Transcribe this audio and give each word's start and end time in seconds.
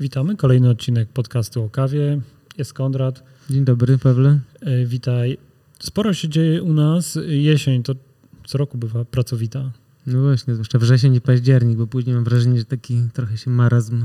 Witamy. 0.00 0.36
Kolejny 0.36 0.70
odcinek 0.70 1.08
podcastu 1.08 1.62
o 1.64 1.68
kawie. 1.70 2.20
Jest 2.58 2.72
Konrad. 2.72 3.22
Dzień 3.50 3.64
dobry, 3.64 3.98
Pawle. 3.98 4.38
E, 4.60 4.86
witaj. 4.86 5.38
Sporo 5.78 6.14
się 6.14 6.28
dzieje 6.28 6.62
u 6.62 6.72
nas. 6.72 7.18
Jesień 7.26 7.82
to 7.82 7.94
co 8.46 8.58
roku 8.58 8.78
bywa 8.78 9.04
pracowita. 9.04 9.70
No 10.06 10.22
właśnie, 10.22 10.54
zwłaszcza 10.54 10.78
wrzesień 10.78 11.14
i 11.14 11.20
październik, 11.20 11.78
bo 11.78 11.86
później 11.86 12.14
mam 12.14 12.24
wrażenie, 12.24 12.58
że 12.58 12.64
taki 12.64 13.02
trochę 13.12 13.36
się 13.36 13.50
marazm 13.50 14.04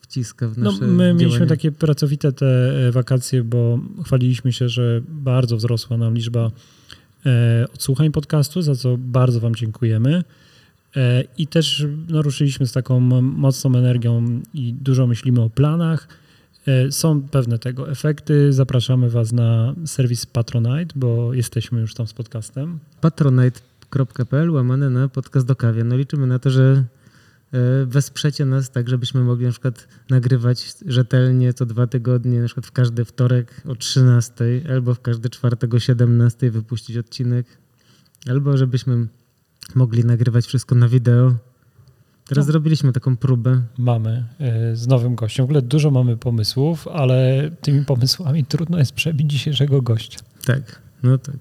wciska 0.00 0.48
w 0.48 0.58
No, 0.58 0.70
nasze 0.72 0.84
my 0.86 0.96
działania. 0.96 1.14
mieliśmy 1.14 1.46
takie 1.46 1.72
pracowite 1.72 2.32
te 2.32 2.46
e, 2.88 2.92
wakacje, 2.92 3.44
bo 3.44 3.80
chwaliliśmy 4.04 4.52
się, 4.52 4.68
że 4.68 5.00
bardzo 5.08 5.56
wzrosła 5.56 5.96
nam 5.96 6.14
liczba 6.14 6.50
e, 7.26 7.66
odsłuchań 7.74 8.10
podcastu, 8.10 8.62
za 8.62 8.74
co 8.74 8.96
bardzo 8.98 9.40
Wam 9.40 9.54
dziękujemy. 9.54 10.24
E, 10.96 11.24
I 11.38 11.46
też 11.46 11.86
no, 12.08 12.22
ruszyliśmy 12.22 12.66
z 12.66 12.72
taką 12.72 13.00
mocną 13.20 13.78
energią 13.78 14.40
i 14.54 14.72
dużo 14.72 15.06
myślimy 15.06 15.40
o 15.40 15.50
planach. 15.50 16.08
E, 16.66 16.92
Są 16.92 17.22
pewne 17.22 17.58
tego 17.58 17.90
efekty. 17.90 18.52
Zapraszamy 18.52 19.10
Was 19.10 19.32
na 19.32 19.74
serwis 19.86 20.26
Patronite, 20.26 20.94
bo 20.96 21.34
jesteśmy 21.34 21.80
już 21.80 21.94
tam 21.94 22.06
z 22.06 22.12
podcastem. 22.12 22.78
patronite.pl 23.00 24.50
łamane 24.50 24.90
na 24.90 25.08
podcast 25.08 25.46
do 25.46 25.56
kawie. 25.56 25.84
No 25.84 25.96
liczymy 25.96 26.26
na 26.26 26.38
to, 26.38 26.50
że 26.50 26.84
e, 27.52 27.86
wesprzecie 27.86 28.44
nas 28.44 28.70
tak, 28.70 28.88
żebyśmy 28.88 29.20
mogli 29.20 29.46
na 29.46 29.52
przykład 29.52 29.88
nagrywać 30.10 30.74
rzetelnie 30.86 31.52
co 31.52 31.66
dwa 31.66 31.86
tygodnie, 31.86 32.40
na 32.40 32.46
przykład 32.46 32.66
w 32.66 32.72
każdy 32.72 33.04
wtorek 33.04 33.62
o 33.68 33.74
13 33.74 34.44
albo 34.70 34.94
w 34.94 35.00
każdy 35.00 35.30
czwartek 35.30 35.74
o 35.74 35.78
17 35.78 36.50
wypuścić 36.50 36.96
odcinek, 36.96 37.46
albo 38.28 38.56
żebyśmy 38.56 39.06
mogli 39.76 40.04
nagrywać 40.04 40.46
wszystko 40.46 40.74
na 40.74 40.88
wideo. 40.88 41.34
Teraz 42.28 42.46
No. 42.46 42.52
zrobiliśmy 42.52 42.92
taką 42.92 43.16
próbę. 43.16 43.62
Mamy 43.78 44.24
e, 44.40 44.76
z 44.76 44.86
nowym 44.86 45.14
gościem. 45.14 45.44
W 45.46 45.48
ogóle 45.48 45.62
dużo 45.62 45.90
mamy 45.90 46.16
pomysłów, 46.16 46.88
ale 46.88 47.50
tymi 47.60 47.84
pomysłami 47.84 48.44
trudno 48.44 48.78
jest 48.78 48.92
przebić 48.92 49.30
dzisiejszego 49.30 49.82
gościa. 49.82 50.20
Tak, 50.46 50.82
no 51.02 51.18
tak. 51.18 51.36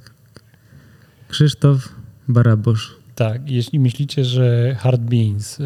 Krzysztof 1.30 1.90
Barabosz. 2.28 2.96
Tak, 3.16 3.50
jeśli 3.50 3.80
myślicie, 3.80 4.26
że 4.26 4.76
Hard 4.80 5.02
Beans, 5.02 5.60
e, 5.60 5.64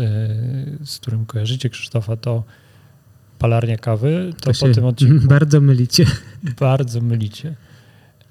z 0.86 0.98
którym 1.00 1.26
kojarzycie 1.26 1.70
Krzysztofa, 1.70 2.16
to 2.18 2.44
palarnia 3.40 3.78
kawy, 3.78 4.34
to, 4.42 4.46
po 4.46 4.54
się 4.54 4.72
tym 4.72 4.86
odcinku 4.86 5.28
Bardzo 5.38 5.62
mylicie. 5.62 6.06
bardzo 6.60 7.02
mylicie. 7.02 7.56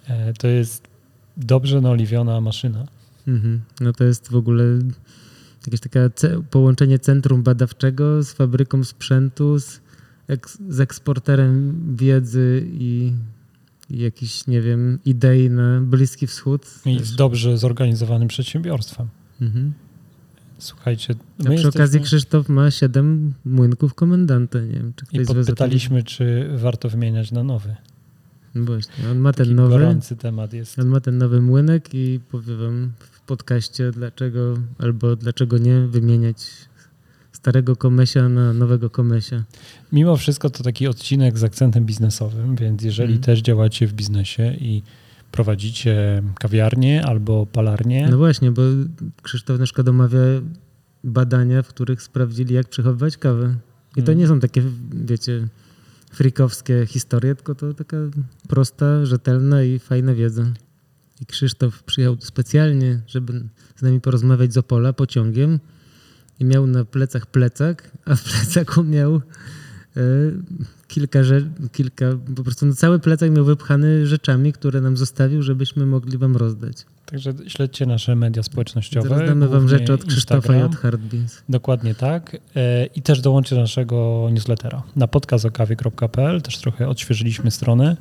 E, 0.08 0.32
To 0.32 0.48
jest 0.48 0.88
dobrze 1.36 1.80
naoliwiona 1.80 2.40
maszyna. 2.40 2.86
Mhm. 3.28 3.60
No 3.80 3.92
to 3.92 4.04
jest 4.04 4.28
w 4.30 4.36
ogóle 4.36 4.64
jakieś 5.66 5.80
takie 5.80 6.10
połączenie 6.50 6.98
centrum 6.98 7.42
badawczego 7.42 8.22
z 8.22 8.32
fabryką 8.32 8.84
sprzętu, 8.84 9.58
z, 9.60 9.80
eks- 10.28 10.58
z 10.68 10.80
eksporterem 10.80 11.82
wiedzy 11.96 12.66
i, 12.72 13.12
i 13.90 13.98
jakiś, 13.98 14.46
nie 14.46 14.60
wiem, 14.60 14.98
idei 15.04 15.50
na 15.50 15.80
Bliski 15.80 16.26
Wschód. 16.26 16.66
I 16.86 17.04
z 17.04 17.16
dobrze 17.16 17.58
zorganizowanym 17.58 18.28
przedsiębiorstwem. 18.28 19.08
Mhm. 19.40 19.72
Słuchajcie, 20.58 21.14
A 21.46 21.54
przy 21.56 21.68
okazji 21.68 22.00
Krzysztof 22.00 22.48
ma 22.48 22.70
siedem 22.70 23.34
młynków 23.44 23.94
komendanta. 23.94 24.60
Nie 24.60 24.72
wiem, 24.72 24.92
czy 24.96 25.04
i 25.04 25.08
ktoś 25.08 25.26
tym- 25.26 25.36
podpytaliśmy, 25.36 26.02
czy 26.02 26.50
warto 26.56 26.88
wymieniać 26.88 27.32
na 27.32 27.42
nowy. 27.42 27.76
No 28.54 28.64
właśnie, 28.64 29.10
on 29.10 29.18
ma 29.18 29.32
Taki 29.32 29.48
ten 29.48 29.56
nowy. 29.56 29.98
temat 30.18 30.52
jest. 30.52 30.78
On 30.78 30.86
ma 30.86 31.00
ten 31.00 31.18
nowy 31.18 31.40
młynek 31.42 31.88
i 31.94 32.20
powiem 32.30 32.58
wam 32.58 32.92
podcaście 33.26 33.90
dlaczego 33.90 34.54
albo 34.78 35.16
dlaczego 35.16 35.58
nie 35.58 35.80
wymieniać 35.80 36.46
starego 37.32 37.76
komesia 37.76 38.28
na 38.28 38.52
nowego 38.52 38.90
komesia. 38.90 39.44
Mimo 39.92 40.16
wszystko 40.16 40.50
to 40.50 40.62
taki 40.64 40.86
odcinek 40.86 41.38
z 41.38 41.44
akcentem 41.44 41.84
biznesowym, 41.86 42.56
więc 42.56 42.82
jeżeli 42.82 43.12
Mhm. 43.12 43.22
też 43.24 43.40
działacie 43.42 43.86
w 43.86 43.92
biznesie 43.92 44.54
i 44.60 44.82
prowadzicie 45.32 46.22
kawiarnię 46.40 47.04
albo 47.06 47.46
palarnię, 47.46 48.08
No 48.10 48.16
właśnie, 48.18 48.50
bo 48.52 48.62
Krzysztof 49.22 49.58
na 49.58 49.64
przykład 49.64 49.88
omawia 49.88 50.18
badania, 51.04 51.62
w 51.62 51.68
których 51.68 52.02
sprawdzili 52.02 52.54
jak 52.54 52.68
przechowywać 52.68 53.16
kawę. 53.16 53.54
I 53.92 54.02
to 54.02 54.12
Mhm. 54.12 54.18
nie 54.18 54.26
są 54.28 54.40
takie, 54.40 54.62
wiecie, 55.04 55.48
frikowskie 56.12 56.86
historie, 56.86 57.34
tylko 57.34 57.54
to 57.54 57.74
taka 57.74 57.96
prosta, 58.48 59.06
rzetelna 59.06 59.62
i 59.62 59.78
fajna 59.78 60.14
wiedza. 60.14 60.42
I 61.22 61.26
Krzysztof 61.26 61.82
przyjechał 61.82 62.16
specjalnie, 62.20 63.00
żeby 63.06 63.44
z 63.76 63.82
nami 63.82 64.00
porozmawiać 64.00 64.52
z 64.52 64.56
Opola 64.56 64.92
pociągiem 64.92 65.60
i 66.40 66.44
miał 66.44 66.66
na 66.66 66.84
plecach 66.84 67.26
plecak, 67.26 67.90
a 68.04 68.16
w 68.16 68.22
plecaku 68.22 68.84
miał 68.84 69.14
e, 69.14 69.20
kilka, 70.88 71.24
rzeczy, 71.24 71.50
kilka, 71.72 72.06
po 72.36 72.44
prostu 72.44 72.66
no 72.66 72.74
cały 72.74 72.98
plecak 72.98 73.30
miał 73.30 73.44
wypchany 73.44 74.06
rzeczami, 74.06 74.52
które 74.52 74.80
nam 74.80 74.96
zostawił, 74.96 75.42
żebyśmy 75.42 75.86
mogli 75.86 76.18
wam 76.18 76.36
rozdać. 76.36 76.76
Także 77.06 77.32
śledźcie 77.46 77.86
nasze 77.86 78.16
media 78.16 78.42
społecznościowe. 78.42 79.08
Teraz 79.08 79.28
damy 79.28 79.48
wam 79.48 79.68
rzeczy 79.68 79.92
od 79.92 80.04
Krzysztofa 80.04 80.36
i 80.36 80.56
Instagram. 80.56 80.70
od 80.70 80.76
Hardbeans. 80.76 81.42
Dokładnie 81.48 81.94
tak. 81.94 82.36
E, 82.56 82.86
I 82.86 83.02
też 83.02 83.20
dołączcie 83.20 83.54
do 83.54 83.60
naszego 83.60 84.28
newslettera 84.32 84.82
na 84.96 85.06
podcastokawie.pl. 85.08 86.42
Też 86.42 86.58
trochę 86.58 86.88
odświeżyliśmy 86.88 87.50
stronę. 87.50 87.96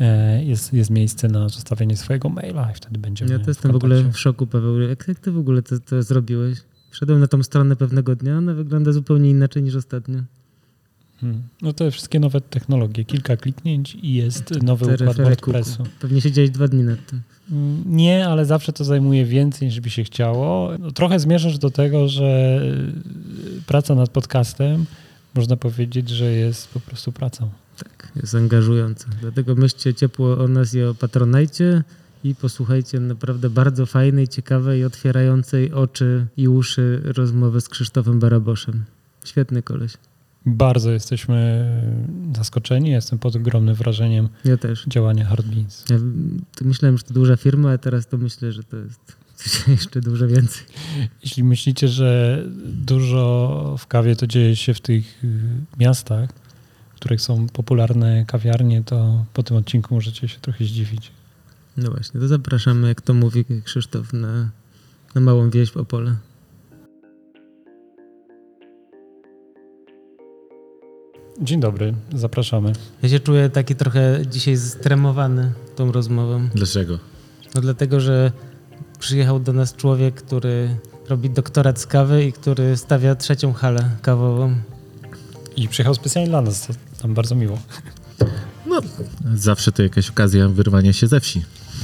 E, 0.00 0.44
Jest, 0.44 0.72
jest 0.72 0.90
miejsce 0.90 1.28
na 1.28 1.48
zostawienie 1.48 1.96
swojego 1.96 2.28
maila 2.28 2.70
i 2.70 2.74
wtedy 2.74 2.98
będziemy 2.98 3.32
Ja 3.32 3.38
to 3.38 3.44
w 3.44 3.48
jestem 3.48 3.72
w 3.72 3.76
ogóle 3.76 4.02
w 4.02 4.18
szoku, 4.18 4.46
Paweł. 4.46 4.80
Jak, 4.80 5.08
jak 5.08 5.18
ty 5.18 5.32
w 5.32 5.38
ogóle 5.38 5.62
to, 5.62 5.78
to 5.80 6.02
zrobiłeś? 6.02 6.58
Wszedłem 6.90 7.20
na 7.20 7.26
tą 7.26 7.42
stronę 7.42 7.76
pewnego 7.76 8.16
dnia, 8.16 8.38
ona 8.38 8.54
wygląda 8.54 8.92
zupełnie 8.92 9.30
inaczej 9.30 9.62
niż 9.62 9.74
ostatnio. 9.74 10.18
Hmm. 11.20 11.42
No 11.62 11.72
te 11.72 11.90
wszystkie 11.90 12.20
nowe 12.20 12.40
technologie. 12.40 13.04
Kilka 13.04 13.36
kliknięć 13.36 13.94
i 14.02 14.14
jest 14.14 14.62
nowy 14.62 14.86
Te 14.86 14.94
układ. 15.04 15.16
WordPressu. 15.16 15.84
Pewnie 16.00 16.20
siedziałeś 16.20 16.50
dwa 16.50 16.68
dni 16.68 16.82
nad 16.82 17.06
tym. 17.06 17.20
Mm, 17.50 17.82
Nie, 17.86 18.26
ale 18.28 18.46
zawsze 18.46 18.72
to 18.72 18.84
zajmuje 18.84 19.24
więcej 19.24 19.68
niż 19.68 19.80
by 19.80 19.90
się 19.90 20.04
chciało. 20.04 20.70
No, 20.78 20.90
trochę 20.90 21.20
zmierzasz 21.20 21.58
do 21.58 21.70
tego, 21.70 22.08
że 22.08 22.60
y, 23.58 23.62
praca 23.66 23.94
nad 23.94 24.10
podcastem 24.10 24.84
można 25.34 25.56
powiedzieć, 25.56 26.08
że 26.08 26.32
jest 26.32 26.68
po 26.68 26.80
prostu 26.80 27.12
pracą. 27.12 27.50
Tak, 27.84 28.08
jest 28.16 28.34
angażujące. 28.34 29.06
Dlatego 29.20 29.54
myślcie 29.54 29.94
ciepło 29.94 30.38
o 30.38 30.48
nas 30.48 30.74
i 30.74 30.82
o 30.82 30.94
Patronajcie 30.94 31.84
i 32.24 32.34
posłuchajcie 32.34 33.00
naprawdę 33.00 33.50
bardzo 33.50 33.86
fajnej, 33.86 34.28
ciekawej, 34.28 34.84
otwierającej 34.84 35.72
oczy 35.72 36.26
i 36.36 36.48
uszy 36.48 37.00
rozmowy 37.04 37.60
z 37.60 37.68
Krzysztofem 37.68 38.20
Baraboszem. 38.20 38.84
Świetny 39.24 39.62
koleś. 39.62 39.92
Bardzo 40.46 40.90
jesteśmy 40.90 41.66
zaskoczeni. 42.36 42.90
Jestem 42.90 43.18
pod 43.18 43.36
ogromnym 43.36 43.74
wrażeniem 43.74 44.28
Ja 44.44 44.56
też. 44.56 44.84
działania 44.88 45.24
Hard 45.24 45.46
Beans. 45.46 45.84
Ja 45.90 45.96
myślałem, 46.62 46.98
że 46.98 47.04
to 47.04 47.14
duża 47.14 47.36
firma, 47.36 47.70
a 47.70 47.78
teraz 47.78 48.06
to 48.06 48.18
myślę, 48.18 48.52
że 48.52 48.64
to 48.64 48.76
jest 48.76 49.16
jeszcze 49.68 50.00
dużo 50.00 50.28
więcej. 50.28 50.62
Jeśli 51.22 51.44
myślicie, 51.44 51.88
że 51.88 52.42
dużo 52.64 53.76
w 53.78 53.86
kawie 53.86 54.16
to 54.16 54.26
dzieje 54.26 54.56
się 54.56 54.74
w 54.74 54.80
tych 54.80 55.22
miastach, 55.78 56.30
których 57.00 57.20
są 57.20 57.46
popularne 57.46 58.24
kawiarnie, 58.26 58.82
to 58.84 59.24
po 59.34 59.42
tym 59.42 59.56
odcinku 59.56 59.94
możecie 59.94 60.28
się 60.28 60.38
trochę 60.40 60.64
zdziwić. 60.64 61.10
No 61.76 61.90
właśnie, 61.90 62.20
to 62.20 62.28
zapraszamy, 62.28 62.88
jak 62.88 63.00
to 63.00 63.14
mówi 63.14 63.44
Krzysztof, 63.64 64.12
na, 64.12 64.50
na 65.14 65.20
małą 65.20 65.50
wieś 65.50 65.70
w 65.70 65.76
Opole. 65.76 66.16
Dzień 71.42 71.60
dobry, 71.60 71.94
zapraszamy. 72.14 72.72
Ja 73.02 73.08
się 73.08 73.20
czuję 73.20 73.50
taki 73.50 73.74
trochę 73.74 74.22
dzisiaj 74.30 74.56
stremowany 74.56 75.52
tą 75.76 75.92
rozmową. 75.92 76.48
Dlaczego? 76.54 76.98
No 77.54 77.60
dlatego, 77.60 78.00
że 78.00 78.32
przyjechał 78.98 79.40
do 79.40 79.52
nas 79.52 79.76
człowiek, 79.76 80.14
który 80.14 80.76
robi 81.08 81.30
doktorat 81.30 81.80
z 81.80 81.86
kawy 81.86 82.24
i 82.24 82.32
który 82.32 82.76
stawia 82.76 83.14
trzecią 83.14 83.52
halę 83.52 83.90
kawową. 84.02 84.54
I 85.56 85.68
przyjechał 85.68 85.94
specjalnie 85.94 86.30
dla 86.30 86.42
nas, 86.42 86.68
to 87.00 87.08
nam 87.08 87.14
bardzo 87.14 87.34
miło. 87.34 87.58
No, 88.66 88.80
zawsze 89.34 89.72
to 89.72 89.82
jakaś 89.82 90.10
okazja 90.10 90.48
wyrwania 90.48 90.92
się 90.92 91.06
ze 91.06 91.20
wsi. 91.20 91.42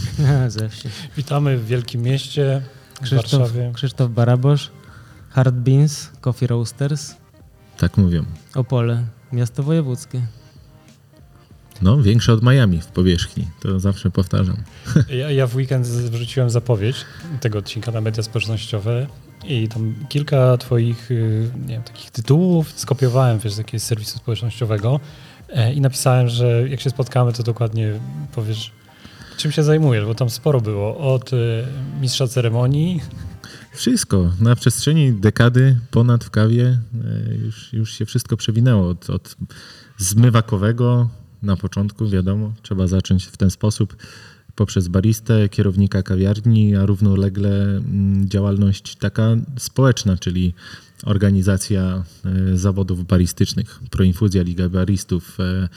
Ze 0.49 0.69
wsi. 0.69 0.89
Witamy 1.17 1.59
w 1.59 1.67
wielkim 1.67 2.03
mieście, 2.03 2.63
w 2.95 3.01
Krzysztof, 3.01 3.41
Warszawie. 3.41 3.73
Krzysztof 3.75 4.11
Barabosz, 4.11 4.71
Hard 5.31 5.55
Beans, 5.55 6.11
Coffee 6.21 6.47
Roasters, 6.47 7.15
Tak 7.77 7.97
mówią. 7.97 8.25
Opole, 8.55 9.05
miasto 9.33 9.63
wojewódzkie. 9.63 10.23
No, 11.83 12.03
większe 12.03 12.33
od 12.33 12.43
Miami 12.43 12.81
w 12.81 12.87
powierzchni. 12.87 13.49
To 13.61 13.81
zawsze 13.81 14.11
powtarzam. 14.11 14.57
Ja, 15.09 15.31
ja 15.31 15.47
w 15.47 15.57
weekend 15.57 15.87
wrzuciłem 15.87 16.51
zapowiedź 16.51 16.97
tego 17.41 17.59
odcinka 17.59 17.91
na 17.91 18.01
media 18.01 18.23
społecznościowe 18.23 19.07
i 19.49 19.69
tam 19.69 19.95
kilka 20.09 20.57
twoich 20.57 21.11
y, 21.11 21.51
nie 21.67 21.75
wiem, 21.75 21.83
takich 21.83 22.11
tytułów 22.11 22.73
skopiowałem 22.77 23.39
wiesz, 23.39 23.53
z 23.53 23.59
jakiegoś 23.59 23.83
serwisu 23.83 24.19
społecznościowego 24.19 25.01
e, 25.49 25.73
i 25.73 25.81
napisałem, 25.81 26.29
że 26.29 26.69
jak 26.69 26.81
się 26.81 26.91
spotkamy, 26.91 27.33
to 27.33 27.43
dokładnie 27.43 27.93
powiesz, 28.35 28.73
czym 29.37 29.53
się 29.53 29.63
zajmujesz, 29.63 30.05
bo 30.05 30.15
tam 30.15 30.31
sporo 30.31 30.61
było. 30.61 31.15
Od 31.15 31.33
y, 31.33 31.65
mistrza 32.01 32.29
ceremonii, 32.29 33.01
Wszystko. 33.77 34.33
Na 34.41 34.57
przestrzeni 34.57 35.13
dekady 35.13 35.77
ponad 35.91 36.25
w 36.25 36.31
kawie 36.31 36.65
e, 36.65 37.35
już, 37.35 37.73
już 37.73 37.93
się 37.93 38.07
wszystko 38.07 38.37
przewinęło. 38.37 38.89
Od, 38.89 39.11
od 39.11 39.37
zmywakowego 39.99 41.09
na 41.43 41.57
początku, 41.57 42.09
wiadomo, 42.09 42.53
trzeba 42.63 42.87
zacząć 42.87 43.25
w 43.25 43.37
ten 43.37 43.51
sposób 43.51 43.97
poprzez 44.57 44.89
baristę, 44.89 45.49
kierownika 45.49 46.03
kawiarni, 46.03 46.77
a 46.77 46.87
równolegle 46.87 47.77
mm, 47.77 48.29
działalność 48.29 48.97
taka 48.97 49.37
społeczna, 49.59 50.17
czyli 50.17 50.55
organizacja 51.05 52.05
e, 52.25 52.57
zawodów 52.57 53.07
baristycznych, 53.07 53.81
Proinfuzja, 53.91 54.43
Liga 54.43 54.69
Baristów, 54.69 55.41
e, 55.41 55.69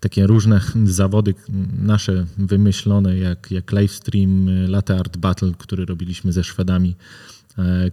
takie 0.00 0.26
różne 0.26 0.60
zawody 1.00 1.34
nasze 1.82 2.26
wymyślone, 2.38 3.18
jak, 3.18 3.50
jak 3.50 3.72
livestream, 3.72 4.48
e, 4.48 4.68
Latte 4.68 4.98
Art 4.98 5.16
Battle, 5.16 5.52
który 5.58 5.84
robiliśmy 5.84 6.32
ze 6.32 6.44
Szwedami, 6.44 6.94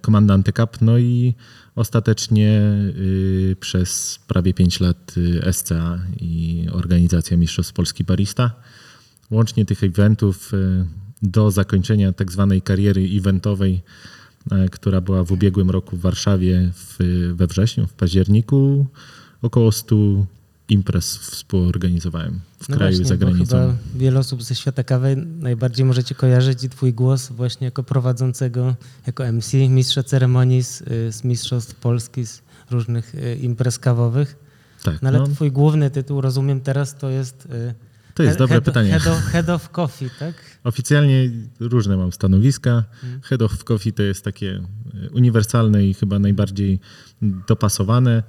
Komandante 0.02 0.54
Cup, 0.54 0.82
no 0.82 0.98
i 0.98 1.34
ostatecznie 1.76 2.62
y, 2.98 3.56
przez 3.60 4.20
prawie 4.28 4.54
5 4.54 4.80
lat 4.80 5.16
y, 5.18 5.54
SCA 5.54 6.00
i 6.20 6.66
organizacja 6.72 7.38
Mistrzostw 7.38 7.74
Polski 7.74 8.04
Barista. 8.04 8.52
Łącznie 9.32 9.66
tych 9.66 9.84
eventów 9.84 10.54
y, 10.54 10.86
do 11.22 11.52
zakończenia 11.52 12.14
tak 12.14 12.32
zwanej 12.32 12.62
kariery 12.62 13.10
eventowej, 13.18 13.82
która 14.72 15.02
była 15.02 15.24
w 15.24 15.32
ubiegłym 15.32 15.70
roku 15.70 15.98
w 15.98 16.02
Warszawie 16.02 16.72
w, 16.74 16.98
we 17.36 17.48
wrześniu, 17.48 17.88
w 17.88 17.94
październiku, 17.94 18.86
około 19.42 19.72
100 19.72 19.96
imprez 20.70 21.18
współorganizowałem 21.18 22.40
w 22.60 22.70
no 22.70 22.78
kraju 22.78 22.92
właśnie, 22.92 23.06
i 23.06 23.08
za 23.08 23.18
granicą. 23.18 23.58
Chyba 23.58 23.74
wiele 23.96 24.20
osób 24.20 24.44
ze 24.44 24.56
świata 24.56 24.84
kawy 24.84 25.16
najbardziej 25.40 25.86
możecie 25.86 26.16
kojarzyć 26.16 26.64
i 26.64 26.70
twój 26.70 26.94
głos 26.94 27.32
właśnie 27.32 27.66
jako 27.66 27.84
prowadzącego, 27.84 28.76
jako 29.08 29.32
MC, 29.32 29.54
mistrza 29.70 30.04
ceremonii 30.04 30.64
z, 30.64 30.84
z 31.16 31.24
Mistrzostw 31.24 31.76
Polski, 31.76 32.26
z 32.26 32.42
różnych 32.72 33.16
y, 33.16 33.36
imprez 33.36 33.80
kawowych. 33.80 34.36
Tak, 34.84 35.02
no 35.02 35.10
ale 35.10 35.20
no, 35.20 35.28
twój 35.28 35.52
główny 35.52 35.92
tytuł, 35.92 36.22
rozumiem 36.22 36.62
teraz, 36.62 36.96
to 36.98 37.10
jest... 37.10 37.48
to 38.16 38.24
jest 38.24 38.38
dobre 38.38 38.56
head, 38.56 38.64
pytanie. 38.66 38.92
Head 38.92 39.08
of, 39.08 39.20
head 39.24 39.50
of 39.50 39.70
coffee, 39.70 40.10
tak? 40.20 40.36
Oficjalnie 40.64 41.30
różne 41.60 41.98
mam 41.98 42.12
stanowiska. 42.12 42.84
Mhm. 43.04 43.22
Head 43.22 43.42
of 43.42 43.64
Coffee 43.64 43.94
to 43.94 44.04
jest 44.04 44.24
takie 44.24 44.64
e, 45.06 45.10
uniwersalne 45.10 45.86
i 45.86 45.94
chyba 45.94 46.20
najbardziej 46.20 46.80
dopasowane. 47.48 48.24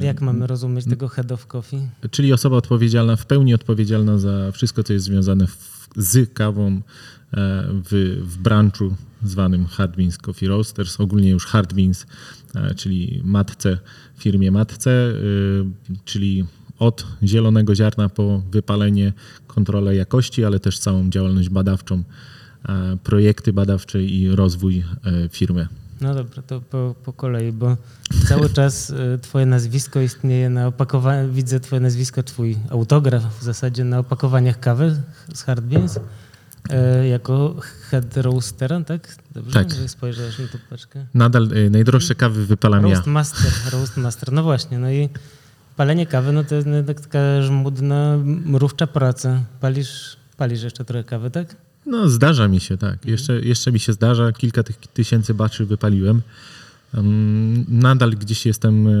E, 0.00 0.04
Jak 0.04 0.20
mamy 0.20 0.46
rozumieć 0.46 0.84
tego 0.84 1.08
head 1.08 1.32
of 1.32 1.46
coffee? 1.46 1.80
Czyli 2.10 2.32
osoba 2.32 2.56
odpowiedzialna, 2.56 3.16
w 3.16 3.26
pełni 3.26 3.54
odpowiedzialna 3.54 4.18
za 4.18 4.52
wszystko, 4.52 4.82
co 4.82 4.92
jest 4.92 5.04
związane 5.04 5.46
w, 5.46 5.88
z 5.96 6.32
kawą 6.34 6.68
e, 6.70 6.80
w, 7.90 8.20
w 8.22 8.38
branchu 8.38 8.94
zwanym 9.22 9.66
Hard 9.66 9.96
Beans 9.96 10.18
Coffee 10.18 10.46
Roasters, 10.46 11.00
ogólnie 11.00 11.30
już 11.30 11.46
Hard 11.46 11.74
Beans, 11.74 12.06
czyli 12.76 13.20
matce, 13.24 13.78
firmie 14.18 14.50
matce, 14.50 15.12
czyli 16.04 16.46
od 16.80 17.06
zielonego 17.22 17.74
ziarna 17.74 18.08
po 18.08 18.42
wypalenie, 18.50 19.12
kontrolę 19.46 19.96
jakości, 19.96 20.44
ale 20.44 20.60
też 20.60 20.78
całą 20.78 21.10
działalność 21.10 21.48
badawczą, 21.48 22.02
e, 22.68 22.96
projekty 23.04 23.52
badawcze 23.52 24.02
i 24.02 24.28
rozwój 24.28 24.78
e, 24.78 25.28
firmy. 25.28 25.68
No 26.00 26.14
dobra, 26.14 26.42
to 26.42 26.60
po, 26.60 26.94
po 27.04 27.12
kolei, 27.12 27.52
bo 27.52 27.76
cały 28.28 28.50
czas 28.58 28.90
y, 28.90 29.18
twoje 29.22 29.46
nazwisko 29.46 30.00
istnieje 30.00 30.50
na 30.50 30.66
opakowaniu, 30.66 31.32
widzę 31.32 31.60
twoje 31.60 31.80
nazwisko, 31.80 32.22
twój 32.22 32.56
autograf 32.70 33.38
w 33.40 33.42
zasadzie 33.42 33.84
na 33.84 33.98
opakowaniach 33.98 34.60
kawy 34.60 35.02
z 35.34 35.42
Hard 35.42 35.64
Beans 35.64 35.98
e, 36.70 37.08
jako 37.08 37.56
head 37.90 38.16
roastera, 38.16 38.80
tak? 38.84 39.16
Dobrze, 39.34 39.52
Tak. 39.52 39.74
że 39.74 39.88
spojrzałeś 39.88 40.38
na 40.38 40.46
tą 40.46 40.58
paczkę? 40.70 41.06
Nadal 41.14 41.48
e, 41.52 41.70
najdroższe 41.70 42.14
kawy 42.14 42.46
wypalam 42.46 42.86
ja. 42.86 42.94
Roast 42.94 43.06
master, 43.06 43.52
roast 43.72 43.96
master, 43.96 44.32
no 44.32 44.42
właśnie, 44.42 44.78
no 44.78 44.90
i 44.90 45.08
palenie 45.80 46.06
kawy, 46.06 46.32
no 46.32 46.44
to 46.44 46.54
jest 46.54 46.68
taka 47.02 47.42
żmudna, 47.42 48.18
mrówcza 48.24 48.86
praca. 48.86 49.42
Palisz, 49.60 50.16
palisz 50.36 50.62
jeszcze 50.62 50.84
trochę 50.84 51.04
kawy, 51.04 51.30
tak? 51.30 51.56
No, 51.86 52.08
zdarza 52.08 52.48
mi 52.48 52.60
się, 52.60 52.76
tak. 52.76 53.06
Jeszcze, 53.06 53.40
jeszcze 53.40 53.72
mi 53.72 53.80
się 53.80 53.92
zdarza. 53.92 54.32
Kilka 54.32 54.62
tych 54.62 54.76
tysięcy 54.76 55.34
baczy 55.34 55.66
wypaliłem. 55.66 56.22
Nadal 57.68 58.10
gdzieś 58.10 58.46
jestem 58.46 58.88
e, 58.88 58.92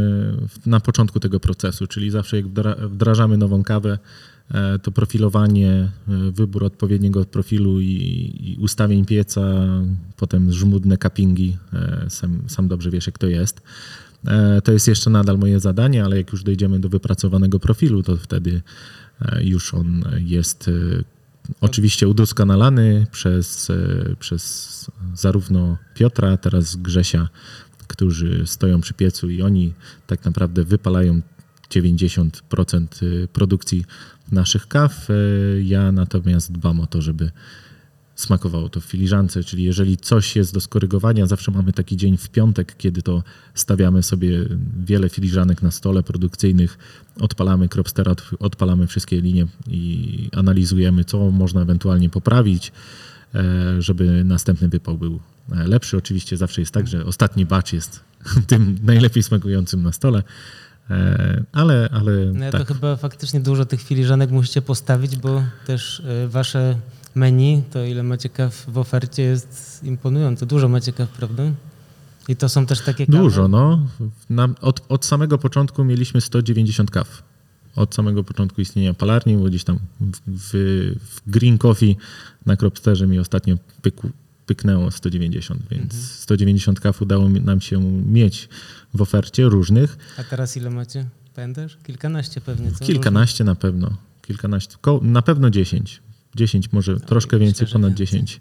na 0.66 0.80
początku 0.80 1.20
tego 1.20 1.40
procesu, 1.40 1.86
czyli 1.86 2.10
zawsze 2.10 2.36
jak 2.36 2.46
wdra- 2.46 2.88
wdrażamy 2.88 3.36
nową 3.36 3.62
kawę, 3.62 3.98
e, 4.50 4.78
to 4.78 4.90
profilowanie, 4.90 5.70
e, 5.70 5.88
wybór 6.30 6.64
odpowiedniego 6.64 7.24
profilu 7.24 7.80
i, 7.80 7.86
i 8.40 8.56
ustawień 8.60 9.04
pieca, 9.04 9.40
potem 10.16 10.52
żmudne 10.52 10.98
cuppingi, 10.98 11.56
sam, 12.08 12.42
sam 12.46 12.68
dobrze 12.68 12.90
wiesz 12.90 13.06
jak 13.06 13.18
to 13.18 13.26
jest. 13.26 13.62
E, 14.26 14.60
To 14.62 14.72
jest 14.72 14.88
jeszcze 14.88 15.10
nadal 15.10 15.38
moje 15.38 15.60
zadanie, 15.60 16.04
ale 16.04 16.16
jak 16.16 16.32
już 16.32 16.42
dojdziemy 16.42 16.80
do 16.80 16.88
wypracowanego 16.88 17.60
profilu, 17.60 18.02
to 18.02 18.16
wtedy 18.16 18.62
e, 19.22 19.44
już 19.44 19.74
on 19.74 20.04
jest 20.18 20.68
e, 20.68 20.72
oczywiście 21.60 22.08
udoskonalany 22.08 23.06
przez, 23.10 23.68
przez 24.18 24.90
zarówno 25.14 25.76
Piotra, 25.94 26.36
teraz 26.36 26.76
Grzesia, 26.76 27.28
którzy 27.86 28.46
stoją 28.46 28.80
przy 28.80 28.94
piecu 28.94 29.30
i 29.30 29.42
oni 29.42 29.72
tak 30.06 30.24
naprawdę 30.24 30.64
wypalają 30.64 31.20
90% 31.70 32.86
produkcji 33.32 33.84
naszych 34.32 34.68
kaw. 34.68 35.08
Ja 35.62 35.92
natomiast 35.92 36.52
dbam 36.52 36.80
o 36.80 36.86
to, 36.86 37.02
żeby 37.02 37.30
smakowało 38.20 38.68
to 38.68 38.80
w 38.80 38.84
filiżance, 38.84 39.44
czyli 39.44 39.64
jeżeli 39.64 39.96
coś 39.96 40.36
jest 40.36 40.54
do 40.54 40.60
skorygowania, 40.60 41.26
zawsze 41.26 41.50
mamy 41.50 41.72
taki 41.72 41.96
dzień 41.96 42.16
w 42.16 42.28
piątek, 42.28 42.74
kiedy 42.78 43.02
to 43.02 43.22
stawiamy 43.54 44.02
sobie 44.02 44.38
wiele 44.84 45.08
filiżanek 45.08 45.62
na 45.62 45.70
stole 45.70 46.02
produkcyjnych, 46.02 46.78
odpalamy 47.20 47.68
Cropstera, 47.68 48.12
od- 48.12 48.30
odpalamy 48.38 48.86
wszystkie 48.86 49.20
linie 49.20 49.46
i 49.68 50.28
analizujemy, 50.36 51.04
co 51.04 51.30
można 51.30 51.60
ewentualnie 51.62 52.10
poprawić, 52.10 52.72
e, 53.34 53.42
żeby 53.82 54.24
następny 54.24 54.68
wypał 54.68 54.98
był 54.98 55.20
e, 55.52 55.68
lepszy. 55.68 55.96
Oczywiście 55.96 56.36
zawsze 56.36 56.60
jest 56.62 56.72
tak, 56.72 56.88
że 56.88 57.04
ostatni 57.04 57.46
batch 57.46 57.72
jest 57.72 58.00
tym 58.46 58.78
najlepiej 58.82 59.22
smakującym 59.22 59.82
na 59.82 59.92
stole, 59.92 60.22
e, 60.90 61.44
ale, 61.52 61.88
ale 61.92 62.12
No 62.34 62.50
tak. 62.50 62.66
to 62.68 62.74
chyba 62.74 62.96
faktycznie 62.96 63.40
dużo 63.40 63.64
tych 63.66 63.82
filiżanek 63.82 64.30
musicie 64.30 64.62
postawić, 64.62 65.16
bo 65.16 65.42
też 65.66 66.02
wasze 66.28 66.76
menu, 67.14 67.62
to 67.70 67.84
ile 67.84 68.02
macie 68.02 68.28
kaw 68.28 68.64
w 68.68 68.78
ofercie 68.78 69.22
jest 69.22 69.80
imponujące. 69.84 70.46
Dużo 70.46 70.68
macie 70.68 70.92
kaw, 70.92 71.08
prawda? 71.08 71.42
I 72.28 72.36
to 72.36 72.48
są 72.48 72.66
też 72.66 72.80
takie 72.80 73.06
kawy. 73.06 73.18
Dużo, 73.18 73.48
no. 73.48 73.86
Na, 74.30 74.48
od, 74.60 74.80
od 74.88 75.04
samego 75.04 75.38
początku 75.38 75.84
mieliśmy 75.84 76.20
190 76.20 76.90
kaw. 76.90 77.22
Od 77.76 77.94
samego 77.94 78.24
początku 78.24 78.60
istnienia 78.60 78.94
palarni, 78.94 79.36
bo 79.36 79.44
gdzieś 79.44 79.64
tam 79.64 79.78
w, 80.00 80.18
w, 80.26 80.50
w 81.10 81.30
Green 81.30 81.58
Coffee 81.58 81.96
na 82.46 82.56
Cropsterze 82.56 83.06
mi 83.06 83.18
ostatnio 83.18 83.56
pykł, 83.82 84.10
pyknęło 84.46 84.90
190, 84.90 85.62
więc 85.70 85.94
190 85.94 86.80
kaw 86.80 87.02
udało 87.02 87.28
nam 87.28 87.60
się 87.60 87.80
mieć 88.06 88.48
w 88.94 89.02
ofercie 89.02 89.44
różnych. 89.44 89.98
A 90.18 90.24
teraz 90.24 90.56
ile 90.56 90.70
macie? 90.70 91.06
Pamiętasz? 91.34 91.78
Kilkanaście 91.82 92.40
pewnie, 92.40 92.72
co? 92.72 92.84
Kilkanaście 92.84 93.44
na 93.44 93.54
pewno. 93.54 93.96
Kilkanaście, 94.22 94.76
na 95.02 95.22
pewno 95.22 95.50
10. 95.50 96.02
10, 96.34 96.72
może 96.72 97.00
troszkę 97.00 97.36
myślę, 97.36 97.46
więcej, 97.46 97.68
ponad 97.72 97.90
więcej. 97.90 98.06
10. 98.06 98.40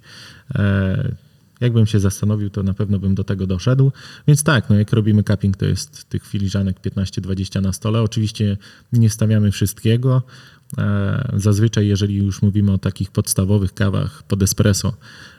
E, 0.56 1.16
jakbym 1.62 1.86
się 1.86 2.00
zastanowił, 2.00 2.50
to 2.50 2.64
na 2.64 2.74
pewno 2.74 3.00
bym 3.00 3.16
do 3.16 3.24
tego 3.24 3.48
doszedł. 3.48 3.92
Więc 4.28 4.44
tak, 4.44 4.70
no 4.70 4.76
jak 4.76 4.94
robimy 4.94 5.24
cupping, 5.24 5.58
to 5.58 5.66
jest 5.66 6.10
tych 6.10 6.28
filiżanek 6.28 6.80
15-20 6.82 7.62
na 7.62 7.74
stole. 7.74 8.02
Oczywiście 8.02 8.58
nie 8.94 9.10
stawiamy 9.10 9.52
wszystkiego. 9.52 10.24
E, 10.78 11.32
zazwyczaj, 11.34 11.88
jeżeli 11.88 12.16
już 12.16 12.42
mówimy 12.42 12.72
o 12.72 12.78
takich 12.78 13.12
podstawowych 13.12 13.74
kawach 13.74 14.24
pod 14.24 14.44
espresso, 14.44 14.94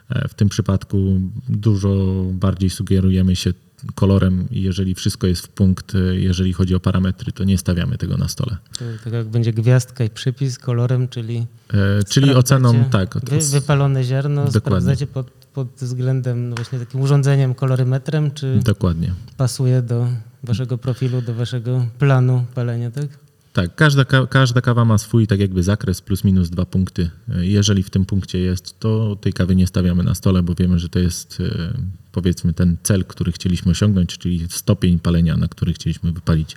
e, 0.08 0.28
w 0.28 0.34
tym 0.34 0.48
przypadku 0.48 1.20
dużo 1.48 2.24
bardziej 2.32 2.70
sugerujemy 2.70 3.36
się 3.36 3.52
kolorem 3.94 4.48
i 4.50 4.62
jeżeli 4.62 4.94
wszystko 4.94 5.26
jest 5.26 5.46
w 5.46 5.48
punkt, 5.48 5.92
jeżeli 6.12 6.52
chodzi 6.52 6.74
o 6.74 6.80
parametry, 6.80 7.32
to 7.32 7.44
nie 7.44 7.58
stawiamy 7.58 7.98
tego 7.98 8.16
na 8.16 8.28
stole. 8.28 8.56
To, 8.78 8.84
tak 9.04 9.12
jak 9.12 9.28
będzie 9.28 9.52
gwiazdka 9.52 10.04
i 10.04 10.10
przypis 10.10 10.58
kolorem, 10.58 11.08
czyli 11.08 11.46
E, 11.74 12.04
czyli 12.04 12.34
oceną, 12.34 12.84
tak. 12.84 13.14
Wy, 13.18 13.38
wypalone 13.38 14.04
ziarno, 14.04 14.44
Dokładnie. 14.44 14.60
sprawdzacie 14.60 15.06
pod, 15.06 15.30
pod 15.30 15.68
względem 15.68 16.48
no 16.48 16.56
właśnie 16.56 16.78
takim 16.78 17.00
urządzeniem, 17.00 17.54
kolorymetrem, 17.54 18.30
czy 18.30 18.60
Dokładnie. 18.64 19.14
pasuje 19.36 19.82
do 19.82 20.08
waszego 20.42 20.78
profilu, 20.78 21.22
do 21.22 21.34
waszego 21.34 21.86
planu 21.98 22.44
palenia, 22.54 22.90
tak? 22.90 23.06
Tak, 23.52 23.74
każda, 23.74 24.04
ka- 24.04 24.26
każda 24.26 24.60
kawa 24.60 24.84
ma 24.84 24.98
swój 24.98 25.26
tak 25.26 25.40
jakby 25.40 25.62
zakres 25.62 26.00
plus 26.00 26.24
minus 26.24 26.50
dwa 26.50 26.66
punkty. 26.66 27.10
Jeżeli 27.40 27.82
w 27.82 27.90
tym 27.90 28.04
punkcie 28.04 28.38
jest, 28.38 28.80
to 28.80 29.16
tej 29.16 29.32
kawy 29.32 29.56
nie 29.56 29.66
stawiamy 29.66 30.02
na 30.02 30.14
stole, 30.14 30.42
bo 30.42 30.54
wiemy, 30.54 30.78
że 30.78 30.88
to 30.88 30.98
jest 30.98 31.38
e, 31.40 31.72
powiedzmy 32.12 32.52
ten 32.52 32.76
cel, 32.82 33.04
który 33.04 33.32
chcieliśmy 33.32 33.72
osiągnąć, 33.72 34.18
czyli 34.18 34.46
stopień 34.50 34.98
palenia, 34.98 35.36
na 35.36 35.48
który 35.48 35.72
chcieliśmy 35.72 36.12
wypalić 36.12 36.56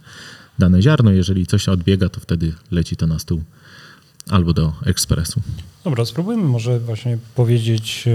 dane 0.59 0.81
ziarno. 0.81 1.12
Jeżeli 1.12 1.45
coś 1.47 1.69
odbiega, 1.69 2.09
to 2.09 2.19
wtedy 2.19 2.53
leci 2.71 2.95
to 2.95 3.07
na 3.07 3.19
stół. 3.19 3.43
albo 4.29 4.53
do 4.53 4.73
ekspresu. 4.85 5.41
Dobra, 5.83 6.05
spróbujmy 6.05 6.43
może 6.43 6.79
właśnie 6.79 7.17
powiedzieć, 7.35 8.05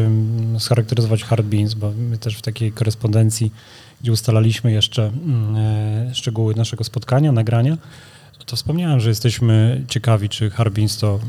scharakteryzować 0.58 1.24
hard 1.24 1.46
beans, 1.46 1.74
bo 1.74 1.92
my 2.10 2.18
też 2.18 2.36
w 2.36 2.42
takiej 2.42 2.72
korespondencji, 2.72 3.52
gdzie 4.00 4.12
ustalaliśmy 4.12 4.72
jeszcze 4.72 5.06
mm, 5.08 5.56
e, 5.56 6.14
szczegóły 6.14 6.54
naszego 6.54 6.84
spotkania, 6.84 7.32
nagrania, 7.32 7.78
to 8.48 8.56
wspomniałem, 8.56 9.00
że 9.00 9.08
jesteśmy 9.08 9.84
ciekawi, 9.88 10.28
czy 10.28 10.50
hard 10.50 10.74
beans 10.74 10.98
to 10.98 11.20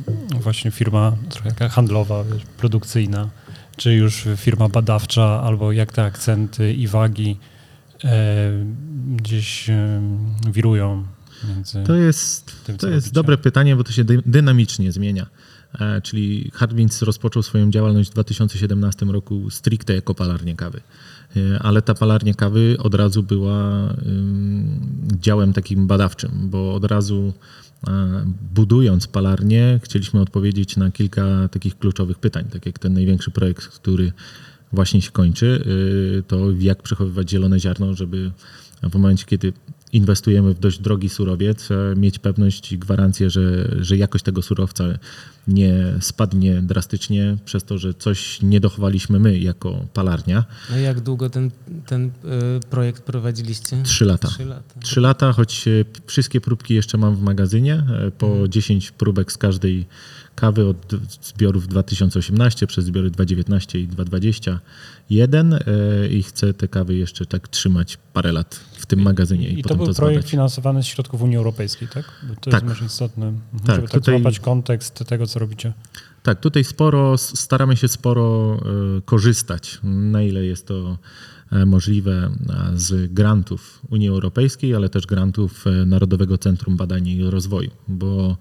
właśnie 0.42 0.72
firma 0.72 1.16
trochę 1.30 1.70
handlowa, 1.70 2.24
produkcyjna, 2.58 3.30
czy 3.78 3.94
już 3.94 4.28
firma 4.38 4.70
badawcza, 4.70 5.42
albo 5.42 5.72
jak 5.72 5.92
te 5.92 6.04
akcenty 6.04 6.74
i 6.74 6.88
wagi 6.88 7.38
e, 8.04 8.52
gdzieś 9.16 9.70
e, 9.70 10.02
wirują 10.52 11.06
między 11.50 11.84
To 11.84 11.96
jest, 11.96 12.66
tym, 12.66 12.78
to 12.78 12.88
jest 12.88 13.08
robicie. 13.08 13.14
dobre 13.16 13.38
pytanie, 13.38 13.76
bo 13.76 13.84
to 13.84 13.92
się 13.92 14.04
dy, 14.04 14.22
dynamicznie 14.26 14.92
zmienia. 14.92 15.26
E, 15.80 16.02
czyli 16.02 16.52
Hardwinds 16.54 17.02
rozpoczął 17.02 17.44
swoją 17.44 17.72
działalność 17.72 18.10
w 18.10 18.14
2017 18.14 19.06
roku 19.06 19.50
stricte 19.50 19.94
jako 19.94 20.16
palarnia 20.16 20.56
kawy. 20.56 20.82
E, 21.38 21.60
ale 21.60 21.82
ta 21.82 21.94
palarnia 21.94 22.34
kawy 22.34 22.76
od 22.80 22.96
razu 22.96 23.24
była 23.24 23.90
działem 25.22 25.54
takim 25.54 25.88
badawczym, 25.88 26.32
bo 26.44 26.74
od 26.74 26.86
razu 26.86 27.34
e, 27.88 27.92
budując 28.54 29.08
palarnię 29.08 29.80
chcieliśmy 29.84 30.22
odpowiedzieć 30.22 30.78
na 30.78 30.92
kilka 30.92 31.48
takich 31.52 31.78
kluczowych 31.80 32.20
pytań, 32.20 32.46
tak 32.52 32.66
jak 32.66 32.80
ten 32.80 32.94
największy 32.94 33.32
projekt, 33.32 33.68
który 33.68 34.12
właśnie 34.74 35.02
się 35.02 35.12
kończy, 35.12 35.64
y, 36.20 36.24
to 36.24 36.38
jak 36.60 36.84
przechowywać 36.84 37.30
zielone 37.30 37.60
ziarno, 37.60 37.94
żeby 37.94 38.32
w 38.84 38.94
momencie, 38.94 39.26
kiedy 39.26 39.54
inwestujemy 39.93 40.53
w 40.53 40.60
dość 40.60 40.79
drogi 40.79 41.10
surowiec, 41.10 41.72
e, 41.72 41.96
mieć 41.96 42.19
pewność 42.19 42.72
i 42.72 42.77
gwarancję, 42.77 43.29
że, 43.29 43.75
że 43.79 43.98
jakość 43.98 44.24
tego 44.24 44.41
surowca 44.41 44.84
nie 45.48 45.93
spadnie 46.00 46.62
drastycznie 46.62 47.38
przez 47.46 47.63
to, 47.63 47.77
że 47.77 47.93
coś 47.93 48.41
nie 48.41 48.60
dochowaliśmy 48.60 49.19
my 49.19 49.39
jako 49.39 49.86
palarnia. 49.93 50.46
No 50.69 50.77
i 50.77 50.84
jak 50.84 51.00
długo 51.00 51.29
ten, 51.29 51.51
ten 51.86 52.05
y, 52.05 52.12
projekt 52.69 53.03
prowadziliście? 53.03 53.84
Trzy 53.84 54.05
lata. 54.05 54.27
Trzy 54.27 54.46
lata. 54.46 54.79
Trzy 54.79 55.01
lata, 55.01 55.34
choć 55.34 55.67
e, 55.67 55.72
wszystkie 56.08 56.41
próbki 56.41 56.74
jeszcze 56.74 56.98
mam 56.98 57.15
w 57.15 57.22
magazynie, 57.22 57.74
e, 57.74 58.12
po 58.12 58.48
10 58.48 58.91
próbek 58.91 59.31
z 59.31 59.38
każdej 59.38 59.86
kawy 60.36 60.67
od 60.67 60.96
zbiorów 61.22 61.67
2018 61.67 62.67
przez 62.67 62.86
zbiory 62.86 63.12
2019 63.12 63.79
i 63.79 63.88
2021 63.88 65.53
e, 65.53 65.60
i 66.10 66.24
chcę 66.24 66.53
te 66.53 66.67
kawy 66.67 66.96
jeszcze 66.96 67.25
tak 67.25 67.48
trzymać 67.48 67.98
parę 68.13 68.31
lat 68.31 68.60
tym 68.89 69.00
magazynie 69.01 69.50
i, 69.50 69.60
I 69.60 69.63
to 69.63 69.69
potem 69.69 69.77
był 69.77 69.88
to 69.88 69.93
projekt 69.93 70.19
zbadać. 70.22 70.31
finansowany 70.31 70.84
z 70.84 70.86
środków 70.86 71.22
Unii 71.22 71.38
Europejskiej, 71.38 71.88
tak? 71.88 72.05
Bo 72.29 72.36
to 72.36 72.51
Tak. 72.51 72.53
jest 72.53 72.65
może 72.65 72.86
istotne, 72.86 73.25
mhm, 73.27 73.60
Tak, 73.65 73.75
żeby 73.75 73.88
tak 73.88 74.01
tutaj- 74.01 74.15
złapać 74.15 74.39
kontekst 74.39 75.03
tego, 75.08 75.27
co 75.27 75.39
robicie. 75.39 75.74
Tak, 76.24 76.39
tutaj 76.39 76.63
sporo, 76.63 77.17
staramy 77.17 77.77
się 77.77 77.88
sporo 77.88 78.58
e, 78.98 79.01
korzystać, 79.01 79.79
na 79.84 80.22
ile 80.22 80.46
jest 80.46 80.67
to 80.67 80.98
e, 81.51 81.65
możliwe 81.65 82.12
e, 82.50 82.72
z 82.75 83.13
grantów 83.13 83.79
Unii 83.89 84.10
Europejskiej, 84.10 84.75
ale 84.75 84.89
też 84.89 85.05
grantów 85.08 85.65
Narodowego 85.86 86.38
Centrum 86.38 86.77
Badań 86.77 87.08
i 87.08 87.24
Rozwoju, 87.29 87.72
bo 87.88 88.38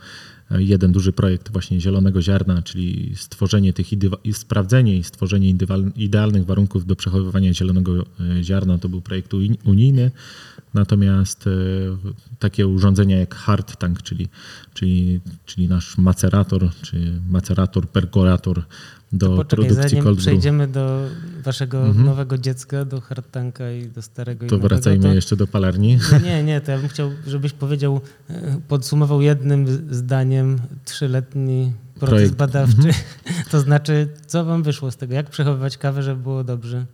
jeden 0.50 0.92
duży 0.92 1.12
projekt 1.12 1.52
właśnie 1.52 1.80
zielonego 1.80 2.22
ziarna, 2.22 2.62
czyli 2.62 3.12
stworzenie 3.16 3.72
tych 3.72 3.92
i 4.24 4.32
sprawdzenie 4.32 4.96
i 4.96 5.04
stworzenie 5.04 5.54
idealnych 5.96 6.46
warunków 6.46 6.86
do 6.86 6.96
przechowywania 6.96 7.54
zielonego 7.54 8.06
e, 8.20 8.44
ziarna 8.44 8.78
to 8.78 8.88
był 8.88 9.00
projekt 9.00 9.34
uni- 9.34 9.58
unijny. 9.64 10.10
Natomiast 10.74 11.46
e, 11.46 11.50
takie 12.38 12.66
urządzenia 12.66 13.18
jak 13.18 13.34
hard 13.34 13.76
tank, 13.76 14.02
czyli, 14.02 14.28
czyli, 14.74 15.20
czyli 15.46 15.68
nasz 15.68 15.98
macerator, 15.98 16.70
czy 16.82 17.20
macerator, 17.30 17.88
perkolator 17.88 18.64
do 19.12 19.26
Poczekaj, 19.36 19.46
produkcji 19.48 19.90
zanim 19.90 20.04
cold 20.04 20.16
brew, 20.16 20.26
przejdziemy 20.26 20.68
do 20.68 21.00
waszego 21.44 21.78
Mhm. 21.86 22.06
nowego 22.06 22.38
dziecka, 22.38 22.84
do 22.84 23.00
hardtanka 23.00 23.72
i 23.72 23.88
do 23.88 24.02
starego 24.02 24.46
i 24.46 24.48
to 24.48 24.56
nowego, 24.56 24.68
wracajmy 24.74 25.02
to... 25.08 25.14
jeszcze 25.14 25.36
do 25.36 25.46
palarni. 25.46 25.98
No 26.12 26.18
Nie, 26.18 26.42
nie, 26.42 26.60
to 26.60 26.70
ja 26.72 26.78
bym 26.78 26.88
chciał, 26.88 27.10
żebyś 27.26 27.52
powiedział, 27.52 28.00
e, 28.30 28.60
podsumował 28.68 29.20
jednym 29.22 29.66
zdaniem 29.94 30.58
trzyletni 30.84 31.72
proces 31.94 32.10
Projekt. 32.10 32.34
badawczy. 32.34 32.88
To 33.50 33.60
znaczy, 33.60 34.08
co 34.26 34.44
wam 34.44 34.62
wyszło 34.62 34.90
z 34.90 34.96
tego? 34.96 35.14
Jak 35.14 35.30
przechowywać 35.30 35.78
kawę, 35.78 36.02
żeby 36.02 36.22
było 36.22 36.44
dobrze? 36.44 36.86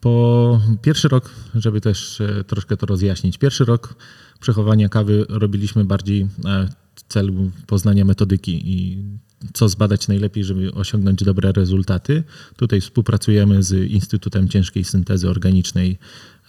Po 0.00 0.60
pierwszy 0.82 1.08
rok, 1.08 1.30
żeby 1.54 1.80
też 1.80 2.20
e, 2.20 2.44
troszkę 2.44 2.76
to 2.76 2.86
rozjaśnić, 2.86 3.38
pierwszy 3.38 3.64
rok 3.64 3.94
przechowania 4.40 4.88
kawy 4.88 5.26
robiliśmy 5.28 5.84
bardziej 5.84 6.22
e, 6.44 6.68
w 6.94 7.02
celu 7.08 7.50
poznania 7.66 8.04
metodyki 8.04 8.60
i 8.64 9.04
co 9.52 9.68
zbadać 9.68 10.08
najlepiej, 10.08 10.44
żeby 10.44 10.72
osiągnąć 10.72 11.24
dobre 11.24 11.52
rezultaty. 11.52 12.22
Tutaj 12.56 12.80
współpracujemy 12.80 13.62
z 13.62 13.90
Instytutem 13.90 14.48
Ciężkiej 14.48 14.84
Syntezy 14.84 15.28
Organicznej. 15.30 15.98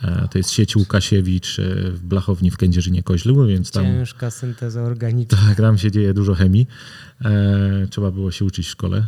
E, 0.04 0.28
To 0.32 0.38
jest 0.38 0.52
sieć 0.52 0.76
Łukasiewicz 0.76 1.60
e, 1.60 1.92
w 1.92 2.00
Blachowni 2.04 2.52
w 2.52 2.58
Kędzierzynie-Koźlu, 2.58 3.48
więc 3.48 3.72
tam... 3.72 3.84
Ciężka 3.86 4.32
synteza 4.32 4.82
organiczna. 4.82 5.38
Tak, 5.48 5.58
tam 5.58 5.78
się 5.78 5.92
dzieje 5.92 6.14
dużo 6.14 6.34
chemii. 6.36 6.68
E, 7.26 7.88
trzeba 7.90 8.12
było 8.12 8.32
się 8.32 8.46
uczyć 8.46 8.66
w 8.68 8.70
szkole. 8.70 9.06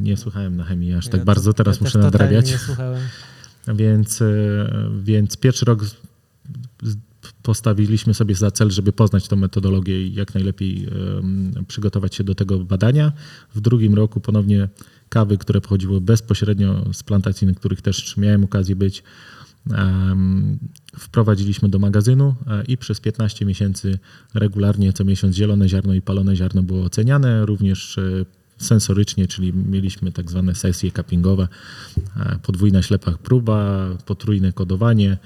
Nie 0.00 0.16
słuchałem 0.16 0.56
na 0.56 0.64
chemii 0.64 0.92
aż 0.94 1.08
tak 1.08 1.18
Ja 1.20 1.24
bardzo, 1.24 1.52
to- 1.52 1.56
teraz 1.56 1.76
ja 1.76 1.84
muszę 1.84 1.98
nadrabiać. 1.98 2.50
nie 2.50 2.58
słuchałem. 2.58 3.00
Więc, 3.74 4.22
więc 5.02 5.36
pierwszy 5.36 5.64
rok 5.64 5.84
postawiliśmy 7.42 8.14
sobie 8.14 8.34
za 8.34 8.50
cel, 8.50 8.70
żeby 8.70 8.92
poznać 8.92 9.28
tą 9.28 9.36
metodologię 9.36 10.06
i 10.06 10.14
jak 10.14 10.34
najlepiej 10.34 10.88
przygotować 11.68 12.14
się 12.14 12.24
do 12.24 12.34
tego 12.34 12.58
badania. 12.58 13.12
W 13.54 13.60
drugim 13.60 13.94
roku 13.94 14.20
ponownie 14.20 14.68
kawy, 15.08 15.38
które 15.38 15.60
pochodziły 15.60 16.00
bezpośrednio 16.00 16.92
z 16.92 17.02
plantacji, 17.02 17.46
na 17.46 17.54
których 17.54 17.82
też 17.82 18.16
miałem 18.16 18.44
okazję 18.44 18.76
być, 18.76 19.02
wprowadziliśmy 20.98 21.68
do 21.68 21.78
magazynu 21.78 22.34
e, 22.46 22.64
i 22.64 22.76
przez 22.76 23.00
15 23.00 23.44
miesięcy 23.44 23.98
regularnie 24.34 24.92
co 24.92 25.04
miesiąc 25.04 25.36
zielone 25.36 25.68
ziarno 25.68 25.94
i 25.94 26.02
palone 26.02 26.36
ziarno 26.36 26.62
było 26.62 26.84
oceniane, 26.84 27.46
również 27.46 27.98
e, 27.98 28.02
sensorycznie, 28.58 29.28
czyli 29.28 29.52
mieliśmy 29.52 30.12
tak 30.12 30.30
zwane 30.30 30.54
sesje 30.54 30.90
cuppingowe, 30.92 31.48
e, 32.16 32.38
podwójna 32.42 32.82
ślepa 32.82 33.12
próba, 33.12 33.88
potrójne 34.06 34.52
kodowanie, 34.52 35.18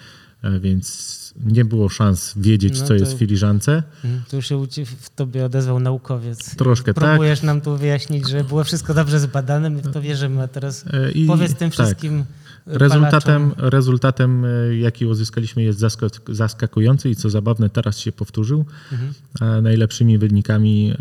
więc 0.60 1.25
nie 1.44 1.64
było 1.64 1.88
szans 1.88 2.32
wiedzieć, 2.36 2.72
No 2.74 2.80
co 2.80 2.88
to- 2.88 2.94
jest 2.94 3.14
w 3.14 3.18
filiżance. 3.18 3.82
Mhm. 4.04 4.22
Tu 4.30 4.42
się 4.42 4.66
w 4.86 5.10
tobie 5.10 5.44
odezwał 5.44 5.80
naukowiec. 5.80 6.56
Troszkę 6.56 6.94
tak. 6.94 7.04
Próbujesz 7.04 7.42
nam 7.42 7.60
tu 7.60 7.76
wyjaśnić, 7.76 8.28
że 8.28 8.44
było 8.44 8.64
wszystko 8.64 8.94
dobrze 8.94 9.20
zbadane, 9.20 9.70
my 9.70 9.82
w 9.82 9.92
to 9.92 10.02
wierzymy, 10.02 10.42
a 10.42 10.48
teraz 10.48 10.84
E, 10.92 11.10
i- 11.12 11.26
powiedz 11.26 11.54
tym 11.54 11.70
tak. 11.70 11.72
wszystkim 11.86 12.24
Rezultatem, 12.66 13.42
palaczom. 13.50 13.68
rezultatem, 13.70 14.44
e, 14.44 14.76
jaki 14.76 15.06
uzyskaliśmy, 15.06 15.62
jest 15.62 15.78
zaskak- 15.80 16.34
zaskakujący 16.34 17.10
i 17.10 17.16
co 17.16 17.30
zabawne, 17.30 17.70
teraz 17.70 17.98
się 17.98 18.12
powtórzył. 18.12 18.64
Mhm. 18.92 19.14
E, 19.58 19.62
Najlepszymi 19.62 20.18
wynikami 20.18 20.94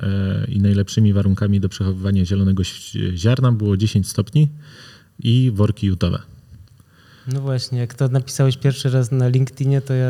i 0.47 0.61
najlepszymi 0.61 1.13
warunkami 1.13 1.59
do 1.59 1.69
przechowywania 1.69 2.25
zielonego 2.25 2.63
ziarna 3.15 3.51
było 3.51 3.77
10 3.77 4.07
stopni 4.09 4.49
i 5.19 5.51
worki 5.55 5.87
jutowe. 5.87 6.19
No 7.33 7.41
właśnie, 7.41 7.79
jak 7.79 7.93
to 7.93 8.07
napisałeś 8.07 8.57
pierwszy 8.57 8.89
raz 8.89 9.11
na 9.11 9.27
LinkedInie, 9.27 9.81
to 9.81 9.93
ja 9.93 10.07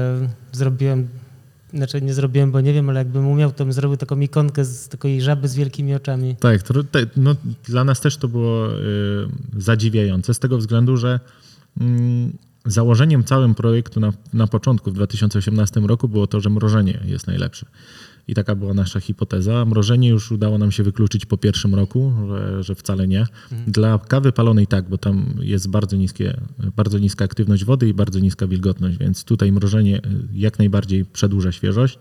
zrobiłem, 0.51 1.07
znaczy 1.73 2.01
nie 2.01 2.13
zrobiłem, 2.13 2.51
bo 2.51 2.61
nie 2.61 2.73
wiem, 2.73 2.89
ale 2.89 2.99
jakbym 2.99 3.27
umiał, 3.27 3.51
to 3.51 3.65
bym 3.65 3.73
zrobił 3.73 3.97
taką 3.97 4.19
ikonkę 4.19 4.65
z 4.65 4.89
takiej 4.89 5.21
żaby 5.21 5.47
z 5.47 5.55
wielkimi 5.55 5.95
oczami. 5.95 6.35
Tak, 6.39 6.63
to, 6.63 6.73
no, 7.17 7.35
dla 7.63 7.83
nas 7.83 8.01
też 8.01 8.17
to 8.17 8.27
było 8.27 8.79
y, 8.79 8.81
zadziwiające 9.57 10.33
z 10.33 10.39
tego 10.39 10.57
względu, 10.57 10.97
że 10.97 11.19
mm, 11.81 12.37
założeniem 12.65 13.23
całym 13.23 13.55
projektu 13.55 13.99
na, 13.99 14.13
na 14.33 14.47
początku 14.47 14.91
w 14.91 14.93
2018 14.93 15.79
roku 15.79 16.07
było 16.07 16.27
to, 16.27 16.41
że 16.41 16.49
mrożenie 16.49 16.99
jest 17.05 17.27
najlepsze. 17.27 17.65
I 18.27 18.33
taka 18.33 18.55
była 18.55 18.73
nasza 18.73 18.99
hipoteza. 18.99 19.65
Mrożenie 19.65 20.09
już 20.09 20.31
udało 20.31 20.57
nam 20.57 20.71
się 20.71 20.83
wykluczyć 20.83 21.25
po 21.25 21.37
pierwszym 21.37 21.75
roku, 21.75 22.13
że, 22.27 22.63
że 22.63 22.75
wcale 22.75 23.07
nie. 23.07 23.27
Dla 23.67 23.99
kawy 23.99 24.31
palonej 24.31 24.67
tak, 24.67 24.89
bo 24.89 24.97
tam 24.97 25.35
jest 25.39 25.69
bardzo, 25.69 25.97
niskie, 25.97 26.37
bardzo 26.75 26.99
niska 26.99 27.25
aktywność 27.25 27.65
wody 27.65 27.89
i 27.89 27.93
bardzo 27.93 28.19
niska 28.19 28.47
wilgotność, 28.47 28.97
więc 28.97 29.23
tutaj 29.23 29.51
mrożenie 29.51 29.97
y, 29.97 30.01
jak 30.33 30.59
najbardziej 30.59 31.05
przedłuża 31.05 31.51
świeżość. 31.51 31.99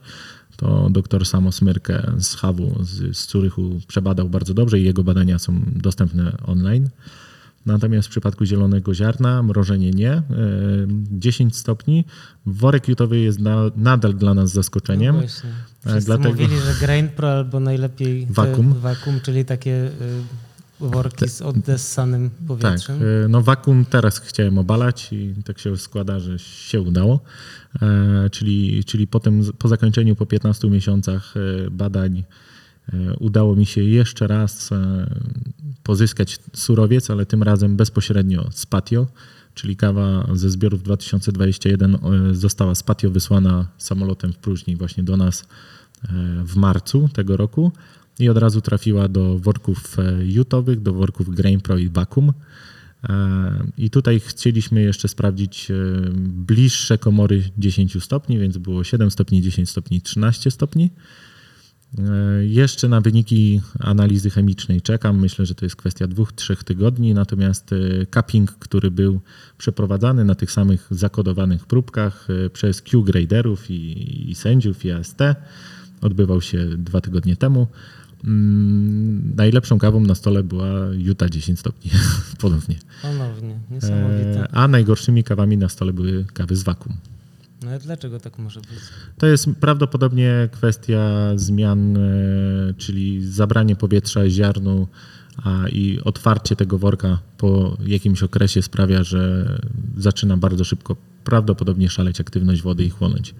To 0.57 0.90
doktor 0.90 1.26
Samo 1.26 1.52
Smyrkę 1.52 2.12
z 2.19 2.35
Hawu 2.35 2.85
z, 2.85 3.16
z 3.16 3.26
Curychu 3.26 3.81
przebadał 3.88 4.28
bardzo 4.28 4.54
dobrze 4.54 4.81
i 4.81 4.85
jego 4.85 5.04
badania 5.04 5.38
są 5.38 5.61
dostępne 5.66 6.37
online. 6.47 6.88
Natomiast 7.66 8.09
w 8.09 8.11
przypadku 8.11 8.44
zielonego 8.44 8.94
ziarna 8.94 9.42
mrożenie 9.42 9.90
nie. 9.90 10.12
E, 10.12 10.23
10 11.11 11.56
stopni. 11.56 12.04
Worek 12.47 12.88
jutowy 12.88 13.18
jest 13.18 13.38
na, 13.40 13.56
nadal 13.76 14.14
dla 14.14 14.35
nas 14.35 14.50
zaskoczeniem. 14.52 15.14
No 15.14 15.21
właśnie. 15.21 15.50
E, 15.50 15.88
Wszyscy 15.90 16.06
dlatego- 16.06 16.28
mówili, 16.28 16.56
że 16.61 16.75
Grain 16.80 17.09
Pro 17.09 17.33
albo 17.33 17.61
najlepiej 17.61 18.26
Wakum. 18.30 18.75
wakum 18.75 19.21
czyli 19.21 19.44
takie 19.44 19.90
worki 20.80 21.28
z 21.28 21.42
oddessanym 21.42 22.30
Tak, 22.30 22.47
powietrzem. 22.47 22.97
e, 23.25 23.28
no 23.28 23.42
wakum 23.42 23.85
teraz 23.85 24.18
chciałem 24.18 24.59
obalać 24.59 25.09
i 25.12 25.35
tak 25.44 25.59
się 25.59 25.76
składa, 25.76 26.21
że 26.21 26.38
się 26.38 26.80
udało. 26.80 27.21
E, 27.83 28.30
czyli, 28.30 28.85
czyli 28.85 29.06
potem, 29.06 29.42
po 29.59 29.68
zakończeniu, 29.68 30.16
po 30.16 30.26
15 30.26 30.71
miesiącach 30.71 31.35
e, 31.66 31.71
badań 31.71 32.18
e, 32.18 32.25
udało 33.21 33.57
mi 33.57 33.67
się 33.67 33.83
jeszcze 33.83 34.26
raz 34.26 34.73
e, 34.73 35.07
pozyskać 35.83 36.38
surowiec, 36.53 37.11
ale 37.11 37.26
tym 37.26 37.43
razem 37.43 37.76
bezpośrednio 37.76 38.49
z 38.53 38.67
patio, 38.67 39.07
czyli 39.55 39.76
kawa 39.76 40.29
ze 40.33 40.50
zbiorów 40.50 40.83
2021 40.83 41.95
e, 41.95 41.99
została 42.35 42.75
z 42.75 42.83
patio 42.83 43.11
wysłana 43.11 43.67
samolotem 43.79 44.33
w 44.33 44.38
próżni 44.38 44.76
właśnie 44.76 45.03
do 45.03 45.17
nas 45.17 45.43
e, 45.43 46.07
w 46.45 46.57
marcu 46.57 47.09
tego 47.12 47.37
roku 47.37 47.73
i 48.19 48.29
od 48.29 48.38
razu 48.38 48.61
trafiła 48.61 49.09
do 49.09 49.38
worków 49.38 49.99
e, 49.99 50.25
jutowych, 50.25 50.83
do 50.83 50.93
worków 50.93 51.35
Grain 51.35 51.61
Pro 51.61 51.79
i 51.79 51.88
Vacuum. 51.88 52.33
E, 53.09 53.67
I 53.79 53.91
tutaj 53.91 54.21
chcieliśmy 54.21 54.83
jeszcze 54.83 55.09
sprawdzić 55.09 55.71
e, 55.71 55.75
bliższe 56.19 56.99
komory 56.99 57.43
10 57.59 58.05
stopni, 58.05 58.38
więc 58.38 58.59
było 58.59 58.85
7 58.85 59.11
stopni, 59.11 59.43
10 59.43 59.71
stopni, 59.71 60.00
13 60.00 60.50
stopni. 60.50 60.91
E, 61.98 62.44
Jeszcze 62.44 62.88
na 62.88 63.00
wyniki 63.00 63.60
analizy 63.80 64.30
chemicznej 64.30 64.82
czekam. 64.82 65.20
Myślę, 65.20 65.46
że 65.46 65.54
to 65.54 65.66
jest 65.66 65.76
kwestia 65.76 66.06
dwóch, 66.06 66.32
trzech 66.32 66.64
tygodni. 66.64 67.14
Natomiast 67.14 67.70
e, 67.72 67.76
cupping, 68.14 68.50
który 68.50 68.90
był 68.90 69.20
przeprowadzany 69.58 70.24
na 70.24 70.34
tych 70.34 70.52
samych 70.52 70.86
zakodowanych 70.90 71.66
próbkach 71.66 72.28
e, 72.46 72.50
przez 72.50 72.82
Q-graderów 72.82 73.70
i, 73.70 74.30
i 74.30 74.34
sędziów 74.34 74.84
i 74.84 74.90
AST, 74.90 75.18
odbywał 76.00 76.40
się 76.40 76.66
dwa 76.78 77.00
tygodnie 77.00 77.36
temu. 77.36 77.66
Mm, 78.24 79.34
Najlepszą 79.36 79.78
kawą 79.78 80.00
na 80.00 80.14
stole 80.14 80.42
była 80.42 80.68
Utah 80.96 81.30
10 81.30 81.60
stopni 81.60 81.90
ponownie. 82.40 82.76
Ponownie, 83.02 83.58
niesamowite. 83.70 84.48
A 84.52 84.68
najgorszymi 84.68 85.24
kawami 85.24 85.56
na 85.58 85.68
stole 85.68 85.92
były 85.92 86.24
kawy 86.24 86.56
z 86.56 86.62
wakum. 86.62 86.92
No 87.64 87.71
ale 87.71 87.78
dlaczego 87.78 88.21
tak 88.21 88.38
może 88.38 88.61
być? 88.61 88.78
To 89.18 89.26
jest 89.26 89.49
prawdopodobnie 89.61 90.49
kwestia 90.52 91.33
zmian, 91.37 91.97
e, 91.97 92.00
czyli 92.78 93.26
zabranie 93.26 93.76
powietrza 93.76 94.30
ziarnu 94.30 94.88
a 95.44 95.68
i 95.68 96.00
otwarcie 96.04 96.56
tego 96.56 96.78
worka 96.78 97.18
po 97.38 97.76
jakimś 97.87 98.23
okresie 98.23 98.62
sprawia, 98.62 99.02
że 99.02 99.47
zaczyna 99.97 100.37
bardzo 100.37 100.64
szybko 100.64 100.97
prawdopodobnie 101.25 101.88
szaleć 101.88 102.21
aktywność 102.21 102.62
wody 102.62 102.85
i 102.85 102.90
chłonąć. 102.90 103.35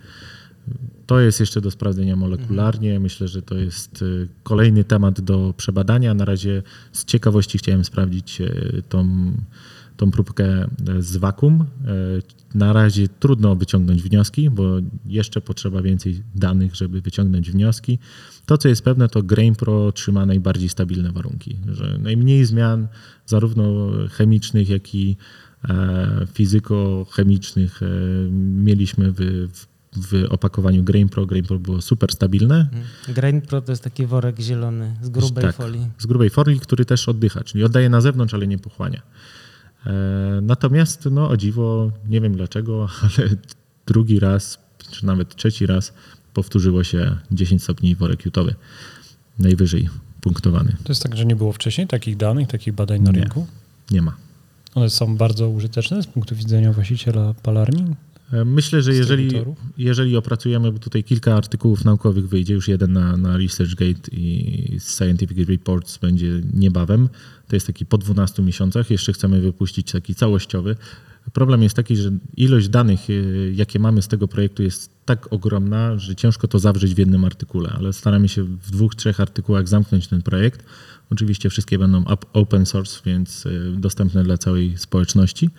To 1.07 1.21
jest 1.21 1.40
jeszcze 1.40 1.61
do 1.61 1.71
sprawdzenia 1.71 2.16
molekularnie. 2.16 3.00
Myślę, 3.00 3.28
że 3.28 3.43
to 3.43 3.54
jest 3.54 4.02
e, 4.02 4.26
kolejny 4.43 4.85
temat 4.85 5.21
do 5.21 5.54
przebadania. 5.57 6.14
Na 6.14 6.25
razie 6.25 6.62
z 6.93 7.04
ciekawości 7.04 7.59
chciałem 7.59 7.85
sprawdzić 7.85 8.40
e, 8.40 8.52
tą, 8.88 9.33
tą 9.97 10.11
próbkę 10.11 10.45
e, 10.45 10.67
z 11.03 11.17
wakum. 11.17 11.61
E, 11.61 11.65
Na 12.59 12.73
razie 12.73 13.09
trudno 13.09 13.57
wyciągnąć 13.57 14.03
wnioski, 14.03 14.51
bo 14.51 14.65
jeszcze 15.07 15.41
potrzeba 15.41 15.83
więcej 15.83 16.23
danych, 16.35 16.75
żeby 16.75 17.01
wyciągnąć 17.01 17.51
wnioski. 17.51 17.99
To, 18.47 18.59
co 18.59 18.69
jest 18.69 18.83
pewne, 18.83 19.09
to 19.09 19.23
Grain 19.23 19.55
Pro 19.55 19.93
trzyma 19.93 20.27
najbardziej 20.27 20.69
stabilne 20.69 21.13
warunki, 21.13 21.59
że 21.73 21.99
najmniej 22.03 22.45
zmian 22.45 22.89
zarówno 23.27 23.91
chemicznych, 24.11 24.69
jak 24.69 24.95
i 24.95 25.17
e, 25.69 26.27
fizyko-chemicznych 26.35 27.81
mieliśmy 28.31 29.13
w, 29.13 29.17
w, 29.53 29.67
w 29.97 30.25
opakowaniu 30.31 30.85
Grain 30.85 31.09
Pro. 31.09 31.27
Grain 31.27 31.45
Pro 31.45 31.59
było 31.59 31.83
super 31.83 32.13
stabilne. 32.13 32.61
Mhm. 32.61 32.85
Grain 33.09 33.41
Pro 33.41 33.61
to 33.63 33.73
jest 33.73 33.85
taki 33.85 34.07
worek 34.07 34.41
zielony 34.41 34.97
z 35.03 35.09
grubej 35.09 35.45
Tak. 35.45 35.57
folii. 35.57 35.87
Z 35.99 36.07
grubej 36.07 36.31
folii, 36.31 36.61
który 36.61 36.85
też 36.85 37.09
oddycha, 37.09 37.45
czyli 37.45 37.65
oddaje 37.65 37.89
na 37.89 38.01
zewnątrz, 38.01 38.35
ale 38.35 38.47
nie 38.47 38.59
pochłania. 38.59 39.03
E, 39.87 39.91
Natomiast, 40.43 41.09
no 41.11 41.29
o 41.29 41.37
dziwo, 41.37 41.91
nie 42.09 42.21
wiem 42.21 42.37
dlaczego, 42.37 42.88
ale 43.03 43.29
drugi 43.87 44.21
raz, 44.21 44.59
czy 44.91 45.07
nawet 45.07 45.37
trzeci 45.37 45.67
raz 45.67 45.93
powtórzyło 46.35 46.85
się 46.85 47.17
10 47.33 47.62
stopni 47.62 47.95
worek 47.97 48.25
jutowy. 48.25 48.55
Najwyżej 49.38 49.88
punktowany. 50.21 50.76
To 50.85 50.88
jest 50.93 51.03
tak, 51.03 51.17
że 51.17 51.25
nie 51.25 51.37
było 51.37 51.53
wcześniej 51.53 51.87
takich 51.87 52.17
danych, 52.17 52.49
takich 52.49 52.75
badań 52.75 53.03
na 53.03 53.11
Nie. 53.11 53.21
rynku. 53.21 53.47
Nie 53.91 54.03
ma. 54.03 54.17
One 54.75 54.91
są 54.91 55.17
bardzo 55.17 55.49
użyteczne 55.49 56.03
z 56.03 56.07
punktu 56.07 56.37
widzenia 56.37 56.73
właściciela 56.73 57.35
palarni. 57.43 57.85
Myślę, 58.45 58.83
że 58.83 58.95
jeżeli, 58.95 59.31
jeżeli 59.78 60.16
opracujemy, 60.16 60.73
bo 60.73 60.78
tutaj 60.78 61.04
kilka 61.04 61.35
artykułów 61.35 61.85
naukowych 61.85 62.28
wyjdzie, 62.28 62.54
już 62.54 62.69
jeden 62.69 62.93
na, 62.93 63.16
na 63.16 63.37
ResearchGate 63.37 64.11
i 64.12 64.78
Scientific 64.81 65.49
Reports 65.49 65.99
będzie 65.99 66.41
niebawem. 66.54 67.08
To 67.49 67.56
jest 67.56 67.67
taki 67.67 67.87
po 67.87 67.99
12 67.99 68.43
miesiącach. 68.43 68.91
Jeszcze 68.91 69.13
chcemy 69.13 69.41
wypuścić 69.41 69.93
taki 69.93 70.15
całościowy. 70.15 70.76
Problem 71.32 71.63
jest 71.63 71.76
taki, 71.76 71.97
że 71.97 72.10
ilość 72.37 72.69
danych, 72.69 73.00
e, 73.10 73.13
jakie 73.52 73.78
mamy 73.78 74.02
z 74.02 74.08
tego 74.08 74.28
projektu 74.28 74.63
jest 74.63 74.91
tak 75.04 75.32
ogromna, 75.32 75.99
że 75.99 76.17
ciężko 76.17 76.49
to 76.49 76.58
zawrzeć 76.58 76.95
w 76.95 76.99
jednym 76.99 77.25
artykule, 77.25 77.71
ale 77.76 77.93
staramy 77.93 78.28
się 78.28 78.45
w 78.45 78.71
dwóch, 78.71 78.95
trzech 78.95 79.21
artykułach 79.21 79.69
zamknąć 79.69 80.08
ten 80.08 80.23
projekt. 80.23 80.65
Oczywiście 81.10 81.50
wszystkie 81.50 81.78
będą 81.78 82.04
open 82.32 82.67
source, 82.67 83.00
więc 83.06 83.47
e, 83.47 83.50
dostępne 83.76 84.25
dla 84.25 84.39
całej 84.39 84.78
społeczności. 84.78 85.50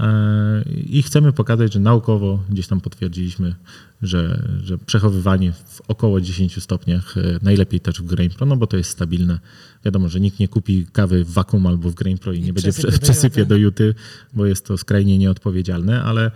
E, 0.00 0.62
I 0.86 1.02
chcemy 1.02 1.32
pokazać, 1.32 1.72
że 1.72 1.80
naukowo 1.80 2.42
gdzieś 2.50 2.66
tam 2.66 2.80
potwierdziliśmy, 2.80 3.54
że, 4.02 4.48
że 4.62 4.78
przechowywanie 4.78 5.52
w 5.52 5.80
około 5.88 6.20
10 6.20 6.62
stopniach, 6.62 7.16
e, 7.18 7.38
najlepiej 7.42 7.80
też 7.80 8.02
w 8.02 8.06
Grain 8.06 8.30
Pro, 8.30 8.46
no 8.46 8.56
bo 8.56 8.66
to 8.66 8.76
jest 8.76 8.90
stabilne. 8.90 9.38
Wiadomo, 9.84 10.08
że 10.08 10.20
nikt 10.20 10.38
nie 10.38 10.48
kupi 10.48 10.86
kawy 10.92 11.24
w 11.24 11.30
wakum 11.32 11.66
albo 11.66 11.90
w 11.90 11.94
Grain 11.94 12.18
Pro 12.18 12.32
i, 12.32 12.38
I 12.38 12.42
nie 12.42 12.52
będzie 12.52 12.72
przesypie 12.72 12.98
przesypie 12.98 13.40
juty. 13.40 13.48
do 13.48 13.56
juty, 13.56 13.94
bo 14.34 14.46
jest 14.46 14.66
to 14.66 14.78
skrajnie 14.78 15.18
nieodpowiedzialne, 15.18 16.02
ale, 16.02 16.30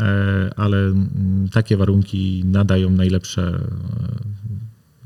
e, 0.00 0.50
ale 0.56 0.78
mm, 0.86 1.48
takie 1.52 1.76
warunki 1.76 2.42
nadają 2.44 2.90
najlepsze 2.90 3.60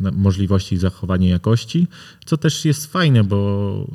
na- 0.01 0.11
możliwości 0.11 0.77
zachowania 0.77 1.29
jakości, 1.29 1.87
co 2.25 2.37
też 2.37 2.65
jest 2.65 2.93
fajne, 2.93 3.25
bo 3.25 3.87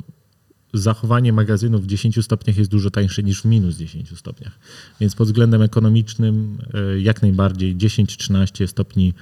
zachowanie 0.74 1.32
magazynu 1.32 1.78
w 1.78 1.86
10 1.86 2.24
stopniach 2.24 2.56
jest 2.56 2.70
dużo 2.70 2.90
tańsze 2.90 3.22
niż 3.22 3.42
w 3.42 3.44
minus 3.44 3.76
10 3.76 4.18
stopniach. 4.18 4.58
Więc 5.00 5.14
pod 5.14 5.28
względem 5.28 5.62
ekonomicznym 5.62 6.58
e, 6.74 7.00
jak 7.00 7.22
najbardziej 7.22 7.76
10-13 7.76 8.66
stopni 8.66 9.14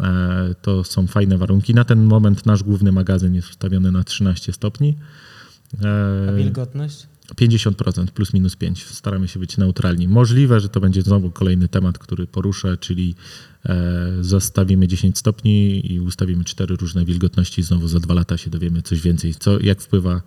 e, 0.00 0.54
to 0.62 0.84
są 0.84 1.06
fajne 1.06 1.38
warunki. 1.38 1.74
Na 1.74 1.84
ten 1.84 2.04
moment 2.04 2.46
nasz 2.46 2.62
główny 2.62 2.92
magazyn 2.92 3.34
jest 3.34 3.50
ustawiony 3.50 3.92
na 3.92 4.04
13 4.04 4.52
stopni. 4.52 4.94
E, 5.84 6.28
A 6.28 6.32
wilgotność? 6.32 7.06
50% 7.32 8.06
plus 8.06 8.32
minus 8.32 8.56
5. 8.56 8.84
Staramy 8.84 9.28
się 9.28 9.40
być 9.40 9.56
neutralni. 9.56 10.08
Możliwe, 10.08 10.60
że 10.60 10.68
to 10.68 10.80
będzie 10.80 11.02
znowu 11.02 11.30
kolejny 11.30 11.68
temat, 11.68 11.98
który 11.98 12.26
poruszę, 12.26 12.76
czyli 12.76 13.14
e, 13.66 14.12
zostawimy 14.20 14.88
10 14.88 15.18
stopni 15.18 15.92
i 15.92 16.00
ustawimy 16.00 16.44
cztery 16.44 16.76
różne 16.76 17.04
wilgotności. 17.04 17.62
Znowu 17.62 17.88
za 17.88 18.00
dwa 18.00 18.14
lata 18.14 18.36
się 18.36 18.50
dowiemy 18.50 18.82
coś 18.82 19.00
więcej, 19.00 19.34
co, 19.34 19.60
jak 19.60 19.80
wpływa 19.80 20.22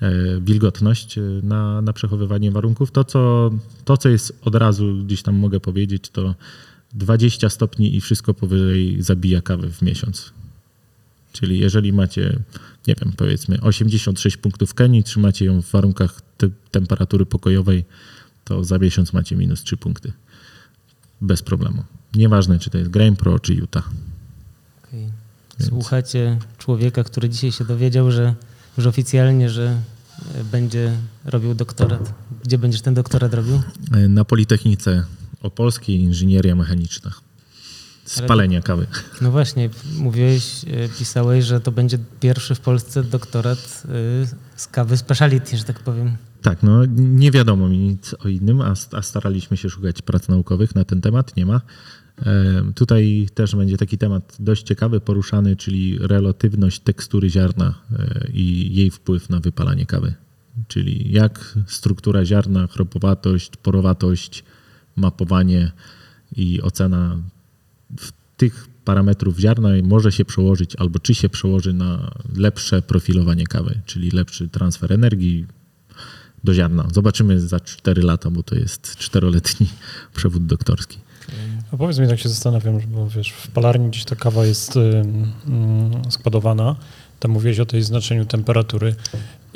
e, 0.00 0.40
wilgotność 0.40 1.18
e, 1.18 1.20
na, 1.42 1.82
na 1.82 1.92
przechowywanie 1.92 2.50
warunków. 2.50 2.90
To 2.90 3.04
co, 3.04 3.50
to, 3.84 3.96
co 3.96 4.08
jest 4.08 4.38
od 4.42 4.54
razu 4.54 5.04
gdzieś 5.04 5.22
tam 5.22 5.34
mogę 5.34 5.60
powiedzieć, 5.60 6.10
to 6.10 6.34
20 6.94 7.48
stopni 7.48 7.96
i 7.96 8.00
wszystko 8.00 8.34
powyżej 8.34 9.02
zabija 9.02 9.40
kawę 9.40 9.68
w 9.68 9.82
miesiąc. 9.82 10.32
Czyli 11.32 11.58
jeżeli 11.58 11.92
macie, 11.92 12.38
nie 12.86 12.94
wiem, 13.00 13.12
powiedzmy 13.16 13.60
86 13.60 14.36
punktów 14.36 14.74
Kenii, 14.74 15.04
trzymacie 15.04 15.44
ją 15.44 15.62
w 15.62 15.70
warunkach 15.70 16.20
te, 16.38 16.48
temperatury 16.70 17.26
pokojowej, 17.26 17.84
to 18.44 18.64
za 18.64 18.78
miesiąc 18.78 19.12
macie 19.12 19.36
minus 19.36 19.62
3 19.62 19.76
punkty. 19.76 20.12
Bez 21.20 21.42
problemu. 21.42 21.84
Nieważne, 22.14 22.58
czy 22.58 22.70
to 22.70 22.78
jest 22.78 22.90
Grain 22.90 23.16
Pro, 23.16 23.38
czy 23.38 23.54
Utah. 23.54 23.90
Okej. 24.84 25.12
Słuchacie 25.60 26.38
człowieka, 26.58 27.04
który 27.04 27.28
dzisiaj 27.28 27.52
się 27.52 27.64
dowiedział, 27.64 28.10
że 28.10 28.34
już 28.76 28.86
oficjalnie, 28.86 29.50
że 29.50 29.80
e, 30.34 30.44
będzie 30.44 30.96
robił 31.24 31.54
doktorat. 31.54 32.14
Gdzie 32.44 32.58
będziesz 32.58 32.80
ten 32.80 32.94
doktorat 32.94 33.34
robił? 33.34 33.62
Na 34.08 34.24
Politechnice 34.24 35.04
Opolskiej 35.42 36.00
Inżynieria 36.00 36.56
Mechaniczna. 36.56 37.10
Spalenia 38.04 38.62
kawy. 38.62 38.86
No 39.20 39.30
właśnie, 39.30 39.70
mówiłeś, 39.98 40.64
e, 40.64 40.88
pisałeś, 40.98 41.44
że 41.44 41.60
to 41.60 41.72
będzie 41.72 41.98
pierwszy 42.20 42.54
w 42.54 42.60
Polsce 42.60 43.04
doktorat 43.04 43.82
e, 43.84 44.26
z 44.56 44.66
kawy 44.66 44.96
speciality, 44.96 45.56
że 45.56 45.64
tak 45.64 45.80
powiem. 45.80 46.16
Tak, 46.42 46.62
no 46.62 46.84
nie 46.96 47.30
wiadomo 47.30 47.68
mi 47.68 47.78
nic 47.78 48.14
o 48.24 48.28
innym, 48.28 48.60
a, 48.60 48.74
a 48.92 49.02
staraliśmy 49.02 49.56
się 49.56 49.70
szukać 49.70 50.02
prac 50.02 50.28
naukowych 50.28 50.74
na 50.74 50.84
ten 50.84 51.00
temat, 51.00 51.36
nie 51.36 51.46
ma. 51.46 51.60
Tutaj 52.74 53.28
też 53.34 53.56
będzie 53.56 53.76
taki 53.76 53.98
temat 53.98 54.36
dość 54.40 54.62
ciekawy, 54.62 55.00
poruszany, 55.00 55.56
czyli 55.56 55.98
relatywność 55.98 56.80
tekstury 56.80 57.30
ziarna 57.30 57.74
e, 57.98 58.28
i 58.32 58.74
jej 58.74 58.90
wpływ 58.90 59.30
na 59.30 59.40
wypalanie 59.40 59.86
kawy. 59.86 60.14
Czyli 60.68 61.12
jak 61.12 61.58
struktura 61.66 62.24
ziarna, 62.24 62.66
chropowatość, 62.66 63.56
porowatość, 63.56 64.44
mapowanie 64.96 65.72
i 66.36 66.62
ocena 66.62 67.16
tych 68.42 68.68
parametrów 68.84 69.38
ziarna 69.38 69.68
może 69.82 70.12
się 70.12 70.24
przełożyć, 70.24 70.76
albo 70.76 70.98
czy 70.98 71.14
się 71.14 71.28
przełoży 71.28 71.72
na 71.72 72.10
lepsze 72.36 72.82
profilowanie 72.82 73.46
kawy, 73.46 73.80
czyli 73.86 74.10
lepszy 74.10 74.48
transfer 74.48 74.92
energii 74.92 75.46
do 76.44 76.54
ziarna. 76.54 76.88
Zobaczymy 76.92 77.40
za 77.40 77.60
4 77.60 78.02
lata, 78.02 78.30
bo 78.30 78.42
to 78.42 78.54
jest 78.54 78.96
czteroletni 78.96 79.66
przewód 80.16 80.46
doktorski. 80.46 80.98
A 81.72 81.76
powiedz 81.76 81.98
mi, 81.98 82.08
tak 82.08 82.20
się 82.20 82.28
zastanawiam, 82.28 82.80
bo 82.88 83.08
wiesz, 83.08 83.30
w 83.30 83.48
palarni 83.48 83.88
gdzieś 83.88 84.04
ta 84.04 84.16
kawa 84.16 84.46
jest 84.46 84.78
składowana. 86.10 86.76
Tam 87.22 87.30
mówiłeś 87.30 87.60
o 87.60 87.66
tej 87.66 87.82
znaczeniu 87.82 88.24
temperatury, 88.24 88.94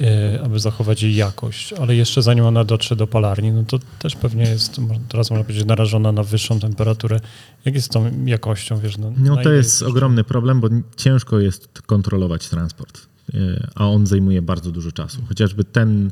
y, 0.01 0.05
aby 0.45 0.61
zachować 0.61 1.03
jej 1.03 1.15
jakość, 1.15 1.73
ale 1.73 1.97
jeszcze 1.97 2.23
zanim 2.23 2.45
ona 2.45 2.65
dotrze 2.65 2.97
do 2.97 3.07
palarni, 3.07 3.53
no 3.53 3.65
to 3.65 3.79
też 3.99 4.17
pewnie 4.17 4.43
jest, 4.43 4.81
teraz 5.09 5.31
można 5.31 5.45
powiedzieć, 5.45 5.67
narażona 5.67 6.13
na 6.13 6.23
wyższą 6.23 6.61
temperaturę. 6.61 7.21
Jak 7.65 7.75
jest 7.75 7.87
z 7.87 7.91
tą 7.91 8.25
jakością, 8.25 8.79
wiesz? 8.79 8.99
No, 8.99 9.13
No 9.19 9.37
to 9.37 9.53
jest 9.53 9.83
ogromny 9.83 10.25
problem, 10.25 10.61
bo 10.61 10.69
ciężko 10.97 11.39
jest 11.39 11.83
kontrolować 11.83 12.49
transport, 12.49 13.07
e, 13.35 13.39
a 13.75 13.89
on 13.89 14.07
zajmuje 14.07 14.43
bardzo 14.43 14.73
dużo 14.73 14.93
czasu. 14.93 15.19
Chociażby 15.29 15.65
ten 15.65 16.11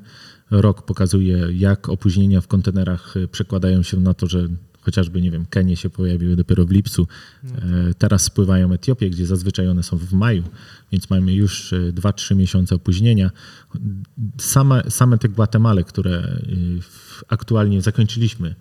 rok 0.51 0.83
pokazuje, 0.83 1.47
jak 1.53 1.88
opóźnienia 1.88 2.40
w 2.40 2.47
kontenerach 2.47 3.17
e, 3.17 3.29
przekładają 3.29 3.83
się 3.83 3.97
na 3.97 4.14
to, 4.14 4.27
że 4.27 4.49
chociażby, 4.85 5.23
nie 5.23 5.31
wiem, 5.31 5.47
Kenie 5.47 5.77
się 5.77 5.90
pojawiły 5.90 6.37
dopiero 6.37 6.64
w 6.66 6.70
lipcu. 6.70 7.07
E, 7.44 7.49
Teraz 7.99 8.23
spływają 8.23 8.73
Etiopie, 8.73 9.11
gdzie 9.11 9.27
zazwyczaj 9.27 9.68
one 9.68 9.83
są 9.83 9.97
w 9.97 10.12
maju, 10.12 10.42
więc 10.92 11.11
mamy 11.11 11.35
już 11.35 11.73
e, 11.73 11.92
2-3 11.92 12.37
miesiące 12.37 12.75
opóźnienia. 12.75 13.31
Same, 14.38 14.83
same 14.88 15.18
te 15.18 15.29
Guatemale, 15.29 15.85
które 15.85 16.12
e, 16.18 16.38
aktualnie 17.29 17.83
zakończyliśmy 17.83 18.55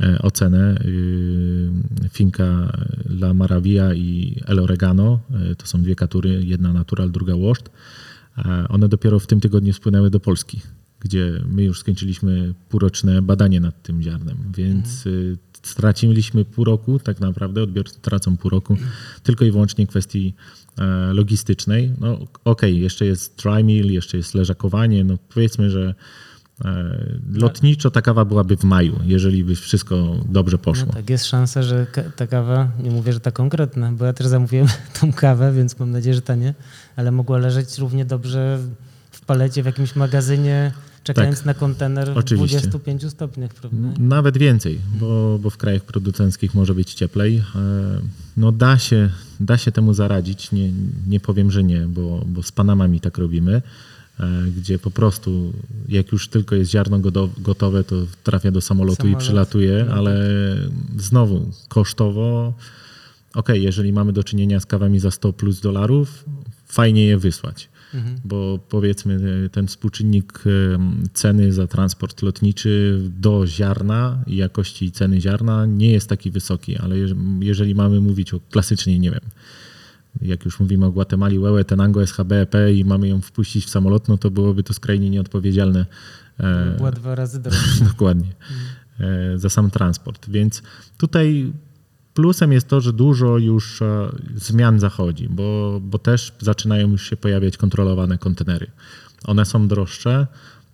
e, 0.00 0.18
ocenę, 0.22 0.74
e, 2.04 2.08
Finca 2.08 2.72
La 3.10 3.34
Maravilla 3.34 3.94
i 3.94 4.36
El 4.46 4.58
Oregano, 4.60 5.20
e, 5.50 5.54
to 5.54 5.66
są 5.66 5.82
dwie 5.82 5.94
katury, 5.96 6.44
jedna 6.44 6.72
natural, 6.72 7.10
druga 7.10 7.34
washed. 7.36 7.70
E, 8.38 8.68
One 8.68 8.88
dopiero 8.88 9.18
w 9.18 9.26
tym 9.26 9.40
tygodniu 9.40 9.72
spłynęły 9.72 10.10
do 10.10 10.20
Polski, 10.20 10.60
gdzie 11.00 11.40
my 11.46 11.64
już 11.64 11.78
skończyliśmy 11.80 12.54
półroczne 12.68 13.22
badanie 13.22 13.60
nad 13.60 13.82
tym 13.82 14.02
ziarnem, 14.02 14.36
więc 14.56 15.06
y, 15.06 15.38
straciliśmy 15.62 16.44
pół 16.44 16.64
roku, 16.64 16.98
tak 16.98 17.20
naprawdę 17.20 17.62
odbiorcy 17.62 18.00
tracą 18.00 18.36
pół 18.36 18.50
roku, 18.50 18.76
tylko 19.22 19.44
i 19.44 19.50
wyłącznie 19.50 19.86
kwestii 19.86 20.34
e, 20.78 20.84
logistycznej. 21.12 21.92
No 22.00 22.18
okej, 22.44 22.80
jeszcze 22.80 23.06
jest 23.06 23.42
dry 23.42 23.64
mill, 23.64 23.92
jeszcze 23.92 24.16
jest 24.16 24.34
leżakowanie, 24.34 25.04
no 25.04 25.18
powiedzmy, 25.34 25.70
że 25.70 25.94
e, 26.64 26.96
lotniczo 27.32 27.90
ta 27.90 28.02
kawa 28.02 28.24
byłaby 28.24 28.56
w 28.56 28.64
maju, 28.64 29.00
jeżeli 29.04 29.44
by 29.44 29.54
wszystko 29.54 30.16
dobrze 30.28 30.58
poszło. 30.58 30.86
No 30.86 30.92
tak, 30.92 31.10
jest 31.10 31.26
szansa, 31.26 31.62
że 31.62 31.86
ta 32.16 32.26
kawa, 32.26 32.68
nie 32.82 32.90
mówię, 32.90 33.12
że 33.12 33.20
ta 33.20 33.30
konkretna, 33.30 33.92
bo 33.92 34.04
ja 34.04 34.12
też 34.12 34.26
zamówiłem 34.26 34.66
tą 35.00 35.12
kawę, 35.12 35.52
więc 35.52 35.78
mam 35.78 35.90
nadzieję, 35.90 36.14
że 36.14 36.22
ta 36.22 36.34
nie, 36.34 36.54
ale 36.96 37.10
mogła 37.10 37.38
leżeć 37.38 37.78
równie 37.78 38.04
dobrze 38.04 38.58
w 39.10 39.24
palecie 39.24 39.62
w 39.62 39.66
jakimś 39.66 39.96
magazynie, 39.96 40.72
czekając 41.04 41.36
Tak. 41.36 41.46
na 41.46 41.54
kontener 41.54 42.14
w 42.14 42.16
Oczywiście. 42.16 42.58
25 42.58 43.10
stopniach, 43.10 43.54
prawda? 43.54 43.88
Nawet 43.98 44.38
więcej, 44.38 44.78
bo, 45.00 45.38
bo 45.42 45.50
w 45.50 45.56
krajach 45.56 45.82
producenckich 45.82 46.54
może 46.54 46.74
być 46.74 46.94
cieplej. 46.94 47.36
E, 47.36 47.42
No 48.36 48.52
da 48.52 48.78
się, 48.78 49.10
da 49.40 49.58
się 49.58 49.72
temu 49.72 49.94
zaradzić, 49.94 50.52
nie, 50.52 50.72
nie 51.06 51.20
powiem, 51.20 51.50
że 51.50 51.64
nie, 51.64 51.80
bo, 51.80 52.24
bo 52.26 52.42
z 52.42 52.52
Panamami 52.52 53.00
tak 53.00 53.18
robimy, 53.18 53.62
e, 54.20 54.28
gdzie 54.56 54.78
po 54.78 54.90
prostu 54.90 55.52
jak 55.88 56.12
już 56.12 56.28
tylko 56.28 56.54
jest 56.54 56.70
ziarno 56.70 57.00
gotowe, 57.38 57.84
to 57.84 57.96
trafia 58.24 58.50
do 58.50 58.60
samolotu 58.60 58.96
Samolot, 58.96 59.20
i 59.20 59.24
przylatuje, 59.24 59.84
no 59.88 59.94
ale 59.94 60.28
znowu 60.96 61.50
kosztowo, 61.68 62.54
okej, 63.34 63.62
jeżeli 63.62 63.92
mamy 63.92 64.12
do 64.12 64.24
czynienia 64.24 64.60
z 64.60 64.66
kawami 64.66 65.00
za 65.00 65.10
100 65.10 65.32
plus 65.32 65.60
dolarów, 65.60 66.24
fajnie 66.66 67.04
je 67.04 67.18
wysłać 67.18 67.68
Mhm. 67.94 68.16
bo 68.24 68.58
powiedzmy 68.68 69.44
e, 69.46 69.48
ten 69.48 69.66
współczynnik 69.66 70.44
em, 70.74 71.02
ceny 71.14 71.52
za 71.52 71.66
transport 71.66 72.22
lotniczy 72.22 73.00
do 73.20 73.46
ziarna 73.46 74.22
i 74.26 74.36
jakości 74.36 74.92
ceny 74.92 75.20
ziarna 75.20 75.66
nie 75.66 75.92
jest 75.92 76.08
taki 76.08 76.30
wysoki, 76.30 76.76
ale 76.78 76.96
jeż- 76.96 77.42
jeżeli 77.42 77.74
mamy 77.74 78.00
mówić 78.00 78.34
o 78.34 78.40
klasycznie, 78.50 78.98
nie 78.98 79.10
wiem, 79.10 79.20
jak 80.22 80.44
już 80.44 80.60
mówimy 80.60 80.86
o 80.86 80.90
Guatemali, 80.92 81.38
Tenango, 81.66 82.02
SHBP 82.06 82.72
i 82.74 82.84
mamy 82.84 83.08
ją 83.08 83.20
wpuścić 83.20 83.64
w 83.66 83.70
samolot, 83.70 84.08
no 84.08 84.18
to 84.18 84.30
byłoby 84.30 84.62
to 84.62 84.72
skrajnie 84.74 85.10
nieodpowiedzialne. 85.10 85.86
e, 86.40 86.74
Była 86.76 86.90
dwa 86.92 87.14
razy 87.14 87.40
droższa. 87.42 87.84
Dokładnie. 87.92 88.28
E, 89.00 89.38
Za 89.38 89.50
sam 89.50 89.70
transport. 89.70 90.30
Więc 90.30 90.62
tutaj 90.98 91.52
plusem 92.14 92.52
jest 92.52 92.68
to, 92.68 92.80
że 92.80 92.92
dużo 92.92 93.38
już 93.38 93.82
e, 93.82 94.12
zmian 94.34 94.80
zachodzi, 94.80 95.28
bo, 95.28 95.80
bo 95.82 95.98
też 95.98 96.32
zaczynają 96.38 96.88
już 96.88 97.10
się 97.10 97.16
pojawiać 97.16 97.56
kontrolowane 97.56 98.18
kontenery. 98.18 98.66
One 99.24 99.44
są 99.44 99.68
droższe, 99.68 100.26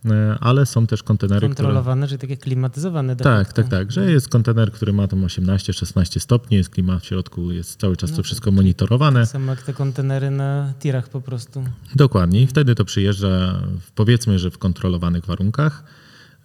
e, 0.04 0.36
ale 0.40 0.66
są 0.66 0.86
też 0.86 1.02
kontenery, 1.02 1.38
które... 1.38 1.54
Kontrolowane, 1.54 2.08
czyli 2.08 2.18
takie 2.18 2.36
klimatyzowane. 2.36 3.16
Tak, 3.16 3.52
tak, 3.52 3.68
tak, 3.68 3.92
że 3.92 4.10
jest 4.10 4.28
kontener, 4.28 4.72
który 4.72 4.92
ma 4.92 5.08
tam 5.08 5.22
18-16 5.22 6.20
stopni, 6.20 6.56
jest 6.56 6.70
klimat 6.70 7.02
w 7.02 7.06
środku, 7.06 7.52
jest 7.52 7.80
cały 7.80 7.96
czas 7.96 8.10
No 8.10 8.16
to 8.16 8.22
tak, 8.22 8.26
wszystko 8.26 8.50
monitorowane. 8.50 9.20
Tak 9.20 9.28
samo 9.28 9.50
jak 9.50 9.62
te 9.62 9.72
kontenery 9.72 10.30
na 10.30 10.72
tirach 10.80 11.08
po 11.08 11.20
prostu. 11.20 11.64
Dokładnie. 11.94 12.42
I 12.42 12.46
wtedy 12.46 12.74
to 12.74 12.84
przyjeżdża, 12.84 13.62
powiedzmy, 13.94 14.38
że 14.38 14.50
w 14.50 14.58
kontrolowanych 14.58 15.26
warunkach, 15.26 15.84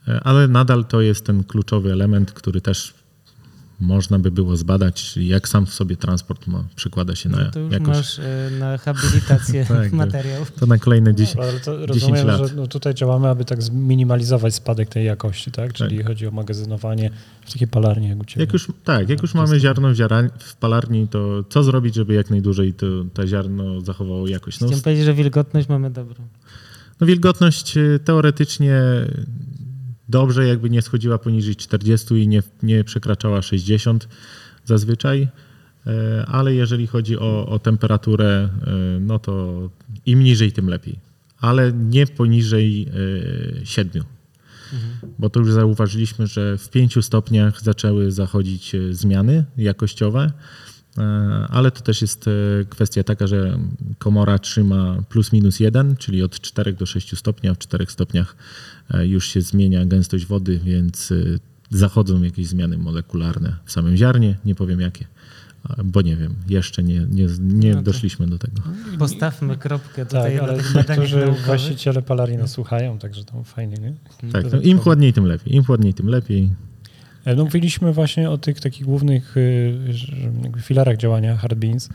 e, 0.07 0.19
ale 0.23 0.47
nadal 0.47 0.85
to 0.85 1.01
jest 1.01 1.25
ten 1.25 1.43
kluczowy 1.43 1.91
element, 1.91 2.31
który 2.31 2.61
też 2.61 3.02
można 3.79 4.19
by 4.19 4.31
było 4.31 4.57
zbadać, 4.57 5.17
jak 5.17 5.47
sam 5.47 5.65
w 5.65 5.73
sobie 5.73 5.95
transport 5.97 6.47
ma, 6.47 6.63
przykłada 6.75 7.15
się 7.15 7.29
na 7.29 7.37
No 7.43 7.51
to 7.51 7.59
już 7.59 7.73
jakość. 7.73 7.89
masz 7.97 8.19
e, 8.19 8.49
na 8.59 8.77
habilitację 8.77 9.65
Tak, 9.69 9.89
to- 9.89 9.95
materiał. 9.95 10.45
To 10.59 10.65
na 10.65 10.77
kolejne 10.77 11.15
10. 11.15 11.37
Ale 11.39 11.59
to 11.59 11.77
10 11.77 11.87
rozumiem, 11.87 12.27
lat. 12.27 12.49
że 12.49 12.55
no 12.55 12.67
tutaj 12.67 12.93
działamy, 12.93 13.27
aby 13.29 13.45
tak 13.45 13.63
zminimalizować 13.63 14.55
spadek 14.55 14.89
tej 14.89 15.05
jakości, 15.05 15.51
tak? 15.51 15.73
Czyli 15.73 16.03
chodzi 16.03 16.27
o 16.27 16.31
magazynowanie 16.31 17.09
w 17.45 17.53
takiej 17.53 17.67
palarni 17.67 18.09
jak 18.09 18.19
u 18.21 18.25
Ciebie. 18.25 18.43
Jak 18.45 18.53
już, 18.53 18.67
tak, 18.83 19.09
jak 19.09 19.21
już 19.21 19.33
mamy 19.33 19.59
ziarno 19.59 19.89
w, 19.93 20.43
w 20.43 20.55
palarni, 20.55 21.07
to 21.07 21.43
co 21.49 21.63
zrobić, 21.63 21.95
żeby 21.95 22.13
jak 22.13 22.29
najdłużej 22.29 22.73
to, 22.73 22.85
to 23.13 23.27
ziarno 23.27 23.81
zachowało 23.81 24.27
jakość? 24.27 24.59
No, 24.59 24.67
Chciałem 24.67 24.83
powiedzieć, 24.83 25.05
że 25.05 25.13
wilgotność 25.13 25.69
mamy 25.69 25.89
dobrą. 25.89 26.23
No 27.01 27.07
wilgotność 27.07 27.77
y, 27.77 27.99
teoretycznie 28.05 28.81
dobrze, 30.13 30.47
jakby 30.47 30.69
nie 30.69 30.81
schodziła 30.81 31.17
poniżej 31.17 31.55
40 31.55 32.13
i 32.13 32.27
nie, 32.27 32.43
nie 32.63 32.83
przekraczała 32.83 33.41
60 33.41 34.07
zazwyczaj, 34.65 35.27
e, 35.87 36.25
ale 36.27 36.55
jeżeli 36.55 36.87
chodzi 36.87 37.19
o, 37.19 37.47
o 37.47 37.59
temperaturę, 37.59 38.49
e, 38.67 38.99
no 38.99 39.19
to 39.19 39.69
im 40.05 40.23
niżej, 40.23 40.51
tym 40.51 40.69
lepiej, 40.69 40.99
ale 41.39 41.71
nie 41.73 42.07
poniżej 42.07 42.87
e, 43.61 43.65
7. 43.65 44.03
Bo 45.19 45.29
to 45.29 45.39
już 45.39 45.51
zauważyliśmy, 45.51 46.27
że 46.27 46.57
w 46.57 46.69
5 46.69 47.05
stopniach 47.05 47.61
zaczęły 47.61 48.11
zachodzić 48.11 48.75
zmiany 48.91 49.45
jakościowe, 49.57 50.31
ale 51.49 51.71
to 51.71 51.81
też 51.81 52.01
jest 52.01 52.27
e, 52.27 52.31
kwestia 52.69 53.03
taka, 53.03 53.27
że 53.27 53.59
komora 53.97 54.39
trzyma 54.39 55.03
plus 55.09 55.31
minus 55.33 55.59
1, 55.59 55.95
czyli 55.95 56.23
od 56.23 56.39
4 56.39 56.73
do 56.73 56.85
6 56.85 57.17
stopni, 57.17 57.49
a 57.49 57.53
w 57.53 57.57
4 57.57 57.85
stopniach 57.89 58.35
e, 58.91 59.07
już 59.07 59.27
się 59.27 59.41
zmienia 59.41 59.85
gęstość 59.85 60.25
wody, 60.25 60.59
więc 60.63 61.11
e, 61.11 61.15
zachodzą 61.69 62.23
jakieś 62.23 62.47
zmiany 62.47 62.77
molekularne 62.77 63.55
w 63.65 63.71
samym 63.71 63.97
ziarnie, 63.97 64.37
nie 64.45 64.55
powiem 64.55 64.79
jakie, 64.81 65.07
bo 65.85 66.01
nie 66.01 66.15
wiem, 66.15 66.35
jeszcze 66.49 66.83
nie, 66.83 66.99
nie, 66.99 67.27
nie 67.39 67.69
No 67.69 67.75
to- 67.75 67.81
doszliśmy 67.81 68.27
do 68.27 68.37
tego. 68.37 68.61
Postawmy 68.99 69.57
kropkę 69.57 70.05
tutaj 70.05 70.39
tak, 70.39 70.49
ale 70.49 70.63
niektórzy 70.75 71.25
właściciele 71.45 72.01
palarni 72.01 72.37
nas 72.37 72.51
słuchają, 72.51 72.99
także 72.99 73.23
to 73.23 73.43
fajnie, 73.43 73.77
nie? 73.77 73.93
Tak, 74.31 74.51
no, 74.51 74.61
im 74.61 74.79
chłodniej, 74.79 75.13
tym 75.13 75.25
lepiej. 75.25 75.55
Im 75.55 75.63
chłodniej, 75.63 75.93
tym 75.93 76.07
lepiej. 76.07 76.49
E, 77.25 77.35
No, 77.35 77.43
mówiliśmy 77.43 77.93
właśnie 77.93 78.29
o 78.29 78.37
tych 78.37 78.59
takich 78.59 78.85
głównych 78.85 79.37
y, 79.37 80.61
filarach 80.61 80.97
działania 80.97 81.37
Hard 81.37 81.53
Beans. 81.53 81.89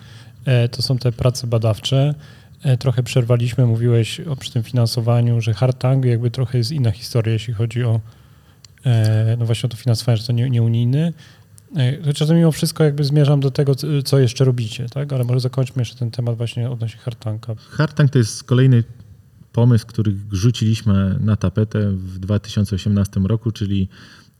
E, 0.44 0.68
To 0.68 0.82
są 0.82 0.98
te 0.98 1.12
prace 1.12 1.46
badawcze. 1.46 2.14
E, 2.62 2.76
Trochę 2.76 3.02
przerwaliśmy, 3.02 3.66
mówiłeś 3.66 4.20
o 4.20 4.36
przy 4.36 4.52
tym 4.52 4.62
finansowaniu, 4.62 5.40
że 5.40 5.54
Hard 5.54 5.78
Tank 5.78 6.04
jakby 6.04 6.30
trochę 6.30 6.58
jest 6.58 6.72
inna 6.72 6.90
historia, 6.90 7.32
jeśli 7.32 7.54
chodzi 7.54 7.84
o 7.84 8.00
no 9.38 9.46
właśnie 9.46 9.66
o 9.66 9.70
to 9.70 9.76
finansowanie, 9.76 10.16
że 10.16 10.26
to 10.26 10.32
nie, 10.32 10.50
nie 10.50 10.62
unijny. 10.62 11.12
Chociaż 12.04 12.28
mimo 12.30 12.52
wszystko 12.52 12.84
jakby 12.84 13.04
zmierzam 13.04 13.40
do 13.40 13.50
tego, 13.50 13.74
co- 14.04 14.18
jeszcze 14.18 14.44
robicie, 14.44 14.86
tak? 14.88 15.12
Ale 15.12 15.24
może 15.24 15.40
zakończmy 15.40 15.80
jeszcze 15.82 15.96
ten 15.96 16.10
temat 16.10 16.36
właśnie 16.36 16.70
odnośnie 16.70 17.00
Hard 17.00 17.18
Tanka. 17.18 17.54
Hard 17.70 17.94
Tank 17.96 18.10
to 18.10 18.18
jest 18.18 18.44
kolejny 18.44 18.84
pomysł, 19.52 19.86
który 19.86 20.14
rzuciliśmy 20.32 21.16
na 21.20 21.36
tapetę 21.36 21.90
w 21.90 22.18
2018 22.18 23.20
roku, 23.20 23.50
czyli 23.52 23.88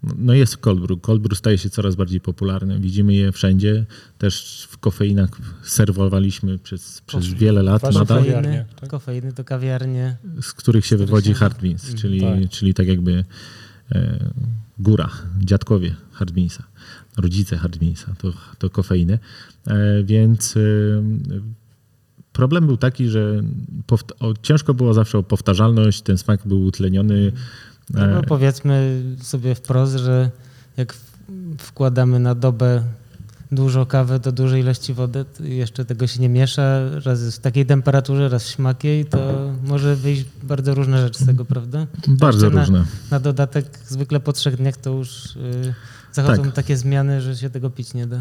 no 0.03 0.35
jest 0.35 0.57
cold 0.57 0.81
brew. 0.81 1.01
Cold 1.01 1.23
brew 1.23 1.39
staje 1.39 1.59
się 1.59 1.71
coraz 1.71 1.97
bardziej 1.97 2.21
popularny. 2.21 2.81
Widzimy 2.81 3.15
je 3.15 3.33
wszędzie. 3.33 3.87
Też 4.19 4.67
w 4.71 4.79
kofeinach 4.79 5.31
serwowaliśmy 5.63 6.59
przez, 6.59 7.01
przez 7.01 7.27
wiele 7.27 7.63
lat 7.63 7.83
Wasze 7.83 7.99
nadal, 7.99 8.19
kawiarnie, 8.19 8.49
Kofeiny, 8.49 8.81
tak? 8.81 8.91
kofeiny 8.91 9.33
to 9.33 9.45
kawiarnie. 9.45 10.17
z 10.41 10.53
których 10.53 10.87
się 10.87 10.97
wywodzi 10.97 11.35
hard 11.35 11.63
beans, 11.63 11.95
czyli, 11.95 12.21
tak. 12.21 12.49
czyli 12.51 12.75
tak 12.75 12.87
jakby 12.87 13.25
e, 13.93 14.31
góra, 14.79 15.11
dziadkowie 15.41 15.95
hard 16.13 16.31
beansa, 16.31 16.65
rodzice 17.17 17.57
hard 17.57 17.79
beansa, 17.79 18.15
to, 18.19 18.33
to 18.59 18.71
kofeiny. 18.71 19.19
E, 19.67 20.03
więc 20.05 20.57
e, 20.57 20.61
problem 22.33 22.67
był 22.67 22.77
taki, 22.77 23.09
że 23.09 23.43
ciężko 24.43 24.75
było 24.75 24.95
zawsze 24.95 25.19
o 25.19 25.23
powtarzalność, 25.23 26.03
ten 26.03 26.19
smak 26.19 26.47
był 26.47 26.65
utleniony. 26.65 27.33
No 27.91 28.19
E, 28.19 28.23
powiedzmy 28.23 29.03
sobie 29.23 29.55
wprost, 29.55 29.97
że 29.97 30.31
jak 30.77 30.95
wkładamy 31.59 32.19
na 32.19 32.35
dobę 32.35 32.83
dużo 33.53 33.87
kawy 33.87 34.19
do 34.19 34.33
dużej 34.33 34.61
ilości 34.63 34.95
wody, 34.95 35.25
jeszcze 35.41 35.85
tego 35.85 36.07
się 36.07 36.21
nie 36.21 36.29
miesza, 36.29 36.81
raz 37.05 37.21
jest 37.23 37.37
w 37.37 37.41
takiej 37.41 37.67
temperaturze, 37.67 38.29
raz 38.29 38.45
w 38.45 38.49
śmakiej, 38.51 39.05
to 39.05 39.51
może 39.65 39.97
wyjść 39.97 40.25
bardzo 40.43 40.75
różne 40.75 40.99
rzeczy 41.03 41.23
z 41.23 41.27
tego, 41.27 41.45
prawda? 41.45 41.87
Bardzo 42.09 42.51
na- 42.51 42.61
różne. 42.61 42.85
Na 43.11 43.21
dodatek 43.21 43.67
zwykle 43.87 44.21
po 44.21 44.33
trzech 44.33 44.57
dniach 44.57 44.77
to 44.77 44.91
już 44.91 45.37
y, 45.37 45.75
zachodzą 46.13 46.43
Tak. 46.43 46.53
takie 46.55 46.77
zmiany, 46.77 47.21
że 47.21 47.37
się 47.37 47.51
tego 47.51 47.71
pić 47.71 47.95
nie 47.95 48.07
da. 48.07 48.19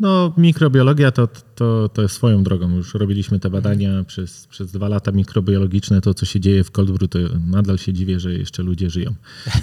No, 0.00 0.32
mikrobiologia 0.36 1.10
to, 1.10 1.28
to, 1.54 1.88
to 1.88 2.02
jest 2.02 2.14
swoją 2.14 2.42
drogą. 2.42 2.76
Już 2.76 2.94
robiliśmy 2.94 3.40
te 3.40 3.50
badania 3.50 4.04
przez, 4.04 4.46
przez 4.46 4.72
dwa 4.72 4.88
lata 4.88 5.12
mikrobiologiczne. 5.12 6.00
To, 6.00 6.14
co 6.14 6.26
się 6.26 6.40
dzieje 6.40 6.64
w 6.64 6.70
cold 6.70 6.90
brew, 6.90 7.10
to 7.10 7.18
nadal 7.46 7.78
się 7.78 7.92
dziwię, 7.92 8.20
że 8.20 8.34
jeszcze 8.34 8.62
ludzie 8.62 8.90
żyją. 8.90 9.14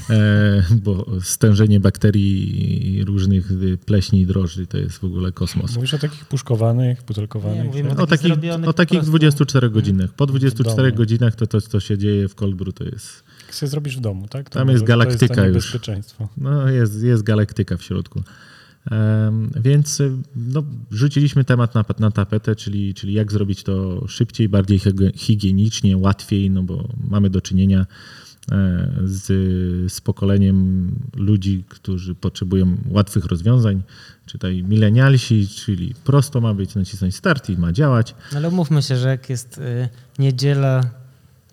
E, 0.10 0.64
bo 0.86 1.08
stężenie 1.22 1.80
bakterii 1.80 2.96
i 2.96 3.06
różnych 3.06 3.50
pleśni 3.86 4.22
i 4.22 4.26
drożdży 4.26 4.68
to 4.68 4.78
jest 4.78 4.98
w 4.98 5.04
ogóle 5.04 5.32
kosmos. 5.32 5.76
Mówisz 5.76 5.94
o 5.94 5.98
takich 5.98 6.26
puszkowanych, 6.26 7.04
butelkowanych. 7.04 7.74
Nie, 7.74 7.84
tak? 7.84 8.00
o 8.00 8.08
takich, 8.08 8.34
o 8.66 8.74
takich 8.74 9.00
po 9.00 9.06
prostu. 9.06 9.12
24 9.12 9.70
godzinach. 9.70 10.14
Po 10.14 10.26
24 10.26 10.88
domu. 10.88 10.98
godzinach 10.98 11.36
to, 11.36 11.48
to, 11.48 11.62
co 11.62 11.80
się 11.80 11.98
dzieje 11.98 12.28
w 12.28 12.36
cold 12.36 12.56
brew, 12.56 12.74
to 12.74 12.84
jest, 12.84 13.24
Jak 13.48 13.56
się 13.56 13.68
zrobisz 13.68 13.98
w 13.98 14.02
domu, 14.02 14.28
tak? 14.28 14.50
To 14.50 14.60
Tam 14.60 14.70
jest 14.70 14.84
galaktyka 14.84 15.20
to 15.20 15.26
jest 15.26 15.36
to 15.36 15.48
już. 15.48 15.56
niebezpieczeństwo. 15.56 16.30
no, 16.38 16.70
jest, 16.70 17.04
jest 17.04 17.24
galaktyka 17.24 17.78
w 17.78 17.84
środku. 17.84 18.24
Więc 19.64 20.00
y, 20.00 20.12
no, 20.36 20.64
rzuciliśmy 20.92 21.44
temat 21.44 21.76
na, 21.76 21.86
na 22.00 22.12
tapetę, 22.12 22.56
czyli, 22.56 22.94
czyli 22.94 23.14
jak 23.14 23.32
zrobić 23.32 23.64
to 23.64 24.08
szybciej, 24.08 24.50
bardziej 24.50 24.80
higienicznie, 25.16 25.98
łatwiej, 25.98 26.50
no 26.50 26.64
bo 26.64 26.90
mamy 27.10 27.30
do 27.30 27.42
czynienia 27.42 27.86
e, 28.52 28.92
z, 29.04 29.24
z 29.94 30.02
pokoleniem 30.02 30.92
ludzi, 31.16 31.64
którzy 31.70 32.16
potrzebują 32.16 32.78
łatwych 32.90 33.26
rozwiązań. 33.26 33.84
Czytaj 34.26 34.64
milenialsi, 34.64 35.48
czyli 35.48 35.96
prosto 36.04 36.42
ma 36.42 36.54
być, 36.54 36.76
nacisnąć 36.76 37.16
start 37.16 37.50
i 37.50 37.58
ma 37.58 37.72
działać. 37.72 38.16
Ale 38.36 38.50
umówmy 38.50 38.82
się, 38.82 38.98
że 38.98 39.08
jak 39.08 39.30
jest 39.30 39.58
y, 39.58 39.90
niedziela 40.20 41.01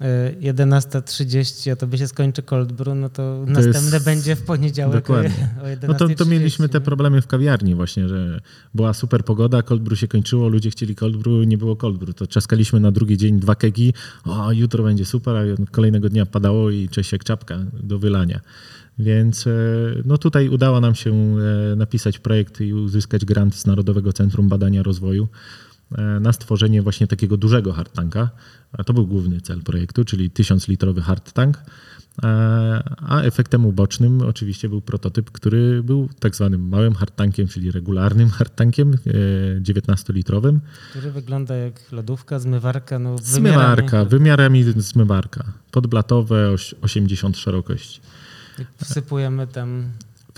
11.30, 0.00 1.72
a 1.72 1.76
to 1.76 1.87
by 1.87 1.98
się 1.98 2.08
skończy 2.08 2.42
cold 2.42 2.72
brew, 2.72 2.96
no 2.96 3.08
to, 3.08 3.44
następne 3.46 3.80
jest- 3.80 4.04
będzie 4.04 4.37
w 4.37 4.42
poniedziałek 4.42 4.96
o, 4.96 4.98
Dokładnie. 4.98 5.48
o 5.62 5.66
11.30. 5.66 5.88
No 5.88 5.94
to, 5.94 6.08
to 6.08 6.24
mieliśmy 6.24 6.68
te 6.68 6.78
nie? 6.78 6.84
problemy 6.84 7.22
w 7.22 7.26
kawiarni 7.26 7.74
właśnie, 7.74 8.08
że 8.08 8.40
była 8.74 8.94
super 8.94 9.24
pogoda, 9.24 9.62
cold 9.62 9.82
brew 9.82 9.98
się 9.98 10.08
kończyło, 10.08 10.48
ludzie 10.48 10.70
chcieli 10.70 10.94
cold 10.94 11.16
brew, 11.16 11.46
nie 11.46 11.58
było 11.58 11.76
cold 11.76 11.98
brew. 11.98 12.14
To 12.14 12.26
czaskaliśmy 12.26 12.80
na 12.80 12.90
drugi 12.90 13.16
dzień 13.16 13.40
dwa 13.40 13.54
kegi, 13.54 13.94
o 14.24 14.52
jutro 14.52 14.84
będzie 14.84 15.04
super, 15.04 15.37
a 15.37 15.42
kolejnego 15.70 16.08
dnia 16.08 16.26
padało 16.26 16.70
i 16.70 16.88
cześć 16.88 17.12
jak 17.12 17.24
czapka 17.24 17.58
do 17.72 17.98
wylania. 17.98 18.40
Więc 18.98 19.46
e, 19.46 19.50
no 20.04 20.18
tutaj 20.18 20.48
udało 20.48 20.80
nam 20.80 20.94
się 20.94 21.11
e, 21.12 21.76
napisać 21.76 22.18
projekt 22.18 22.61
i 22.61 22.74
uzyskać 22.74 23.24
grant 23.24 23.54
z 23.54 23.66
Narodowego 23.66 24.12
Centrum 24.12 24.48
Badania 24.48 24.82
Rozwoju 24.82 25.28
e, 25.32 25.67
na 26.20 26.33
stworzenie 26.33 26.83
właśnie 26.83 27.07
takiego 27.07 27.37
dużego 27.37 27.72
hard 27.72 27.92
tanka. 27.92 28.31
To 28.87 28.94
był 28.94 29.07
główny 29.07 29.40
cel 29.40 29.62
projektu, 29.62 30.05
czyli 30.05 30.31
1000-litrowy 30.31 31.01
hard 31.01 31.33
tank. 31.33 31.59
E, 32.22 32.29
A 32.96 33.20
efektem 33.22 33.66
ubocznym 33.66 34.22
oczywiście 34.22 34.68
był 34.68 34.81
prototyp, 34.81 35.31
który 35.31 35.83
był 35.83 36.09
tak 36.20 36.37
zwanym 36.37 36.68
małym 36.68 36.94
hard 36.94 37.16
tankiem, 37.16 37.48
czyli 37.48 37.70
regularnym 37.70 38.29
hard 38.31 38.55
tankiem 38.57 38.94
e, 38.94 39.61
19-litrowym. 39.61 40.59
Który 40.90 41.11
wygląda 41.12 41.55
jak 41.57 41.92
lodówka, 41.92 42.38
zmywarka, 42.38 42.98
no 42.98 43.18
Zmywarka, 43.18 44.05
wymiarami. 44.05 44.64
zmywarka. 44.77 45.53
Podblatowe, 45.70 46.51
oś- 46.51 46.74
80 46.83 47.37
szerokości. 47.37 48.01
Wsypujemy 48.77 49.46
tam... 49.46 49.85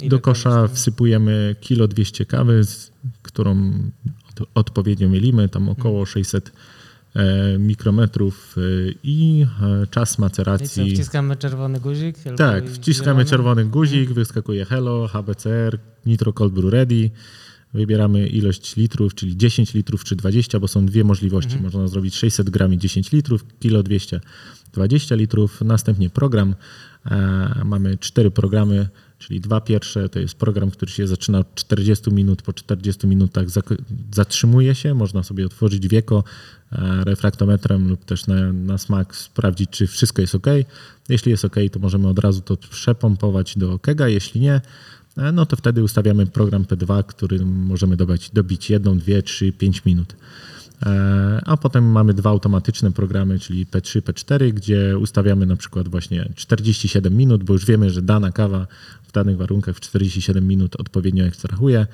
Do 0.08 0.18
kosza 0.20 0.68
wsypujemy 0.68 1.56
kilo 1.60 1.88
200 1.88 2.26
kawy, 2.26 2.64
z, 2.64 2.92
którą 3.22 3.72
odpowiednio 4.54 5.08
mielimy, 5.08 5.48
tam 5.48 5.68
około 5.68 6.06
600 6.06 6.52
e, 7.14 7.58
mikrometrów 7.58 8.56
e, 8.58 8.60
i 9.02 9.46
e, 9.62 9.86
czas 9.86 10.12
I 10.12 10.16
co, 10.16 10.22
maceracji. 10.22 10.94
wciskamy 10.94 11.36
czerwony 11.36 11.80
guzik? 11.80 12.16
Tak, 12.36 12.70
wciskamy 12.70 13.10
zielony? 13.10 13.24
czerwony 13.24 13.64
guzik, 13.64 14.12
wyskakuje 14.12 14.64
Hello, 14.64 15.08
HBCR, 15.08 15.78
Nitro 16.06 16.32
Cold 16.32 16.52
Brew 16.52 16.72
Ready. 16.72 17.10
Wybieramy 17.74 18.26
ilość 18.26 18.76
litrów, 18.76 19.14
czyli 19.14 19.36
10 19.36 19.74
litrów 19.74 20.04
czy 20.04 20.16
20, 20.16 20.60
bo 20.60 20.68
są 20.68 20.86
dwie 20.86 21.04
możliwości. 21.04 21.56
Można 21.62 21.88
zrobić 21.88 22.16
600 22.16 22.50
gram 22.50 22.74
i 22.74 22.78
10 22.78 23.12
litrów, 23.12 23.44
kilo 23.58 23.82
200, 23.82 24.20
20 24.72 25.14
litrów. 25.14 25.60
Następnie 25.60 26.10
program. 26.10 26.54
Mamy 27.64 27.98
cztery 27.98 28.30
programy, 28.30 28.88
czyli 29.20 29.40
dwa 29.40 29.60
pierwsze 29.60 30.08
to 30.08 30.18
jest 30.18 30.34
program, 30.34 30.70
który 30.70 30.92
się 30.92 31.06
zaczyna 31.06 31.38
od 31.38 31.54
40 31.54 32.10
minut. 32.12 32.42
Po 32.42 32.52
40 32.52 33.06
minutach 33.06 33.46
zatrzymuje 34.12 34.74
się. 34.74 34.94
Można 34.94 35.22
sobie 35.22 35.46
otworzyć 35.46 35.88
wieko 35.88 36.24
e, 36.72 37.04
refraktometrem 37.04 37.88
lub 37.88 38.04
też 38.04 38.26
na, 38.26 38.52
na 38.52 38.78
smak 38.78 39.16
sprawdzić, 39.16 39.70
czy 39.70 39.86
wszystko 39.86 40.22
jest 40.22 40.34
ok. 40.34 40.46
Jeśli 41.08 41.30
jest 41.30 41.44
ok, 41.44 41.56
to 41.72 41.78
możemy 41.78 42.08
od 42.08 42.18
razu 42.18 42.40
to 42.40 42.56
przepompować 42.56 43.58
do 43.58 43.78
kega. 43.78 44.08
Jeśli 44.08 44.40
nie, 44.40 44.60
e, 45.16 45.32
no 45.32 45.46
to 45.46 45.56
wtedy 45.56 45.82
ustawiamy 45.82 46.26
program 46.26 46.64
P2, 46.64 47.04
który 47.04 47.44
możemy 47.44 47.96
dobić, 47.96 48.30
dobić 48.30 48.70
jedną, 48.70 48.98
dwie, 48.98 49.22
trzy, 49.22 49.52
pięć 49.52 49.84
minut. 49.84 50.14
E, 50.86 51.40
A 51.46 51.56
potem 51.56 51.84
mamy 51.84 52.14
dwa 52.14 52.30
automatyczne 52.30 52.92
programy, 52.92 53.38
czyli 53.38 53.66
P3, 53.66 54.00
P4, 54.00 54.52
gdzie 54.52 54.98
ustawiamy 54.98 55.46
na 55.46 55.56
przykład 55.56 55.88
właśnie 55.88 56.28
47 56.34 57.16
minut, 57.16 57.44
bo 57.44 57.52
już 57.52 57.66
wiemy, 57.66 57.90
że 57.90 58.02
dana 58.02 58.32
kawa 58.32 58.66
w 59.10 59.12
danych 59.12 59.36
warunkach 59.36 59.76
w 59.76 59.80
47 59.80 60.48
minut 60.48 60.76
odpowiednio 60.76 61.24
ekstrahuje. 61.24 61.86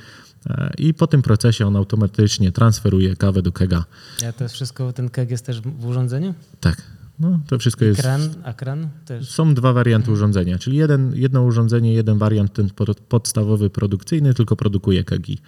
E, 0.46 0.72
I 0.78 0.94
po 0.94 1.06
tym 1.06 1.22
procesie 1.22 1.66
on 1.66 1.76
automatycznie 1.76 2.52
transferuje 2.52 3.16
kawę 3.16 3.42
do 3.42 3.52
kega. 3.52 3.84
A 4.28 4.32
to 4.32 4.44
jest 4.44 4.54
wszystko, 4.54 4.92
ten 4.92 5.08
keg 5.08 5.30
jest 5.30 5.46
też 5.46 5.60
w 5.60 5.86
urządzeniu? 5.86 6.34
Tak, 6.60 6.82
no 7.18 7.40
to 7.46 7.58
wszystko 7.58 7.84
jest. 7.84 8.00
Kran, 8.00 8.20
a 8.44 8.52
kran 8.52 8.88
też? 9.06 9.28
Są 9.30 9.54
dwa 9.54 9.72
warianty 9.72 10.10
urządzenia, 10.10 10.58
czyli 10.58 10.76
jeden, 10.76 11.12
jedno 11.14 11.42
urządzenie, 11.42 11.92
jeden 11.94 12.18
wariant, 12.18 12.52
ten 12.52 12.70
po- 12.70 12.94
podstawowy 12.94 13.70
produkcyjny, 13.70 14.34
tylko 14.34 14.56
produkuje 14.56 15.04
kegi. 15.04 15.38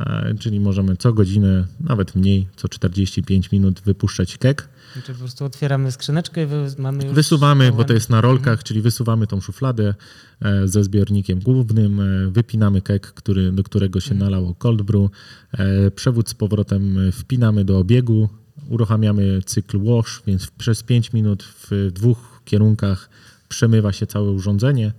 E, 0.00 0.34
Czyli 0.38 0.60
możemy 0.60 0.96
co 0.96 1.12
godzinę, 1.12 1.66
nawet 1.80 2.14
mniej, 2.16 2.48
co 2.56 2.68
45 2.68 3.50
minut 3.52 3.80
wypuszczać 3.84 4.38
keg. 4.38 4.68
Czy 4.94 5.12
po 5.12 5.18
prostu 5.18 5.44
otwieramy 5.44 5.92
skrzyneczkę 5.92 6.44
i 6.44 6.46
mamy 6.78 7.04
już... 7.04 7.14
Wysuwamy, 7.14 7.72
bo 7.72 7.84
to 7.84 7.92
jest 7.92 8.10
na 8.10 8.20
rolkach, 8.20 8.62
czyli 8.62 8.80
wysuwamy 8.80 9.26
tą 9.26 9.40
szufladę 9.40 9.94
e, 10.40 10.68
ze 10.68 10.84
zbiornikiem 10.84 11.40
głównym, 11.40 12.00
e, 12.00 12.30
wypinamy 12.30 12.82
keg, 12.82 13.06
który, 13.06 13.52
do 13.52 13.62
którego 13.62 14.00
się 14.00 14.14
nalało 14.14 14.54
cold 14.54 14.82
brew, 14.82 15.10
e, 15.52 15.90
przewód 15.90 16.28
z 16.28 16.34
powrotem 16.34 17.12
wpinamy 17.12 17.64
do 17.64 17.78
obiegu, 17.78 18.28
uruchamiamy 18.68 19.42
cykl 19.42 19.78
wash, 19.84 20.22
więc 20.26 20.46
przez 20.46 20.82
5 20.82 21.12
minut 21.12 21.42
w 21.42 21.90
dwóch 21.92 22.40
kierunkach 22.44 23.10
przemywa 23.48 23.92
się 23.92 24.06
całe 24.06 24.30
urządzenie. 24.30 24.92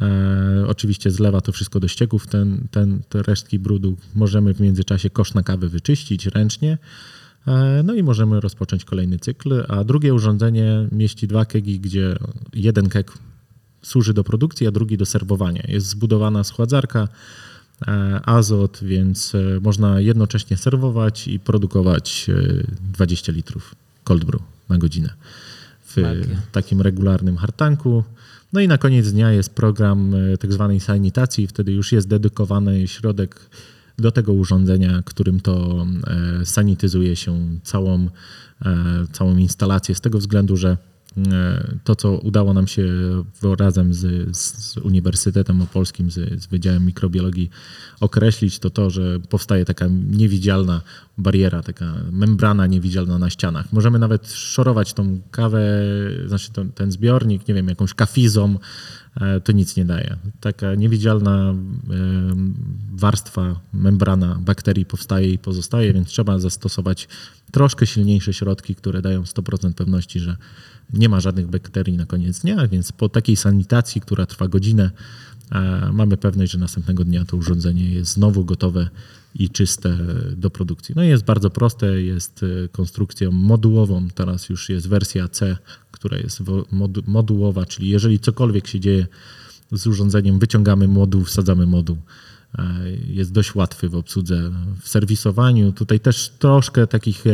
E, 0.00 0.64
oczywiście 0.68 1.10
zlewa 1.10 1.40
to 1.40 1.52
wszystko 1.52 1.80
do 1.80 1.88
ścieków, 1.88 2.26
ten, 2.26 2.68
ten, 2.70 3.02
te 3.08 3.22
resztki 3.22 3.58
brudu 3.58 3.96
możemy 4.14 4.54
w 4.54 4.60
międzyczasie 4.60 5.10
kosz 5.10 5.34
na 5.34 5.42
kawę 5.42 5.68
wyczyścić 5.68 6.26
ręcznie. 6.26 6.78
E, 7.46 7.82
No 7.84 7.94
i 7.94 8.02
możemy 8.02 8.40
rozpocząć 8.40 8.84
kolejny 8.84 9.18
cykl, 9.18 9.64
a 9.68 9.84
drugie 9.84 10.14
urządzenie 10.14 10.88
mieści 10.92 11.26
dwa 11.26 11.44
kegi, 11.44 11.80
gdzie 11.80 12.16
jeden 12.54 12.88
keg 12.88 13.12
służy 13.86 14.14
do 14.14 14.24
produkcji, 14.24 14.66
a 14.66 14.70
drugi 14.70 14.96
do 14.96 15.06
serwowania. 15.06 15.62
Jest 15.68 15.86
zbudowana 15.86 16.44
schładzarka, 16.44 17.08
e, 17.88 18.20
azot, 18.24 18.78
więc 18.82 19.34
e, 19.34 19.60
można 19.60 20.00
jednocześnie 20.00 20.56
serwować 20.56 21.28
i 21.28 21.40
produkować 21.40 22.26
e, 22.28 22.62
20 22.92 23.32
litrów 23.32 23.74
cold 24.04 24.24
brew 24.24 24.42
na 24.68 24.78
godzinę 24.78 25.12
w 25.84 25.96
Magia. 25.96 26.42
takim 26.52 26.80
regularnym 26.80 27.36
hartanku. 27.36 28.04
No 28.52 28.60
i 28.60 28.68
na 28.68 28.78
koniec 28.78 29.12
dnia 29.12 29.32
jest 29.32 29.54
program 29.54 30.14
tak 30.40 30.52
zwanej 30.52 30.80
sanitacji, 30.80 31.46
wtedy 31.46 31.72
już 31.72 31.92
jest 31.92 32.08
dedykowany 32.08 32.88
środek 32.88 33.50
do 33.98 34.12
tego 34.12 34.32
urządzenia, 34.32 35.02
którym 35.04 35.40
to 35.40 35.86
e, 36.06 36.46
sanityzuje 36.46 37.16
się 37.16 37.58
całą, 37.62 38.08
e, 38.64 39.06
całą 39.12 39.36
instalację 39.36 39.94
z 39.94 40.00
tego 40.00 40.18
względu, 40.18 40.56
że 40.56 40.76
e, 41.16 41.76
to, 41.84 41.96
co 41.96 42.18
udało 42.18 42.54
nam 42.54 42.66
się 42.66 42.84
razem 43.58 43.94
z, 43.94 44.36
z 44.36 44.76
Uniwersytetem 44.76 45.62
Opolskim, 45.62 46.10
z, 46.10 46.42
z 46.42 46.46
Wydziałem 46.46 46.86
Mikrobiologii 46.86 47.50
określić, 48.00 48.58
to 48.58 48.70
to, 48.70 48.90
że 48.90 49.20
powstaje 49.20 49.64
taka 49.64 49.86
niewidzialna 50.10 50.80
bariera, 51.18 51.62
taka 51.62 51.94
membrana 52.12 52.66
niewidzialna 52.66 53.18
na 53.18 53.30
ścianach. 53.30 53.72
Możemy 53.72 53.98
nawet 53.98 54.32
szorować 54.32 54.92
tą 54.92 55.20
kawę, 55.30 55.60
znaczy 56.26 56.52
ten, 56.52 56.72
ten 56.72 56.92
zbiornik, 56.92 57.48
nie 57.48 57.54
wiem, 57.54 57.68
jakąś 57.68 57.94
kafizą, 57.94 58.58
to 59.44 59.52
nic 59.52 59.76
nie 59.76 59.84
daje. 59.84 60.16
Taka 60.40 60.74
niewidzialna 60.74 61.50
em, 61.50 62.54
warstwa, 62.94 63.60
membrana 63.72 64.38
bakterii 64.40 64.84
powstaje 64.84 65.30
i 65.30 65.38
pozostaje, 65.38 65.92
więc 65.92 66.08
trzeba 66.08 66.38
zastosować 66.38 67.08
troszkę 67.50 67.86
silniejsze 67.86 68.32
środki, 68.32 68.74
które 68.74 69.02
dają 69.02 69.22
100% 69.22 69.72
pewności, 69.72 70.20
że 70.20 70.36
nie 70.92 71.08
ma 71.08 71.20
żadnych 71.20 71.46
bakterii 71.46 71.96
na 71.96 72.06
koniec 72.06 72.40
dnia, 72.40 72.68
więc 72.68 72.92
po 72.92 73.08
takiej 73.08 73.36
sanitacji, 73.36 74.00
która 74.00 74.26
trwa 74.26 74.48
godzinę, 74.48 74.90
E, 75.52 75.90
mamy 75.92 76.16
pewność, 76.16 76.52
że 76.52 76.58
następnego 76.58 77.04
dnia 77.04 77.24
to 77.24 77.36
urządzenie 77.36 77.90
jest 77.90 78.12
znowu 78.12 78.44
gotowe 78.44 78.88
i 79.34 79.50
czyste 79.50 79.98
do 80.36 80.50
produkcji. 80.50 80.94
No 80.96 81.04
i 81.04 81.08
jest 81.08 81.24
bardzo 81.24 81.50
proste, 81.50 82.02
jest 82.02 82.42
e, 82.64 82.68
konstrukcją 82.68 83.32
modułową, 83.32 84.08
teraz 84.14 84.48
już 84.48 84.68
jest 84.68 84.88
wersja 84.88 85.28
C, 85.28 85.56
która 85.96 86.18
jest 86.18 86.42
modułowa, 87.06 87.66
czyli 87.66 87.88
jeżeli 87.88 88.18
cokolwiek 88.18 88.66
się 88.66 88.80
dzieje 88.80 89.06
z 89.72 89.86
urządzeniem, 89.86 90.38
wyciągamy 90.38 90.88
moduł, 90.88 91.24
wsadzamy 91.24 91.66
moduł. 91.66 91.96
E, 92.58 92.90
jest 93.08 93.32
dość 93.32 93.54
łatwy 93.54 93.88
w 93.88 93.94
obsłudze, 93.94 94.50
w 94.80 94.88
serwisowaniu. 94.88 95.72
Tutaj 95.72 96.00
też 96.00 96.28
troszkę 96.38 96.86
takich 96.86 97.24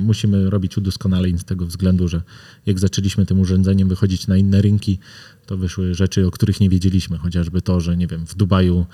musimy 0.00 0.50
robić 0.50 0.78
udoskonaleń 0.78 1.38
z 1.38 1.44
tego 1.44 1.66
względu, 1.66 2.08
że 2.08 2.22
jak 2.66 2.78
zaczęliśmy 2.78 3.26
tym 3.26 3.40
urządzeniem 3.40 3.88
wychodzić 3.88 4.26
na 4.26 4.36
inne 4.36 4.62
rynki, 4.62 4.98
to 5.46 5.56
wyszły 5.56 5.94
rzeczy, 5.94 6.26
o 6.26 6.30
których 6.30 6.60
nie 6.60 6.68
wiedzieliśmy, 6.68 7.18
chociażby 7.18 7.62
to, 7.62 7.80
że 7.80 7.96
nie 7.96 8.06
wiem, 8.06 8.26
w 8.26 8.34
Dubaju 8.34 8.86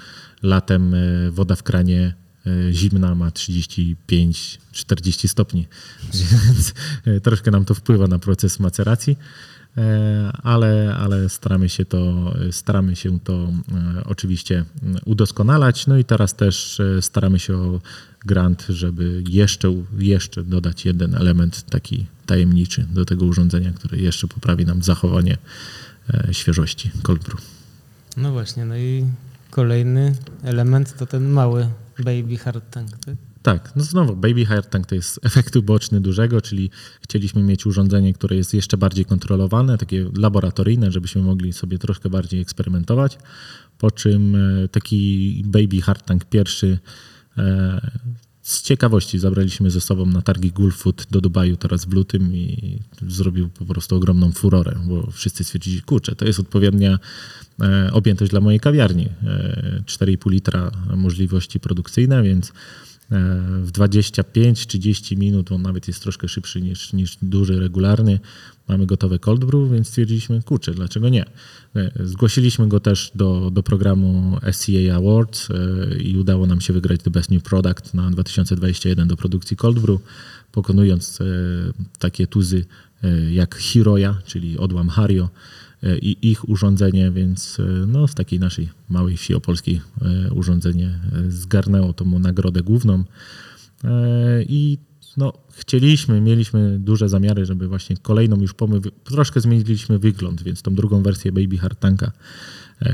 latem 0.43 0.95
e, 0.95 1.31
woda 1.31 1.57
w 1.57 1.63
kranie 1.63 2.01
e, 2.05 2.26
zimna 2.71 3.15
ma 3.15 3.29
35-40 3.29 5.29
stopni, 5.29 5.67
więc 6.45 6.75
troszkę 7.23 7.51
nam 7.51 7.65
to 7.65 7.75
wpływa 7.75 8.07
na 8.07 8.19
proces 8.19 8.61
maceracji. 8.61 9.17
E, 9.79 10.33
ale, 10.43 10.97
ale 11.01 11.29
staramy 11.29 11.69
się 11.69 11.85
to, 11.85 12.33
staramy 12.51 12.97
się 12.97 13.21
to 13.21 13.35
e, 13.35 13.53
oczywiście 14.05 14.65
udoskonalać. 15.05 15.87
No 15.87 15.99
i 15.99 16.05
teraz 16.05 16.35
też 16.35 16.81
e, 16.81 17.03
staramy 17.03 17.39
się 17.39 17.57
o 17.57 17.81
grant, 18.25 18.67
żeby 18.69 19.23
jeszcze, 19.29 19.75
jeszcze 19.99 20.45
dodać 20.45 20.85
jeden 20.85 21.15
element 21.15 21.71
taki 21.71 22.07
tajemniczy 22.27 22.87
do 22.91 23.05
tego 23.05 23.25
urządzenia, 23.25 23.73
który 23.73 23.99
jeszcze 23.99 24.29
poprawi 24.29 24.67
nam 24.67 24.83
zachowanie 24.83 25.37
świeżości 26.33 26.91
cold 27.03 27.25
brew. 27.25 27.41
No 28.17 28.33
właśnie, 28.33 28.65
no 28.65 28.77
i 28.77 29.05
kolejny 29.51 30.15
element 30.43 30.99
to 30.99 31.07
ten 31.07 31.29
mały 31.29 31.69
baby 32.05 32.37
hard 32.37 32.71
tank, 32.71 32.91
tak? 32.99 33.17
Tak, 33.47 33.73
no 33.77 33.85
znowu 33.85 34.17
Baby 34.17 34.47
Hard 34.47 34.71
Tank 34.71 34.87
to 34.87 34.95
jest 34.95 35.21
efekt 35.27 35.57
uboczny 35.57 36.01
dużego, 36.01 36.41
czyli 36.41 36.71
chcieliśmy 37.01 37.43
mieć 37.43 37.67
urządzenie, 37.67 38.13
które 38.13 38.37
jest 38.37 38.55
jeszcze 38.55 38.77
bardziej 38.77 39.05
kontrolowane, 39.05 39.79
takie 39.79 40.11
laboratoryjne, 40.17 40.93
żebyśmy 40.93 41.23
mogli 41.23 41.53
sobie 41.53 41.79
troszkę 41.79 42.11
bardziej 42.11 42.41
eksperymentować. 42.41 43.19
Po 43.79 43.91
czym 43.91 44.37
e, 44.37 44.69
taki 44.69 45.43
Baby 45.47 45.83
Hard 45.83 46.07
Tank 46.07 46.25
pierwszy 46.25 46.79
e, 47.39 47.91
z 48.47 48.63
ciekawości 48.63 49.19
zabraliśmy 49.19 49.71
ze 49.71 49.81
sobą 49.81 50.07
na 50.07 50.23
targi 50.23 50.53
Gulfood 50.53 51.07
do 51.11 51.21
Dubaju 51.21 51.57
teraz 51.57 51.85
w 51.85 51.93
lutym 51.93 52.37
i 52.37 52.79
zrobił 53.09 53.49
po 53.49 53.65
prostu 53.65 53.97
ogromną 53.97 54.33
furorę, 54.33 54.77
bo 54.85 55.11
wszyscy 55.11 55.45
stwierdzili, 55.45 55.83
kurczę, 55.83 56.17
to 56.17 56.25
jest 56.25 56.41
odpowiednia 56.41 56.99
e, 57.61 57.91
objętość 57.93 58.31
dla 58.31 58.41
mojej 58.41 58.61
kawiarni. 58.61 59.09
4,5 59.87 60.31
litra 60.31 60.71
możliwości 60.97 61.61
produkcyjne, 61.61 62.23
więc 62.23 62.53
E, 62.53 62.96
w 63.11 63.71
25-30 63.73 65.17
minut, 65.17 65.53
on 65.53 65.63
nawet 65.63 65.89
jest 65.89 66.03
troszkę 66.03 66.29
szybszy 66.29 66.63
niż, 66.63 66.93
niż 66.93 67.17
duży, 67.23 67.61
regularny. 67.61 68.21
Mamy 68.69 68.87
gotowe 68.87 69.19
cold 69.19 69.45
brew, 69.45 69.71
więc 69.73 69.89
stwierdziliśmy, 69.89 70.43
kurczę, 70.43 70.75
dlaczego 70.75 71.09
nie? 71.09 71.25
E, 71.77 71.91
zgłosiliśmy 72.05 72.69
go 72.69 72.81
też 72.81 73.11
do, 73.15 73.51
do 73.51 73.63
programu 73.63 74.39
SCA 74.53 74.97
Awards 74.97 75.49
e, 75.51 75.99
i 75.99 76.19
udało 76.19 76.47
nam 76.47 76.61
się 76.61 76.73
wygrać 76.73 77.03
The 77.03 77.11
Best 77.11 77.31
New 77.31 77.43
Product 77.43 77.95
na 77.95 78.11
2021 78.11 79.09
do 79.09 79.17
produkcji 79.17 79.57
cold 79.57 79.79
brew, 79.79 80.01
pokonując 80.53 81.19
takie 81.99 82.27
tuzy 82.27 82.65
jak 83.33 83.55
Hiroya, 83.55 84.15
czyli 84.25 84.59
odłam 84.59 84.89
Hario, 84.89 85.29
E, 85.29 85.66
i 86.03 86.31
ich 86.31 86.49
urządzenie, 86.49 87.11
więc 87.11 87.61
e, 87.61 87.87
no, 87.87 88.09
z 88.09 88.15
takiej 88.15 88.41
naszej 88.41 88.69
małej 88.89 89.17
wsi 89.17 89.35
opolskiej 89.35 89.81
e, 90.03 90.33
urządzenie 90.33 90.99
zgarnęło 91.29 91.93
tą 91.93 92.19
nagrodę 92.19 92.63
główną. 92.63 93.05
I 94.49 94.79
no, 95.17 95.33
chcieliśmy, 95.53 96.21
mieliśmy 96.21 96.79
duże 96.79 97.09
zamiary, 97.09 97.47
żeby 97.47 97.69
właśnie 97.69 97.97
kolejną 97.97 98.41
już 98.41 98.55
pomysł, 98.55 98.91
troszkę 99.05 99.41
zmieniliśmy 99.41 99.99
wygląd, 99.99 100.43
więc 100.43 100.63
tą 100.63 100.75
drugą 100.75 101.03
wersję 101.03 101.33
Baby 101.33 101.59
Hard 101.59 101.81
Tanka 101.81 102.13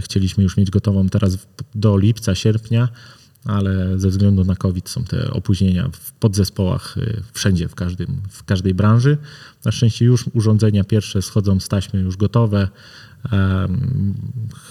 chcieliśmy 0.00 0.42
już 0.44 0.56
mieć 0.56 0.70
gotową 0.70 1.08
teraz 1.08 1.46
do 1.74 1.98
lipca, 1.98 2.34
sierpnia 2.34 2.88
ale 3.44 3.98
ze 3.98 4.08
względu 4.08 4.44
na 4.44 4.56
COVID 4.56 4.88
są 4.88 5.04
te 5.04 5.30
opóźnienia 5.30 5.88
w 5.92 6.12
podzespołach 6.12 6.96
y, 6.96 7.22
wszędzie, 7.32 7.68
w, 7.68 7.74
każdym, 7.74 8.22
w 8.30 8.44
każdej 8.44 8.74
branży. 8.74 9.18
Na 9.64 9.72
szczęście 9.72 10.04
już 10.04 10.24
urządzenia 10.32 10.84
pierwsze 10.84 11.22
schodzą 11.22 11.60
z 11.60 11.68
taśmy 11.68 12.00
już 12.00 12.16
gotowe. 12.16 12.68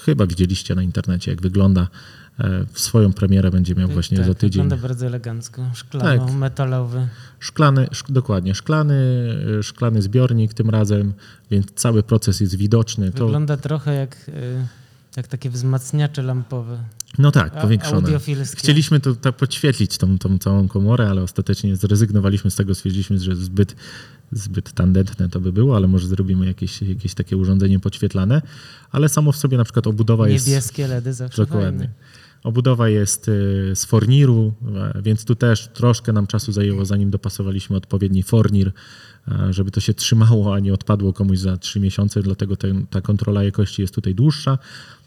Chyba 0.06 0.28
widzieliście 0.28 0.76
na 0.76 0.84
internecie, 0.84 1.32
jak 1.32 1.42
wygląda. 1.42 1.88
E, 2.40 2.66
swoją 2.74 3.14
premierę 3.14 3.52
będzie 3.52 3.76
miał 3.76 3.90
właśnie 3.90 4.18
tak, 4.18 4.28
za 4.28 4.34
tydzień. 4.34 4.64
Wygląda 4.64 4.88
bardzo 4.88 5.06
elegancko, 5.06 5.70
szklano, 5.74 6.26
tak. 6.26 6.36
metalowy. 6.36 7.08
Szklany, 7.40 7.88
szk 7.92 8.12
dokładnie, 8.12 8.56
szklany, 8.56 8.94
y, 9.60 9.64
szklany 9.64 10.02
zbiornik 10.02 10.54
tym 10.54 10.70
razem, 10.70 11.14
więc 11.52 11.72
cały 11.76 12.04
proces 12.04 12.40
jest 12.40 12.56
widoczny. 12.56 13.12
Wygląda 13.12 13.58
to... 13.58 13.64
trochę 13.64 13.94
jak, 13.94 14.30
y, 14.30 14.68
jak 15.18 15.28
takie 15.28 15.50
wzmacniacze 15.50 16.22
lampowe. 16.22 16.78
No 17.22 17.32
tak, 17.32 17.62
powiększone. 17.62 18.20
Chcieliśmy 18.56 19.00
to, 19.00 19.16
to 19.16 19.34
podświetlić, 19.34 19.98
tą, 19.98 20.18
tą 20.18 20.38
całą 20.38 20.68
komorę, 20.68 21.10
ale 21.10 21.24
ostatecznie 21.24 21.76
zrezygnowaliśmy 21.76 22.52
z 22.52 22.56
tego, 22.56 22.76
stwierdziliśmy, 22.76 23.20
że 23.20 23.36
zbyt, 23.36 23.76
zbyt 24.32 24.74
tandetne 24.74 25.30
to 25.30 25.40
by 25.40 25.54
było, 25.54 25.76
ale 25.76 25.88
może 25.88 26.08
zrobimy 26.08 26.46
jakieś, 26.46 26.82
jakieś 26.82 27.14
takie 27.14 27.38
urządzenie 27.38 27.80
podświetlane, 27.80 28.42
ale 28.92 29.10
samo 29.10 29.32
w 29.32 29.38
sobie 29.38 29.58
na 29.58 29.64
przykład 29.64 29.88
obudowa 29.88 30.28
Niebieskie 30.28 30.52
jest... 30.52 30.68
Niebieskie 30.68 30.88
LEDy 30.88 31.14
zawsze 31.14 31.46
Dokładnie. 31.46 31.80
Fajne. 31.80 31.94
Obudowa 32.44 32.90
jest 32.90 33.28
y, 33.28 33.72
z 33.76 33.86
forniru, 33.86 34.54
więc 35.04 35.26
tu 35.26 35.36
też 35.36 35.68
troszkę 35.74 36.14
nam 36.14 36.28
czasu 36.28 36.52
zajęło, 36.52 36.86
zanim 36.86 37.10
dopasowaliśmy 37.10 37.76
odpowiedni 37.76 38.24
fornir, 38.24 38.72
e, 39.28 39.54
żeby 39.54 39.72
to 39.72 39.80
się 39.80 39.94
trzymało, 39.94 40.56
a 40.56 40.60
nie 40.60 40.74
odpadło 40.74 41.14
komuś 41.14 41.40
za 41.40 41.58
trzy 41.58 41.80
miesiące, 41.80 42.22
dlatego 42.22 42.56
ten, 42.56 42.88
ta 42.88 43.02
kontrola 43.02 43.44
jakości 43.44 43.82
jest 43.82 43.96
tutaj 43.96 44.16
dłuższa. 44.16 44.58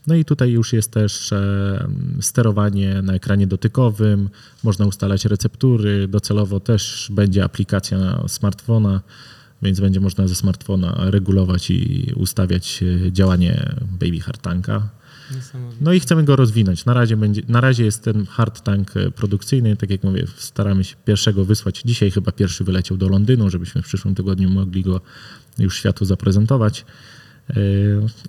No 0.06 0.14
i 0.14 0.24
tutaj 0.24 0.50
już 0.50 0.72
jest 0.72 0.90
też 0.90 1.32
e, 1.32 1.88
sterowanie 2.20 3.02
na 3.02 3.14
ekranie 3.14 3.46
dotykowym, 3.46 4.28
można 4.62 4.86
ustalać 4.86 5.24
receptury, 5.24 6.08
docelowo 6.08 6.60
też 6.60 7.08
będzie 7.12 7.44
aplikacja 7.44 7.98
na 7.98 8.28
smartfona, 8.28 9.00
więc 9.62 9.80
będzie 9.80 10.00
można 10.00 10.28
ze 10.28 10.34
smartfona 10.34 10.96
regulować 10.98 11.70
i 11.70 12.12
ustawiać 12.16 12.84
e, 13.06 13.12
działanie 13.12 13.74
Baby 14.00 14.20
Hard 14.20 14.42
Tanka. 14.42 14.88
No 15.80 15.92
i 15.92 16.00
chcemy 16.00 16.24
go 16.24 16.36
rozwinąć. 16.36 16.84
Na 16.84 16.94
razie, 16.94 17.16
będzie, 17.16 17.42
na 17.48 17.60
razie 17.60 17.84
jest 17.84 18.04
ten 18.04 18.26
hard 18.26 18.62
tank 18.62 18.96
e, 18.96 19.10
produkcyjny. 19.10 19.76
Tak 19.76 19.90
jak 19.90 20.02
mówię, 20.02 20.26
staramy 20.36 20.84
się 20.84 20.96
pierwszego 21.04 21.44
wysłać. 21.44 21.82
Dzisiaj 21.84 22.10
chyba 22.10 22.32
pierwszy 22.32 22.64
wyleciał 22.64 22.96
do 22.96 23.08
Londynu, 23.08 23.50
żebyśmy 23.50 23.82
w 23.82 23.84
przyszłym 23.84 24.14
tygodniu 24.14 24.50
mogli 24.50 24.82
go 24.82 25.00
już 25.58 25.76
światu 25.76 26.04
zaprezentować. 26.04 26.84
E, 27.50 27.54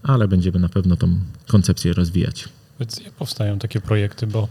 ale 0.04 0.28
będziemy 0.28 0.60
na 0.60 0.70
pewno 0.70 0.96
tą 0.96 1.08
koncepcję 1.48 1.94
rozwijać. 1.94 2.50
Więc 2.80 3.00
jak 3.00 3.14
powstają 3.14 3.60
takie 3.60 3.82
projekty, 3.82 4.28
bo 4.28 4.48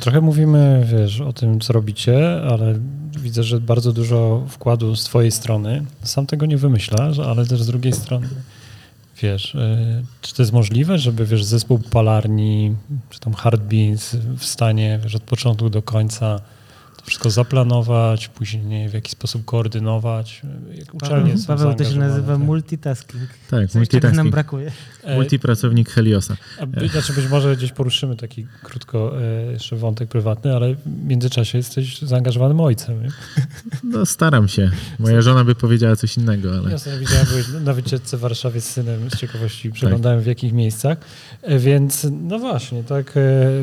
trochę 0.00 0.20
mówimy, 0.20 0.86
wiesz, 0.92 1.20
o 1.20 1.32
tym, 1.32 1.60
co 1.60 1.72
robicie, 1.72 2.42
ale 2.42 2.78
widzę, 3.18 3.42
że 3.42 3.60
bardzo 3.60 3.92
dużo 3.92 4.46
wkładu 4.48 4.96
z 4.96 5.04
twojej 5.04 5.30
strony. 5.30 5.84
Sam 6.02 6.26
tego 6.26 6.46
nie 6.46 6.56
wymyślasz, 6.56 7.18
ale 7.18 7.46
też 7.46 7.62
z 7.62 7.66
drugiej 7.66 7.92
strony, 7.92 8.28
wiesz, 9.22 9.54
e, 9.54 10.02
czy 10.20 10.34
to 10.34 10.42
jest 10.42 10.52
możliwe, 10.52 10.98
żeby, 10.98 11.26
wiesz, 11.26 11.44
zespół 11.44 11.78
palarni, 11.78 12.74
czy 13.10 13.20
tam 13.20 13.34
hard 13.34 13.62
beans 13.62 14.16
w 14.38 14.44
stanie, 14.44 15.00
wiesz, 15.02 15.14
od 15.14 15.22
początku 15.22 15.70
do 15.70 15.82
końca 15.82 16.40
wszystko 17.08 17.30
zaplanować, 17.30 18.28
później 18.28 18.88
w 18.88 18.94
jakiś 18.94 19.12
sposób 19.12 19.44
koordynować. 19.44 20.42
Jak 20.74 20.94
uczelnie 20.94 21.34
Paweł, 21.46 21.46
Paweł 21.46 21.74
to 21.74 21.84
się 21.84 21.98
nazywa 21.98 22.32
tak. 22.32 22.42
multitasking. 22.42 23.22
Tak, 23.50 23.66
Coś 23.66 23.74
multitasking. 23.74 24.16
nam 24.16 24.30
brakuje. 24.30 24.72
E, 25.02 25.16
Multipracownik 25.16 25.90
Heliosa. 25.90 26.36
A 26.60 26.66
by, 26.66 26.88
znaczy 26.88 27.12
być 27.12 27.28
może 27.28 27.56
gdzieś 27.56 27.72
poruszymy 27.72 28.16
taki 28.16 28.46
krótko 28.62 29.22
e, 29.22 29.52
jeszcze 29.52 29.76
wątek 29.76 30.08
prywatny, 30.08 30.56
ale 30.56 30.74
w 30.74 31.04
międzyczasie 31.06 31.58
jesteś 31.58 32.02
zaangażowanym 32.02 32.60
ojcem. 32.60 33.02
Nie? 33.02 33.08
No 33.84 34.06
staram 34.06 34.48
się. 34.48 34.70
Moja 34.98 35.22
żona 35.22 35.44
by 35.44 35.54
powiedziała 35.54 35.96
coś 35.96 36.16
innego, 36.16 36.50
ale... 36.58 36.70
Ja 36.70 36.78
sobie 36.78 36.98
widziałem, 36.98 37.26
byłeś 37.26 37.46
na 37.64 37.72
wycieczce 37.72 38.16
w 38.16 38.20
Warszawie 38.20 38.60
z 38.60 38.70
synem, 38.70 39.10
z 39.10 39.16
ciekawości 39.16 39.72
przeglądałem 39.72 40.18
tak. 40.18 40.24
w 40.24 40.26
jakich 40.26 40.52
miejscach, 40.52 40.98
e, 41.42 41.58
więc 41.58 42.06
no 42.10 42.38
właśnie, 42.38 42.84
tak 42.84 43.14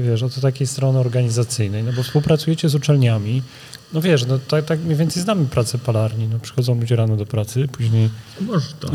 wiesz, 0.03 0.23
od 0.23 0.41
takiej 0.41 0.67
strony 0.67 0.99
organizacyjnej, 0.99 1.83
no 1.83 1.93
bo 1.93 2.03
współpracujecie 2.03 2.69
z 2.69 2.75
uczelniami, 2.75 3.34
no 3.93 4.01
wiesz, 4.01 4.25
no 4.25 4.39
tak, 4.39 4.65
tak 4.65 4.79
mniej 4.79 4.95
więcej 4.95 5.23
znamy 5.23 5.45
pracę 5.45 5.77
palarni. 5.77 6.27
No, 6.27 6.39
przychodzą 6.39 6.79
ludzie 6.79 6.95
rano 6.95 7.17
do 7.17 7.25
pracy, 7.25 7.67
później 7.67 8.09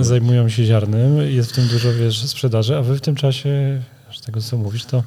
zajmują 0.00 0.48
się 0.48 0.64
ziarnem, 0.64 1.16
jest 1.16 1.52
w 1.52 1.54
tym 1.54 1.68
dużo, 1.68 1.88
wiesz, 1.94 2.26
sprzedaży, 2.26 2.76
a 2.76 2.82
wy 2.82 2.96
w 2.96 3.00
tym 3.00 3.14
czasie, 3.14 3.82
z 4.12 4.20
tego 4.20 4.40
co 4.40 4.58
mówisz, 4.58 4.84
to 4.84 5.02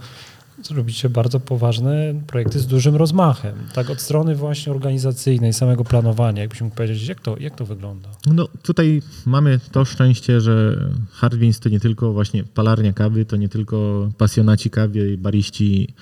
robicie 0.72 1.10
bardzo 1.10 1.40
poważne 1.40 2.14
projekty 2.28 2.60
z 2.60 2.68
dużym 2.68 2.96
rozmachem. 2.96 3.56
Tak 3.74 3.90
od 3.90 4.02
strony 4.02 4.36
właśnie 4.36 4.72
organizacyjnej, 4.72 5.54
samego 5.54 5.84
planowania, 5.84 6.42
jakbyś 6.42 6.62
mógł 6.62 6.76
powiedzieć, 6.76 7.08
jak 7.08 7.22
to, 7.22 7.38
jak 7.40 7.56
to 7.56 7.66
wygląda? 7.66 8.10
No 8.26 8.48
tutaj 8.64 9.02
mamy 9.26 9.60
to 9.72 9.86
szczęście, 9.86 10.42
że 10.42 10.86
Hardwins 11.12 11.60
to 11.60 11.70
nie 11.70 11.80
tylko 11.80 12.14
właśnie 12.14 12.44
palarnia 12.44 12.94
kawy, 12.94 13.26
to 13.26 13.36
nie 13.36 13.50
tylko 13.50 14.10
pasjonaci 14.18 14.70
kawy, 14.70 15.18
bariści 15.18 15.94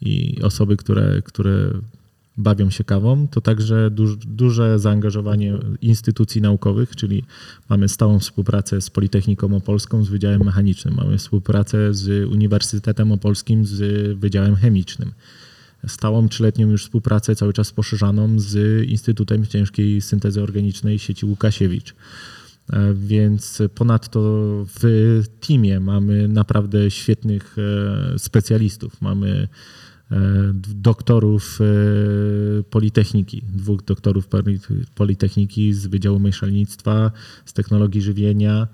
i 0.00 0.42
osoby, 0.42 0.76
które, 0.76 1.22
które 1.24 1.70
bawią 2.38 2.70
się 2.70 2.84
kawą, 2.84 3.28
to 3.28 3.40
także 3.40 3.90
duż, 3.90 4.16
duże 4.16 4.78
zaangażowanie 4.78 5.58
instytucji 5.82 6.40
naukowych, 6.40 6.96
czyli 6.96 7.24
mamy 7.68 7.88
stałą 7.88 8.18
współpracę 8.18 8.80
z 8.80 8.90
Politechniką 8.90 9.56
Opolską, 9.56 10.04
z 10.04 10.08
Wydziałem 10.08 10.44
Mechanicznym, 10.44 10.94
mamy 10.94 11.18
współpracę 11.18 11.94
z 11.94 12.30
Uniwersytetem 12.30 13.12
Opolskim, 13.12 13.64
z 13.66 14.18
Wydziałem 14.18 14.56
Chemicznym. 14.56 15.12
Stałą 15.86 16.28
trzyletnią 16.28 16.70
już 16.70 16.82
współpracę, 16.82 17.36
cały 17.36 17.52
czas 17.52 17.72
poszerzaną 17.72 18.40
z 18.40 18.84
Instytutem 18.88 19.46
Ciężkiej 19.46 20.00
Syntezy 20.00 20.42
Organicznej 20.42 20.98
sieci 20.98 21.26
Łukasiewicz. 21.26 21.94
E, 22.72 22.94
więc 22.94 23.62
ponadto 23.74 24.20
w 24.80 25.22
teamie 25.46 25.80
mamy 25.80 26.28
naprawdę 26.28 26.90
świetnych 26.90 27.56
e, 27.58 28.18
specjalistów. 28.18 29.00
Mamy 29.00 29.48
doktorów 30.74 31.58
e, 31.60 32.62
Politechniki, 32.62 33.42
dwóch 33.42 33.84
doktorów 33.84 34.28
Politechniki 34.94 35.72
z 35.72 35.86
Wydziału 35.86 36.20
Mieszalnictwa, 36.20 37.10
z 37.44 37.52
technologii 37.52 38.02
żywienia. 38.02 38.68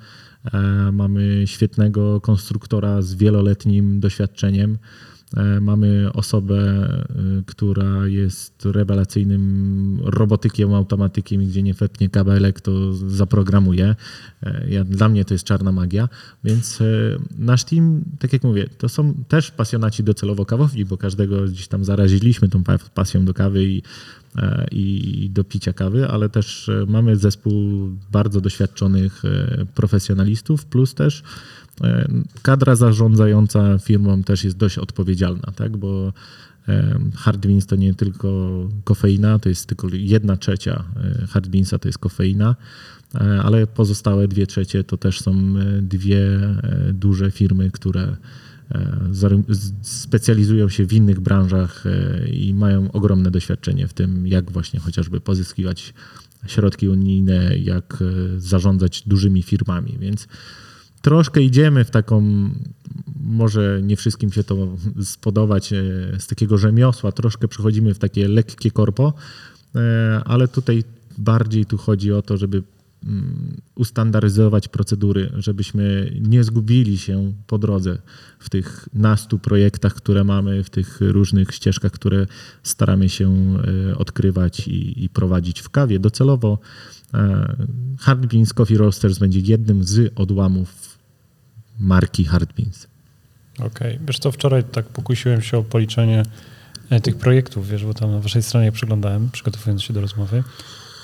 E, 0.53 0.93
mamy 0.93 1.43
świetnego 1.47 2.21
konstruktora 2.21 3.03
z 3.03 3.15
wieloletnim 3.15 4.01
doświadczeniem 4.01 4.73
E, 4.73 5.12
mamy 5.61 6.13
osobę, 6.13 6.59
e, 6.59 7.43
która 7.47 8.07
jest 8.07 8.65
rewelacyjnym 8.65 9.99
robotykiem, 10.05 10.75
automatykiem, 10.75 11.47
gdzie 11.47 11.63
nie 11.63 11.75
wepnie 11.75 12.09
kabelek, 12.09 12.61
to 12.61 12.95
zaprogramuje. 12.95 13.97
E, 14.43 14.67
ja, 14.71 14.85
dla 14.85 15.09
mnie 15.09 15.25
to 15.25 15.35
jest 15.35 15.45
czarna 15.45 15.73
magia, 15.73 16.09
więc 16.45 16.79
nasz 17.39 17.65
team, 17.65 18.05
tak 18.19 18.33
jak 18.33 18.43
mówię, 18.43 18.69
to 18.79 18.89
są 18.89 19.15
też 19.29 19.51
pasjonaci 19.51 20.05
docelowo 20.05 20.47
kawowi, 20.47 20.85
bo 20.85 20.97
każdego 20.97 21.45
gdzieś 21.45 21.69
tam 21.69 21.85
zaraziliśmy 21.85 22.49
tą 22.49 22.63
pasją 22.95 23.25
do 23.25 23.35
kawy 23.35 23.65
i, 23.65 23.83
i 24.73 25.31
do 25.31 25.45
picia 25.45 25.73
kawy, 25.73 26.09
ale 26.09 26.29
też 26.29 26.71
mamy 26.87 27.17
zespół 27.17 27.53
bardzo 28.13 28.41
doświadczonych 28.41 29.23
profesjonalistów, 29.75 30.65
plus 30.65 30.95
też 30.95 31.23
E, 31.23 31.62
kadra 32.43 32.77
zarządzająca 32.77 33.79
firmą 33.79 34.23
też 34.23 34.45
jest 34.45 34.57
dość 34.57 34.79
odpowiedzialna, 34.79 35.53
tak? 35.57 35.77
bo 35.77 36.13
e, 36.69 36.99
hard 37.17 37.47
beans 37.47 37.67
to 37.67 37.77
nie 37.77 37.95
tylko 37.95 38.29
kofeina, 38.85 39.39
to 39.39 39.49
jest 39.49 39.67
tylko 39.67 39.89
jedna 39.93 40.37
trzecia 40.37 40.85
e, 41.23 41.27
hard 41.27 41.49
beansa 41.49 41.79
to 41.79 41.89
jest 41.89 41.99
kofeina, 41.99 42.57
ale 43.43 43.67
pozostałe 43.67 44.29
dwie 44.29 44.47
trzecie 44.47 44.85
to 44.85 44.97
też 44.97 45.21
są 45.21 45.55
dwie 45.83 46.21
duże 46.93 47.31
firmy, 47.31 47.71
które 47.71 48.17
specjalizują 49.83 50.69
się 50.69 50.87
w 50.87 50.93
innych 50.93 51.21
branżach 51.21 51.85
i 52.33 52.55
mają 52.55 52.93
ogromne 52.93 53.31
doświadczenie 53.31 53.89
w 53.89 53.93
tym, 53.93 54.27
jak 54.27 54.51
właśnie 54.51 54.81
chociażby 54.81 55.21
pozyskiwać 55.21 55.95
środki 56.47 56.89
unijne, 56.89 57.59
jak 57.59 58.05
zarządzać 58.37 59.03
dużymi 59.07 59.43
firmami. 59.43 59.97
Więc 60.01 60.29
troszkę 61.03 61.43
idziemy 61.43 61.85
w 61.85 61.91
taką, 61.91 62.51
może 63.21 63.81
nie 63.83 63.97
wszystkim 63.97 64.33
się 64.33 64.45
to 64.45 64.69
spodobać, 65.05 65.73
e, 65.73 65.77
z 66.19 66.27
takiego 66.27 66.59
rzemiosła, 66.59 67.13
troszkę 67.13 67.49
przechodzimy 67.49 67.95
w 67.95 67.99
takie 67.99 68.29
lekkie 68.29 68.71
korpo, 68.71 69.15
e, 69.75 70.23
ale 70.25 70.49
tutaj 70.49 70.85
bardziej 71.19 71.67
tu 71.67 71.79
chodzi 71.79 72.13
o 72.13 72.23
to, 72.23 72.37
żeby 72.37 72.63
ustandaryzować 73.75 74.69
procedury, 74.69 75.33
żebyśmy 75.37 76.13
nie 76.21 76.45
zgubili 76.45 76.99
się 76.99 77.33
po 77.47 77.59
drodze 77.59 77.99
w 78.39 78.51
tych 78.51 78.89
nastu 78.95 79.39
projektach, 79.39 79.95
które 79.95 80.25
mamy, 80.25 80.65
w 80.65 80.71
tych 80.71 81.01
różnych 81.01 81.55
ścieżkach, 81.55 81.93
które 81.93 82.27
staramy 82.63 83.09
się 83.09 83.57
e, 83.91 83.99
odkrywać 83.99 84.69
i, 84.69 85.05
i 85.05 85.09
prowadzić 85.09 85.61
w 85.61 85.71
kawie. 85.71 85.99
Docelowo 85.99 86.59
Hard 87.99 88.27
Beans 88.27 88.53
Coffee 88.53 88.77
Roasters 88.77 89.19
będzie 89.19 89.41
jednym 89.41 89.85
z 89.85 90.13
odłamów 90.15 90.99
marki 91.81 92.25
Hardbeans. 92.25 92.87
Okej. 93.59 93.69
Okay. 93.69 93.99
Wiesz 94.07 94.19
co, 94.19 94.33
wczoraj 94.33 94.65
tak 94.65 94.87
pokusiłem 94.87 95.43
się 95.43 95.59
o 95.59 95.63
policzenie 95.63 96.23
e, 96.91 97.01
tych 97.01 97.17
projektów, 97.17 97.69
wiesz, 97.69 97.85
bo 97.85 97.95
tam 97.95 98.11
na 98.11 98.19
waszej 98.19 98.43
stronie 98.43 98.73
przyglądałem, 98.73 99.31
przygotowując 99.33 99.83
się 99.83 99.93
do 99.93 100.01
rozmowy. 100.01 100.43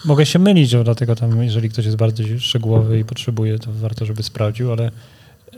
Mogę 0.05 0.27
się 0.27 0.39
mylić, 0.39 0.75
dlatego 0.85 1.17
tam, 1.17 1.43
jeżeli 1.43 1.71
ktoś 1.71 1.85
jest 1.85 1.97
bardzo 1.97 2.23
szczegółowy 2.39 2.99
i 2.99 3.05
potrzebuje, 3.05 3.59
to 3.59 3.73
warto, 3.73 4.07
żeby 4.07 4.23
sprawdził, 4.23 4.73
ale 4.73 4.91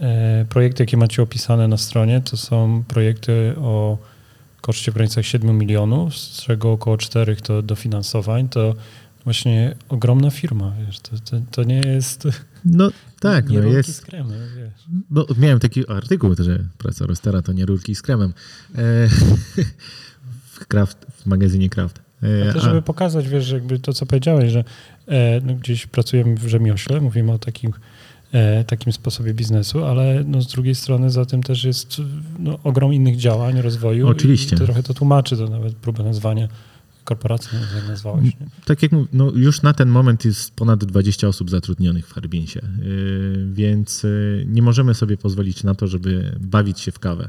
e, 0.01 0.47
projekty, 0.49 0.83
jakie 0.83 0.97
macie 0.97 1.23
opisane 1.23 1.69
na 1.69 1.77
stronie, 1.77 2.21
to 2.21 2.37
są 2.37 2.85
projekty 2.89 3.55
o 3.57 3.99
koszcie 4.61 4.93
w 4.93 4.95
granicach 4.95 5.27
7 5.27 5.59
milionów, 5.59 6.17
z 6.17 6.43
czego 6.43 6.73
około 6.73 6.97
4 6.97 7.37
to 7.37 7.63
dofinansowań, 7.63 8.49
to 8.49 8.75
właśnie 9.25 9.75
ogromna 9.89 10.31
firma, 10.31 10.73
wiesz, 10.87 11.01
to, 11.01 11.11
to, 11.31 11.41
to 11.51 11.65
nie 11.65 11.81
jest... 11.81 12.29
No 12.65 12.91
tak, 13.21 13.49
nie 13.49 13.61
no 13.61 13.69
jest... 13.69 13.95
z 13.95 14.01
kremem, 14.01 14.41
wiesz. 14.57 15.01
No, 15.11 15.27
miałem 15.39 15.59
taki 15.59 15.89
artykuł, 15.89 16.35
że 16.39 16.65
praca 16.79 17.07
Rostera 17.07 17.43
to 17.43 17.53
nie 17.53 17.67
rurki 17.67 17.95
z 17.95 18.03
kremem 18.03 18.35
e, 18.75 19.09
w, 20.53 20.67
Kraft, 20.69 21.07
w 21.17 21.27
magazynie 21.27 21.69
Kraft. 21.69 22.10
E, 22.23 22.53
to, 22.53 22.61
żeby 22.61 22.79
a... 22.79 22.83
pokazać, 22.83 23.29
wiesz, 23.29 23.51
jakby 23.51 23.79
to, 23.79 23.93
co 23.93 24.07
powiedziałeś, 24.07 24.53
że 24.53 24.65
e, 25.07 25.41
no, 25.41 25.55
gdzieś 25.55 25.87
pracujemy 25.87 26.35
w 26.35 26.49
rzemiośle, 26.49 27.01
mówimy 27.01 27.33
o 27.33 27.39
takim, 27.39 27.73
e, 28.33 28.65
takim 28.65 28.93
sposobie 28.93 29.35
biznesu, 29.35 29.85
ale 29.85 30.25
no, 30.27 30.43
z 30.43 30.47
drugiej 30.47 30.75
strony 30.75 31.11
za 31.11 31.25
tym 31.25 31.43
też 31.43 31.65
jest 31.65 31.97
no, 32.39 32.59
ogrom 32.65 32.95
innych 32.95 33.17
działań, 33.17 33.61
rozwoju. 33.61 34.09
Oczywiście. 34.09 34.57
I 34.57 34.59
to 34.59 34.65
trochę 34.65 34.83
to 34.83 34.95
tłumaczy, 34.95 35.37
to 35.37 35.49
nawet 35.49 35.75
próbę 35.75 36.03
nazwania 36.05 36.49
korporacji, 37.05 37.59
jak 37.75 37.89
nazwałeś. 37.89 38.25
Nie? 38.25 38.47
Tak 38.65 38.83
jak 38.83 38.93
mówię, 38.93 39.07
no 39.13 39.33
już 39.35 39.63
na 39.63 39.73
ten 39.73 39.89
moment 39.89 40.25
jest 40.25 40.55
ponad 40.55 40.85
20 40.85 41.29
osób 41.29 41.51
zatrudnionych 41.51 42.09
w 42.09 42.13
Harbinsie, 42.13 42.61
yy, 42.83 43.47
więc 43.53 44.03
yy, 44.03 44.45
nie 44.49 44.63
możemy 44.63 44.95
sobie 44.95 45.17
pozwolić 45.17 45.65
na 45.65 45.75
to, 45.75 45.87
żeby 45.87 46.37
bawić 46.41 46.81
się 46.81 46.93
w 46.93 46.99
kawę. 46.99 47.29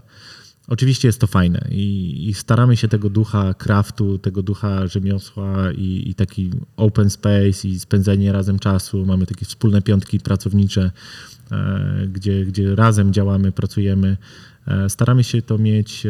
Oczywiście 0.68 1.08
jest 1.08 1.22
to 1.22 1.28
fajne 1.28 1.68
i, 1.72 2.16
i 2.30 2.34
staramy 2.34 2.78
się 2.78 2.88
tego 2.88 3.10
ducha 3.10 3.54
craftu, 3.54 4.18
tego 4.18 4.44
ducha 4.44 4.88
rzemiosła 4.88 5.72
i, 5.72 6.04
i, 6.10 6.16
taki 6.16 6.52
open 6.78 7.10
space 7.10 7.68
i 7.68 7.80
spędzenie 7.80 8.32
razem 8.32 8.60
czasu. 8.60 9.06
Mamy 9.06 9.26
takie 9.26 9.46
wspólne 9.46 9.82
piątki 9.82 10.20
pracownicze, 10.20 10.92
e, 11.52 12.08
gdzie, 12.08 12.46
gdzie 12.46 12.76
razem 12.76 13.14
działamy, 13.14 13.52
pracujemy. 13.52 14.18
E, 14.68 14.90
staramy 14.90 15.24
się 15.24 15.42
to 15.42 15.58
mieć 15.58 16.08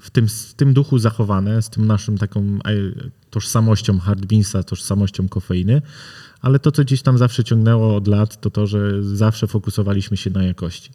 w 0.00 0.10
tym, 0.12 0.28
w 0.28 0.54
tym 0.54 0.74
duchu 0.74 0.98
zachowane, 0.98 1.62
z 1.62 1.70
tym 1.70 1.86
naszym 1.86 2.18
taką 2.18 2.40
e, 2.40 2.72
tożsamością 3.30 3.98
hardbeansa, 3.98 4.62
tożsamością 4.62 5.28
kofeiny, 5.28 5.82
ale 6.40 6.58
to, 6.58 6.72
co 6.72 6.82
gdzieś 6.82 7.02
tam 7.02 7.18
zawsze 7.18 7.44
ciągnęło 7.44 7.96
od 7.96 8.08
lat, 8.08 8.40
to 8.40 8.50
to, 8.50 8.66
że 8.66 9.02
zawsze 9.02 9.46
fokusowaliśmy 9.46 10.16
się 10.16 10.30
na 10.30 10.42
jakości. 10.42 10.90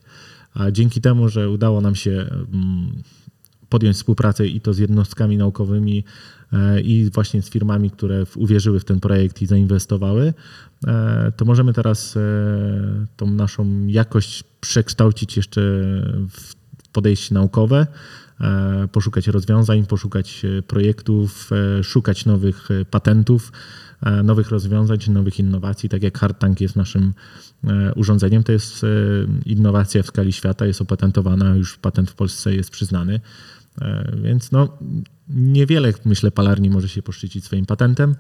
A 0.56 0.72
dzięki 0.72 1.02
temu, 1.02 1.30
że 1.30 1.50
udało 1.50 1.82
nam 1.82 1.96
się 1.96 2.12
mm, 2.12 2.92
podjąć 3.70 3.98
współpracę 3.98 4.48
i 4.48 4.62
to 4.62 4.74
z 4.74 4.78
jednostkami 4.78 5.38
naukowymi 5.38 6.04
e, 6.54 6.82
i 6.82 7.10
właśnie 7.10 7.42
z 7.42 7.50
firmami, 7.50 7.92
które 7.92 8.24
uwierzyły 8.36 8.80
w 8.80 8.86
ten 8.86 9.00
projekt 9.00 9.42
i 9.42 9.46
zainwestowały, 9.46 10.34
e, 10.88 11.32
to 11.38 11.46
możemy 11.46 11.74
teraz 11.74 12.18
tą 13.18 13.32
naszą 13.32 13.88
jakość 13.88 14.44
przekształcić 14.62 15.38
jeszcze 15.38 15.62
w 16.30 16.56
podejście 16.92 17.34
naukowe, 17.34 17.88
E, 18.42 18.88
poszukać 18.88 19.28
rozwiązań, 19.28 19.86
poszukać 19.86 20.46
e, 20.46 20.62
projektów, 20.62 21.50
e, 21.80 21.84
szukać 21.84 22.26
nowych 22.26 22.70
patentów, 22.92 23.52
nowych 24.24 24.50
rozwiązań, 24.50 24.98
nowych 25.10 25.40
innowacji, 25.40 25.90
tak 25.90 26.04
jak 26.04 26.18
HardTank 26.18 26.62
jest 26.62 26.76
naszym 26.76 27.14
urządzeniem. 27.96 28.44
To 28.44 28.52
jest 28.52 28.86
innowacja 29.46 30.04
w 30.04 30.08
skali 30.08 30.34
świata, 30.34 30.66
jest 30.66 30.82
opatentowana, 30.82 31.56
już 31.56 31.78
patent 31.78 32.10
w 32.10 32.16
Polsce 32.16 32.56
jest 32.56 32.70
przyznany. 32.70 33.20
Więc 34.24 34.52
no, 34.52 34.78
niewiele, 35.30 35.94
myślę, 36.06 36.32
palarni 36.32 36.70
może 36.70 36.90
się 36.90 37.02
poszczycić 37.02 37.46
swoim 37.46 37.66
patentem, 37.66 38.16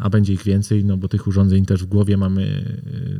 a 0.00 0.10
będzie 0.10 0.32
ich 0.32 0.42
więcej, 0.42 0.84
no 0.84 0.96
bo 0.96 1.08
tych 1.08 1.26
urządzeń 1.26 1.66
też 1.66 1.82
w 1.82 1.86
głowie 1.86 2.16
mamy 2.16 2.64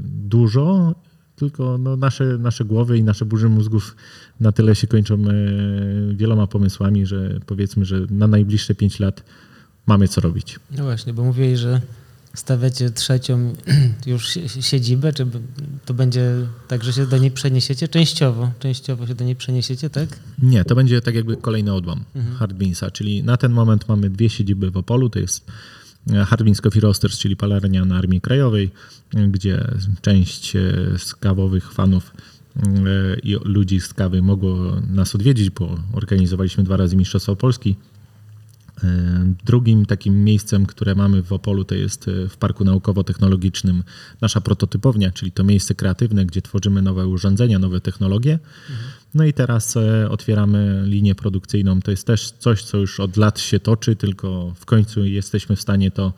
dużo 0.05 0.95
tylko 1.41 1.79
no, 1.79 1.97
nasze, 1.97 2.39
nasze 2.39 2.65
głowy 2.65 2.99
i 2.99 3.05
nasze 3.05 3.25
burzy 3.25 3.49
mózgów 3.49 3.97
na 4.41 4.53
tyle 4.53 4.75
się 4.75 4.87
kończą 4.87 5.15
e, 5.15 5.27
wieloma 6.15 6.47
pomysłami, 6.47 7.07
że 7.07 7.41
powiedzmy, 7.47 7.85
że 7.85 8.07
na 8.11 8.27
najbliższe 8.27 8.75
5 8.75 9.01
lat 9.01 9.25
mamy 9.87 10.09
co 10.09 10.21
robić. 10.21 10.61
No 10.71 10.85
właśnie, 10.85 11.13
bo 11.13 11.25
mówiłeś, 11.25 11.59
że 11.59 11.81
stawiacie 12.35 12.91
trzecią 12.91 13.55
już 14.07 14.39
siedzibę, 14.61 15.13
czy 15.13 15.27
to 15.85 15.95
będzie 15.95 16.35
tak, 16.69 16.85
że 16.85 16.93
się 16.93 17.07
do 17.07 17.19
niej 17.19 17.31
przeniesiecie? 17.31 17.89
Częściowo, 17.89 18.53
częściowo 18.59 19.07
się 19.07 19.15
do 19.15 19.25
niej 19.25 19.37
przeniesiecie, 19.37 19.91
tak? 19.91 20.09
Nie, 20.43 20.65
to 20.65 20.75
będzie 20.75 21.01
tak 21.01 21.15
jakby 21.15 21.37
kolejny 21.37 21.75
odłam 21.75 22.05
mhm. 22.15 22.37
Hardbeansa, 22.37 22.91
czyli 22.91 23.23
na 23.23 23.37
ten 23.37 23.53
moment 23.53 23.89
mamy 23.89 24.11
dwie 24.11 24.31
siedziby 24.31 24.71
w 24.71 24.77
Opolu, 24.77 25.11
to 25.11 25.19
jest 25.19 25.47
e, 26.13 26.25
Hardbeans 26.25 26.61
Coffee 26.61 26.81
Roasters, 26.81 27.19
czyli 27.19 27.37
palarnia 27.37 27.85
na 27.85 27.99
Armii 27.99 28.21
Krajowej, 28.21 28.71
gdzie 29.29 29.65
część 30.03 30.57
e, 30.57 30.61
z 30.99 31.15
kawowych 31.15 31.73
fanów 31.73 32.13
e, 32.57 32.63
i 33.23 33.37
ludzi 33.45 33.81
z 33.81 33.95
kawy 33.95 34.23
mogło 34.23 34.81
nas 34.91 35.15
odwiedzić, 35.15 35.51
bo 35.51 35.79
organizowaliśmy 35.93 36.65
dwa 36.65 36.77
razy 36.77 36.97
Mistrzostwo 36.97 37.37
Polski 37.37 37.77
E, 37.77 38.00
drugim 39.45 39.87
takim 39.87 40.25
miejscem, 40.25 40.67
które 40.67 40.95
mamy 40.95 41.23
w 41.23 41.33
Opolu, 41.33 41.65
to 41.65 41.75
jest 41.75 42.09
e, 42.09 42.29
w 42.29 42.37
Parku 42.37 42.65
Naukowo-Technologicznym 42.65 43.83
nasza 44.21 44.41
prototypownia, 44.41 45.11
czyli 45.11 45.33
to 45.33 45.45
miejsce 45.45 45.75
kreatywne, 45.75 46.27
gdzie 46.27 46.43
tworzymy 46.43 46.83
nowe 46.83 47.07
urządzenia, 47.07 47.59
nowe 47.59 47.81
technologie. 47.81 48.39
No 49.15 49.25
i 49.25 49.33
teraz 49.33 49.77
e, 49.77 50.11
otwieramy 50.11 50.83
linię 50.87 51.15
produkcyjną. 51.15 51.81
To 51.81 51.91
jest 51.91 52.07
też 52.07 52.31
coś, 52.31 52.63
co 52.63 52.79
już 52.79 53.01
od 53.01 53.17
lat 53.17 53.41
się 53.41 53.61
toczy, 53.61 53.97
tylko 53.97 54.55
w 54.57 54.67
końcu 54.67 55.05
jesteśmy 55.05 55.57
w 55.57 55.61
stanie 55.61 55.91
to 55.91 56.13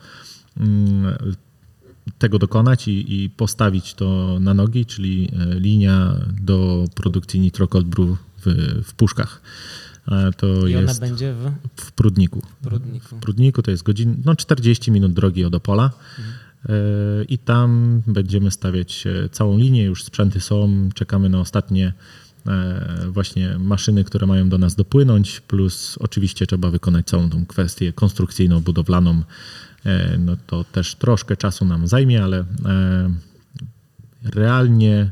mm, 0.57 1.15
tego 2.17 2.39
dokonać 2.39 2.87
i, 2.87 3.23
i 3.23 3.29
postawić 3.29 3.93
to 3.93 4.37
na 4.39 4.53
nogi, 4.53 4.85
czyli 4.85 5.29
linia 5.55 6.15
do 6.41 6.85
produkcji 6.95 7.39
Nitro 7.39 7.67
Cold 7.67 7.87
Brew 7.87 8.17
w, 8.45 8.45
w 8.83 8.93
puszkach. 8.93 9.41
To 10.37 10.67
I 10.67 10.75
ona 10.75 10.81
jest 10.81 10.99
będzie 10.99 11.33
w? 11.33 11.51
W 11.75 11.91
Prudniku. 11.91 12.41
Prudniku. 12.61 13.15
W 13.15 13.19
Prudniku 13.19 13.61
to 13.61 13.71
jest 13.71 13.83
godzin, 13.83 14.21
no 14.25 14.35
40 14.35 14.91
minut 14.91 15.13
drogi 15.13 15.45
od 15.45 15.55
Opola. 15.55 15.83
Mhm. 15.83 16.33
I 17.29 17.37
tam 17.37 18.01
będziemy 18.07 18.51
stawiać 18.51 19.07
e, 19.07 19.29
całą 19.29 19.57
linię, 19.57 19.83
już 19.83 20.03
sprzęty 20.03 20.39
są, 20.41 20.89
czekamy 20.93 21.29
na 21.29 21.39
ostatnie 21.39 21.93
e, 22.47 23.07
właśnie 23.09 23.57
maszyny, 23.59 24.03
które 24.03 24.27
mają 24.27 24.49
do 24.49 24.57
nas 24.57 24.75
dopłynąć, 24.75 25.39
plus 25.39 25.97
oczywiście 25.99 26.47
trzeba 26.47 26.69
wykonać 26.69 27.05
całą 27.05 27.29
tą 27.29 27.45
kwestię 27.45 27.93
konstrukcyjną, 27.93 28.61
budowlaną. 28.61 29.23
No 30.19 30.37
to 30.47 30.63
też 30.63 30.95
troszkę 30.95 31.37
czasu 31.37 31.65
nam 31.65 31.87
zajmie, 31.87 32.23
ale 32.23 32.45
realnie 34.23 35.11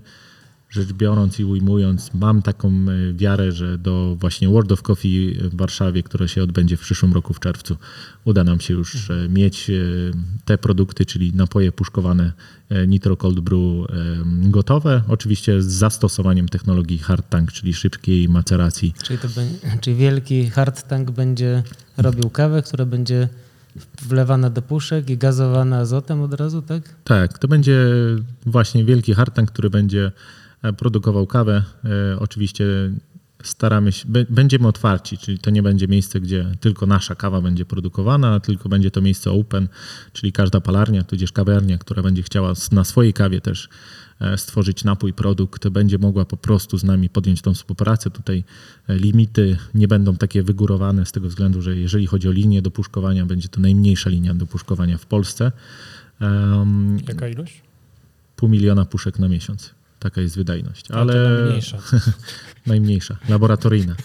rzecz 0.71 0.93
biorąc 0.93 1.39
i 1.39 1.45
ujmując, 1.45 2.13
mam 2.13 2.41
taką 2.41 2.69
e, 2.69 3.13
wiarę, 3.13 3.51
że 3.51 3.77
do 3.77 4.15
właśnie 4.19 4.49
World 4.49 4.71
of 4.71 4.81
Coffee 4.81 5.37
w 5.41 5.55
Warszawie, 5.55 6.03
które 6.03 6.27
się 6.27 6.43
odbędzie 6.43 6.77
w 6.77 6.79
przyszłym 6.79 7.13
roku 7.13 7.33
w 7.33 7.39
czerwcu, 7.39 7.77
uda 8.25 8.43
nam 8.43 8.59
się 8.59 8.73
już 8.73 9.09
e, 9.09 9.29
mieć 9.29 9.69
e, 9.69 9.73
te 10.45 10.57
produkty, 10.57 11.05
czyli 11.05 11.33
napoje 11.35 11.71
puszkowane 11.71 12.31
Nitro 12.87 13.17
Cold 13.17 13.39
Brew 13.39 13.87
gotowe, 14.27 15.01
oczywiście 15.07 15.61
z 15.61 15.65
zastosowaniem 15.65 16.49
technologii 16.49 16.97
hard 16.97 17.29
tank, 17.29 17.51
czyli 17.51 17.73
szybkiej 17.73 18.29
maceracji. 18.29 18.93
Czyli, 19.03 19.19
to 19.19 19.27
czyli 19.81 19.97
wielki 19.97 20.49
hard 20.49 20.87
tank 20.87 21.11
będzie 21.11 21.63
robił 21.97 22.29
kawę, 22.29 22.61
która 22.61 22.85
będzie 22.85 23.27
wlewana 24.01 24.49
do 24.49 24.61
puszek 24.61 25.09
i 25.09 25.17
gazowana 25.17 25.77
azotem 25.77 26.21
od 26.21 26.33
razu, 26.33 26.61
tak? 26.61 26.83
Tak, 27.03 27.39
to 27.39 27.47
będzie 27.47 27.85
właśnie 28.45 28.85
wielki 28.85 29.13
hard 29.13 29.35
tank, 29.35 29.51
który 29.51 29.69
będzie 29.69 30.11
produkował 30.77 31.27
kawę. 31.27 31.63
E, 31.85 32.19
oczywiście 32.19 32.65
staramy 33.43 33.91
się, 33.91 34.05
będziemy 34.29 34.67
otwarci, 34.67 35.17
czyli 35.17 35.39
to 35.39 35.49
nie 35.49 35.63
będzie 35.63 35.87
miejsce, 35.87 36.21
gdzie 36.21 36.45
tylko 36.59 36.85
nasza 36.85 37.15
kawa 37.15 37.41
będzie 37.41 37.65
produkowana, 37.65 38.39
tylko 38.39 38.69
będzie 38.69 38.91
to 38.91 39.01
miejsce 39.01 39.31
open, 39.31 39.67
czyli 40.13 40.31
każda 40.31 40.61
palarnia, 40.61 41.03
tudzież 41.03 41.31
kawiarnia, 41.31 41.77
która 41.77 42.03
będzie 42.03 42.23
chciała 42.23 42.53
na 42.71 42.83
swojej 42.83 43.13
kawie 43.13 43.41
też 43.41 43.69
e, 44.19 44.37
stworzyć 44.37 44.83
napój, 44.83 45.13
produkt, 45.13 45.67
będzie 45.67 45.97
mogła 45.97 46.25
po 46.25 46.37
prostu 46.37 46.77
z 46.77 46.83
nami 46.83 47.09
podjąć 47.09 47.41
tą 47.41 47.53
współpracę. 47.53 48.09
Tutaj 48.09 48.43
limity 48.87 49.57
nie 49.75 49.87
będą 49.87 50.15
takie 50.15 50.43
wygórowane 50.43 51.05
z 51.05 51.11
tego 51.11 51.27
względu, 51.27 51.61
że 51.61 51.75
jeżeli 51.75 52.07
chodzi 52.07 52.27
o 52.27 52.31
linię 52.31 52.61
do 52.61 52.71
puszkowania, 52.71 53.25
będzie 53.25 53.49
to 53.49 53.61
najmniejsza 53.61 54.09
linia 54.09 54.33
do 54.33 54.47
puszkowania 54.47 54.97
w 54.97 55.05
Polsce. 55.05 55.51
Jaka 57.07 57.27
ilość? 57.27 57.61
Pół 58.35 58.49
miliona 58.49 58.85
puszek 58.85 59.19
na 59.19 59.27
miesiąc. 59.27 59.80
Taka 60.01 60.21
jest 60.21 60.35
wydajność. 60.35 60.91
Ale 60.91 61.29
najmniejsza. 61.29 61.77
najmniejsza, 62.67 63.17
laboratoryjna. 63.29 63.95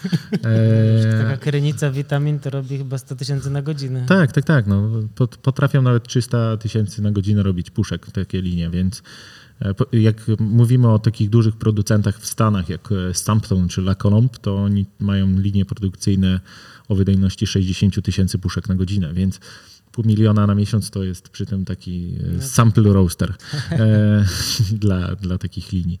E... 0.43 1.23
Taka 1.23 1.37
krynica 1.37 1.91
witamin 1.91 2.39
to 2.39 2.49
robi 2.49 2.77
chyba 2.77 2.97
100 2.97 3.15
tysięcy 3.15 3.49
na 3.49 3.61
godzinę. 3.61 4.05
Tak, 4.07 4.31
tak, 4.31 4.45
tak. 4.45 4.67
No, 4.67 4.89
potrafią 5.41 5.81
nawet 5.81 6.07
300 6.07 6.57
tysięcy 6.57 7.01
na 7.01 7.11
godzinę 7.11 7.43
robić 7.43 7.71
puszek 7.71 8.11
takie 8.11 8.41
linie, 8.41 8.69
więc 8.69 9.03
e, 9.61 9.73
jak 9.99 10.21
mówimy 10.39 10.89
o 10.89 10.99
takich 10.99 11.29
dużych 11.29 11.55
producentach 11.55 12.19
w 12.19 12.27
Stanach, 12.27 12.69
jak 12.69 12.89
e, 12.91 13.13
Stampton 13.13 13.67
czy 13.67 13.81
La 13.81 13.95
Colombe, 13.95 14.37
to 14.41 14.57
oni 14.57 14.85
mają 14.99 15.39
linie 15.39 15.65
produkcyjne 15.65 16.39
o 16.87 16.95
wydajności 16.95 17.47
60 17.47 18.01
tysięcy 18.03 18.39
puszek 18.39 18.69
na 18.69 18.75
godzinę, 18.75 19.13
więc 19.13 19.39
pół 19.97 20.05
miliona 20.05 20.47
na 20.47 20.55
miesiąc 20.55 20.89
to 20.89 21.03
jest 21.03 21.29
przy 21.29 21.45
tym 21.45 21.65
taki 21.65 22.15
e, 22.19 22.31
no. 22.31 22.41
sample 22.41 22.93
roaster 22.93 23.33
e, 23.71 24.25
dla, 24.83 25.15
dla 25.15 25.37
takich 25.37 25.71
linii. 25.71 25.99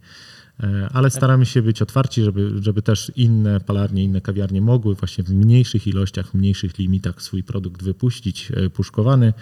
E, 0.59 0.89
ale 0.93 1.09
staramy 1.09 1.45
się 1.45 1.61
być 1.61 1.81
otwarci, 1.81 2.23
żeby, 2.23 2.51
żeby 2.61 2.81
też 2.81 3.11
inne 3.15 3.59
palarnie, 3.59 4.03
inne 4.03 4.21
kawiarnie 4.21 4.61
mogły 4.61 4.95
właśnie 4.95 5.23
w 5.23 5.29
mniejszych 5.29 5.87
ilościach, 5.87 6.27
w 6.27 6.33
mniejszych 6.33 6.77
limitach 6.77 7.21
swój 7.21 7.43
produkt 7.43 7.83
wypuścić 7.83 8.51
puszkowany. 8.73 9.33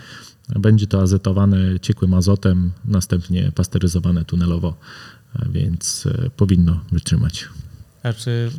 Będzie 0.49 0.87
to 0.87 1.01
azetowane 1.01 1.79
ciekłym 1.79 2.13
azotem, 2.13 2.71
następnie 2.85 3.51
pasteryzowane 3.55 4.25
tunelowo, 4.25 4.77
więc 5.49 6.07
powinno 6.37 6.81
wytrzymać. 6.91 7.49
A 8.03 8.13
czy 8.13 8.51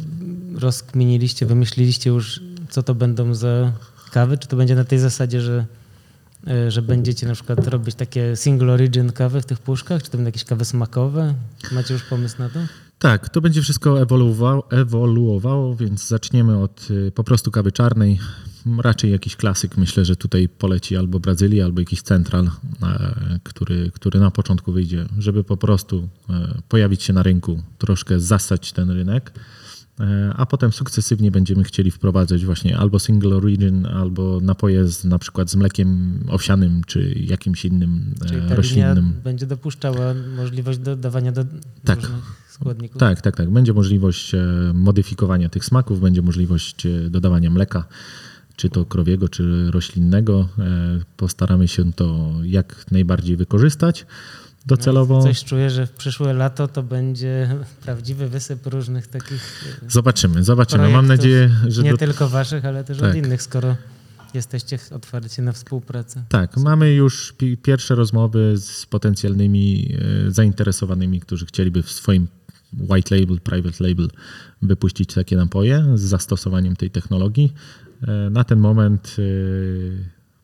rozkminiliście, 0.55 1.47
wymyśliliście 1.47 2.11
już, 2.11 2.41
co 2.71 2.83
to 2.83 2.95
będą 2.95 3.35
za 3.35 3.73
kawy? 4.11 4.39
Czy 4.39 4.49
to 4.49 4.57
będzie 4.57 4.75
na 4.75 4.85
tej 4.85 4.99
zasadzie, 4.99 5.41
że 5.41 5.67
że 6.69 6.83
będziecie 6.83 7.27
na 7.27 7.35
przykład 7.35 7.69
robić 7.69 7.95
takie 7.95 8.37
single 8.37 8.73
origin 8.73 9.13
kawy 9.13 9.41
w 9.41 9.47
tych 9.47 9.59
puszkach? 9.59 10.03
Czy 10.03 10.11
to 10.11 10.19
będą 10.19 10.29
jakieś 10.29 10.45
kawy 10.45 10.65
smakowe? 10.65 11.35
Macie 11.73 11.95
już 11.95 12.03
pomysł 12.03 12.39
na 12.39 12.49
to? 12.49 12.61
Tak, 12.99 13.29
to 13.29 13.41
będzie 13.41 13.63
wszystko 13.63 14.01
ewoluowało, 14.03 14.71
ewoluowało, 14.71 15.77
więc 15.77 16.09
zaczniemy 16.09 16.59
od 16.59 16.91
y, 16.91 17.13
po 17.15 17.25
prostu 17.25 17.51
kawy 17.51 17.73
czarnej. 17.73 18.19
Raczej 18.79 19.11
jakiś 19.13 19.37
klasyk, 19.37 19.77
myślę, 19.77 20.05
że 20.05 20.17
tutaj 20.17 20.49
poleci 20.49 20.97
albo 20.97 21.21
Brazylia, 21.21 21.65
albo 21.65 21.81
jakiś 21.81 22.03
central, 22.03 22.51
e, 22.83 23.41
który, 23.43 23.91
który 23.95 24.21
na 24.21 24.31
początku 24.31 24.73
wyjdzie, 24.73 25.07
żeby 25.19 25.45
po 25.45 25.57
prostu 25.57 26.09
e, 26.31 26.63
pojawić 26.69 27.03
się 27.03 27.13
na 27.13 27.23
rynku, 27.23 27.63
troszkę 27.79 28.21
zasać 28.21 28.73
ten 28.73 28.91
rynek. 28.91 29.33
E, 30.01 30.33
a 30.37 30.47
potem 30.47 30.73
sukcesywnie 30.73 31.31
będziemy 31.31 31.65
chcieli 31.65 31.91
wprowadzać 31.91 32.45
właśnie 32.45 32.79
albo 32.79 32.99
single 32.99 33.37
origin, 33.37 33.87
albo 33.87 34.41
napoje 34.41 34.89
z, 34.89 35.05
na 35.05 35.19
przykład 35.19 35.51
z 35.51 35.57
mlekiem 35.57 36.21
owsianym, 36.29 36.83
czy 36.87 37.15
jakimś 37.21 37.65
innym 37.65 38.15
e, 38.25 38.29
Czyli 38.29 38.49
ta 38.49 38.55
roślinnym. 38.55 39.13
będzie 39.25 39.47
dopuszczała 39.47 40.15
możliwość 40.37 40.79
dodawania 40.79 41.33
do 41.33 41.45
tak. 41.85 42.01
różnych 42.01 42.47
składników? 42.49 42.99
Tak, 42.99 43.21
tak, 43.21 43.37
tak. 43.37 43.51
Będzie 43.51 43.73
możliwość 43.73 44.35
e, 44.35 44.39
modyfikowania 44.75 45.49
tych 45.49 45.65
smaków, 45.65 46.01
będzie 46.01 46.23
możliwość 46.23 46.87
dodawania 47.11 47.51
mleka, 47.51 47.85
czy 48.57 48.71
to 48.71 48.85
krowiego, 48.85 49.29
czy 49.29 49.71
roślinnego. 49.71 50.49
Postaramy 51.17 51.69
się 51.69 51.93
to 51.93 52.33
jak 52.43 52.85
najbardziej 52.91 53.37
wykorzystać 53.37 54.07
docelowo. 54.67 55.17
No, 55.17 55.23
coś 55.23 55.45
czuję, 55.45 55.71
że 55.71 55.87
w 55.87 55.91
przyszłe 55.91 56.33
lato 56.33 56.69
to 56.69 56.83
będzie 56.83 57.57
prawdziwy 57.83 58.29
wysyp 58.29 58.67
różnych 58.67 59.07
takich. 59.07 59.63
E, 59.87 59.91
zobaczymy, 59.91 60.45
zobaczymy. 60.45 60.89
Mam 60.89 61.07
nadzieję, 61.07 61.51
że. 61.69 61.83
Nie 61.83 61.91
do... 61.91 61.97
tylko 61.97 62.29
waszych, 62.29 62.65
ale 62.65 62.85
też 62.85 62.99
tak. 62.99 63.11
od 63.11 63.17
innych, 63.17 63.43
skoro 63.43 63.77
jesteście 64.35 64.79
otwarci 64.91 65.43
na 65.43 65.53
współpracę. 65.53 66.25
Tak, 66.29 66.57
mamy 66.57 66.95
już 66.95 67.35
pierwsze 67.63 67.95
rozmowy 67.95 68.55
z 68.57 68.87
potencjalnymi 68.87 69.95
e, 70.27 70.31
zainteresowanymi, 70.31 71.21
którzy 71.21 71.47
chcieliby 71.47 71.83
w 71.83 71.91
swoim 71.91 72.29
white 72.91 73.17
label, 73.17 73.41
private 73.41 73.89
label 73.89 74.09
wypuścić 74.63 75.15
takie 75.15 75.37
napoje 75.37 75.85
z 75.95 76.01
zastosowaniem 76.01 76.77
tej 76.77 76.91
technologii. 76.91 77.53
E, 78.09 78.31
na 78.31 78.45
ten 78.45 78.59
moment 78.59 79.17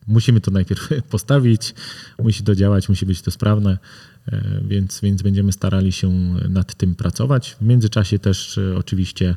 musimy 0.06 0.40
to 0.40 0.50
najpierw 0.50 0.88
postawić, 1.10 1.74
musi 2.18 2.44
to 2.44 2.54
działać, 2.54 2.88
musi 2.88 3.06
być 3.06 3.22
to 3.22 3.30
sprawne. 3.30 3.78
E, 4.28 4.60
więc, 4.68 5.00
więc 5.00 5.22
będziemy 5.22 5.52
starali 5.52 5.92
się 5.92 6.10
nad 6.48 6.74
tym 6.74 6.94
pracować. 6.94 7.56
W 7.60 7.64
międzyczasie 7.64 8.18
też 8.18 8.58
e, 8.58 8.76
oczywiście, 8.76 9.36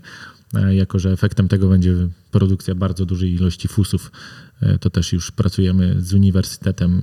e, 0.54 0.76
jako 0.76 1.00
że 1.00 1.12
efektem 1.12 1.48
tego 1.48 1.70
będzie 1.70 1.94
produkcja 2.32 2.76
bardzo 2.76 3.06
dużej 3.06 3.34
ilości 3.34 3.68
fusów, 3.68 4.12
to 4.80 4.90
też 4.90 5.14
już 5.14 5.32
pracujemy 5.32 6.02
z 6.02 6.14
uniwersytetem 6.14 7.02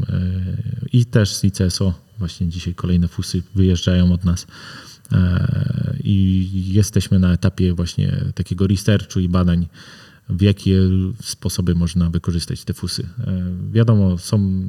i 0.93 1.07
też 1.07 1.35
z 1.35 1.45
ICSO. 1.45 1.95
Właśnie 2.19 2.49
dzisiaj 2.49 2.75
kolejne 2.75 3.09
fusy 3.09 3.43
wyjeżdżają 3.55 4.13
od 4.13 4.25
nas 4.25 4.47
i 6.05 6.49
jesteśmy 6.73 7.19
na 7.19 7.33
etapie 7.33 7.75
właśnie 7.75 8.25
takiego 8.35 8.67
researchu 8.67 9.21
i 9.21 9.29
badań, 9.29 9.69
w 10.29 10.43
jakie 10.43 10.79
sposoby 11.23 11.75
można 11.75 12.11
wykorzystać 12.11 12.65
te 12.65 12.75
fusy. 12.75 13.09
Wiadomo, 13.73 14.19
są 14.19 14.69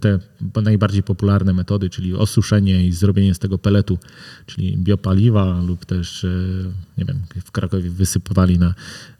te, 0.00 0.18
najbardziej 0.62 1.02
popularne 1.02 1.52
metody, 1.52 1.90
czyli 1.90 2.14
osuszenie 2.14 2.86
i 2.86 2.92
zrobienie 2.92 3.34
z 3.34 3.38
tego 3.38 3.58
peletu, 3.58 3.98
czyli 4.46 4.78
biopaliwa 4.78 5.60
lub 5.62 5.84
też, 5.84 6.24
e, 6.24 6.28
nie 6.98 7.04
wiem, 7.04 7.20
w 7.44 7.50
Krakowie 7.50 7.90
wysypywali 7.90 8.58
na, 8.58 8.74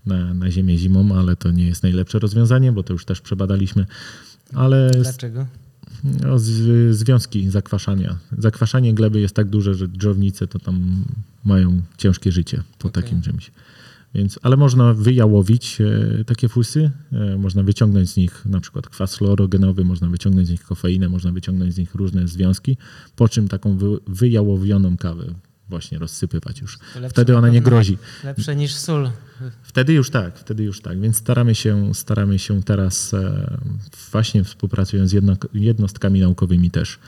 na, 0.07 0.35
na 0.35 0.51
ziemię 0.51 0.79
zimą, 0.79 1.19
ale 1.19 1.37
to 1.37 1.51
nie 1.51 1.67
jest 1.67 1.83
najlepsze 1.83 2.19
rozwiązanie, 2.19 2.73
bo 2.73 2.83
to 2.83 2.93
już 2.93 3.05
też 3.05 3.21
przebadaliśmy. 3.21 3.87
Ale 4.55 4.91
Dlaczego? 4.91 5.47
no, 6.05 6.39
z, 6.39 6.97
związki 6.97 7.51
zakwaszania. 7.51 8.17
Zakwaszanie 8.39 8.95
gleby 8.95 9.21
jest 9.21 9.35
tak 9.35 9.49
duże, 9.49 9.75
że 9.75 9.89
dżownice 9.89 10.47
to 10.47 10.59
tam 10.59 11.05
mają 11.45 11.83
ciężkie 11.97 12.33
życie 12.33 12.63
po 12.79 12.89
Okej. 12.89 13.03
takim 13.03 13.23
czymś. 13.23 13.51
Więc, 14.17 14.39
ale 14.43 14.57
można 14.57 14.95
wyjałowić 14.95 15.79
e, 15.81 16.25
takie 16.25 16.49
fusy, 16.49 16.91
e, 17.13 17.39
można 17.39 17.63
wyciągnąć 17.63 18.11
z 18.11 18.17
nich 18.17 18.47
na 18.47 18.61
przykład 18.61 18.89
kwas 18.89 19.17
fluorogenowy, 19.17 19.85
można 19.85 20.09
wyciągnąć 20.09 20.49
z 20.49 20.51
nich 20.51 20.65
kofeinę, 20.65 21.09
można 21.09 21.33
wyciągnąć 21.33 21.75
z 21.75 21.79
nich 21.79 21.95
różne 21.95 22.29
związki, 22.29 22.77
po 23.17 23.29
czym 23.29 23.49
taką 23.49 23.79
wy, 23.79 23.87
wyjałowioną 24.07 24.97
kawę 24.97 25.35
właśnie 25.69 25.99
rozsypywać 25.99 26.61
już. 26.61 26.79
Lepsze 26.95 27.09
Wtedy 27.09 27.33
na 27.33 27.39
ona 27.39 27.49
nie 27.49 27.61
grozi. 27.61 27.99
Lepsze 28.25 28.57
niż 28.57 28.75
sól. 28.75 29.11
Wtedy 29.63 29.93
już 29.93 30.11
tak, 30.11 30.39
wtedy 30.39 30.65
już 30.65 30.81
tak. 30.81 31.01
Więc 31.01 31.17
staramy 31.17 31.55
się, 31.55 31.95
staramy 31.95 32.39
się 32.39 32.63
teraz 32.63 33.15
e, 33.15 33.59
właśnie 34.13 34.45
współpracując 34.45 35.11
z 35.11 35.13
jedno, 35.13 35.37
jednostkami 35.55 36.21
naukowymi 36.21 36.71
też 36.71 36.99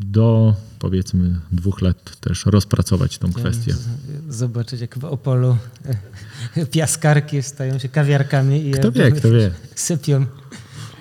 do 0.00 0.54
powiedzmy 0.78 1.40
dwóch 1.52 1.82
lat 1.82 2.20
też 2.20 2.46
rozpracować 2.46 3.18
tą 3.18 3.32
kwestię. 3.32 3.74
Zobaczyć, 4.28 4.80
jak 4.80 4.98
w 4.98 5.04
Opolu 5.04 5.56
e, 6.56 6.66
piaskarki 6.72 7.42
stają 7.42 7.78
się 7.78 7.88
kawiarkami 7.88 8.68
i 8.68 8.70
Kto 8.70 8.92
wie, 8.92 9.12
kto 9.12 9.30
wie. 9.30 9.50
sypią, 9.74 10.26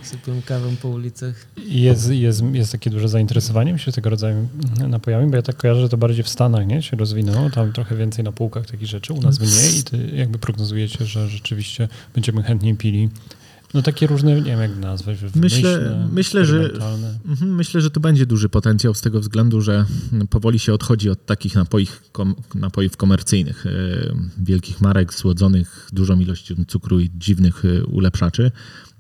sypią 0.04 0.42
kawą 0.46 0.76
po 0.76 0.90
ulicach. 0.90 1.36
Jest, 1.58 2.10
jest, 2.10 2.44
jest 2.54 2.72
takie 2.72 2.90
duże 2.90 3.10
zainteresowanie 3.10 3.74
myślę 3.74 3.94
tego 3.94 4.10
rodzaju 4.10 4.48
napojami, 4.88 5.30
bo 5.30 5.36
ja 5.36 5.42
tak 5.42 5.56
kojarzę, 5.58 5.82
że 5.82 5.90
to 5.90 5.98
bardziej 5.98 6.24
w 6.24 6.30
Stanach 6.30 6.68
nie, 6.68 6.82
się 6.82 6.98
rozwinęło, 6.98 7.50
tam 7.50 7.74
trochę 7.74 7.96
więcej 7.96 8.24
na 8.24 8.32
półkach 8.32 8.66
takich 8.66 8.88
rzeczy, 8.88 9.14
u 9.14 9.22
nas 9.22 9.40
mniej 9.40 9.80
i 9.80 9.84
ty 9.84 10.16
jakby 10.16 10.40
prognozujecie, 10.40 11.06
że 11.06 11.28
rzeczywiście 11.28 11.88
będziemy 12.14 12.44
chętniej 12.44 12.76
pili 12.76 13.10
no 13.74 13.82
takie 13.82 14.08
różne, 14.08 14.36
nie 14.36 14.44
wiem 14.44 14.60
jak 14.60 14.78
nazwać, 14.78 15.18
Myślę- 15.22 15.30
wymyślne, 15.32 16.10
myślę, 16.12 16.46
że-. 16.46 16.72
Mhm, 17.28 17.56
Myślę, 17.56 17.82
że 17.82 17.92
to 17.92 18.00
będzie 18.00 18.26
duży 18.26 18.50
potencjał 18.50 18.94
z 18.94 19.02
tego 19.02 19.20
względu, 19.20 19.62
że 19.62 19.86
powoli 20.30 20.60
się 20.60 20.74
odchodzi 20.74 21.10
od 21.10 21.26
takich 21.26 21.56
kom, 22.12 22.36
napojów 22.56 22.98
komercyjnych, 22.98 23.66
e, 23.66 23.70
wielkich 24.38 24.82
marek 24.82 25.14
słodzonych 25.14 25.90
dużą 25.94 26.20
ilością 26.20 26.56
cukru 26.68 27.00
i 27.00 27.10
dziwnych 27.16 27.64
e, 27.66 27.84
ulepszaczy. 27.86 28.52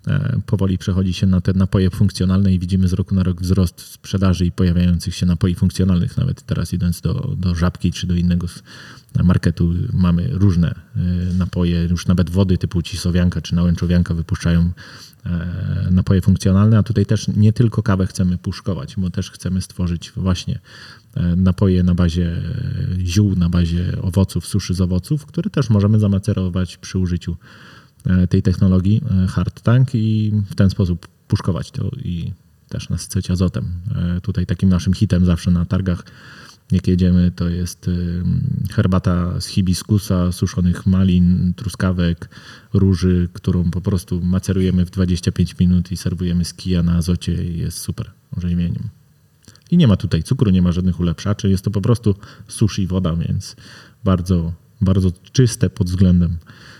E, 0.07 0.41
Powoli 0.45 0.77
przechodzi 0.77 1.13
się 1.13 1.27
na 1.27 1.41
te 1.41 1.53
napoje 1.53 1.89
funkcjonalne 1.89 2.53
i 2.53 2.59
widzimy 2.59 2.87
z 2.87 2.93
roku 2.93 3.15
na 3.15 3.23
rok 3.23 3.41
wzrost 3.41 3.81
sprzedaży 3.81 4.45
i 4.45 4.51
pojawiających 4.51 5.15
się 5.15 5.25
napoi 5.25 5.55
funkcjonalnych. 5.55 6.17
Nawet 6.17 6.41
teraz 6.41 6.73
idąc 6.73 7.01
do, 7.01 7.35
do 7.37 7.55
żabki 7.55 7.91
czy 7.91 8.07
do 8.07 8.15
innego 8.15 8.47
marketu 9.23 9.73
mamy 9.93 10.29
różne 10.31 10.69
e, 10.95 10.99
napoje, 11.33 11.87
już 11.89 12.07
nawet 12.07 12.29
wody 12.29 12.57
typu 12.57 12.81
cisowianka 12.81 13.41
czy 13.41 13.55
nałęczowianka 13.55 14.13
wypuszczają 14.13 14.71
e, 15.25 15.87
napoje 15.91 16.21
funkcjonalne, 16.21 16.77
a 16.77 16.83
tutaj 16.83 17.05
też 17.05 17.27
nie 17.27 17.53
tylko 17.53 17.83
kawę 17.83 18.07
chcemy 18.07 18.37
puszkować, 18.37 18.95
bo 18.97 19.09
też 19.09 19.31
chcemy 19.31 19.61
stworzyć 19.61 20.11
właśnie 20.15 20.59
napoje 21.37 21.83
na 21.83 21.95
bazie 21.95 22.41
ziół, 22.99 23.35
na 23.35 23.49
bazie 23.49 24.01
owoców, 24.01 24.47
suszy 24.47 24.73
z 24.73 24.81
owoców, 24.81 25.25
które 25.25 25.49
też 25.49 25.69
możemy 25.69 25.99
zamacerować 25.99 26.77
przy 26.77 26.99
użyciu 26.99 27.37
tej 28.29 28.41
technologii 28.41 29.01
e, 29.23 29.27
hard 29.27 29.61
tank 29.61 29.95
i 29.95 30.33
w 30.49 30.55
ten 30.55 30.69
sposób 30.69 31.07
puszkować 31.27 31.71
to 31.71 31.91
i 32.03 32.31
też 32.69 32.89
nasycać 32.89 33.31
azotem. 33.31 33.65
E, 33.95 34.21
Tutaj 34.21 34.45
takim 34.45 34.69
naszym 34.69 34.93
hitem 34.93 35.25
zawsze 35.25 35.51
na 35.51 35.65
targach 35.65 36.03
jak 36.71 36.87
jedziemy, 36.87 37.31
to 37.31 37.49
jest 37.49 37.89
herbata 38.71 39.41
z 39.41 39.45
hibiskusa, 39.45 40.31
suszonych 40.31 40.85
malin, 40.85 41.53
truskawek, 41.55 42.29
róży, 42.73 43.29
którą 43.33 43.71
po 43.71 43.81
prostu 43.81 44.21
macerujemy 44.21 44.85
w 44.85 44.89
25 44.89 45.59
minut 45.59 45.91
i 45.91 45.97
serwujemy 45.97 46.45
z 46.45 46.53
kija 46.53 46.83
na 46.83 46.95
azocie 46.95 47.43
i 47.43 47.57
jest 47.57 47.77
super 47.77 48.11
orzeźwieniem. 48.37 48.89
I 49.71 49.77
nie 49.77 49.87
ma 49.87 49.95
tutaj 49.95 50.23
cukru, 50.23 50.51
nie 50.51 50.61
ma 50.61 50.71
żadnych 50.71 50.99
ulepszaczy, 50.99 51.49
jest 51.49 51.63
to 51.63 51.71
po 51.71 51.81
prostu 51.81 52.15
sushi 52.47 52.81
i 52.81 52.87
woda, 52.87 53.15
więc 53.15 53.55
bardzo, 54.03 54.53
bardzo 54.81 55.11
czyste 55.31 55.69
pod 55.69 55.87
względem 55.87 56.31
e, 56.31 56.76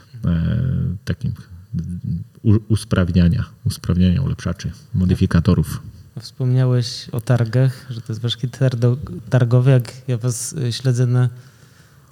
takim 1.06 1.34
u, 2.44 2.58
usprawniania, 2.68 3.46
usprawniania 3.66 4.22
ulepszaczy, 4.22 4.72
modyfikatorów. 4.94 5.82
Wspomniałeś 6.20 7.10
o 7.12 7.22
targach, 7.22 7.86
że 7.90 8.02
to 8.02 8.14
jest 8.14 8.22
tardo- 8.60 8.98
targowy. 9.30 9.72
Jak 9.72 9.94
ja 10.08 10.18
was 10.18 10.54
y, 10.54 10.74
śledzę 10.74 11.06
na, 11.06 11.30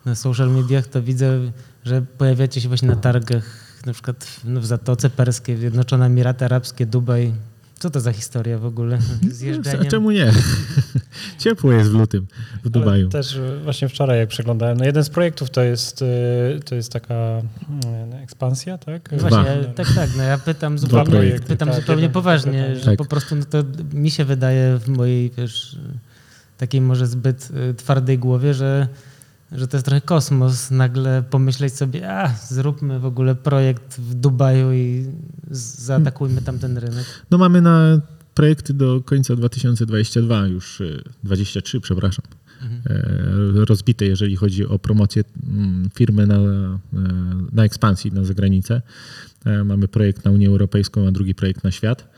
na 0.05 0.15
social 0.15 0.51
mediach, 0.51 0.87
to 0.87 1.01
widzę, 1.01 1.51
że 1.85 2.01
pojawiacie 2.01 2.61
się 2.61 2.67
właśnie 2.67 2.87
na 2.87 2.95
targach, 2.95 3.43
na 3.85 3.93
przykład 3.93 4.23
w, 4.23 4.45
no, 4.45 4.61
w 4.61 4.65
Zatoce 4.65 5.09
Perskiej, 5.09 5.57
Zjednoczone 5.57 6.05
Emiraty 6.05 6.45
Arabskie, 6.45 6.85
Dubaj. 6.85 7.33
Co 7.85 7.89
to 7.89 7.99
za 7.99 8.11
historia 8.11 8.57
w 8.57 8.65
ogóle? 8.65 8.97
Z 9.31 9.41
A 9.43 9.45
jeżdżeniem? 9.45 9.85
czemu 9.87 10.11
nie? 10.11 10.31
Ciepło 11.39 11.71
jest 11.71 11.89
w 11.89 11.93
lutym 11.93 12.27
w 12.63 12.69
Dubaju. 12.69 13.01
Ale 13.03 13.11
też 13.11 13.35
e, 13.35 13.59
właśnie 13.63 13.89
wczoraj 13.89 14.19
jak 14.19 14.29
przeglądałem, 14.29 14.77
no 14.77 14.85
jeden 14.85 15.03
z 15.03 15.09
projektów 15.09 15.49
to 15.49 15.61
jest, 15.61 16.01
e, 16.01 16.05
to 16.59 16.75
jest 16.75 16.91
taka 16.91 17.13
mm, 17.15 18.13
ekspansja, 18.23 18.77
tak? 18.77 19.11
No 19.11 19.17
Właśnie, 19.17 19.39
Dwa. 19.39 19.49
ja- 19.51 19.63
tak, 19.63 19.87
tak. 19.95 20.09
No 20.17 20.23
ja 20.23 20.37
pytam 20.37 20.79
zupełnie, 20.79 21.05
projekty. 21.05 21.47
pytam 21.47 21.69
Tak, 21.69 21.77
zupełnie 21.79 22.01
jeden 22.01 22.13
poważnie, 22.13 22.75
że 22.75 22.85
Tak. 22.85 22.97
po 22.97 23.05
prostu 23.05 23.35
no 23.35 23.45
to 23.45 23.63
mi 23.93 24.11
się 24.11 24.25
wydaje 24.25 24.77
w 24.77 24.87
mojej 24.87 25.31
wiesz, 25.37 25.77
takiej 26.57 26.81
może 26.81 27.07
zbyt 27.07 27.49
y, 27.69 27.73
twardej 27.73 28.19
głowie, 28.19 28.53
że, 28.53 28.87
że 29.57 29.67
to 29.67 29.77
jest 29.77 29.85
trochę 29.85 30.01
kosmos 30.01 30.71
nagle 30.71 31.23
pomyśleć 31.29 31.73
sobie, 31.73 32.11
a 32.11 32.35
zróbmy 32.49 32.99
w 32.99 33.05
ogóle 33.05 33.35
projekt 33.35 33.99
w 33.99 34.13
Dubaju 34.13 34.73
i 34.73 35.05
zaatakujmy 35.51 36.41
tam 36.41 36.59
ten 36.59 36.77
rynek. 36.77 37.05
No 37.31 37.37
mamy 37.37 37.61
na 37.61 38.01
projekty 38.33 38.73
do 38.73 39.01
końca 39.01 39.35
2022 39.35 40.47
już, 40.47 40.81
e, 40.81 40.85
23 41.23 41.81
przepraszam, 41.81 42.25
e, 42.85 43.65
rozbite, 43.65 44.05
jeżeli 44.05 44.35
chodzi 44.35 44.65
o 44.65 44.79
promocję 44.79 45.23
mm, 45.47 45.89
firmy 45.95 46.27
na, 46.27 46.35
e, 46.35 46.79
na 47.51 47.65
ekspansji 47.65 48.11
na 48.11 48.23
zagranicę. 48.23 48.81
E, 49.45 49.63
Mamy 49.63 49.87
projekt 49.87 50.25
na 50.25 50.31
Unię 50.31 50.47
Europejską, 50.47 51.07
a 51.07 51.11
drugi 51.11 51.35
projekt 51.35 51.63
na 51.63 51.71
świat. 51.71 52.09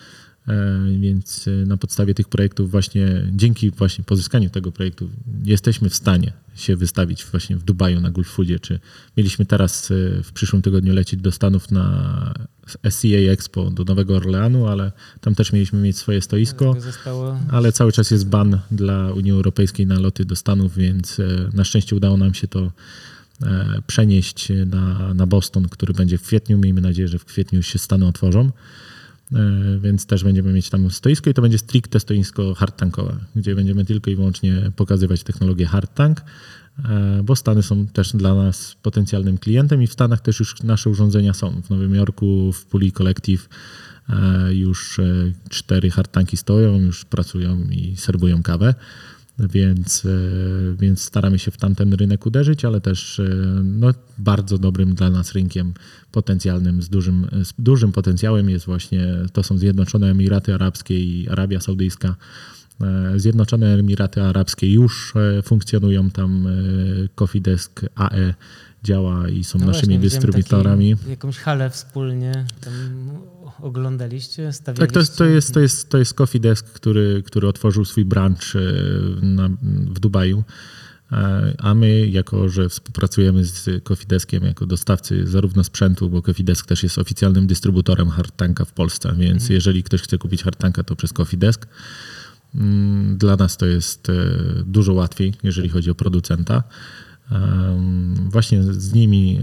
E, 0.47 0.99
Więc 0.99 1.47
e, 1.47 1.51
na 1.65 1.77
podstawie 1.77 2.13
tych 2.13 2.29
projektów 2.29 2.71
właśnie, 2.71 3.23
dzięki 3.31 3.71
właśnie 3.71 4.03
pozyskaniu 4.03 4.49
tego 4.49 4.71
projektu 4.71 5.09
jesteśmy 5.43 5.89
w 5.89 5.95
stanie 5.95 6.33
się 6.55 6.75
wystawić 6.75 7.25
właśnie 7.25 7.55
w 7.55 7.63
Dubaju 7.63 8.01
na 8.01 8.09
Gulf 8.11 8.27
Foodzie, 8.27 8.59
czy 8.59 8.79
mieliśmy 9.17 9.45
teraz 9.45 9.91
e, 9.91 10.23
w 10.23 10.31
przyszłym 10.31 10.61
tygodniu 10.61 10.93
lecieć 10.93 11.21
do 11.21 11.31
Stanów 11.31 11.71
na 11.71 12.33
SCA 12.89 13.07
Expo 13.31 13.71
do 13.71 13.83
Nowego 13.83 14.15
Orleanu, 14.15 14.67
ale 14.67 14.91
tam 15.21 15.35
też 15.35 15.53
mieliśmy 15.53 15.79
mieć 15.79 15.97
swoje 15.97 16.21
stoisko. 16.21 16.75
Zostało 16.79 17.39
Ale 17.51 17.71
cały 17.71 17.91
czas 17.91 18.11
jest 18.11 18.27
ban 18.27 18.59
dla 18.71 19.13
Unii 19.13 19.31
Europejskiej 19.31 19.87
na 19.87 19.99
loty 19.99 20.25
do 20.25 20.35
Stanów, 20.35 20.75
więc 20.75 21.17
na 21.53 21.63
szczęście 21.63 21.95
udało 21.95 22.17
nam 22.17 22.33
się 22.33 22.47
to 22.47 22.71
przenieść 23.87 24.47
na, 24.65 25.13
na 25.13 25.27
Boston, 25.27 25.69
który 25.69 25.93
będzie 25.93 26.17
w 26.17 26.21
kwietniu. 26.21 26.57
Miejmy 26.57 26.81
nadzieję, 26.81 27.07
że 27.07 27.19
w 27.19 27.25
kwietniu 27.25 27.57
już 27.57 27.67
się 27.67 27.79
Stany 27.79 28.07
otworzą. 28.07 28.51
E, 29.33 29.79
Więc 29.79 30.05
też 30.05 30.23
będziemy 30.23 30.53
mieć 30.53 30.69
tam 30.69 30.91
stoisko 30.91 31.29
i 31.29 31.33
to 31.33 31.41
będzie 31.41 31.57
stricte 31.57 31.99
stoisko 31.99 32.53
hardtankowe, 32.53 33.15
gdzie 33.35 33.55
będziemy 33.55 33.85
tylko 33.85 34.11
i 34.11 34.15
wyłącznie 34.15 34.71
pokazywać 34.75 35.23
technologię 35.23 35.65
hardtank, 35.65 36.21
e, 36.89 37.21
bo 37.23 37.35
Stany 37.35 37.63
są 37.63 37.87
też 37.87 38.11
dla 38.11 38.35
nas 38.35 38.75
potencjalnym 38.81 39.37
klientem 39.37 39.83
i 39.83 39.87
w 39.87 39.93
Stanach 39.93 40.21
też 40.21 40.39
już 40.39 40.63
nasze 40.63 40.89
urządzenia 40.89 41.33
są. 41.33 41.61
W 41.61 41.69
Nowym 41.69 41.95
Jorku, 41.95 42.51
w 42.53 42.65
Puli 42.65 42.91
Collective 42.91 43.49
e, 44.09 44.53
już 44.53 44.99
cztery 45.49 45.91
hardtanki 45.91 46.37
stoją, 46.37 46.79
już 46.79 47.05
pracują 47.05 47.57
i 47.71 47.97
serwują 47.97 48.43
kawę. 48.43 48.75
Więc, 49.39 50.05
e, 50.05 50.09
więc 50.79 51.01
staramy 51.01 51.39
się 51.39 51.51
w 51.51 51.57
tamten 51.57 51.93
rynek 51.93 52.25
uderzyć, 52.25 52.65
ale 52.65 52.81
też 52.81 53.19
e, 53.19 53.23
no, 53.63 53.93
bardzo 54.17 54.57
dobrym 54.57 54.95
dla 54.95 55.09
nas 55.09 55.31
rynkiem 55.31 55.73
potencjalnym, 56.11 56.81
z 56.81 56.89
dużym, 56.89 57.27
z 57.43 57.53
dużym 57.59 57.91
potencjałem 57.91 58.49
jest 58.49 58.65
właśnie, 58.65 59.07
to 59.33 59.43
są 59.43 59.57
Zjednoczone 59.57 60.09
Emiraty 60.09 60.53
Arabskie 60.53 60.99
i 60.99 61.29
Arabia 61.29 61.59
Saudyjska. 61.59 62.15
E, 62.81 63.19
Zjednoczone 63.19 63.73
Emiraty 63.73 64.21
Arabskie 64.21 64.73
już 64.73 65.13
funkcjonują, 65.43 66.11
tam 66.11 66.47
e, 66.47 66.51
Coffee 67.15 67.41
Desk 67.41 67.81
AE 67.95 68.33
działa 68.83 69.29
i 69.29 69.43
są 69.43 69.59
No 69.59 69.65
naszymi 69.65 69.97
właśnie, 69.97 69.99
dystrybutorami. 69.99 70.95
Taki, 70.97 71.09
jakąś 71.09 71.37
halę 71.37 71.69
wspólnie 71.69 72.45
tam 72.61 72.73
oglądaliście, 73.61 74.53
stawialiście? 74.53 74.87
Tak, 74.87 74.93
to 74.93 74.99
jest, 74.99 75.17
to 75.17 75.25
jest, 75.25 75.53
to 75.53 75.59
jest, 75.59 75.89
to 75.89 75.97
jest 75.97 76.13
Coffee 76.13 76.39
Desk, 76.39 76.65
który, 76.65 77.23
który 77.25 77.47
otworzył 77.47 77.85
swój 77.85 78.05
branch 78.05 78.55
e, 78.55 78.59
na, 79.25 79.49
w 79.93 79.99
Dubaju. 79.99 80.43
E, 81.11 81.53
a 81.57 81.73
my, 81.73 82.07
jako 82.07 82.49
że 82.49 82.69
współpracujemy 82.69 83.45
z 83.45 83.83
Cofideskiem 83.83 84.43
jako 84.43 84.65
dostawcy 84.65 85.27
zarówno 85.27 85.63
sprzętu, 85.63 86.09
bo 86.09 86.21
Cofidesk 86.21 86.65
też 86.65 86.83
jest 86.83 86.97
oficjalnym 86.97 87.47
dystrybutorem 87.47 88.09
hardtanka 88.09 88.65
w 88.65 88.71
Polsce, 88.71 89.09
więc 89.09 89.41
mhm. 89.41 89.53
jeżeli 89.53 89.83
ktoś 89.83 90.01
chce 90.01 90.17
kupić 90.17 90.43
hardtanka, 90.43 90.83
to 90.83 90.95
przez 90.95 91.13
Cofidesk. 91.13 91.67
Mm, 92.55 93.17
dla 93.17 93.35
nas 93.35 93.57
to 93.57 93.65
jest 93.65 94.09
e, 94.09 94.13
dużo 94.65 94.93
łatwiej, 94.93 95.33
jeżeli 95.43 95.69
chodzi 95.69 95.91
o 95.91 95.95
producenta. 95.95 96.63
Właśnie 98.29 98.63
z 98.63 98.93
nimi 98.93 99.41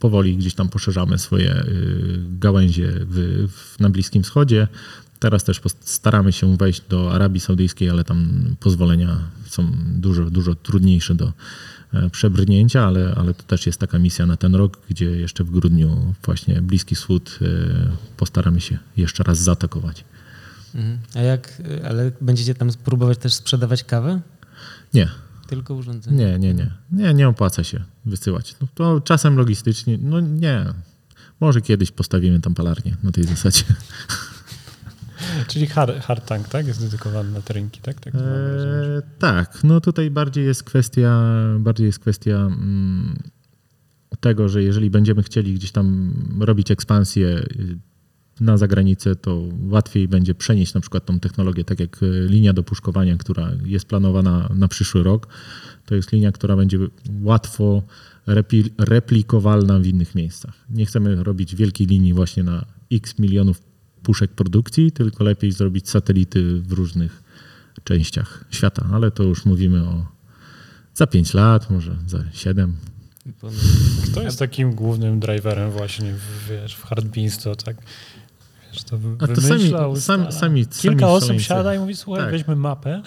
powoli 0.00 0.36
gdzieś 0.36 0.54
tam 0.54 0.68
poszerzamy 0.68 1.18
swoje 1.18 1.54
y, 1.54 2.20
gałęzie 2.38 2.92
w, 2.92 3.48
w, 3.52 3.80
na 3.80 3.90
Bliskim 3.90 4.22
Wschodzie. 4.22 4.68
Teraz 5.18 5.44
też 5.44 5.60
staramy 5.80 6.32
się 6.32 6.56
wejść 6.56 6.82
do 6.88 7.12
Arabii 7.12 7.40
Saudyjskiej, 7.40 7.90
ale 7.90 8.04
tam 8.04 8.44
pozwolenia 8.60 9.18
są 9.46 9.72
dużo, 9.94 10.30
dużo 10.30 10.54
trudniejsze 10.54 11.14
do 11.14 11.32
e, 11.94 12.10
przebrnięcia, 12.10 12.86
ale, 12.86 13.14
ale 13.16 13.34
to 13.34 13.42
też 13.42 13.66
jest 13.66 13.80
taka 13.80 13.98
misja 13.98 14.26
na 14.26 14.36
ten 14.36 14.54
rok, 14.54 14.78
gdzie 14.88 15.04
jeszcze 15.04 15.44
w 15.44 15.50
grudniu 15.50 16.14
właśnie 16.24 16.62
Bliski 16.62 16.94
Wschód 16.94 17.38
e, 17.42 17.46
postaramy 18.16 18.60
się 18.60 18.78
jeszcze 18.96 19.22
raz 19.22 19.38
zaatakować. 19.38 20.04
Mhm. 20.74 20.98
A 21.14 21.18
jak, 21.18 21.62
ale 21.88 22.12
będziecie 22.20 22.54
tam 22.54 22.70
próbować 22.84 23.18
też 23.18 23.34
sprzedawać 23.34 23.84
kawę? 23.84 24.20
Nie. 24.94 25.08
Tylko 25.50 25.74
urządzenie? 25.74 26.16
Nie, 26.16 26.38
nie, 26.38 26.54
nie. 26.54 26.70
Nie, 26.92 27.14
nie 27.14 27.28
opłaca 27.28 27.64
się 27.64 27.84
wysyłać. 28.04 28.56
No, 28.60 28.68
to 28.74 29.00
czasem 29.00 29.36
logistycznie, 29.36 29.98
no 30.02 30.20
nie. 30.20 30.64
Może 31.40 31.60
kiedyś 31.60 31.90
postawimy 31.90 32.40
tam 32.40 32.54
palarnię 32.54 32.96
na 33.02 33.12
tej 33.12 33.24
zasadzie. 33.24 33.62
Czyli 35.48 35.66
hard, 35.66 36.00
hard 36.00 36.26
tank, 36.26 36.48
tak? 36.48 36.66
Jest 36.66 36.80
dedykowany 36.80 37.30
na 37.30 37.40
te 37.40 37.54
rynki, 37.54 37.80
tak? 37.80 38.00
Tak, 38.00 38.14
eee, 38.14 38.20
tak, 39.18 39.64
no 39.64 39.80
tutaj 39.80 40.10
bardziej 40.10 40.44
jest 40.46 40.62
kwestia, 40.62 41.22
bardziej 41.58 41.86
jest 41.86 41.98
kwestia 41.98 42.36
mm, 42.36 43.18
tego, 44.20 44.48
że 44.48 44.62
jeżeli 44.62 44.90
będziemy 44.90 45.22
chcieli 45.22 45.54
gdzieś 45.54 45.72
tam 45.72 46.14
robić 46.40 46.70
ekspansję 46.70 47.28
y, 47.28 47.78
na 48.40 48.56
zagranicę, 48.56 49.16
to 49.16 49.48
łatwiej 49.68 50.08
będzie 50.08 50.34
przenieść 50.34 50.74
na 50.74 50.80
przykład 50.80 51.06
tą 51.06 51.20
technologię, 51.20 51.64
tak 51.64 51.80
jak 51.80 52.02
y, 52.02 52.26
linia 52.28 52.52
do 52.52 52.62
puszkowania, 52.62 53.16
która 53.16 53.50
jest 53.64 53.86
planowana 53.86 54.48
na 54.54 54.68
przyszły 54.68 55.02
rok. 55.02 55.28
To 55.86 55.94
jest 55.94 56.12
linia, 56.12 56.32
która 56.32 56.56
będzie 56.56 56.78
łatwo 57.22 57.82
replikowalna 58.78 59.78
w 59.78 59.86
innych 59.86 60.14
miejscach. 60.14 60.54
Nie 60.70 60.86
chcemy 60.86 61.24
robić 61.24 61.56
wielkiej 61.56 61.86
linii 61.86 62.14
właśnie 62.14 62.42
na 62.42 62.64
x 62.92 63.18
milionów 63.18 63.62
puszek 64.02 64.30
produkcji, 64.30 64.92
tylko 64.92 65.24
lepiej 65.24 65.52
zrobić 65.52 65.88
satelity 65.88 66.60
w 66.60 66.72
różnych 66.72 67.22
częściach 67.84 68.44
świata, 68.50 68.86
ale 68.92 69.10
to 69.10 69.22
już 69.22 69.44
mówimy 69.44 69.82
o 69.82 70.06
za 70.94 71.06
5 71.06 71.34
lat, 71.34 71.70
może 71.70 71.96
za 72.06 72.24
7. 72.32 72.76
Kto 74.04 74.22
jest 74.22 74.38
takim 74.38 74.74
głównym 74.74 75.20
driverem 75.20 75.70
właśnie 75.70 76.14
w, 76.14 76.48
wiesz, 76.48 76.74
w 76.74 76.82
Hardbeans, 76.82 77.38
to 77.38 77.56
tak 77.56 77.76
wiesz, 78.72 78.82
to 78.84 78.98
A 79.18 79.26
to 79.26 79.40
sami, 79.40 79.72
sami, 80.00 80.32
sami, 80.32 80.66
Kilka 80.66 80.98
sami 80.98 81.12
osób 81.12 81.40
siada 81.40 81.74
i 81.74 81.78
mówi, 81.78 81.96
słuchaj, 81.96 82.22
tak. 82.22 82.32
weźmy 82.32 82.56
mapę, 82.56 83.02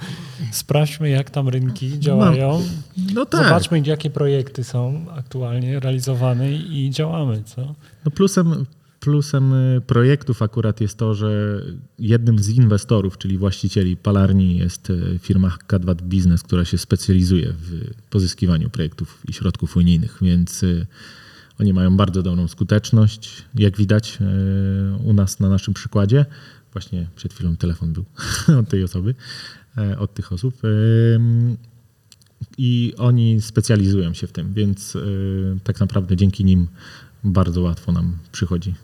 sprawdźmy 0.52 1.10
jak 1.10 1.30
tam 1.30 1.48
rynki 1.48 1.98
działają, 1.98 2.62
no, 2.96 3.04
no 3.14 3.26
tak. 3.26 3.44
zobaczmy 3.44 3.82
jakie 3.86 4.10
projekty 4.10 4.64
są 4.64 5.06
aktualnie 5.10 5.80
realizowane 5.80 6.52
i 6.52 6.90
działamy, 6.90 7.42
co? 7.44 7.74
No 8.04 8.10
plusem, 8.10 8.66
Plusem 9.04 9.52
y, 9.52 9.80
projektów 9.80 10.42
akurat 10.42 10.80
jest 10.80 10.98
to, 10.98 11.14
że 11.14 11.60
jednym 11.98 12.38
z 12.38 12.48
inwestorów, 12.48 13.18
czyli 13.18 13.38
właścicieli 13.38 13.96
palarni 13.96 14.56
jest 14.56 14.90
y, 14.90 15.18
firma 15.22 15.56
K2 15.68 16.02
Business, 16.02 16.42
która 16.42 16.64
się 16.64 16.78
specjalizuje 16.78 17.52
w 17.52 17.94
pozyskiwaniu 18.10 18.70
projektów 18.70 19.22
i 19.28 19.32
środków 19.32 19.76
unijnych, 19.76 20.18
więc 20.22 20.62
y, 20.62 20.86
oni 21.60 21.72
mają 21.72 21.96
bardzo 21.96 22.22
dobrą 22.22 22.48
skuteczność, 22.48 23.44
jak 23.54 23.76
widać 23.76 24.18
u 25.04 25.12
nas 25.12 25.40
na 25.40 25.48
naszym 25.48 25.74
przykładzie. 25.74 26.26
Właśnie 26.72 27.08
przed 27.16 27.34
chwilą 27.34 27.56
telefon 27.56 27.92
był 27.92 28.04
od 28.60 28.68
tej 28.68 28.84
osoby, 28.84 29.14
od 29.98 30.14
tych 30.14 30.32
osób. 30.32 30.54
I 32.58 32.94
oni 32.98 33.40
specjalizują 33.40 34.14
się 34.14 34.26
w 34.26 34.32
tym, 34.32 34.54
więc 34.54 34.96
tak 35.64 35.80
naprawdę 35.80 36.16
dzięki 36.16 36.44
nim 36.44 36.68
bardzo 37.24 37.60
łatwo 37.60 37.92
nam 37.92 38.18
przychodzi 38.32 38.74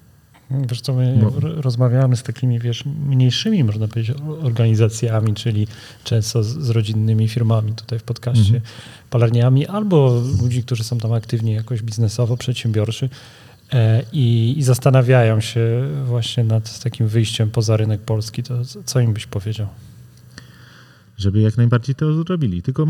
Wiesz 0.50 0.80
co, 0.80 0.94
my 0.94 1.16
Bo... 1.16 1.40
rozmawiamy 1.40 2.16
z 2.16 2.22
takimi, 2.22 2.58
wiesz, 2.58 2.84
mniejszymi, 2.84 3.64
można 3.64 3.88
powiedzieć, 3.88 4.16
organizacjami, 4.42 5.34
czyli 5.34 5.66
często 6.04 6.42
z, 6.42 6.46
z 6.46 6.70
rodzinnymi 6.70 7.28
firmami 7.28 7.72
tutaj 7.72 7.98
w 7.98 8.02
podcaście, 8.02 8.54
mhm. 8.54 8.62
palarniami, 9.10 9.66
albo 9.66 10.22
ludzi, 10.42 10.62
którzy 10.62 10.84
są 10.84 10.98
tam 10.98 11.12
aktywni 11.12 11.52
jakoś 11.52 11.82
biznesowo, 11.82 12.36
przedsiębiorczy 12.36 13.08
e, 13.72 14.02
i, 14.12 14.54
i, 14.58 14.62
zastanawiają 14.62 15.40
się 15.40 15.88
właśnie 16.04 16.44
nad 16.44 16.82
takim 16.82 17.08
wyjściem 17.08 17.50
poza 17.50 17.76
rynek 17.76 18.00
polski, 18.00 18.42
to 18.42 18.54
co 18.84 19.00
im 19.00 19.12
byś 19.12 19.26
powiedział? 19.26 19.66
Żeby 21.20 21.40
jak 21.40 21.56
najbardziej 21.56 21.94
to 21.94 22.14
zrobili. 22.14 22.62
Tylko 22.62 22.86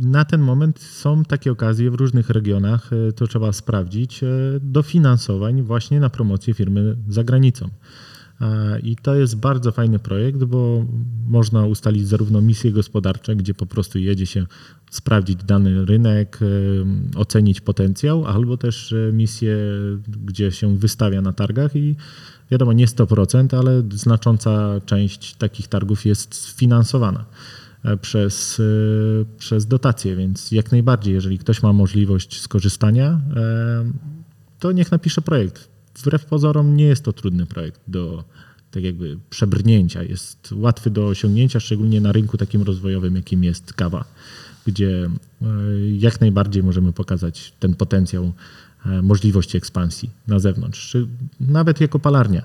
na 0.00 0.24
ten 0.24 0.40
moment 0.40 0.80
są 0.80 1.24
takie 1.24 1.52
okazje 1.52 1.90
w 1.90 1.94
różnych 1.94 2.30
regionach, 2.30 2.90
e, 2.92 3.12
to 3.12 3.26
trzeba 3.26 3.52
sprawdzić, 3.52 4.22
e, 4.22 4.26
dofinansowań 4.60 5.62
właśnie 5.62 6.00
na 6.00 6.10
promocję 6.10 6.54
firmy 6.54 6.96
za 7.08 7.24
granicą. 7.24 7.68
I 8.82 8.96
to 8.96 9.14
jest 9.14 9.36
bardzo 9.36 9.72
fajny 9.72 9.98
projekt, 9.98 10.44
bo 10.44 10.84
można 11.28 11.66
ustalić 11.66 12.08
zarówno 12.08 12.40
misje 12.40 12.72
gospodarcze, 12.72 13.36
gdzie 13.36 13.54
po 13.54 13.66
prostu 13.66 13.98
jedzie 13.98 14.26
się 14.26 14.46
sprawdzić 14.90 15.44
dany 15.44 15.84
rynek, 15.84 16.38
e, 16.42 17.18
ocenić 17.18 17.60
potencjał, 17.60 18.26
albo 18.26 18.56
też 18.56 18.94
misje, 19.12 19.56
gdzie 20.24 20.52
się 20.52 20.76
wystawia 20.76 21.22
na 21.22 21.32
targach 21.32 21.76
i 21.76 21.96
wiadomo, 22.50 22.72
nie 22.72 22.86
100%, 22.86 23.54
ale 23.54 23.82
znacząca 23.92 24.80
część 24.86 25.34
takich 25.34 25.68
targów 25.68 26.06
jest 26.06 26.34
sfinansowana. 26.34 27.24
E, 27.84 27.96
przez, 27.96 28.60
e, 28.60 29.24
przez 29.38 29.66
dotacje, 29.66 30.16
więc 30.16 30.52
jak 30.52 30.72
najbardziej, 30.72 31.14
jeżeli 31.14 31.38
ktoś 31.38 31.62
ma 31.62 31.72
możliwość 31.72 32.40
skorzystania, 32.40 33.20
e, 33.36 33.92
to 34.58 34.72
niech 34.72 34.90
napisze 34.92 35.22
projekt. 35.22 35.68
Wbrew 35.96 36.24
pozorom 36.24 36.76
nie 36.76 36.84
jest 36.84 37.04
to 37.04 37.12
trudny 37.12 37.46
projekt 37.46 37.80
do 37.88 38.24
tak 38.70 38.82
jakby 38.82 39.18
przebrnięcia. 39.30 40.02
Jest 40.02 40.52
łatwy 40.52 40.90
do 40.90 41.06
osiągnięcia, 41.06 41.60
szczególnie 41.60 42.00
na 42.00 42.12
rynku 42.12 42.36
takim 42.36 42.62
rozwojowym, 42.62 43.16
jakim 43.16 43.44
jest 43.44 43.72
kawa, 43.72 44.04
gdzie 44.66 45.10
jak 45.98 46.20
najbardziej 46.20 46.62
możemy 46.62 46.92
pokazać 46.92 47.52
ten 47.60 47.74
potencjał 47.74 48.32
możliwości 49.02 49.56
ekspansji 49.56 50.10
na 50.26 50.38
zewnątrz, 50.38 50.90
czy 50.90 51.06
nawet 51.40 51.80
jako 51.80 51.98
palarnia. 51.98 52.42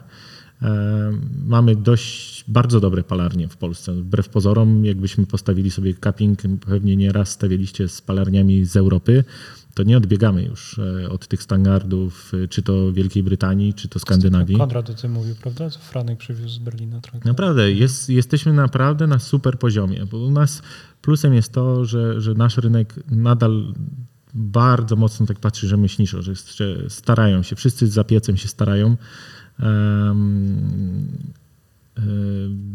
Mamy 1.45 1.75
dość 1.75 2.43
bardzo 2.47 2.79
dobre 2.79 3.03
palarnie 3.03 3.47
w 3.47 3.57
Polsce. 3.57 3.93
Wbrew 3.93 4.29
pozorom, 4.29 4.85
jakbyśmy 4.85 5.25
postawili 5.25 5.71
sobie 5.71 5.93
cupping, 5.93 6.39
pewnie 6.65 6.95
nie 6.95 7.11
raz 7.11 7.29
stawialiście 7.29 7.87
z 7.87 8.01
palarniami 8.01 8.65
z 8.65 8.75
Europy, 8.75 9.23
to 9.73 9.83
nie 9.83 9.97
odbiegamy 9.97 10.43
już 10.43 10.79
e, 10.79 11.09
od 11.09 11.27
tych 11.27 11.43
standardów, 11.43 12.31
e, 12.43 12.47
czy 12.47 12.61
to 12.61 12.93
Wielkiej 12.93 13.23
Brytanii, 13.23 13.73
czy 13.73 13.87
to 13.87 13.99
Skandynawii. 13.99 14.57
Konrad 14.57 14.89
o 14.89 14.93
tym 14.93 15.11
mówił, 15.11 15.35
prawda? 15.35 15.69
Franek 15.69 16.19
przywiózł 16.19 16.55
z 16.55 16.57
Berlina 16.57 17.01
trochę. 17.01 17.19
Naprawdę, 17.25 17.71
jest, 17.71 18.09
jesteśmy 18.09 18.53
naprawdę 18.53 19.07
na 19.07 19.19
super 19.19 19.59
poziomie, 19.59 20.05
bo 20.11 20.17
u 20.17 20.31
nas 20.31 20.61
plusem 21.01 21.33
jest 21.33 21.51
to, 21.51 21.85
że, 21.85 22.21
że 22.21 22.33
nasz 22.33 22.57
rynek 22.57 22.95
nadal 23.11 23.73
bardzo 24.33 24.95
mocno 24.95 25.25
tak 25.25 25.39
patrzy 25.39 25.67
rzemieślniczo, 25.67 26.21
że 26.21 26.33
starają 26.89 27.43
się, 27.43 27.55
wszyscy 27.55 27.87
za 27.87 28.03
piecem 28.03 28.37
się 28.37 28.47
starają 28.47 28.97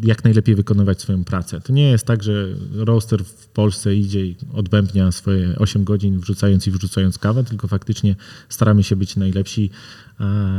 jak 0.03 0.25
najlepiej 0.25 0.55
wykonywać 0.55 1.01
swoją 1.01 1.25
pracę. 1.25 1.61
To 1.61 1.73
nie 1.73 1.91
jest 1.91 2.07
tak, 2.07 2.23
że 2.23 2.55
roaster 2.75 3.25
w 3.25 3.49
Polsce 3.49 3.97
idzie 3.97 4.27
i 4.27 4.37
odbębnia 4.53 5.13
swoje 5.13 5.59
8 5.59 5.85
godzin 5.85 6.21
wrzucając 6.21 6.67
i 6.67 6.71
wrzucając 6.71 7.19
kawę, 7.19 7.45
tylko 7.45 7.69
faktycznie 7.69 8.17
staramy 8.49 8.83
się 8.83 8.97
być 8.97 9.17
najlepsi, 9.17 9.71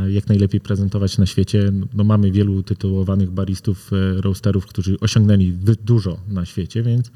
jak 0.08 0.28
najlepiej 0.28 0.60
prezentować 0.60 1.18
na 1.18 1.26
świecie. 1.26 1.72
No, 1.94 2.04
mamy 2.04 2.30
wielu 2.30 2.62
tytułowanych 2.62 3.30
baristów, 3.30 3.90
e, 3.92 4.20
roasterów, 4.20 4.66
którzy 4.66 5.00
osiągnęli 5.00 5.52
dużo 5.84 6.20
na 6.28 6.44
świecie, 6.44 6.82
więc 6.82 7.10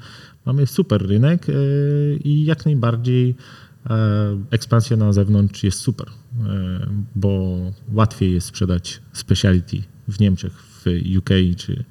mamy 0.45 0.67
super 0.67 1.07
rynek 1.07 1.49
e, 1.49 1.53
i 2.23 2.45
jak 2.45 2.65
najbardziej 2.65 3.35
e, 3.89 4.37
ekspansja 4.51 4.97
na 4.97 5.13
zewnątrz 5.13 5.63
jest 5.63 5.79
super, 5.79 6.07
bo 7.15 7.59
łatwiej 7.93 8.33
jest 8.33 8.47
sprzedać 8.47 9.01
speciality 9.13 9.77
w 10.07 10.19
Niemczech, 10.19 10.53
w 10.53 10.85
UK 11.17 11.29
czy, 11.57 11.83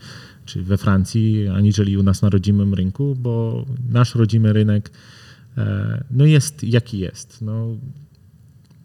czy 0.45 0.63
we 0.63 0.79
Francji, 0.79 1.49
aniżeli 1.49 1.99
u 1.99 2.03
nas 2.03 2.23
na 2.23 2.31
rodzimym 2.31 2.75
rynku, 2.75 3.17
bo 3.19 3.65
nasz 3.89 4.15
rodzimy 4.15 4.53
rynek 4.53 4.91
e, 5.57 6.05
no 6.11 6.25
jest 6.25 6.65
jaki 6.65 6.99
jest. 6.99 7.43
No, 7.43 7.77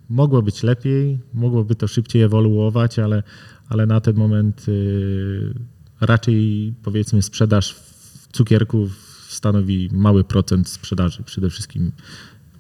mogło 0.10 0.42
być 0.42 0.64
lepiej, 0.64 1.20
mogłoby 1.34 1.76
to 1.76 1.88
szybciej 1.88 2.22
ewoluować, 2.22 3.00
ale, 3.00 3.24
ale 3.70 3.86
na 3.86 4.02
ten 4.02 4.16
moment 4.16 4.70
y, 4.70 5.54
raczej 6.02 6.74
powiedzmy 6.84 7.22
sprzedaż 7.22 7.76
cukierków 8.32 8.92
stanowi 9.30 9.90
mały 9.92 10.24
procent 10.24 10.70
sprzedaży. 10.70 11.24
Przede 11.24 11.50
wszystkim 11.50 11.92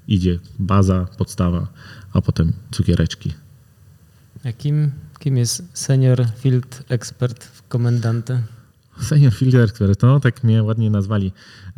idzie 0.07 0.39
baza, 0.59 1.07
podstawa, 1.17 1.67
a 2.13 2.21
potem 2.21 2.53
cukiereczki. 2.71 3.33
Jakim, 4.43 4.91
kim 5.19 5.37
jest 5.37 5.63
senior 5.73 6.25
field 6.37 6.83
expert 6.89 7.43
w 7.43 7.67
komendantę? 7.67 8.43
Senior 9.01 9.33
Field 9.33 9.55
Expert, 9.55 10.01
no 10.01 10.19
tak 10.19 10.43
mnie 10.43 10.63
ładnie 10.63 10.89
nazwali. 10.89 11.31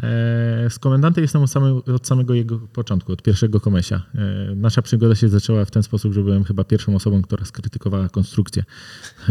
E, 0.04 0.70
z 0.70 0.80
komendantem 0.80 1.22
jestem 1.22 1.42
od 1.42 1.52
samego, 1.52 1.84
od 1.96 2.08
samego 2.08 2.34
jego 2.34 2.60
początku, 2.60 3.12
od 3.12 3.22
pierwszego 3.22 3.60
komesia. 3.60 4.02
E, 4.16 4.56
nasza 4.56 4.82
przygoda 4.82 5.16
się 5.16 5.30
zaczęła 5.30 5.66
w 5.66 5.72
ten 5.72 5.84
sposób, 5.84 6.14
że 6.14 6.24
byłem 6.24 6.44
chyba 6.44 6.64
pierwszą 6.64 6.96
osobą, 6.96 7.22
która 7.22 7.46
skrytykowała 7.46 8.10
konstrukcję 8.10 8.64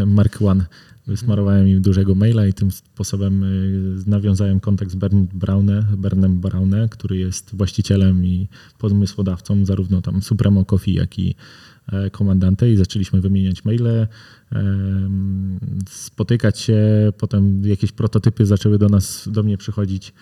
Mark 0.07 0.43
One. 0.43 0.67
Wysmarowałem 1.11 1.69
im 1.69 1.83
dużego 1.83 2.15
maila 2.15 2.47
i 2.47 2.53
tym 2.53 2.71
sposobem 2.71 3.45
y, 3.45 4.11
nawiązałem 4.11 4.61
kontakt 4.61 4.91
z 4.91 4.95
Bern 4.95 5.27
Braune, 5.35 5.85
Bernem 5.97 6.41
Braune, 6.41 6.89
który 6.89 7.17
jest 7.17 7.57
właścicielem 7.57 8.27
i 8.27 8.49
pomysłodawcą 8.79 9.65
zarówno 9.65 10.03
tam 10.03 10.23
Supremo 10.23 10.65
Coffee, 10.65 10.95
jak 10.95 11.19
i 11.19 11.35
e, 11.93 12.11
Komandante 12.11 12.71
i 12.71 12.77
zaczęliśmy 12.77 13.21
wymieniać 13.21 13.65
maile, 13.65 14.07
spotykać 15.89 16.59
się, 16.59 16.79
potem 17.19 17.63
jakieś 17.65 17.93
prototypy 17.93 18.47
zaczęły 18.47 18.79
do 18.79 18.89
nas, 18.89 19.29
do 19.33 19.43
mnie 19.43 19.59
przychodzić, 19.59 20.13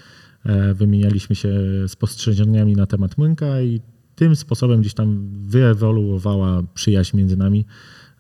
E, 0.45 0.75
wymienialiśmy 0.75 1.37
się 1.37 1.51
spostrzeżeniami 1.87 2.77
na 2.77 2.87
temat 2.87 3.19
Młynka 3.19 3.61
i 3.61 3.81
tym 4.15 4.37
sposobem 4.37 4.81
gdzieś 4.81 4.95
tam 4.95 5.29
wyewoluowała 5.47 6.63
przyjaźń 6.75 7.17
między 7.17 7.37
nami. 7.37 7.65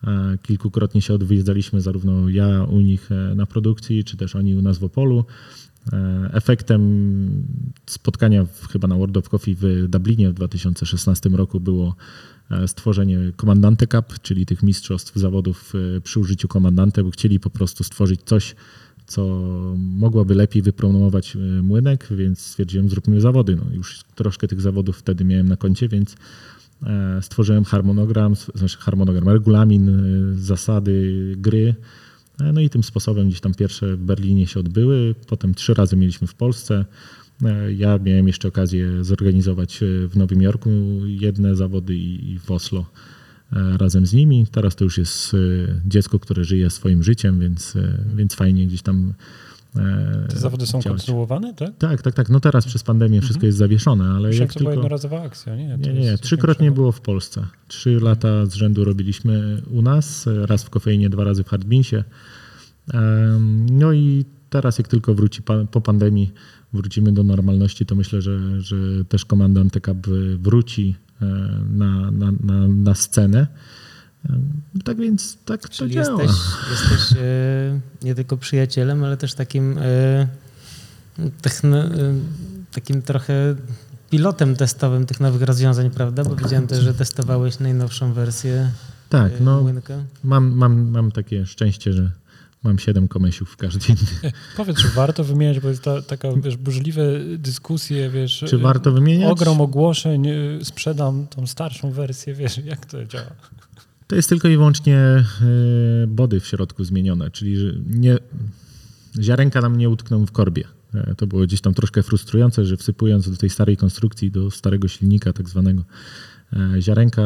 E, 0.06 0.38
Kilkukrotnie 0.42 1.02
się 1.02 1.14
odwiedzaliśmy, 1.14 1.80
zarówno 1.80 2.28
ja 2.28 2.64
u 2.64 2.80
nich 2.80 3.12
e, 3.12 3.34
na 3.34 3.46
produkcji, 3.46 4.04
czy 4.04 4.16
też 4.16 4.36
oni 4.36 4.54
u 4.54 4.62
nas 4.62 4.78
w 4.78 4.84
Opolu. 4.84 5.24
E, 5.92 6.30
Efektem 6.32 7.44
spotkania 7.86 8.44
w, 8.44 8.68
chyba 8.68 8.88
na 8.88 8.96
World 8.96 9.16
of 9.16 9.28
Coffee 9.28 9.54
w 9.54 9.88
Dublinie 9.88 10.30
w 10.30 10.34
2016 10.34 11.28
roku 11.28 11.60
było 11.60 11.96
stworzenie 12.66 13.18
Komandante 13.36 13.86
Cup, 13.86 14.20
czyli 14.22 14.46
tych 14.46 14.62
mistrzostw 14.62 15.16
zawodów 15.16 15.72
przy 16.04 16.20
użyciu 16.20 16.48
komandante, 16.48 17.04
bo 17.04 17.10
chcieli 17.10 17.40
po 17.40 17.50
prostu 17.50 17.84
stworzyć 17.84 18.20
coś, 18.24 18.54
co 19.06 19.24
mogłoby 19.76 20.34
lepiej 20.34 20.62
wypromować 20.62 21.36
młynek, 21.62 22.06
więc 22.10 22.40
stwierdziłem, 22.40 22.88
zróbmy 22.88 23.20
zawody. 23.20 23.56
No, 23.56 23.62
już 23.72 24.00
troszkę 24.14 24.48
tych 24.48 24.60
zawodów 24.60 24.98
wtedy 24.98 25.24
miałem 25.24 25.48
na 25.48 25.56
koncie, 25.56 25.88
więc 25.88 26.16
stworzyłem 27.20 27.64
harmonogram, 27.64 28.34
znaczy 28.54 28.78
harmonogram, 28.78 29.28
regulamin, 29.28 29.88
e, 29.88 30.34
zasady 30.34 31.34
gry. 31.36 31.74
E, 32.40 32.52
No 32.52 32.60
i 32.60 32.70
tym 32.70 32.82
sposobem 32.82 33.28
gdzieś 33.28 33.40
tam 33.40 33.54
pierwsze 33.54 33.96
w 33.96 34.00
Berlinie 34.00 34.46
się 34.46 34.60
odbyły, 34.60 35.14
potem 35.26 35.54
trzy 35.54 35.74
razy 35.74 35.96
mieliśmy 35.96 36.26
w 36.26 36.34
Polsce. 36.34 36.84
E, 37.44 37.72
Ja 37.72 37.98
miałem 37.98 38.26
jeszcze 38.26 38.48
okazję 38.48 39.04
zorganizować 39.04 39.82
e, 39.82 39.86
w 40.08 40.16
Nowym 40.16 40.42
Jorku 40.42 40.70
jedne 41.06 41.56
zawody 41.56 41.96
i 41.96 42.38
w 42.38 42.50
Oslo 42.50 42.86
e, 43.52 43.78
razem 43.78 44.06
z 44.06 44.12
nimi. 44.12 44.46
Teraz 44.52 44.76
to 44.76 44.84
już 44.84 44.98
jest 44.98 45.34
e, 45.34 45.38
dziecko, 45.86 46.18
które 46.18 46.44
żyje 46.44 46.70
swoim 46.70 47.02
życiem, 47.02 47.40
więc, 47.40 47.76
e, 47.76 47.98
więc 48.16 48.34
fajnie 48.34 48.66
gdzieś 48.66 48.82
tam. 48.82 49.14
E, 49.76 50.26
Te 50.28 50.38
zawody 50.38 50.66
są 50.66 50.80
działać. 50.80 50.98
kontynuowane, 51.00 51.54
tak? 51.54 51.70
Tak, 51.78 52.02
tak, 52.02 52.14
tak. 52.14 52.28
No 52.28 52.40
teraz 52.40 52.66
przez 52.66 52.82
pandemię 52.82 53.20
wszystko 53.20 53.46
jest 53.46 53.58
zawieszone, 53.58 54.04
ale 54.04 54.34
jak 54.34 54.52
to 54.52 54.58
była 54.58 54.70
tylko... 54.70 54.82
jednorazowa 54.82 55.22
akcja, 55.22 55.56
nie? 55.56 55.66
Nie, 55.66 55.76
nie, 55.76 56.00
nie. 56.00 56.18
Trzykrotnie 56.18 56.70
było 56.70 56.92
w 56.92 57.00
Polsce. 57.00 57.46
Trzy 57.68 58.00
lata 58.00 58.46
z 58.46 58.54
rzędu 58.54 58.84
robiliśmy 58.84 59.62
u 59.70 59.82
nas, 59.82 60.26
raz 60.44 60.64
w 60.64 60.70
kofeinie, 60.70 61.10
dwa 61.10 61.24
razy 61.24 61.44
w 61.44 61.48
Hardbeansie. 61.48 62.04
Em, 62.94 63.66
No 63.78 63.92
i 63.92 64.24
teraz 64.50 64.78
jak 64.78 64.88
tylko 64.88 65.14
wróci 65.14 65.42
po 65.70 65.80
pandemii, 65.80 66.32
wrócimy 66.72 67.12
do 67.12 67.22
normalności, 67.22 67.86
to 67.86 67.94
myślę, 67.94 68.22
że, 68.22 68.60
że 68.60 68.76
też 69.08 69.24
komandant 69.24 69.72
TK 69.72 69.88
wróci 70.38 70.94
e, 71.22 71.24
na, 71.70 72.10
na, 72.10 72.32
na, 72.44 72.68
na 72.68 72.94
scenę. 72.94 73.46
Em, 74.30 74.52
Tak 74.84 74.96
więc 74.96 75.38
tak 75.44 75.62
to 75.62 75.68
Czyli 75.68 75.94
działa. 75.94 76.22
jesteś, 76.22 76.40
jesteś 76.70 77.18
e, 77.22 77.80
nie 78.02 78.14
tylko 78.14 78.36
przyjacielem, 78.36 79.04
ale 79.04 79.16
też 79.16 79.34
takim, 79.34 79.78
e, 79.78 80.28
techno, 81.42 81.78
e, 81.84 81.90
takim 82.72 83.02
trochę 83.02 83.54
pilotem 84.10 84.56
testowym 84.56 85.06
tych 85.06 85.20
nowych 85.20 85.42
rozwiązań, 85.42 85.90
prawda? 85.90 86.24
Bo 86.24 86.36
widziałem 86.36 86.66
też, 86.66 86.78
że 86.84 86.94
testowałeś 86.94 87.58
najnowszą 87.58 88.12
wersję 88.12 88.70
Tak, 89.08 89.32
no 89.40 89.60
Młynka. 89.62 89.94
mam, 90.24 90.52
mam, 90.52 90.88
mam 90.90 91.12
takie 91.12 91.46
szczęście, 91.46 91.92
że 91.92 92.10
mam 92.62 92.78
siedem 92.78 93.08
komesiów 93.08 93.50
w 93.50 93.56
każdym. 93.56 93.96
Powiedz, 94.56 94.76
czy 94.78 94.88
warto 94.88 95.24
wymieniać, 95.24 95.60
bo 95.60 95.68
jest 95.68 95.82
ta, 95.82 96.02
taka, 96.02 96.28
wiesz, 96.32 96.56
burzliwe 96.56 97.02
dyskusje, 97.38 98.10
wiesz. 98.10 98.44
Czy 98.48 98.58
warto 98.58 98.92
wymieniać? 98.92 99.30
Ogrom 99.32 99.60
ogłoszeń, 99.60 100.26
sprzedam 100.62 101.26
tą 101.26 101.46
starszą 101.46 101.90
wersję, 101.90 102.34
wiesz, 102.34 102.58
jak 102.58 102.86
to 102.86 103.04
działa? 103.04 103.30
To 104.08 104.16
jest 104.16 104.28
tylko 104.28 104.48
i 104.48 104.56
wyłącznie 104.56 105.24
y, 106.02 106.06
body 106.06 106.40
w 106.40 106.46
środku 106.46 106.84
zmienione, 106.84 107.30
czyli 107.30 107.82
nie, 107.86 108.18
ziarenka 109.20 109.60
nam 109.60 109.76
nie 109.76 109.88
utkną 109.88 110.26
w 110.26 110.32
korbie. 110.32 110.64
E, 110.94 111.14
To 111.14 111.26
było 111.26 111.42
gdzieś 111.42 111.60
tam 111.60 111.74
troszkę 111.74 112.02
frustrujące, 112.02 112.64
że 112.64 112.76
wsypując 112.76 113.30
do 113.30 113.36
tej 113.36 113.50
starej 113.50 113.76
konstrukcji, 113.76 114.30
do 114.30 114.50
starego 114.50 114.88
silnika 114.88 115.32
tak 115.32 115.48
zwanego, 115.48 115.84
e, 116.52 116.82
ziarenka 116.82 117.22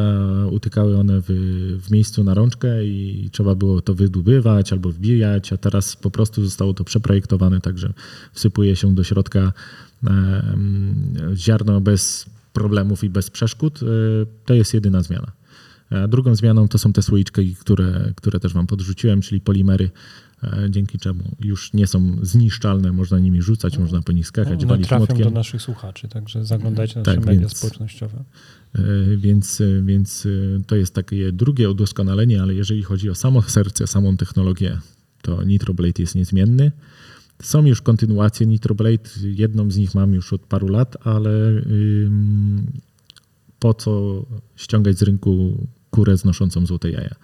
utykały 0.50 0.98
one 0.98 1.20
w, 1.20 1.26
w 1.82 1.90
miejscu 1.90 2.24
na 2.24 2.34
rączkę 2.34 2.84
i 2.84 3.28
trzeba 3.32 3.54
było 3.54 3.80
to 3.82 3.94
wydubywać 3.94 4.72
albo 4.72 4.90
wbijać, 4.90 5.52
a 5.52 5.56
teraz 5.56 5.96
po 5.96 6.10
prostu 6.10 6.44
zostało 6.44 6.74
to 6.74 6.84
przeprojektowane 6.84 7.60
tak, 7.60 7.78
że 7.78 7.92
wsypuje 8.32 8.76
się 8.76 8.94
do 8.94 9.04
środka 9.04 9.52
e, 10.06 10.56
ziarno 11.34 11.80
bez 11.80 12.26
problemów 12.52 13.04
i 13.04 13.10
bez 13.10 13.30
przeszkód. 13.30 13.80
E, 13.82 13.86
To 14.46 14.54
jest 14.54 14.74
jedyna 14.74 15.02
zmiana. 15.02 15.41
A 16.04 16.08
drugą 16.08 16.34
zmianą 16.34 16.68
to 16.68 16.78
są 16.78 16.92
te 16.92 17.02
słoiczki, 17.02 17.54
które, 17.56 18.12
które 18.16 18.40
też 18.40 18.52
Wam 18.54 18.66
podrzuciłem, 18.66 19.20
czyli 19.20 19.40
polimery, 19.40 19.90
e, 20.44 20.66
dzięki 20.70 20.98
czemu 20.98 21.24
już 21.40 21.72
nie 21.72 21.86
są 21.86 22.16
zniszczalne, 22.22 22.92
można 22.92 23.18
nimi 23.18 23.42
rzucać, 23.42 23.78
można 23.78 24.02
po 24.02 24.12
nich 24.12 24.26
skakać, 24.26 24.66
walić 24.66 24.88
trafią 24.88 25.06
do 25.06 25.14
młotkiem. 25.14 25.34
naszych 25.34 25.62
słuchaczy, 25.62 26.08
także 26.08 26.44
zaglądajcie 26.44 26.98
na 26.98 27.04
Tak, 27.04 27.16
nasze 27.16 27.26
media 27.26 27.40
więc- 27.40 27.56
społecznościowe. 27.56 28.24
E, 28.74 28.82
Więc, 29.16 29.60
e, 29.60 29.82
więc 29.82 30.28
to 30.66 30.76
jest 30.76 30.94
takie 30.94 31.32
drugie 31.32 31.70
udoskonalenie, 31.70 32.42
ale 32.42 32.54
jeżeli 32.54 32.82
chodzi 32.82 33.10
o 33.10 33.14
samo 33.14 33.42
serce, 33.42 33.86
samą 33.86 34.16
technologię, 34.16 34.78
to 35.22 35.44
Nitroblade 35.44 36.02
jest 36.02 36.14
niezmienny. 36.14 36.72
Są 37.42 37.64
już 37.66 37.82
kontynuacje 37.82 38.46
Nitroblade, 38.46 39.10
jedną 39.22 39.70
z 39.70 39.76
nich 39.76 39.94
mam 39.94 40.14
już 40.14 40.32
od 40.32 40.40
paru 40.42 40.68
lat, 40.68 40.96
ale 41.06 41.30
po 43.58 43.74
co 43.74 44.22
ściągać 44.56 44.98
z 44.98 45.02
rynku 45.02 45.66
kurę 45.92 46.16
znoszącą 46.16 46.66
złote 46.66 46.90
jaja? 46.90 47.14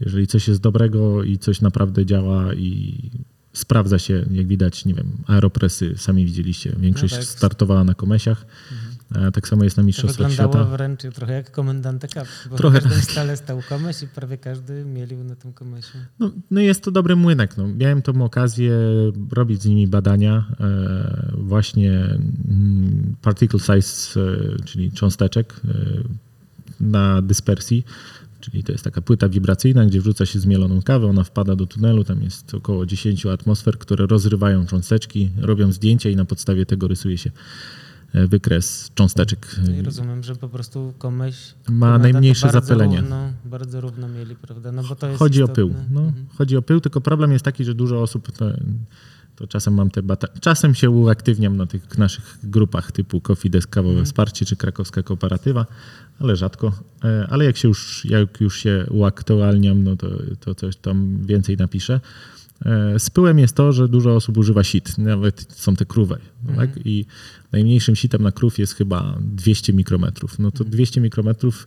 Jeżeli 0.00 0.26
coś 0.26 0.48
jest 0.48 0.60
dobrego 0.60 1.22
i 1.22 1.38
coś 1.38 1.60
naprawdę 1.60 2.06
działa 2.06 2.54
i 2.54 2.98
sprawdza 3.52 3.98
się, 3.98 4.24
jak 4.30 4.46
widać, 4.46 4.84
nie 4.84 4.94
wiem, 4.94 5.12
aeropresy, 5.26 5.94
sami 5.96 6.24
widzieliście, 6.26 6.76
większość 6.78 7.12
No 7.12 7.18
tak. 7.18 7.26
startowała 7.28 7.84
na 7.84 7.94
komesiach, 7.94 8.46
a 9.14 9.30
tak 9.30 9.48
samo 9.48 9.64
jest 9.64 9.76
na 9.76 9.82
To 9.82 9.86
Mistrzostwach 9.86 10.30
wyglądało 10.30 10.64
Świata. 10.64 10.76
wręcz 10.76 11.00
trochę 11.14 11.32
jak 11.32 11.50
komendanta 11.50 12.08
Cup, 12.08 12.28
bo 12.50 12.56
Trochę 12.56 12.80
w 12.80 12.82
każdym 12.82 13.00
tak. 13.00 13.10
stale 13.10 13.36
stał 13.36 13.62
komeś 13.68 14.02
i 14.02 14.08
prawie 14.08 14.38
każdy 14.38 14.84
mielił 14.84 15.24
na 15.24 15.36
tym 15.36 15.52
komesie. 15.52 15.98
No, 16.18 16.30
no 16.50 16.60
jest 16.60 16.82
to 16.84 16.90
dobry 16.90 17.16
młynek. 17.16 17.56
No. 17.56 17.68
Miałem 17.68 18.02
tą 18.02 18.24
okazję 18.24 18.72
robić 19.32 19.62
z 19.62 19.66
nimi 19.66 19.86
badania 19.88 20.44
e, 20.60 21.32
właśnie 21.38 21.92
mm, 22.48 23.16
particle 23.22 23.60
size, 23.60 24.20
e, 24.20 24.62
czyli 24.64 24.92
cząsteczek 24.92 25.60
e, 25.64 25.74
na 26.82 27.22
dyspersji, 27.22 27.84
czyli 28.40 28.64
to 28.64 28.72
jest 28.72 28.84
taka 28.84 29.02
płyta 29.02 29.28
wibracyjna, 29.28 29.86
gdzie 29.86 30.00
wrzuca 30.00 30.26
się 30.26 30.38
zmieloną 30.38 30.82
kawę, 30.82 31.06
ona 31.06 31.24
wpada 31.24 31.56
do 31.56 31.66
tunelu, 31.66 32.04
tam 32.04 32.22
jest 32.22 32.54
około 32.54 32.86
10 32.86 33.26
atmosfer, 33.26 33.78
które 33.78 34.06
rozrywają 34.06 34.66
cząsteczki, 34.66 35.30
robią 35.38 35.72
zdjęcia 35.72 36.10
i 36.10 36.16
na 36.16 36.24
podstawie 36.24 36.66
tego 36.66 36.88
rysuje 36.88 37.18
się 37.18 37.30
e, 38.12 38.26
wykres 38.26 38.90
cząsteczek. 38.94 39.56
No 39.68 39.74
i 39.74 39.82
rozumiem, 39.82 40.22
że 40.22 40.36
po 40.36 40.48
prostu 40.48 40.92
komeś 40.98 41.54
Ma 41.70 41.98
najmniejsze 41.98 42.46
bardzo 42.46 42.60
zapylenie. 42.60 43.00
Równo, 43.00 43.32
bardzo 43.44 43.80
równo 43.80 44.08
mieli, 44.08 44.36
prawda? 44.36 44.72
No 44.72 44.82
bo 44.88 44.94
to 44.96 45.06
jest 45.06 45.18
Chodzi 45.18 45.42
o 45.42 45.44
istotne. 45.44 45.54
pył. 45.64 45.74
No, 45.90 46.00
Mhm. 46.00 46.26
Chodzi 46.38 46.56
o 46.56 46.62
pył, 46.62 46.80
tylko 46.80 47.00
problem 47.00 47.32
jest 47.32 47.44
taki, 47.44 47.64
że 47.64 47.74
dużo 47.74 48.02
osób, 48.02 48.32
to, 48.32 48.44
to 49.36 49.46
czasem 49.46 49.74
mam 49.74 49.90
te 49.90 50.02
bata- 50.02 50.40
czasem 50.40 50.74
się 50.74 50.90
uaktywniam 50.90 51.56
na 51.56 51.66
tych 51.66 51.98
naszych 51.98 52.38
grupach 52.44 52.92
typu 52.92 53.20
Coffee 53.20 53.50
Desk 53.50 53.70
Kawowe 53.70 53.90
Mhm. 53.92 54.06
Wsparcie 54.06 54.44
czy 54.46 54.56
Krakowska 54.56 55.02
Kooperatywa, 55.02 55.66
ale 56.22 56.36
rzadko. 56.36 56.72
E, 57.04 57.26
Ale 57.30 57.44
jak 57.44 57.56
się 57.56 57.68
już, 57.68 58.04
jak 58.04 58.40
już 58.40 58.56
się 58.58 58.86
uaktualniam, 58.90 59.82
no 59.82 59.96
to, 59.96 60.08
to 60.40 60.54
coś 60.54 60.76
tam 60.76 61.18
więcej 61.26 61.56
napiszę. 61.56 62.00
E, 62.64 62.98
Z 62.98 63.10
pyłem 63.10 63.38
jest 63.38 63.56
to, 63.56 63.72
że 63.72 63.88
dużo 63.88 64.16
osób 64.16 64.36
używa 64.36 64.64
sit, 64.64 64.98
nawet 64.98 65.46
są 65.48 65.76
te 65.76 65.86
krówe. 65.86 66.18
Mhm. 66.48 66.68
Tak? 66.68 66.86
I 66.86 67.06
najmniejszym 67.52 67.96
sitem 67.96 68.22
na 68.22 68.32
krów 68.32 68.58
jest 68.58 68.74
chyba 68.74 69.18
200 69.20 69.72
mikrometrów. 69.72 70.38
No 70.38 70.50
to 70.50 70.64
200 70.64 71.00
mikrometrów, 71.00 71.66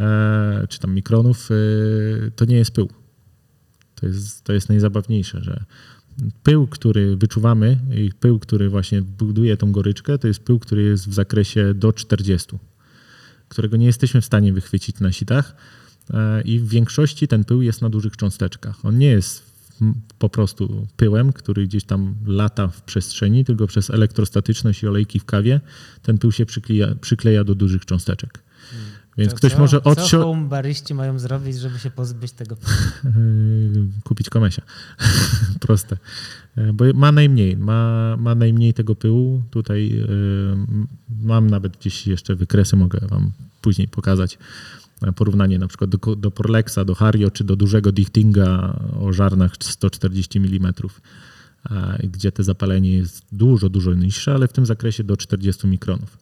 e, 0.00 0.66
czy 0.68 0.78
tam 0.78 0.94
mikronów, 0.94 1.48
to 2.36 2.44
nie 2.44 2.56
jest 2.56 2.70
pył. 2.70 2.88
To 3.94 4.06
jest, 4.06 4.44
to 4.44 4.52
jest 4.52 4.68
najzabawniejsze, 4.68 5.40
że 5.40 5.64
pył, 6.42 6.66
który 6.66 7.16
wyczuwamy 7.16 7.78
i 7.96 8.10
pył, 8.20 8.38
który 8.38 8.68
właśnie 8.68 9.02
buduje 9.02 9.56
tą 9.56 9.72
goryczkę, 9.72 10.18
to 10.18 10.28
jest 10.28 10.40
pył, 10.40 10.58
który 10.58 10.82
jest 10.82 11.08
w 11.08 11.14
zakresie 11.14 11.74
do 11.74 11.92
40, 11.92 12.58
którego 13.54 13.76
nie 13.76 13.86
jesteśmy 13.86 14.20
w 14.20 14.24
stanie 14.24 14.52
wychwycić 14.52 15.00
na 15.00 15.12
sitach 15.12 15.56
e, 16.10 16.42
i 16.42 16.58
w 16.58 16.68
większości 16.68 17.28
ten 17.28 17.44
pył 17.44 17.62
jest 17.62 17.82
na 17.82 17.90
dużych 17.90 18.16
cząsteczkach. 18.16 18.84
On 18.84 18.98
nie 18.98 19.06
jest 19.06 19.54
po 20.18 20.28
prostu 20.28 20.86
pyłem, 20.96 21.32
który 21.32 21.66
gdzieś 21.66 21.84
tam 21.84 22.14
lata 22.26 22.68
w 22.68 22.82
przestrzeni, 22.82 23.44
tylko 23.44 23.66
przez 23.66 23.90
elektrostatyczność 23.90 24.82
i 24.82 24.88
olejki 24.88 25.20
w 25.20 25.24
kawie 25.24 25.60
ten 26.02 26.18
pył 26.18 26.32
się 26.32 26.46
przykleja, 26.46 26.94
przykleja 27.00 27.44
do 27.44 27.54
dużych 27.54 27.84
cząsteczek. 27.84 28.42
Więc 29.18 29.32
To 29.32 29.36
ktoś 29.36 29.52
co, 29.52 29.58
może 29.58 29.80
Co 29.80 29.90
odsiąść. 29.90 30.12
home 30.12 30.48
baryści 30.48 30.94
mają 30.94 31.18
zrobić, 31.18 31.58
żeby 31.58 31.78
się 31.78 31.90
pozbyć 31.90 32.32
tego? 32.32 32.56
Kupić 34.04 34.30
komesia. 34.30 34.62
Proste. 35.60 35.96
Yy, 36.56 36.72
Bo 36.72 36.84
ma 36.94 37.12
najmniej, 37.12 37.56
ma, 37.56 38.16
ma 38.16 38.34
najmniej 38.34 38.74
tego 38.74 38.94
pyłu. 38.94 39.42
Tutaj 39.50 39.88
yy, 39.88 40.06
mam 41.22 41.50
nawet 41.50 41.76
gdzieś 41.76 42.06
jeszcze 42.06 42.34
wykresy, 42.34 42.76
mogę 42.76 43.00
wam 43.08 43.32
później 43.60 43.88
pokazać. 43.88 44.38
Yy, 45.02 45.12
Porównanie 45.12 45.58
na 45.58 45.68
przykład 45.68 45.90
do, 45.90 46.16
do 46.16 46.30
Porlexa, 46.30 46.78
do 46.86 46.94
Hario 46.94 47.30
czy 47.30 47.44
do 47.44 47.56
dużego 47.56 47.92
Dichtinga 47.92 48.80
o 49.00 49.12
żarnach 49.12 49.52
140 49.60 50.38
mm, 50.38 50.72
gdzie 52.04 52.32
te 52.32 52.44
zapalenie 52.44 52.90
jest 52.90 53.22
dużo, 53.32 53.68
dużo 53.68 53.94
niższe, 53.94 54.34
ale 54.34 54.48
w 54.48 54.52
tym 54.52 54.66
zakresie 54.66 55.04
do 55.04 55.16
40 55.16 55.66
mikronów. 55.66 56.18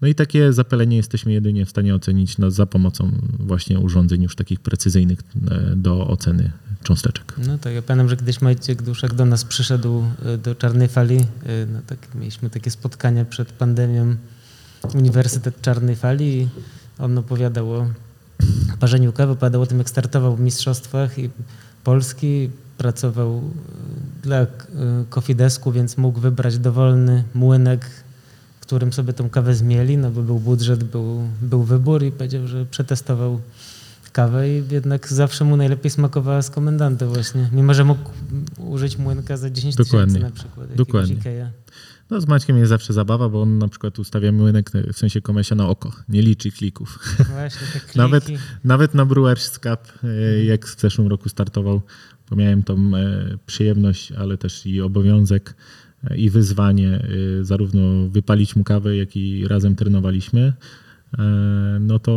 No 0.00 0.08
i 0.08 0.14
takie 0.14 0.52
zapalenie 0.52 0.96
jesteśmy 0.96 1.32
jedynie 1.32 1.66
w 1.66 1.70
stanie 1.70 1.94
ocenić 1.94 2.38
no, 2.38 2.50
za 2.50 2.66
pomocą 2.66 3.10
właśnie 3.38 3.78
urządzeń 3.78 4.22
już 4.22 4.36
takich 4.36 4.60
precyzyjnych 4.60 5.18
e, 5.50 5.76
do 5.76 6.08
oceny 6.08 6.52
cząsteczek. 6.82 7.34
No 7.46 7.58
tak, 7.58 7.74
ja 7.74 7.82
pamiętam, 7.82 8.08
że 8.08 8.16
kiedyś 8.16 8.40
Maciek 8.40 8.82
Duszek 8.82 9.14
do 9.14 9.24
nas 9.24 9.44
przyszedł 9.44 10.04
y, 10.34 10.38
do 10.38 10.54
Czarnej 10.54 10.88
Fali. 10.88 11.18
y, 11.18 11.66
No 11.72 11.80
tak, 11.86 11.98
mieliśmy 12.14 12.50
takie 12.50 12.70
spotkania 12.70 13.24
przed 13.24 13.52
pandemią 13.52 14.16
Uniwersytet 14.94 15.60
Czarnej 15.60 15.96
Fali 15.96 16.38
i 16.38 16.48
on 16.98 17.18
opowiadał 17.18 17.72
o 17.72 17.86
parzeniu 18.80 19.12
kawy, 19.12 19.32
opowiadał 19.32 19.62
o 19.62 19.66
tym, 19.66 19.78
jak 19.78 19.88
startował 19.88 20.36
w 20.36 20.40
mistrzostwach 20.40 21.18
i 21.18 21.30
Polski, 21.84 22.50
pracował 22.78 23.42
dla 24.22 24.46
Kofidesku, 25.10 25.72
więc 25.72 25.96
mógł 25.96 26.20
wybrać 26.20 26.58
dowolny 26.58 27.24
młynek, 27.34 27.90
którym 28.66 28.92
sobie 28.92 29.12
tą 29.12 29.30
kawę 29.30 29.54
zmieli, 29.54 29.96
no 29.98 30.10
bo 30.10 30.22
był 30.22 30.38
budżet, 30.38 30.84
był, 30.84 31.28
był 31.42 31.62
wybór 31.62 32.02
i 32.04 32.12
powiedział, 32.12 32.46
że 32.46 32.66
przetestował 32.66 33.40
kawę 34.12 34.50
i 34.50 34.62
jednak 34.70 35.08
zawsze 35.08 35.44
mu 35.44 35.56
najlepiej 35.56 35.90
smakowała 35.90 36.42
z 36.42 36.50
komendanta 36.50 37.06
właśnie. 37.06 37.48
Mimo, 37.52 37.74
że 37.74 37.84
mógł 37.84 38.10
użyć 38.58 38.98
młynka 38.98 39.36
za 39.36 39.50
10 39.50 39.76
tysięcy 39.76 40.18
na 40.18 40.30
przykład. 40.30 40.74
Dokładnie. 40.74 41.14
Ikea. 41.14 41.50
No 42.10 42.20
z 42.20 42.26
Maćkiem 42.26 42.56
jest 42.58 42.68
zawsze 42.68 42.92
zabawa, 42.92 43.28
bo 43.28 43.42
on 43.42 43.58
na 43.58 43.68
przykład 43.68 43.98
ustawia 43.98 44.32
młynek 44.32 44.70
w 44.92 44.98
sensie 44.98 45.20
komesia 45.20 45.54
na 45.54 45.68
oko, 45.68 45.92
nie 46.08 46.22
liczy 46.22 46.50
klików. 46.50 46.98
Właśnie 47.16 47.66
te 47.72 47.80
kliki. 47.90 47.98
Nawet- 47.98 48.28
Nawet 48.64 48.94
na 48.94 49.04
Brewers 49.06 49.50
Cup, 49.52 49.64
e, 50.04 50.44
jak 50.44 50.66
w 50.66 50.80
zeszłym 50.80 51.06
roku 51.08 51.28
startował, 51.28 51.80
bo 52.30 52.36
miałem 52.36 52.62
tą 52.62 52.74
e, 52.96 53.38
przyjemność, 53.46 54.12
ale 54.12 54.38
też 54.38 54.66
i 54.66 54.80
obowiązek 54.80 55.50
e, 55.50 55.85
i 56.16 56.30
wyzwanie 56.30 56.94
e, 57.40 57.44
zarówno 57.44 58.08
wypalić 58.08 58.56
mu 58.56 58.64
kawę, 58.64 58.96
jak 58.96 59.16
i 59.16 59.48
razem 59.48 59.76
trenowaliśmy, 59.76 60.52
e, 61.18 61.22
no 61.80 61.98
to 61.98 62.12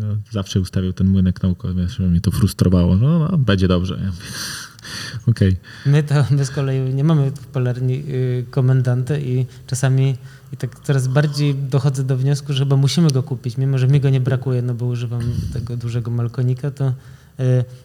no, 0.00 0.06
zawsze 0.30 0.60
ustawiał 0.60 0.92
ten 0.92 1.06
młynek 1.06 1.42
na 1.42 1.48
oko, 1.48 1.74
wiesz, 1.74 1.98
mnie 1.98 2.20
to 2.20 2.30
frustrowało. 2.30 2.96
No, 2.96 3.28
no 3.30 3.38
będzie 3.38 3.68
dobrze. 3.68 3.98
Okej. 5.28 5.56
My 5.86 6.02
to 6.02 6.14
my 6.30 6.44
z 6.44 6.50
kolei 6.50 6.94
nie 6.94 7.04
mamy 7.04 7.30
w 7.30 7.46
Polarni 7.46 8.04
y, 8.08 8.44
komendanta 8.50 9.18
i 9.18 9.46
czasami 9.66 10.16
i 10.52 10.56
tak 10.56 10.80
coraz 10.80 11.08
bardziej 11.08 11.54
dochodzę 11.54 12.04
do 12.04 12.16
wniosku, 12.16 12.52
że 12.52 12.58
chyba 12.58 12.76
musimy 12.76 13.10
go 13.10 13.22
kupić, 13.22 13.58
mimo 13.58 13.78
że 13.78 13.88
mi 13.88 14.00
go 14.00 14.10
nie 14.10 14.20
brakuje, 14.20 14.62
no 14.62 14.74
bo 14.74 14.86
używam 14.86 15.22
tego 15.52 15.76
dużego 15.76 16.10
malkonika, 16.10 16.70
to 16.70 16.88
y, 16.88 16.92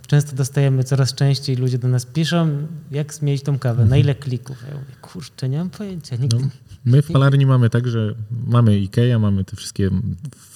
często 0.07 0.35
dostajemy 0.35 0.83
coraz 0.83 1.13
częściej, 1.13 1.55
ludzie 1.55 1.77
do 1.77 1.87
nas 1.87 2.05
piszą, 2.05 2.67
jak 2.91 3.13
zmienić 3.13 3.43
tą 3.43 3.59
kawę, 3.59 3.85
na 3.85 3.97
ile 3.97 4.15
klików. 4.15 4.57
Ja 4.69 4.73
mówię, 4.73 4.93
kurczę, 5.01 5.49
nie 5.49 5.57
mam 5.57 5.69
pojęcia, 5.69 6.15
nigdy. 6.15 6.37
No, 6.39 6.49
my 6.85 7.01
w 7.01 7.11
palarni 7.11 7.45
mamy 7.45 7.69
tak, 7.69 7.87
że 7.87 8.15
mamy 8.47 8.79
Ikea, 8.79 9.19
mamy 9.19 9.43
te 9.43 9.55
wszystkie 9.55 9.89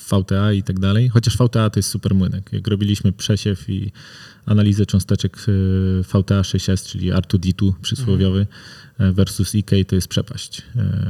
VTA 0.10 0.54
i 0.54 0.64
tak 0.64 0.80
dalej, 0.80 1.10
chociaż 1.10 1.38
VTA 1.38 1.70
to 1.70 1.80
jest 1.80 1.90
super 1.90 2.16
młynek. 2.16 2.50
Jak 2.54 2.68
robiliśmy 2.68 3.12
przesiew 3.12 3.70
i 3.70 3.92
analizę 4.46 4.86
cząsteczek 4.86 5.38
y, 5.48 6.04
VTA 6.04 6.42
6S, 6.42 6.88
czyli 6.88 7.14
R2D2 7.14 7.74
przysłowiowy 7.82 8.48
e, 9.00 9.12
versus 9.12 9.56
Ikea 9.56 9.86
to 9.86 9.96
jest 9.96 10.08
przepaść. 10.08 10.62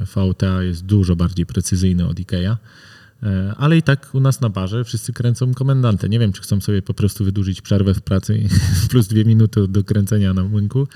VTA 0.05 0.63
jest 0.63 0.85
dużo 0.85 1.15
bardziej 1.15 1.45
precyzyjny 1.45 2.07
od 2.07 2.19
Ikea. 2.19 2.57
E, 3.23 3.55
Ale 3.57 3.77
i 3.77 3.81
tak 3.81 4.09
u 4.13 4.19
nas 4.19 4.41
na 4.41 4.49
barze 4.49 4.83
wszyscy 4.83 5.13
kręcą 5.13 5.53
komendantę. 5.53 6.09
Nie 6.09 6.19
wiem, 6.19 6.33
czy 6.33 6.41
chcą 6.41 6.61
sobie 6.61 6.81
po 6.81 6.93
prostu 6.93 7.25
wydłużyć 7.25 7.61
przerwę 7.61 7.93
w 7.93 8.01
pracy 8.01 8.43
plus 8.89 9.07
dwie 9.07 9.25
minuty 9.25 9.67
do 9.67 9.83
kręcenia 9.83 10.33
na 10.33 10.43
młynku, 10.43 10.87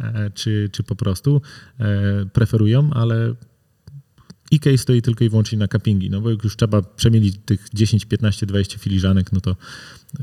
e, 0.00 0.30
czy, 0.34 0.68
czy 0.72 0.82
po 0.82 0.96
prostu 0.96 1.42
e, 1.80 1.86
preferują, 2.32 2.90
ale 2.92 3.34
IK 4.50 4.64
stoi 4.76 5.02
tylko 5.02 5.24
i 5.24 5.28
wyłącznie 5.28 5.58
na 5.58 5.68
cuppingi, 5.68 6.10
no 6.10 6.20
bo 6.20 6.30
jak 6.30 6.44
już 6.44 6.56
trzeba 6.56 6.82
przemielić 6.82 7.36
tych 7.46 7.68
10, 7.74 8.04
15, 8.04 8.46
20 8.46 8.78
filiżanek, 8.78 9.32
no 9.32 9.40
to 9.40 9.56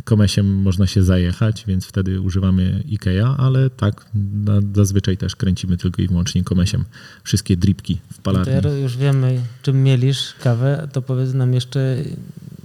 komesiem 0.03 0.61
można 0.61 0.87
się 0.87 1.03
zajechać, 1.03 1.63
więc 1.67 1.85
wtedy 1.85 2.21
używamy 2.21 2.83
IKEA, 2.91 3.35
ale 3.37 3.69
tak, 3.69 4.05
na, 4.33 4.53
zazwyczaj 4.75 5.17
też 5.17 5.35
kręcimy 5.35 5.77
tylko 5.77 6.01
i 6.01 6.07
wyłącznie 6.07 6.43
komesiem 6.43 6.85
wszystkie 7.23 7.57
dripki 7.57 7.99
w 8.11 8.15
To 8.15 8.21
palarni. 8.21 8.53
ja 8.53 8.77
już 8.77 8.97
wiemy, 8.97 9.41
czym 9.61 9.83
mielisz 9.83 10.33
kawę, 10.33 10.87
to 10.91 11.01
powiedz 11.01 11.33
nam 11.33 11.53
jeszcze 11.53 11.97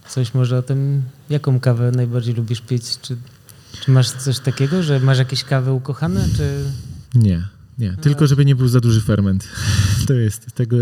coś 0.09 0.35
może 0.35 0.59
o 0.59 0.63
tym, 0.63 1.03
jaką 1.31 1.61
kawę 1.61 1.91
najbardziej 1.91 2.35
lubisz 2.35 2.61
pić, 2.61 2.99
czy, 3.03 3.17
czy 3.81 3.91
masz 3.91 4.11
coś 4.11 4.39
takiego, 4.39 4.83
że 4.83 5.01
masz 5.01 5.19
jakieś 5.19 5.45
kawy 5.45 5.73
ukochane, 5.73 6.29
czy... 6.37 6.65
Nie, 7.15 7.49
nie, 7.81 7.97
tylko 8.01 8.27
żeby 8.27 8.45
nie 8.45 8.57
był 8.57 8.69
za 8.69 8.81
duży 8.81 9.01
ferment. 9.01 9.49
To 10.07 10.15
jest 10.15 10.53
tego, 10.53 10.77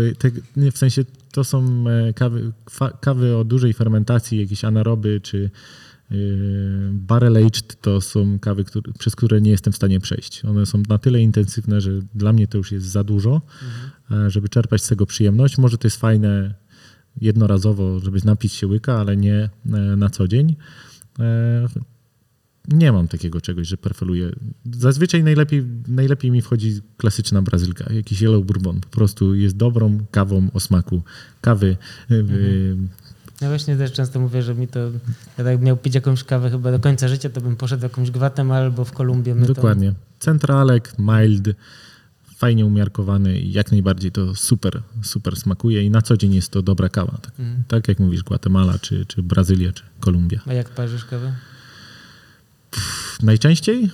w 0.71 0.77
sensie 0.77 1.05
to 1.31 1.43
są 1.43 1.85
e, 1.89 2.13
kawy, 2.13 2.51
kawy 3.01 3.37
o 3.37 3.43
dużej 3.43 3.73
fermentacji, 3.73 4.39
jakieś 4.39 4.63
anaroby 4.63 5.21
czy 5.23 5.49
yy, 6.11 6.19
barrel 6.93 7.37
aged 7.37 7.81
to 7.81 8.01
są 8.01 8.39
kawy, 8.39 8.63
które, 8.63 8.93
przez 8.99 9.15
które 9.15 9.41
nie 9.41 9.51
jestem 9.51 9.73
w 9.73 9.75
stanie 9.75 9.99
przejść. 9.99 10.45
One 10.45 10.65
są 10.65 10.83
na 10.89 10.97
tyle 10.97 11.21
intensywne, 11.21 11.81
że 11.81 11.91
dla 12.15 12.33
mnie 12.33 12.47
to 12.47 12.57
już 12.57 12.71
jest 12.71 12.85
za 12.85 13.03
dużo, 13.03 13.41
e, 14.11 14.29
żeby 14.29 14.49
czerpać 14.49 14.83
z 14.83 14.87
tego 14.87 15.05
przyjemność. 15.05 15.57
Może 15.57 15.77
to 15.77 15.87
jest 15.87 15.97
fajne 15.97 16.53
jednorazowo, 17.21 17.99
żeby 17.99 18.19
napić 18.25 18.53
się 18.53 18.67
łyka, 18.67 18.99
ale 18.99 19.17
nie 19.17 19.35
e, 19.35 19.49
na 19.95 20.09
co 20.09 20.27
dzień. 20.27 20.55
Nie 22.71 22.91
mam 22.91 23.07
takiego 23.07 23.41
czegoś, 23.41 23.67
że 23.67 23.77
preferuję. 23.77 24.31
Zazwyczaj 24.71 25.23
najlepiej, 25.23 25.63
najlepiej 25.87 26.31
mi 26.31 26.41
wchodzi 26.41 26.81
klasyczna 26.97 27.41
brazylka, 27.41 27.93
jakiś 27.93 28.21
yellow 28.21 28.45
bourbon. 28.45 28.81
Po 28.81 28.87
prostu 28.89 29.35
jest 29.35 29.57
dobrą 29.57 29.99
kawą 30.11 30.47
o 30.53 30.59
smaku 30.59 31.01
kawy. 31.41 31.77
y, 32.11 32.75
Ja 33.41 33.47
właśnie 33.47 33.75
też 33.77 33.91
często 33.91 34.19
mówię, 34.19 34.43
że 34.43 34.55
mi 34.55 34.67
to... 34.67 34.79
Ja 35.37 35.43
tak 35.43 35.61
miał 35.61 35.77
pić 35.77 35.95
jakąś 35.95 36.23
kawę 36.23 36.49
chyba 36.49 36.71
do 36.71 36.79
końca 36.79 37.07
życia, 37.07 37.29
to 37.29 37.41
bym 37.41 37.55
poszedł 37.55 37.79
w 37.79 37.83
jakąś 37.83 38.11
Gwatemalę 38.11 38.65
albo 38.65 38.85
w 38.85 38.91
Kolumbię. 38.91 39.35
Dokładnie. 39.35 39.93
Centralek, 40.19 40.93
mild, 40.99 41.49
fajnie 42.35 42.65
umiarkowany 42.65 43.39
i 43.39 43.51
jak 43.51 43.71
najbardziej 43.71 44.11
to 44.11 44.35
super, 44.35 44.81
super 45.03 45.35
smakuje 45.35 45.83
i 45.83 45.89
na 45.89 46.01
co 46.01 46.17
dzień 46.17 46.33
jest 46.33 46.51
to 46.51 46.61
dobra 46.61 46.89
kawa. 46.89 47.17
Tak. 47.21 47.39
Mm. 47.39 47.63
tak 47.67 47.87
jak 47.87 47.99
mówisz, 47.99 48.23
Guatemala, 48.23 48.79
czy, 48.79 49.05
czy 49.05 49.23
Brazylia, 49.23 49.73
czy 49.73 49.83
Kolumbia. 49.99 50.39
A 50.45 50.53
jak 50.53 50.69
parzysz 50.69 51.05
kawę? 51.05 51.33
Najczęściej 53.23 53.83
e, 53.83 53.89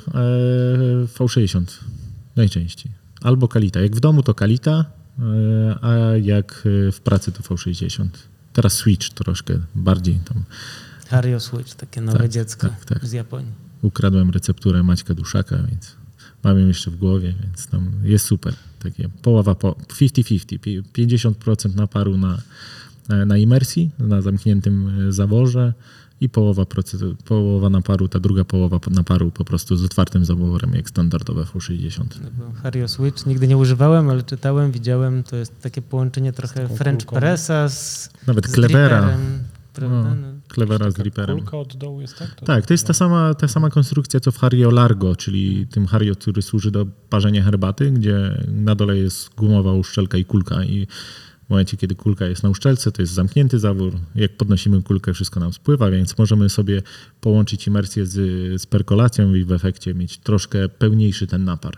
V60. 1.17 1.63
Najczęściej. 2.35 2.91
Albo 3.21 3.47
Kalita. 3.47 3.81
Jak 3.81 3.95
w 3.95 3.99
domu 3.99 4.23
to 4.23 4.33
Kalita, 4.33 4.85
e, 5.19 5.75
a 5.81 6.17
jak 6.17 6.63
e, 6.87 6.91
w 6.91 6.99
pracy 7.01 7.31
to 7.31 7.39
V60. 7.43 8.07
Teraz 8.53 8.73
Switch 8.73 9.09
troszkę 9.09 9.59
bardziej 9.75 10.15
tam 10.15 10.43
Hario 11.09 11.39
Switch, 11.39 11.73
takie 11.75 12.01
nowe 12.01 12.17
Tak, 12.19 12.29
dziecko 12.31 12.69
tak, 12.69 12.85
tak. 12.85 13.05
z 13.05 13.11
Japonii. 13.11 13.51
ukradłem 13.81 14.29
recepturę 14.29 14.83
Maćka 14.83 15.13
Duszaka, 15.13 15.57
więc 15.69 15.95
mam 16.43 16.59
ją 16.59 16.67
jeszcze 16.67 16.91
w 16.91 16.95
głowie, 16.95 17.33
więc 17.43 17.67
tam 17.67 17.91
jest 18.03 18.25
super. 18.25 18.53
Takie 18.79 19.09
połowa 19.21 19.55
po 19.55 19.71
50-50, 19.71 20.59
pi- 20.59 20.83
50% 21.07 21.75
naparu 21.75 22.17
na, 22.17 22.41
na 23.25 23.37
imersji, 23.37 23.91
na 23.99 24.21
zamkniętym 24.21 24.91
zaworze 25.13 25.73
i 26.21 26.29
połowa, 26.29 26.63
proce- 26.63 27.15
połowa 27.25 27.69
naparu, 27.69 28.07
ta 28.07 28.19
druga 28.19 28.43
połowa 28.43 28.79
naparu 28.91 29.31
po 29.31 29.45
prostu 29.45 29.75
z 29.77 29.83
otwartym 29.85 30.25
zaworem, 30.25 30.73
jak 30.75 30.89
standardowe 30.89 31.43
V60. 31.43 32.03
No 32.23 32.29
bo 32.37 32.51
Hario 32.61 32.87
Switch 32.87 33.25
nigdy 33.25 33.47
nie 33.47 33.57
używałem, 33.57 34.09
ale 34.09 34.23
czytałem, 34.23 34.71
widziałem. 34.71 35.23
To 35.23 35.35
jest 35.35 35.61
takie 35.61 35.81
połączenie 35.81 36.33
trochę 36.33 36.67
French 36.67 37.05
kulką. 37.05 37.19
Pressa 37.19 37.69
z, 37.69 38.09
Nawet 38.27 38.47
z 38.47 38.51
Klebera. 38.51 39.01
dripperem, 39.01 39.39
Prawda? 39.73 39.97
No. 40.03 40.15
No. 40.15 40.27
Clevera 40.47 40.91
z 40.91 40.99
Reaperem. 40.99 41.37
Kulka 41.37 41.57
od 41.57 41.77
dołu 41.77 42.01
jest 42.01 42.17
tak? 42.19 42.35
To 42.35 42.45
Tak, 42.45 42.65
to 42.65 42.73
jest 42.73 42.87
ta 42.87 42.93
sama, 42.93 43.33
ta 43.33 43.47
sama 43.47 43.69
konstrukcja 43.69 44.19
co 44.19 44.31
w 44.31 44.37
Hario 44.37 44.71
Largo, 44.71 45.15
czyli 45.15 45.67
tym 45.67 45.85
Hario, 45.87 46.15
który 46.15 46.41
służy 46.41 46.71
do 46.71 46.85
parzenia 47.09 47.43
herbaty, 47.43 47.91
gdzie 47.91 48.43
na 48.47 48.75
dole 48.75 48.97
jest 48.97 49.29
gumowa 49.35 49.73
uszczelka 49.73 50.17
i 50.17 50.25
kulka 50.25 50.63
i 50.63 50.87
w 51.47 51.49
momencie, 51.49 51.77
kiedy 51.77 51.95
kulka 51.95 52.25
jest 52.25 52.43
na 52.43 52.49
uszczelce, 52.49 52.91
to 52.91 53.01
jest 53.01 53.13
zamknięty 53.13 53.59
zawór. 53.59 53.99
Jak 54.15 54.37
podnosimy 54.37 54.83
kulkę, 54.83 55.13
wszystko 55.13 55.39
nam 55.39 55.53
spływa, 55.53 55.91
więc 55.91 56.17
możemy 56.17 56.49
sobie 56.49 56.81
połączyć 57.21 57.67
imersję 57.67 58.05
z, 58.05 58.13
z 58.61 58.65
perkolacją 58.65 59.33
i 59.33 59.43
w 59.43 59.51
efekcie 59.51 59.93
mieć 59.93 60.17
troszkę 60.17 60.69
pełniejszy 60.69 61.27
ten 61.27 61.43
napar, 61.43 61.77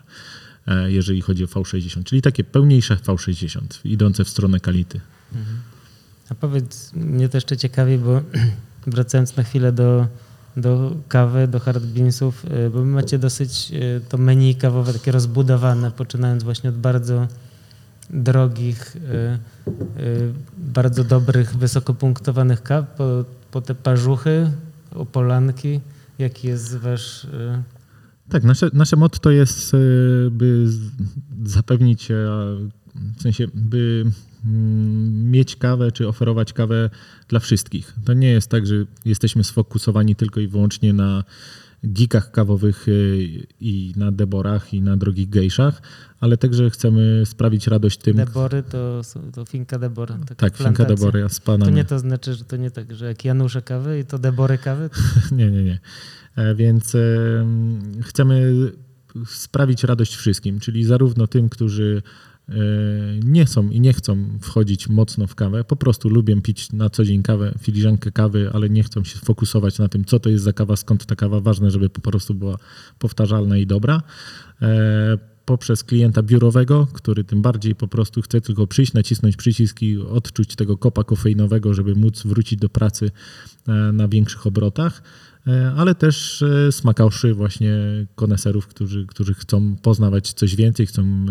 e, 0.68 0.92
jeżeli 0.92 1.22
chodzi 1.22 1.44
o 1.44 1.48
V60, 1.48 2.04
czyli 2.04 2.22
takie 2.22 2.44
pełniejsze 2.44 2.96
V60, 2.96 3.62
idące 3.84 4.24
w 4.24 4.30
stronę 4.30 4.60
kality. 4.60 5.02
A 6.30 6.36
powiedz, 6.36 6.94
mnie 6.94 7.30
to 7.30 7.38
jeszcze 7.38 7.58
ciekawi, 7.58 7.98
bo 7.98 8.22
wracając 8.88 9.36
na 9.36 9.44
chwilę 9.44 9.72
do, 9.72 10.08
do 10.58 10.96
kawy, 11.08 11.48
do 11.48 11.60
hard 11.60 11.84
beansów, 11.84 12.46
y, 12.46 12.70
bo 12.70 12.84
macie 12.86 13.20
dosyć 13.20 13.72
y, 13.72 14.02
to 14.10 14.18
menu 14.18 14.56
kawowe 14.56 14.94
takie 14.94 15.12
rozbudowane, 15.12 15.92
poczynając 15.92 16.44
właśnie 16.44 16.70
od 16.70 16.78
bardzo 16.78 17.28
drogich, 18.10 18.96
y, 18.96 19.00
y, 20.02 20.34
bardzo 20.58 21.04
dobrych, 21.04 21.56
wysokopunktowanych 21.58 22.64
kaw, 22.64 22.96
po, 22.96 23.26
po 23.52 23.62
te 23.62 23.76
parzuchy, 23.76 24.52
opolanki. 24.92 25.80
Jaki 26.20 26.48
jest 26.48 26.78
wasz... 26.78 27.24
y, 27.24 27.64
Tak, 28.30 28.44
nasze, 28.44 28.70
nasze 28.74 28.96
motto 28.96 29.32
jest, 29.32 29.76
by 30.32 30.68
zapewnić, 31.46 32.12
e, 32.12 32.16
w 33.18 33.22
sensie, 33.22 33.48
by 33.54 34.06
mm, 34.46 35.32
mieć 35.32 35.56
kawę, 35.56 35.92
czy 35.92 36.08
oferować 36.08 36.54
kawę 36.54 36.90
dla 37.28 37.40
wszystkich. 37.40 37.96
To 38.06 38.14
nie 38.14 38.30
jest 38.30 38.50
tak, 38.50 38.68
że 38.68 38.76
jesteśmy 39.06 39.44
sfokusowani 39.44 40.16
tylko 40.16 40.40
i 40.40 40.48
wyłącznie 40.48 40.94
na 40.94 41.24
geekach 41.84 42.32
kawowych 42.32 42.86
e, 42.88 42.92
i 43.60 43.94
na 43.98 44.12
deborach 44.12 44.74
i 44.74 44.82
na 44.82 44.98
drogich 44.98 45.30
gejszach, 45.30 45.82
ale 46.20 46.38
także 46.38 46.70
chcemy 46.70 47.24
sprawić 47.26 47.68
radość 47.68 47.98
tym... 47.98 48.18
Debory 48.18 48.64
to, 48.64 49.02
to 49.34 49.46
finka 49.46 49.80
Debora. 49.80 50.18
tak, 50.38 50.58
Finka. 50.58 50.86
Deboria 50.86 51.30
z 51.30 51.40
To 51.40 51.46
panami. 51.46 51.74
nie 51.74 51.86
to 51.86 52.00
znaczy, 52.00 52.34
że 52.34 52.44
to 52.46 52.58
nie 52.58 52.72
tak, 52.72 52.96
że 52.96 53.06
jak 53.06 53.26
Janusze 53.26 53.62
kawy 53.62 54.00
i 54.00 54.06
to 54.06 54.20
Debory 54.20 54.58
kawy, 54.58 54.90
to 54.90 55.36
Nie, 55.36 55.52
nie, 55.52 55.64
nie. 55.64 55.80
E, 56.36 56.56
Więc 56.56 56.98
chcemy 58.02 58.54
sprawić 59.26 59.84
radość 59.84 60.16
wszystkim, 60.16 60.60
czyli 60.60 60.84
zarówno 60.84 61.28
tym, 61.28 61.50
którzy 61.50 62.02
nie 63.24 63.48
są 63.48 63.70
i 63.70 63.80
nie 63.80 63.94
chcą 63.94 64.40
wchodzić 64.42 64.90
mocno 64.90 65.28
w 65.28 65.36
kawę, 65.36 65.64
po 65.64 65.76
prostu 65.76 66.10
lubią 66.10 66.42
pić 66.42 66.72
na 66.74 66.90
co 66.90 67.06
dzień 67.06 67.24
kawę, 67.24 67.54
filiżankę 67.62 68.12
kawy, 68.12 68.50
ale 68.54 68.70
nie 68.70 68.84
chcą 68.84 69.04
się 69.04 69.20
fokusować 69.20 69.80
na 69.80 69.88
tym, 69.88 70.06
co 70.06 70.20
to 70.20 70.30
jest 70.30 70.44
za 70.44 70.54
kawa, 70.54 70.76
skąd 70.76 71.06
ta 71.06 71.16
kawa, 71.16 71.40
ważne, 71.40 71.72
żeby 71.72 71.90
po 71.90 72.02
prostu 72.02 72.34
była 72.34 72.58
powtarzalna 73.00 73.58
i 73.58 73.66
dobra. 73.66 74.02
E, 74.62 75.18
Poprzez 75.48 75.84
klienta 75.84 76.24
biurowego, 76.24 76.88
który 76.94 77.24
tym 77.24 77.42
bardziej 77.42 77.76
po 77.76 77.88
prostu 77.88 78.22
chce 78.22 78.42
tylko 78.42 78.68
przyjść, 78.68 78.94
nacisnąć 78.94 79.38
przycisk 79.38 79.82
i 79.82 79.98
odczuć 79.98 80.56
tego 80.56 80.78
kopa 80.78 81.04
kofeinowego, 81.04 81.74
żeby 81.74 81.96
móc 81.96 82.24
wrócić 82.24 82.60
do 82.60 82.70
pracy 82.70 83.12
e, 83.68 83.72
na 83.74 84.08
większych 84.08 84.48
obrotach, 84.48 85.02
e, 85.02 85.37
ale 85.78 85.96
też 85.96 86.42
e, 86.42 86.72
smakaszy 86.72 87.34
właśnie 87.34 87.78
koneserów, 88.16 88.68
którzy, 88.68 89.06
którzy 89.06 89.34
chcą 89.34 89.76
poznawać 89.76 90.34
coś 90.34 90.56
więcej, 90.56 90.86
chcą 90.86 91.02
e, 91.02 91.26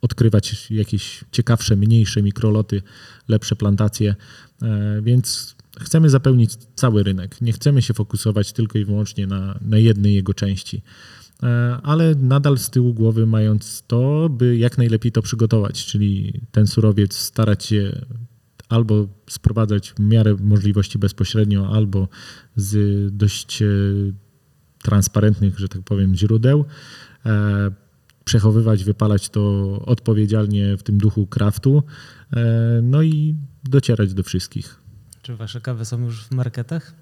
odkrywać 0.00 0.70
jakieś 0.70 1.24
ciekawsze, 1.32 1.76
mniejsze 1.76 2.22
mikroloty, 2.22 2.82
lepsze 3.28 3.56
plantacje, 3.56 4.14
e, 4.62 5.02
więc 5.02 5.56
chcemy 5.80 6.10
zapełnić 6.10 6.50
cały 6.74 7.02
rynek. 7.02 7.40
Nie 7.40 7.52
chcemy 7.52 7.82
się 7.82 7.94
fokusować 7.94 8.52
tylko 8.52 8.78
i 8.78 8.84
wyłącznie 8.84 9.26
na, 9.26 9.58
na 9.60 9.78
jednej 9.78 10.14
jego 10.14 10.34
części. 10.34 10.82
E, 11.42 11.78
ale 11.82 12.14
nadal 12.14 12.58
z 12.58 12.70
tyłu 12.70 12.94
głowy 12.94 13.26
mając 13.26 13.84
to, 13.86 14.28
by 14.28 14.56
jak 14.56 14.78
najlepiej 14.78 15.12
to 15.12 15.22
przygotować, 15.22 15.86
czyli 15.86 16.40
ten 16.50 16.66
surowiec 16.66 17.16
starać 17.16 17.64
się 17.64 18.06
albo 18.70 19.08
sprowadzać 19.30 19.90
w 19.92 19.98
miarę 20.00 20.36
możliwości 20.40 20.98
bezpośrednio, 20.98 21.68
albo 21.74 22.08
z 22.56 22.76
dość 23.16 23.62
e, 23.62 23.66
transparentnych, 24.82 25.58
że 25.58 25.68
tak 25.68 25.82
powiem, 25.82 26.14
źródeł. 26.14 26.64
E, 27.26 27.70
Przechowywać, 28.24 28.84
wypalać 28.84 29.28
to 29.28 29.42
odpowiedzialnie 29.86 30.76
w 30.76 30.82
tym 30.82 30.98
duchu 30.98 31.26
kraftu, 31.26 31.82
e, 32.32 32.80
no 32.82 33.02
i 33.02 33.34
docierać 33.64 34.14
do 34.14 34.22
wszystkich. 34.22 34.80
czy 35.22 35.36
wasze 35.36 35.60
kawy 35.60 35.84
są 35.84 36.00
już 36.04 36.24
w 36.24 36.30
marketach? 36.30 36.94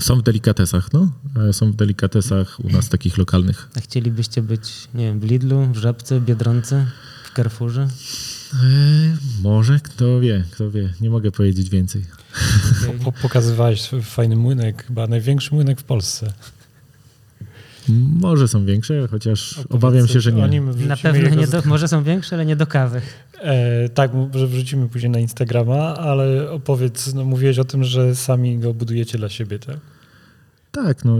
Są 0.00 0.16
w 0.16 0.22
delikatesach, 0.22 0.92
no. 0.92 1.12
Są 1.52 1.72
w 1.72 1.76
delikatesach 1.76 2.60
u 2.64 2.68
nas 2.70 2.88
takich 2.88 3.18
lokalnych. 3.18 3.68
A 3.76 3.80
chcielibyście 3.80 4.42
być, 4.42 4.88
nie 4.94 5.04
wiem, 5.04 5.20
w 5.20 5.24
Lidlu, 5.24 5.66
w 5.72 5.76
Żabce, 5.76 6.20
w 6.20 6.24
Biedronce, 6.24 6.86
w 7.24 7.36
Carrefourze? 7.36 7.88
E, 8.54 9.16
Może, 9.42 9.80
kto 9.80 10.20
wie, 10.20 10.44
kto 10.50 10.70
wie. 10.70 10.88
Nie 11.00 11.10
mogę 11.10 11.32
powiedzieć 11.32 11.70
więcej. 11.70 12.04
Po, 13.04 13.12
pokazywałeś 13.12 13.88
fajny 14.02 14.36
młynek, 14.36 14.84
chyba 14.86 15.06
największy 15.06 15.54
młynek 15.54 15.80
w 15.80 15.84
Polsce. 15.84 16.32
Może 18.20 18.48
są 18.48 18.64
większe, 18.64 19.08
chociaż 19.10 19.52
Opowiedz 19.52 19.74
obawiam 19.74 20.08
się, 20.08 20.20
że 20.20 20.32
nie. 20.32 20.60
Na 20.60 20.96
pewno 20.96 21.28
nie 21.28 21.46
do, 21.46 21.62
może 21.64 21.88
są 21.88 22.02
większe, 22.02 22.36
ale 22.36 22.46
nie 22.46 22.56
do 22.56 22.66
kawy. 22.66 23.00
E, 23.40 23.88
tak, 23.88 24.10
że 24.34 24.46
wrzucimy 24.46 24.88
później 24.88 25.10
na 25.10 25.18
Instagrama, 25.18 25.96
ale 25.96 26.50
opowiedz, 26.50 27.14
no 27.14 27.24
mówiłeś 27.24 27.58
o 27.58 27.64
tym, 27.64 27.84
że 27.84 28.14
sami 28.14 28.58
go 28.58 28.74
budujecie 28.74 29.18
dla 29.18 29.28
siebie, 29.28 29.58
tak? 29.58 29.76
Tak, 30.70 31.04
no. 31.04 31.18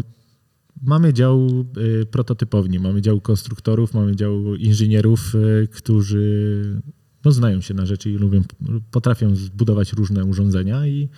Mamy 0.83 1.13
dział 1.13 1.49
y, 1.79 2.07
prototypowni, 2.07 2.79
mamy 2.79 3.03
dział 3.03 3.21
konstruktorów, 3.21 3.95
mamy 3.95 4.17
dział 4.17 4.55
inżynierów, 4.55 5.35
y, 5.35 5.69
którzy 5.73 6.83
no, 7.25 7.33
znają 7.33 7.61
się 7.61 7.75
na 7.75 7.87
rzeczy 7.87 8.11
i 8.11 8.15
lubią, 8.15 8.43
potrafią 8.91 9.37
zbudować 9.37 9.93
różne 9.93 10.25
urządzenia 10.25 10.87
i 10.87 11.09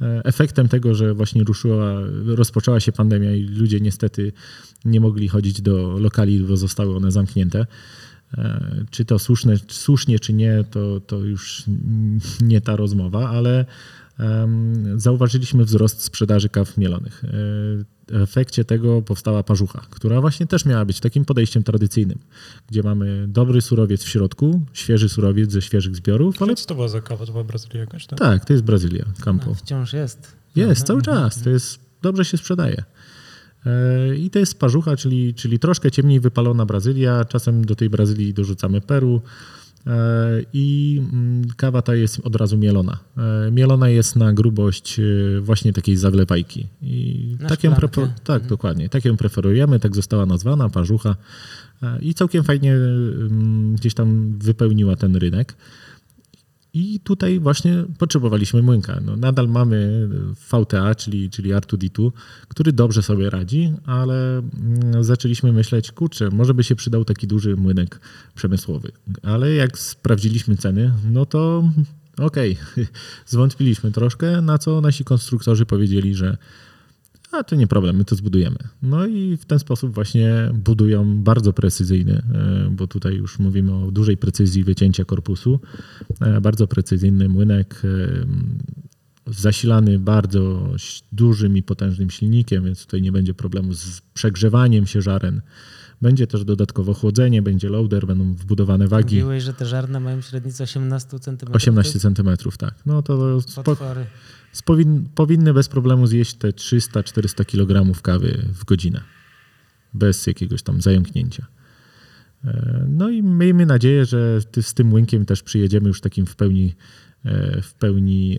e, 0.00 0.24
efektem 0.24 0.68
tego, 0.68 0.94
że 0.94 1.14
właśnie 1.14 1.44
ruszyła, 1.44 2.00
rozpoczęła 2.26 2.80
się 2.80 2.92
pandemia 2.92 3.34
i 3.34 3.42
ludzie 3.42 3.80
niestety 3.80 4.32
nie 4.84 5.00
mogli 5.00 5.28
chodzić 5.28 5.62
do 5.62 5.98
lokali, 5.98 6.40
bo 6.40 6.56
zostały 6.56 6.96
one 6.96 7.12
zamknięte. 7.12 7.66
E, 8.38 8.84
Czy 8.90 9.04
to 9.04 9.18
słuszne, 9.18 9.54
słusznie, 9.68 10.18
czy 10.18 10.32
nie, 10.32 10.64
to, 10.70 11.00
to 11.00 11.18
już 11.18 11.64
nie 12.40 12.60
ta 12.60 12.76
rozmowa, 12.76 13.28
ale 13.28 13.64
zauważyliśmy 14.96 15.64
wzrost 15.64 16.02
sprzedaży 16.02 16.48
kaw 16.48 16.76
mielonych. 16.76 17.24
E, 17.24 17.28
W 17.30 18.22
efekcie 18.22 18.64
tego 18.64 19.02
powstała 19.02 19.42
parzucha, 19.42 19.82
która 19.90 20.20
właśnie 20.20 20.46
też 20.46 20.64
miała 20.64 20.84
być 20.84 21.00
takim 21.00 21.24
podejściem 21.24 21.62
tradycyjnym, 21.62 22.18
gdzie 22.68 22.82
mamy 22.82 23.26
dobry 23.28 23.60
surowiec 23.60 24.02
w 24.02 24.08
środku, 24.08 24.60
świeży 24.72 25.08
surowiec 25.08 25.52
ze 25.52 25.62
świeżych 25.62 25.96
zbiorów, 25.96 26.42
ale 26.42 26.54
co 26.54 26.66
to 26.66 26.74
była 26.74 26.88
za 26.88 27.00
kawa? 27.00 27.26
To 27.26 27.32
była 27.32 27.44
Brazylia 27.44 27.80
jakaś, 27.80 28.06
tak? 28.06 28.18
tak, 28.18 28.44
to 28.44 28.52
jest 28.52 28.64
Brazylia, 28.64 29.04
Campo. 29.20 29.46
No, 29.48 29.54
wciąż 29.54 29.92
jest. 29.92 30.36
Jest, 30.56 30.86
cały 30.86 30.98
Mhm. 30.98 31.16
czas. 31.30 31.42
To 31.42 31.50
jest, 31.50 31.78
dobrze 32.02 32.24
się 32.24 32.36
sprzedaje. 32.36 32.84
E, 33.66 34.16
I 34.16 34.30
to 34.30 34.38
jest 34.38 34.58
parzucha, 34.58 34.96
czyli, 34.96 35.34
czyli 35.34 35.58
troszkę 35.58 35.90
ciemniej 35.90 36.20
wypalona 36.20 36.66
Brazylia. 36.66 37.24
Czasem 37.24 37.64
do 37.64 37.74
tej 37.74 37.90
Brazylii 37.90 38.34
dorzucamy 38.34 38.80
Peru. 38.80 39.22
E, 39.86 39.90
I 40.52 40.98
mm, 41.12 41.44
kawa 41.56 41.82
ta 41.82 41.94
jest 41.94 42.20
od 42.24 42.36
razu 42.36 42.58
mielona. 42.58 42.98
E, 43.46 43.50
Mielona 43.50 43.88
jest 43.88 44.16
na 44.16 44.32
grubość 44.32 45.00
e, 45.00 45.40
właśnie 45.40 45.72
takiej 45.72 45.96
zawlewajki. 45.96 46.66
I 46.82 47.36
Na 47.40 47.48
tak 47.48 47.60
prefer- 47.60 48.08
tak, 48.24 48.46
dokładnie. 48.46 48.88
Tak 48.88 49.04
ją 49.04 49.16
preferujemy, 49.16 49.80
tak 49.80 49.94
została 49.94 50.26
nazwana, 50.26 50.68
parzucha. 50.68 51.16
I 52.00 52.14
całkiem 52.14 52.44
fajnie 52.44 52.72
mm, 52.74 53.74
gdzieś 53.74 53.94
tam 53.94 54.38
wypełniła 54.38 54.96
ten 54.96 55.16
rynek. 55.16 55.54
I 56.74 57.00
tutaj 57.00 57.40
właśnie 57.40 57.84
potrzebowaliśmy 57.98 58.62
młynka. 58.62 59.00
No, 59.04 59.16
nadal 59.16 59.48
mamy 59.48 60.08
VTA, 60.34 60.94
czyli, 60.94 61.30
czyli 61.30 61.50
R2D2, 61.54 62.12
który 62.48 62.72
dobrze 62.72 63.02
sobie 63.02 63.30
radzi, 63.30 63.72
ale 63.86 64.38
mm, 64.38 65.04
zaczęliśmy 65.04 65.52
myśleć, 65.52 65.92
kurczę, 65.92 66.30
może 66.30 66.54
by 66.54 66.64
się 66.64 66.76
przydał 66.76 67.04
taki 67.04 67.26
duży 67.26 67.56
młynek 67.56 68.00
przemysłowy. 68.34 68.92
Ale 69.22 69.54
jak 69.54 69.78
sprawdziliśmy 69.78 70.56
ceny, 70.56 70.92
no 71.10 71.26
to 71.26 71.68
okej, 72.18 72.56
zwątpiliśmy 73.26 73.92
troszkę, 73.92 74.42
na 74.42 74.58
co 74.58 74.80
nasi 74.80 75.04
konstruktorzy 75.04 75.66
powiedzieli, 75.66 76.14
że 76.14 76.36
a 77.32 77.44
to 77.44 77.56
nie 77.56 77.66
problem, 77.66 77.96
my 77.96 78.04
to 78.04 78.16
zbudujemy. 78.16 78.56
No 78.82 79.06
i 79.06 79.36
w 79.36 79.44
ten 79.44 79.58
sposób 79.58 79.94
właśnie 79.94 80.50
budują 80.54 81.22
bardzo 81.22 81.52
precyzyjny, 81.52 82.22
e, 82.34 82.70
bo 82.70 82.86
tutaj 82.86 83.14
już 83.14 83.38
mówimy 83.38 83.74
o 83.74 83.90
dużej 83.90 84.16
precyzji 84.16 84.64
wycięcia 84.64 85.04
korpusu, 85.04 85.60
e, 86.20 86.40
bardzo 86.40 86.66
precyzyjny 86.66 87.28
młynek, 87.28 87.82
e, 87.84 88.26
zasilany 89.26 89.98
bardzo 89.98 90.72
dużym 91.12 91.56
i 91.56 91.62
potężnym 91.62 92.10
silnikiem, 92.10 92.64
więc 92.64 92.84
tutaj 92.84 93.02
nie 93.02 93.12
będzie 93.12 93.34
problemu 93.34 93.74
z 93.74 94.00
przegrzewaniem 94.14 94.86
się 94.86 95.02
żaren. 95.02 95.40
Będzie 96.02 96.26
też 96.26 96.44
dodatkowo 96.44 96.94
chłodzenie, 96.94 97.42
będzie 97.42 97.68
loader, 97.68 98.06
będą 98.06 98.34
wbudowane 98.34 98.88
wagi. 98.88 99.16
Mówiłeś, 99.16 99.42
że 99.42 99.54
te 99.54 99.66
żarna 99.66 100.00
mają 100.00 100.20
średnicę 100.20 100.64
18 100.64 101.18
cm. 101.18 101.36
18 101.52 102.00
centymetrów, 102.00 102.58
tak. 102.58 102.74
No 102.86 103.02
to 103.02 103.38
Potwory. 103.64 104.06
Spowin, 104.52 105.08
powinny 105.14 105.54
bez 105.54 105.68
problemu 105.68 106.06
zjeść 106.06 106.34
te 106.34 106.48
300-400 106.48 107.44
kg 107.44 108.02
kawy 108.02 108.44
w 108.54 108.64
godzinę. 108.64 109.00
Bez 109.94 110.26
jakiegoś 110.26 110.62
tam 110.62 110.80
zająknięcia. 110.82 111.46
E, 112.44 112.84
No 112.88 113.10
i 113.10 113.22
miejmy 113.22 113.66
nadzieję, 113.66 114.04
że 114.04 114.40
z 114.62 114.74
tym 114.74 114.92
łynkiem 114.92 115.26
też 115.26 115.42
przyjedziemy 115.42 115.88
już 115.88 116.00
takim 116.00 116.26
w 116.26 116.36
pełni, 116.36 116.74
e, 117.24 117.62
w 117.62 117.74
pełni 117.74 118.38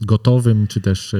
gotowym, 0.00 0.66
czy 0.66 0.80
też 0.80 1.14
e, 1.14 1.18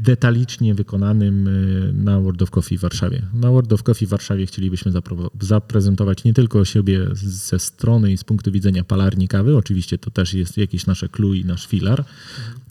detalicznie 0.00 0.74
wykonanym 0.74 1.48
e, 1.48 1.50
na 1.92 2.20
World 2.20 2.42
of 2.42 2.50
Coffee 2.50 2.78
w 2.78 2.80
Warszawie. 2.80 3.22
Na 3.34 3.50
World 3.50 3.72
of 3.72 3.82
Coffee 3.82 4.06
w 4.06 4.08
Warszawie 4.08 4.46
chcielibyśmy 4.46 4.92
zaprezentować 5.40 6.24
nie 6.24 6.34
tylko 6.34 6.64
siebie 6.64 7.06
ze 7.12 7.58
strony 7.58 8.12
i 8.12 8.16
z 8.16 8.24
punktu 8.24 8.52
widzenia 8.52 8.84
palarni 8.84 9.28
kawy, 9.28 9.56
oczywiście 9.56 9.98
to 9.98 10.10
też 10.10 10.34
jest 10.34 10.58
jakieś 10.58 10.86
nasze 10.86 11.08
clue 11.08 11.34
i 11.34 11.44
nasz 11.44 11.66
filar, 11.66 12.04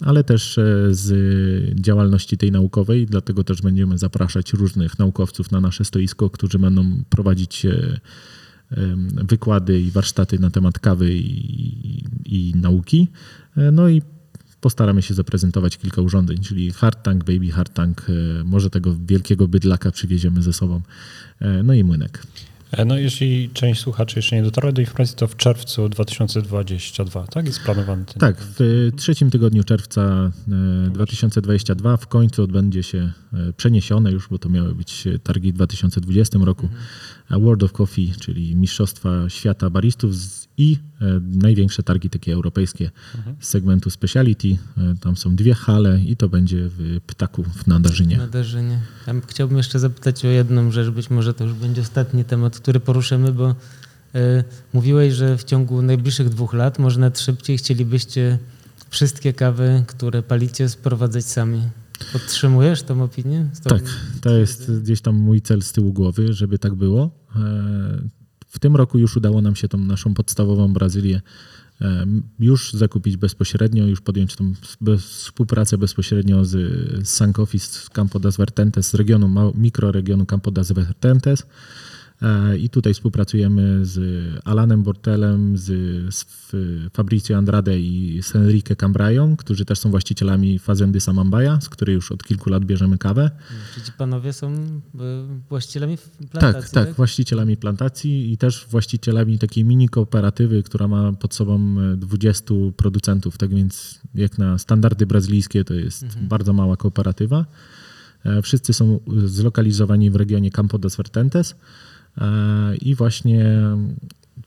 ale 0.02 0.24
też 0.24 0.58
e, 0.58 0.88
z 0.92 1.80
działalności 1.82 2.38
tej 2.38 2.52
naukowej, 2.52 3.06
dlatego 3.06 3.44
też 3.44 3.62
będziemy 3.62 3.98
zapraszać 3.98 4.54
różnych 4.54 5.00
naukowców 5.00 5.52
na 5.52 5.62
nasze 5.62 5.86
stoisko, 5.86 6.30
którzy 6.30 6.60
będą 6.60 7.04
prowadzić 7.10 7.66
e, 7.66 8.00
wykłady 9.12 9.82
i 9.82 9.92
warsztaty 9.92 10.40
na 10.40 10.50
temat 10.50 10.80
kawy 10.80 11.14
i, 11.14 12.04
i 12.26 12.54
nauki. 12.56 13.08
E, 13.58 13.72
No 13.72 13.90
i 13.90 14.02
postaramy 14.62 15.02
się 15.02 15.14
zaprezentować 15.14 15.78
kilka 15.78 16.02
urządzeń, 16.02 16.38
czyli 16.38 16.72
hard 16.72 17.04
tank, 17.04 17.24
baby 17.24 17.52
hard 17.52 17.74
tank, 17.74 18.06
e, 18.10 18.44
może 18.44 18.70
tego 18.70 18.96
wielkiego 19.06 19.48
bydlaka 19.48 19.92
przywieziemy 19.92 20.42
ze 20.42 20.54
sobą, 20.54 20.82
e, 21.40 21.64
no 21.64 21.74
i 21.74 21.84
młynek. 21.84 22.24
E, 22.72 22.86
No 22.86 22.98
jeśli 22.98 23.50
część 23.54 23.82
słuchaczy 23.82 24.20
jeszcze 24.20 24.36
nie 24.36 24.44
dotarła 24.44 24.72
do 24.72 24.82
informacji, 24.82 25.16
to 25.16 25.28
w 25.28 25.36
czerwcu 25.36 25.90
2022, 25.90 27.28
tak? 27.28 27.46
Jest 27.46 27.60
planowany 27.60 28.06
ten 28.06 28.20
Tak, 28.20 28.38
w 28.42 28.90
trzecim 28.98 29.32
tygodniu 29.32 29.64
czerwca 29.64 30.32
e, 30.88 30.90
2022 30.90 31.98
w 31.98 32.08
końcu 32.08 32.44
odbędzie 32.44 32.84
się 32.84 33.12
przeniesione 33.58 34.12
już, 34.12 34.28
bo 34.30 34.38
to 34.38 34.50
miały 34.50 34.76
być 34.76 35.08
targi 35.24 35.52
w 35.52 35.56
2020 35.56 36.40
roku, 36.40 36.70
a 37.19 37.19
World 37.38 37.64
of 37.64 37.72
Coffee, 37.72 38.12
czyli 38.20 38.56
Mistrzostwa 38.56 39.30
Świata 39.30 39.70
Baristów 39.70 40.16
z- 40.16 40.48
i 40.58 40.78
e, 41.02 41.06
największe 41.32 41.84
targi 41.84 42.10
takie 42.10 42.34
europejskie 42.34 42.92
z 43.40 43.48
segmentu 43.48 43.90
speciality. 43.90 44.48
E, 44.78 44.96
Tam 45.02 45.18
są 45.18 45.36
dwie 45.36 45.54
hale 45.54 46.02
i 46.02 46.16
to 46.16 46.30
będzie 46.30 46.58
w 46.70 47.00
Ptaku 47.08 47.44
w 47.44 47.68
Nadarzynie. 47.68 48.18
Nadarzynie. 48.18 48.80
Ja 49.08 49.14
chciałbym 49.28 49.58
jeszcze 49.58 49.80
zapytać 49.80 50.26
o 50.26 50.28
jedną 50.28 50.72
rzecz, 50.72 50.90
być 50.90 51.10
może 51.10 51.34
to 51.34 51.44
już 51.44 51.54
będzie 51.54 51.82
ostatni 51.82 52.26
temat, 52.26 52.60
który 52.60 52.80
poruszymy, 52.80 53.32
bo 53.32 53.56
e, 54.16 54.44
mówiłeś, 54.74 55.14
że 55.14 55.38
w 55.38 55.44
ciągu 55.44 55.82
najbliższych 55.82 56.30
dwóch 56.30 56.54
lat, 56.54 56.80
może 56.80 57.00
nawet 57.00 57.20
szybciej, 57.20 57.58
chcielibyście 57.58 58.40
wszystkie 58.90 59.34
kawy, 59.34 59.84
które 59.88 60.24
palicie, 60.24 60.70
sprowadzać 60.70 61.26
sami. 61.26 61.62
Podtrzymujesz 62.14 62.84
tą 62.84 63.04
opinię? 63.04 63.50
Tą- 63.64 63.70
Tak, 63.70 63.84
to 64.22 64.30
jest 64.38 64.72
gdzieś 64.82 65.02
tam 65.02 65.16
mój 65.16 65.42
cel 65.42 65.62
z 65.62 65.72
tyłu 65.72 65.94
głowy, 65.94 66.34
żeby 66.34 66.60
tak 66.60 66.76
było. 66.76 67.19
W 68.48 68.60
tym 68.60 68.76
roku 68.76 68.98
już 68.98 69.18
udało 69.18 69.42
nam 69.42 69.56
się 69.56 69.68
tą 69.68 69.78
naszą 69.78 70.14
podstawową 70.14 70.74
Brazylię 70.74 71.22
już 72.40 72.74
zakupić 72.74 73.18
bezpośrednio, 73.18 73.86
już 73.86 74.02
podjąć 74.02 74.36
tą 74.36 74.54
współpracę 75.00 75.78
bezpośrednio 75.78 76.46
z, 76.46 76.52
z 77.08 77.10
Sankofi, 77.10 77.60
z 77.60 77.90
Campo 77.90 78.20
das 78.20 78.38
Vertentes, 78.38 78.90
z 78.90 78.94
regionu, 78.94 79.54
mikroregionu 79.56 80.26
Campo 80.26 80.52
das 80.52 80.72
Vertentes. 80.72 81.46
E, 82.22 82.58
I 82.58 82.70
tutaj 82.70 82.94
współpracujemy 82.94 83.86
z 83.86 84.00
Alanem 84.46 84.84
Bortelem, 84.84 85.58
z, 85.58 85.66
z 86.16 86.22
F- 86.22 86.54
Fabrizio 86.94 87.38
Andrade 87.38 87.80
i 87.80 88.20
z 88.24 88.36
Enrique 88.36 88.76
Cambrają, 88.76 89.36
którzy 89.38 89.66
też 89.66 89.80
są 89.80 89.90
właścicielami 89.92 90.60
Fazendy 90.60 91.00
Samambaja, 91.00 91.62
z 91.62 91.70
której 91.70 91.96
już 91.96 92.12
od 92.12 92.24
kilku 92.24 92.50
lat 92.50 92.66
bierzemy 92.66 92.98
kawę. 92.98 93.32
Czy 93.76 93.82
ci 93.82 93.92
panowie 93.92 94.34
są 94.34 94.48
e, 94.54 94.58
właścicielami 95.50 95.98
plantacji? 96.32 96.72
Tak, 96.74 96.86
tak, 96.86 96.96
właścicielami 96.96 97.58
plantacji 97.58 98.32
i 98.34 98.38
też 98.38 98.66
właścicielami 98.70 99.40
takiej 99.40 99.64
mini 99.66 99.90
kooperatywy, 99.90 100.64
która 100.64 100.88
ma 100.88 101.14
pod 101.14 101.34
sobą 101.34 101.76
e, 101.94 101.98
20 101.98 102.54
producentów, 102.78 103.38
tak 103.38 103.50
więc 103.50 104.00
jak 104.16 104.38
na 104.38 104.58
standardy 104.58 105.06
brazylijskie 105.06 105.64
to 105.64 105.74
jest 105.74 106.06
bardzo 106.22 106.54
mała 106.54 106.78
kooperatywa. 106.78 107.46
E, 108.26 108.42
Wszyscy 108.42 108.74
są 108.74 109.00
zlokalizowani 109.26 110.12
w 110.12 110.16
regionie 110.16 110.52
Campo 110.52 110.78
das 110.78 110.96
Vertentes 110.96 111.52
e, 111.52 111.89
i 112.82 112.96
właśnie 112.96 113.46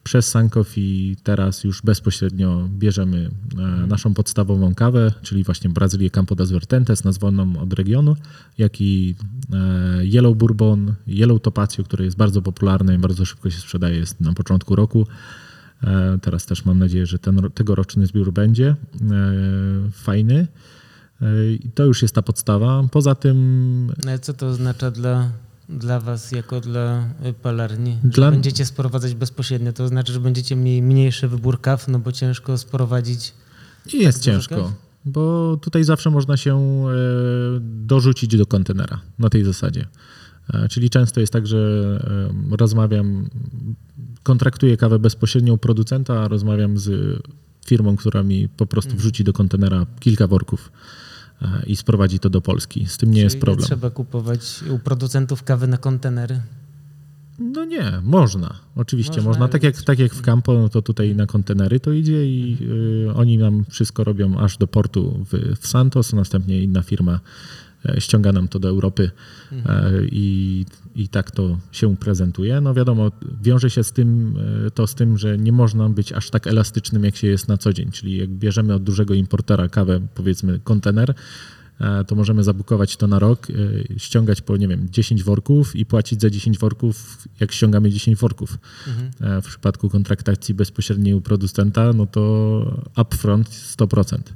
przez 0.05 0.29
Sankof 0.29 0.73
i 0.79 1.17
teraz 1.23 1.65
już 1.65 1.83
bezpośrednio 1.83 2.69
bierzemy 2.79 3.31
e, 3.59 3.87
naszą 3.87 4.15
podstawową 4.15 4.75
kawę, 4.75 5.13
czyli 5.23 5.45
właśnie 5.45 5.71
Brazylię 5.71 6.11
Campo 6.11 6.35
das 6.35 6.53
Vertentes, 6.53 7.05
nazwaną 7.05 7.61
od 7.61 7.73
regionu, 7.73 8.17
jak 8.59 8.81
i 8.81 9.15
e, 9.53 10.05
Yellow 10.07 10.37
Bourbon, 10.37 10.95
Yellow 11.09 11.43
Topacio, 11.43 11.85
które 11.85 12.05
jest 12.05 12.17
bardzo 12.17 12.43
popularne 12.43 12.95
i 12.95 12.99
bardzo 12.99 13.25
szybko 13.25 13.51
się 13.51 13.59
sprzedaje, 13.61 13.97
jest 13.97 14.21
na 14.21 14.33
początku 14.33 14.77
roku. 14.77 15.07
E, 15.83 16.19
Teraz 16.23 16.47
też 16.47 16.65
mam 16.65 16.79
nadzieję, 16.79 17.07
że 17.07 17.19
ten, 17.19 17.39
ro- 17.39 17.51
tegoroczny 17.51 18.07
zbiór 18.07 18.33
będzie 18.33 18.69
e, 18.69 18.77
fajny. 19.93 20.47
E, 21.23 21.53
I 21.53 21.71
to 21.75 21.85
już 21.85 22.03
jest 22.03 22.15
ta 22.15 22.23
podstawa. 22.23 22.83
Poza 22.91 23.15
tym 23.15 23.87
No, 24.07 24.19
co 24.19 24.33
to 24.35 24.47
oznacza 24.47 24.91
dla, 24.91 25.31
dla 25.79 26.01
was, 26.01 26.33
jako 26.33 26.61
dla 26.61 27.05
y, 27.27 27.33
palarni? 27.33 27.99
Dla- 28.05 28.31
będziecie 28.31 28.67
sprowadzać 28.67 29.15
bezpośrednio, 29.15 29.73
to 29.73 29.89
znaczy, 29.89 30.13
że 30.13 30.21
będziecie 30.21 30.57
mieli 30.57 30.83
mniejszy 30.83 31.29
wybór 31.29 31.61
kaw, 31.61 31.89
no 31.89 31.99
bo 31.99 32.13
ciężko 32.13 32.59
sprowadzić 32.59 33.33
I 33.95 33.99
jest 33.99 34.19
dużo 34.19 34.31
ciężko, 34.33 34.57
kaw? 34.57 34.73
bo 35.05 35.57
tutaj 35.63 35.85
zawsze 35.85 36.11
można 36.11 36.37
się 36.37 36.57
e, 36.57 36.93
dorzucić 37.61 38.37
do 38.37 38.47
kontenera 38.47 39.01
na 39.19 39.29
tej 39.31 39.45
zasadzie. 39.45 39.87
E, 40.55 40.69
Czyli 40.69 40.91
często 40.91 41.21
jest 41.21 41.33
tak, 41.33 41.47
że 41.47 41.59
e, 42.53 42.57
rozmawiam, 42.57 43.29
kontraktuję 44.23 44.77
kawę 44.77 44.99
bezpośrednio 44.99 45.55
u 45.55 45.59
producenta, 45.59 46.21
a 46.23 46.29
rozmawiam 46.29 46.79
z 46.79 47.19
firmą, 47.67 47.97
która 47.97 48.23
mi 48.23 48.49
po 48.49 48.67
prostu 48.67 48.89
Mhm. 48.91 49.01
wrzuci 49.01 49.25
do 49.25 49.33
kontenera 49.33 49.87
kilka 50.01 50.27
worków 50.27 50.73
i 51.67 51.77
sprowadzi 51.77 52.19
to 52.19 52.31
do 52.31 52.41
Polski. 52.41 52.87
Z 52.87 52.97
tym 52.97 53.11
nie 53.11 53.15
Czyli 53.15 53.25
jest 53.25 53.41
problem. 53.41 53.67
trzeba 53.67 53.91
kupować 53.91 54.41
u 54.71 54.79
producentów 54.79 55.43
kawy 55.43 55.67
na 55.67 55.77
kontenery. 55.77 56.41
No 57.39 57.65
nie, 57.65 57.93
można. 58.03 58.55
Oczywiście 58.77 59.17
Można, 59.17 59.29
można. 59.29 59.49
Tak, 59.49 59.63
jak, 59.63 59.83
tak 59.83 59.99
jak 59.99 60.15
w 60.15 60.23
Campo, 60.23 60.55
no 60.55 60.69
to 60.69 60.83
tutaj 60.83 61.17
na 61.17 61.27
kontenery 61.27 61.81
to 61.81 61.93
idzie 61.93 62.27
i 62.27 62.57
y, 63.09 63.15
oni 63.15 63.39
nam 63.39 63.65
wszystko 63.69 64.05
robią 64.05 64.39
aż 64.39 64.57
do 64.57 64.67
portu 64.67 65.25
w, 65.33 65.57
w 65.61 65.67
Santos, 65.67 66.13
następnie 66.13 66.63
inna 66.63 66.83
firma 66.83 67.21
e, 67.89 68.01
ściąga 68.01 68.33
nam 68.33 68.49
to 68.49 68.59
do 68.59 68.69
Europy 68.69 69.11
e, 69.53 69.91
i, 70.07 70.67
i 70.95 71.09
tak 71.09 71.31
to 71.31 71.59
się 71.73 71.97
prezentuje. 71.97 72.61
No 72.61 72.75
wiadomo, 72.75 73.13
wiąże 73.43 73.71
się 73.71 73.85
z 73.85 73.93
tym, 73.93 74.37
e, 74.67 74.71
to 74.71 74.87
z 74.87 74.95
tym, 74.95 75.19
że 75.19 75.39
nie 75.39 75.53
można 75.53 75.89
być 75.89 76.13
aż 76.13 76.31
tak 76.31 76.47
elastycznym, 76.47 77.05
jak 77.05 77.17
się 77.17 77.27
jest 77.27 77.49
na 77.49 77.59
co 77.59 77.73
dzień. 77.73 77.91
Czyli 77.91 78.17
jak 78.17 78.31
bierzemy 78.31 78.75
od 78.75 78.83
dużego 78.83 79.15
importera 79.15 79.69
kawę, 79.69 80.01
powiedzmy 80.15 80.61
kontener, 80.65 81.15
e, 81.81 82.05
to 82.05 82.15
możemy 82.15 82.45
zabukować 82.45 82.97
to 82.97 83.07
na 83.07 83.19
rok, 83.19 83.49
e, 83.51 83.55
ściągać 83.99 84.41
po, 84.41 84.57
nie 84.57 84.69
wiem, 84.69 84.89
10 84.91 85.25
worków 85.25 85.77
i 85.77 85.87
płacić 85.87 86.21
za 86.21 86.31
10 86.31 86.59
worków, 86.59 87.19
jak 87.41 87.53
ściągamy 87.53 87.91
10 87.91 88.19
worków. 88.19 88.59
Mhm. 88.89 89.43
W 89.43 89.47
przypadku 89.47 89.89
kontraktacji 89.89 90.55
bezpośredniej 90.55 91.15
u 91.15 91.21
producenta, 91.21 91.93
no 91.93 92.07
to 92.07 92.85
upfront 92.97 93.49
100%. 93.49 94.33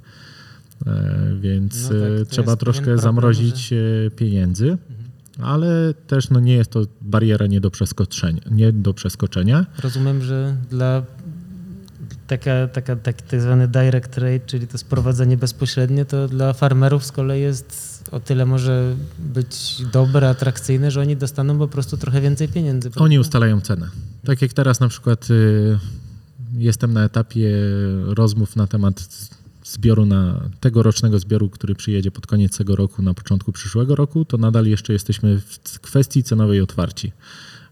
E, 0.87 1.37
Więc 1.41 1.83
No 1.83 1.89
tak, 1.89 2.29
trzeba 2.29 2.57
troszkę 2.57 2.85
problem, 2.85 3.03
zamrozić 3.03 3.73
e, 3.73 4.11
pieniędzy, 4.11 4.79
ale 5.43 5.95
też 6.07 6.31
no, 6.31 6.41
nie 6.41 6.55
jest 6.55 6.71
to 6.71 6.83
bariera 7.01 7.47
nie 7.47 7.61
do 7.61 7.71
przeskoczenia. 7.71 8.41
Nie 8.51 8.73
do 8.73 8.95
przeskoczenia. 8.95 9.67
Rozumiem, 9.83 10.23
że 10.23 10.57
dla 10.71 11.03
taka, 12.27 12.69
taka, 12.69 12.97
taki 12.97 13.23
tak 13.23 13.41
zwany 13.41 13.69
direct 13.69 14.11
trade, 14.11 14.41
czyli 14.41 14.67
to 14.67 14.79
sprowadzenie 14.79 15.37
bezpośrednie, 15.37 16.05
to 16.05 16.29
dla 16.29 16.53
farmerów 16.53 17.05
z 17.05 17.13
kolei 17.13 17.43
jest 17.43 17.97
o 18.13 18.21
tyle 18.21 18.47
może 18.47 18.95
być 19.19 19.83
dobre, 19.93 20.29
atrakcyjne, 20.29 20.91
że 20.91 21.01
oni 21.01 21.17
dostaną 21.17 21.59
po 21.59 21.69
prostu 21.69 21.97
trochę 21.97 22.21
więcej 22.21 22.49
pieniędzy. 22.49 22.91
Oni 22.97 23.19
ustalają 23.19 23.61
cenę. 23.61 23.89
Tak 24.25 24.43
jak 24.43 24.53
teraz 24.53 24.81
na 24.81 24.89
przykład 24.89 25.31
y, 25.31 25.79
jestem 26.59 26.93
na 26.93 27.05
etapie 27.05 27.51
rozmów 28.05 28.57
na 28.57 28.67
temat 28.67 29.09
zbioru 29.67 30.07
na 30.07 30.51
tegorocznego 30.61 31.19
zbioru, 31.19 31.51
który 31.51 31.75
przyjedzie 31.75 32.11
pod 32.11 32.27
koniec 32.27 32.59
tego 32.59 32.77
roku, 32.77 33.03
na 33.03 33.15
początku 33.15 33.53
przyszłego 33.53 33.95
roku, 33.95 34.25
to 34.25 34.39
nadal 34.39 34.67
jeszcze 34.67 34.93
jesteśmy 34.93 35.41
w 35.65 35.81
kwestii 35.81 36.23
cenowej 36.23 36.61
otwarci. 36.61 37.13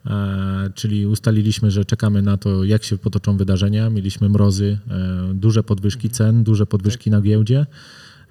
E, 0.07 0.71
czyli 0.75 1.07
ustaliliśmy, 1.07 1.71
że 1.71 1.85
czekamy 1.85 2.23
na 2.23 2.37
to, 2.37 2.65
jak 2.65 2.85
się 2.85 2.99
potoczą 2.99 3.37
wydarzenia. 3.37 3.91
Mieliśmy 3.91 4.29
mrozy, 4.29 4.79
e, 4.91 5.35
duże 5.35 5.63
podwyżki 5.63 6.11
cen, 6.11 6.45
duże 6.45 6.67
podwyżki 6.67 7.11
na 7.11 7.21
giełdzie. 7.21 7.67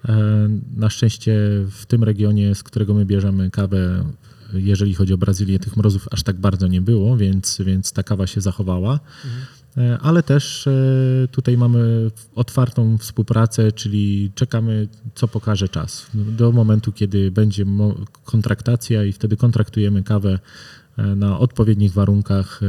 E, 0.05 0.15
na 0.75 0.89
szczęście 0.89 1.33
w 1.71 1.85
tym 1.85 2.03
regionie, 2.03 2.55
z 2.55 2.63
którego 2.63 2.93
my 2.93 3.05
bierzemy 3.05 3.51
kawę, 3.51 4.05
jeżeli 4.53 4.93
chodzi 4.93 5.13
o 5.13 5.17
Brazylię, 5.17 5.59
tych 5.59 5.77
mrozów 5.77 6.07
aż 6.11 6.23
tak 6.23 6.35
bardzo 6.35 6.67
nie 6.67 6.81
było, 6.81 7.17
więc, 7.17 7.61
więc 7.65 7.91
ta 7.91 8.03
kawa 8.03 8.27
się 8.27 8.41
zachowała. 8.41 8.99
E, 9.25 9.62
Ale 10.01 10.23
też 10.23 10.67
e, 10.67 10.71
tutaj 11.31 11.57
mamy 11.57 12.11
otwartą 12.35 12.97
współpracę, 12.97 13.71
czyli 13.71 14.31
czekamy, 14.35 14.87
co 15.15 15.27
pokaże 15.27 15.69
czas. 15.69 16.07
Do 16.13 16.51
momentu, 16.51 16.91
kiedy 16.91 17.31
będzie 17.31 17.65
kontraktacja 18.23 19.03
i 19.03 19.11
wtedy 19.11 19.37
kontraktujemy 19.37 20.03
kawę 20.03 20.39
e, 20.97 21.03
na 21.15 21.39
odpowiednich 21.39 21.93
warunkach, 21.93 22.61
e, 22.63 22.65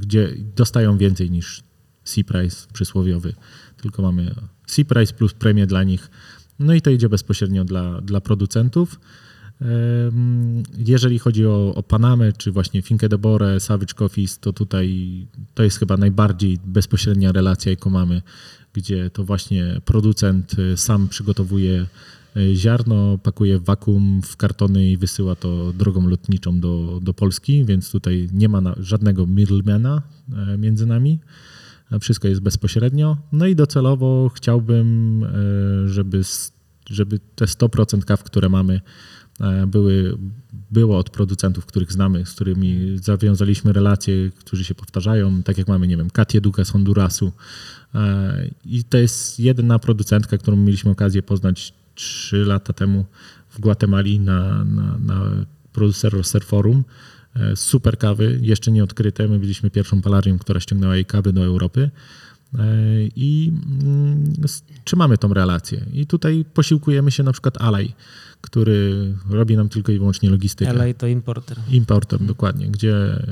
gdzie 0.00 0.34
dostają 0.56 0.98
więcej 0.98 1.30
niż 1.30 1.62
C-Price 2.04 2.66
przysłowiowy. 2.72 3.34
Tylko 3.82 4.02
mamy 4.02 4.34
C-Price 4.66 5.14
plus 5.14 5.34
premię 5.34 5.66
dla 5.66 5.82
nich. 5.82 6.10
No 6.58 6.74
i 6.74 6.82
to 6.82 6.90
idzie 6.90 7.08
bezpośrednio 7.08 7.64
dla, 7.64 8.00
dla 8.00 8.20
producentów. 8.20 9.00
Jeżeli 10.78 11.18
chodzi 11.18 11.46
o, 11.46 11.74
o 11.74 11.82
Panamę, 11.82 12.32
czy 12.32 12.52
właśnie 12.52 12.82
Finkę 12.82 13.08
de 13.08 13.18
Bore, 13.18 13.60
Savage 13.60 13.94
Coffees, 13.94 14.38
to 14.38 14.52
tutaj 14.52 15.26
to 15.54 15.62
jest 15.62 15.78
chyba 15.78 15.96
najbardziej 15.96 16.58
bezpośrednia 16.64 17.32
relacja, 17.32 17.70
jaką 17.70 17.90
mamy, 17.90 18.22
gdzie 18.72 19.10
to 19.10 19.24
właśnie 19.24 19.80
producent 19.84 20.58
y, 20.58 20.76
sam 20.76 21.08
przygotowuje 21.08 21.86
y, 22.36 22.54
ziarno, 22.54 23.18
pakuje 23.18 23.58
w 23.58 23.64
wakum, 23.64 24.22
w 24.22 24.36
kartony 24.36 24.90
i 24.90 24.96
wysyła 24.96 25.36
to 25.36 25.72
drogą 25.72 26.08
lotniczą 26.08 26.60
do, 26.60 26.98
do 27.02 27.14
Polski, 27.14 27.64
więc 27.64 27.90
tutaj 27.90 28.28
nie 28.32 28.48
ma 28.48 28.60
na, 28.60 28.74
żadnego 28.80 29.26
middlemana 29.26 30.02
e, 30.32 30.58
między 30.58 30.86
nami. 30.86 31.18
E, 31.92 31.98
Wszystko 31.98 32.28
jest 32.28 32.40
bezpośrednio. 32.40 33.16
No 33.32 33.46
i 33.46 33.56
docelowo 33.56 34.30
chciałbym, 34.34 35.24
e, 35.24 35.88
żeby, 35.88 36.22
żeby 36.90 37.18
te 37.34 37.44
100% 37.44 38.04
kaw, 38.04 38.24
które 38.24 38.48
mamy, 38.48 38.74
e, 38.74 39.11
były, 39.66 40.18
było 40.70 40.98
od 40.98 41.10
producentów, 41.10 41.66
których 41.66 41.92
znamy, 41.92 42.26
z 42.26 42.34
którymi 42.34 42.98
zawiązaliśmy 43.02 43.72
relacje, 43.72 44.30
którzy 44.30 44.64
się 44.64 44.74
powtarzają, 44.74 45.42
tak 45.42 45.58
jak 45.58 45.68
mamy, 45.68 45.86
nie 45.86 45.96
wiem, 45.96 46.10
Katię 46.10 46.40
Dukę 46.40 46.64
z 46.64 46.70
Hondurasu. 46.70 47.32
E, 47.94 48.50
I 48.64 48.84
to 48.84 48.98
jest 48.98 49.40
jedna 49.40 49.78
producentka, 49.78 50.38
którą 50.38 50.56
mieliśmy 50.56 50.90
okazję 50.90 51.22
poznać 51.22 51.74
3 51.94 52.36
lata 52.36 52.72
temu 52.72 53.04
w 53.50 53.60
Gwatemali 53.60 54.20
na, 54.20 54.64
na, 54.64 54.98
na 54.98 55.30
Producer 55.72 56.12
Forum. 56.44 56.84
E, 57.36 57.56
Super 57.56 57.98
kawy, 57.98 58.38
jeszcze 58.42 58.72
nie 58.72 58.84
odkryte. 58.84 59.28
My 59.28 59.38
byliśmy 59.38 59.70
pierwszą 59.70 60.02
palarią, 60.02 60.38
która 60.38 60.60
ściągnęła 60.60 60.94
jej 60.94 61.04
kawy 61.04 61.32
do 61.32 61.44
Europy. 61.44 61.90
E, 62.58 62.64
I 63.16 63.52
mm, 63.82 64.34
trzymamy 64.84 65.18
tą 65.18 65.34
relację. 65.34 65.86
I 65.92 66.06
tutaj 66.06 66.44
posiłkujemy 66.54 67.10
się 67.10 67.22
na 67.22 67.32
przykład 67.32 67.60
Alaj, 67.60 67.94
który 68.42 69.14
robi 69.30 69.56
nam 69.56 69.68
tylko 69.68 69.92
i 69.92 69.98
wyłącznie 69.98 70.30
logistykę. 70.30 70.70
LA 70.72 70.94
to 70.94 71.06
importer. 71.06 71.58
Importer, 71.70 72.20
dokładnie, 72.20 72.68
gdzie 72.68 73.22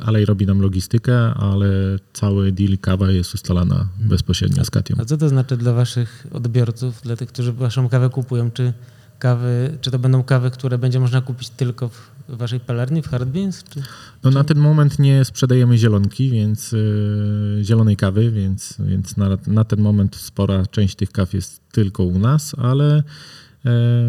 Alej 0.00 0.24
robi 0.24 0.46
nam 0.46 0.60
logistykę, 0.60 1.34
ale 1.34 1.68
cały 2.12 2.52
deal 2.52 2.78
kawa 2.78 3.10
jest 3.10 3.34
ustalana 3.34 3.88
bezpośrednio 3.98 4.64
z 4.64 4.70
Katią. 4.70 4.94
A 4.98 5.04
co 5.04 5.16
to 5.16 5.28
znaczy 5.28 5.56
dla 5.56 5.72
waszych 5.72 6.26
odbiorców, 6.32 7.02
dla 7.02 7.16
tych, 7.16 7.28
którzy 7.28 7.52
waszą 7.52 7.88
kawę 7.88 8.10
kupują? 8.10 8.50
Czy 8.50 8.72
kawy, 9.18 9.78
czy 9.80 9.90
to 9.90 9.98
będą 9.98 10.22
kawy, 10.22 10.50
które 10.50 10.78
będzie 10.78 11.00
można 11.00 11.20
kupić 11.20 11.48
tylko 11.48 11.88
w 11.88 12.10
waszej 12.28 12.60
palarni, 12.60 13.02
w 13.02 13.08
Hard 13.08 13.28
Beans? 13.28 13.64
Czy... 13.64 13.82
No 14.22 14.30
na 14.30 14.44
ten 14.44 14.58
moment 14.58 14.98
nie 14.98 15.24
sprzedajemy 15.24 15.78
zielonki, 15.78 16.30
więc 16.30 16.72
y, 16.72 17.60
zielonej 17.62 17.96
kawy, 17.96 18.30
więc, 18.30 18.76
więc 18.78 19.16
na, 19.16 19.28
na 19.46 19.64
ten 19.64 19.80
moment 19.80 20.16
spora 20.16 20.66
część 20.66 20.96
tych 20.96 21.12
kaw 21.12 21.34
jest 21.34 21.60
tylko 21.72 22.04
u 22.04 22.18
nas, 22.18 22.54
ale 22.58 23.02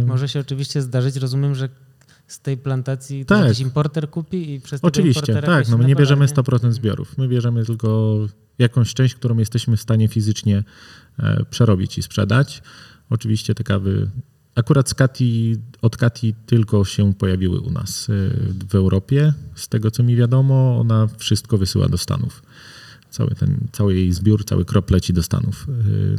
Może 0.06 0.30
się 0.30 0.40
oczywiście 0.40 0.82
zdarzyć, 0.82 1.16
rozumiem, 1.16 1.56
że 1.56 1.70
z 2.28 2.40
tej 2.40 2.58
plantacji 2.58 3.26
Tak. 3.26 3.44
jakiś 3.46 3.60
importer 3.60 4.10
kupi 4.10 4.54
i 4.54 4.62
przez 4.62 4.80
oczywiście, 4.84 5.42
tak, 5.42 5.70
no 5.70 5.78
my 5.78 5.86
nie 5.86 5.96
bierzemy 5.96 6.28
palarnię? 6.28 6.68
100% 6.68 6.72
zbiorów. 6.72 7.18
My 7.18 7.28
bierzemy 7.28 7.66
tylko 7.66 8.20
jakąś 8.60 8.94
część, 8.94 9.16
którą 9.16 9.38
jesteśmy 9.38 9.78
w 9.78 9.82
stanie 9.82 10.08
fizycznie 10.08 10.64
e, 11.20 11.46
przerobić 11.50 11.98
i 11.98 12.04
sprzedać. 12.04 12.62
Oczywiście 13.10 13.56
te 13.56 13.64
kawy 13.64 14.10
akurat 14.56 14.90
z 14.90 14.94
Kati, 14.94 15.56
od 15.82 15.98
Kati 15.98 16.36
tylko 16.46 16.86
się 16.86 17.14
pojawiły 17.14 17.60
u 17.60 17.72
nas 17.72 18.10
e, 18.10 18.14
w 18.70 18.76
Europie. 18.76 19.34
Z 19.56 19.68
tego 19.68 19.92
co 19.92 20.04
mi 20.04 20.16
wiadomo, 20.16 20.80
ona 20.80 21.08
wszystko 21.18 21.58
wysyła 21.58 21.90
do 21.90 21.98
Stanów. 21.98 22.44
Cały, 23.10 23.36
ten, 23.36 23.68
cały 23.72 23.96
jej 23.96 24.14
zbiór, 24.14 24.46
cały 24.46 24.66
krop 24.66 24.92
leci 24.92 25.14
do 25.14 25.24
Stanów. 25.24 25.68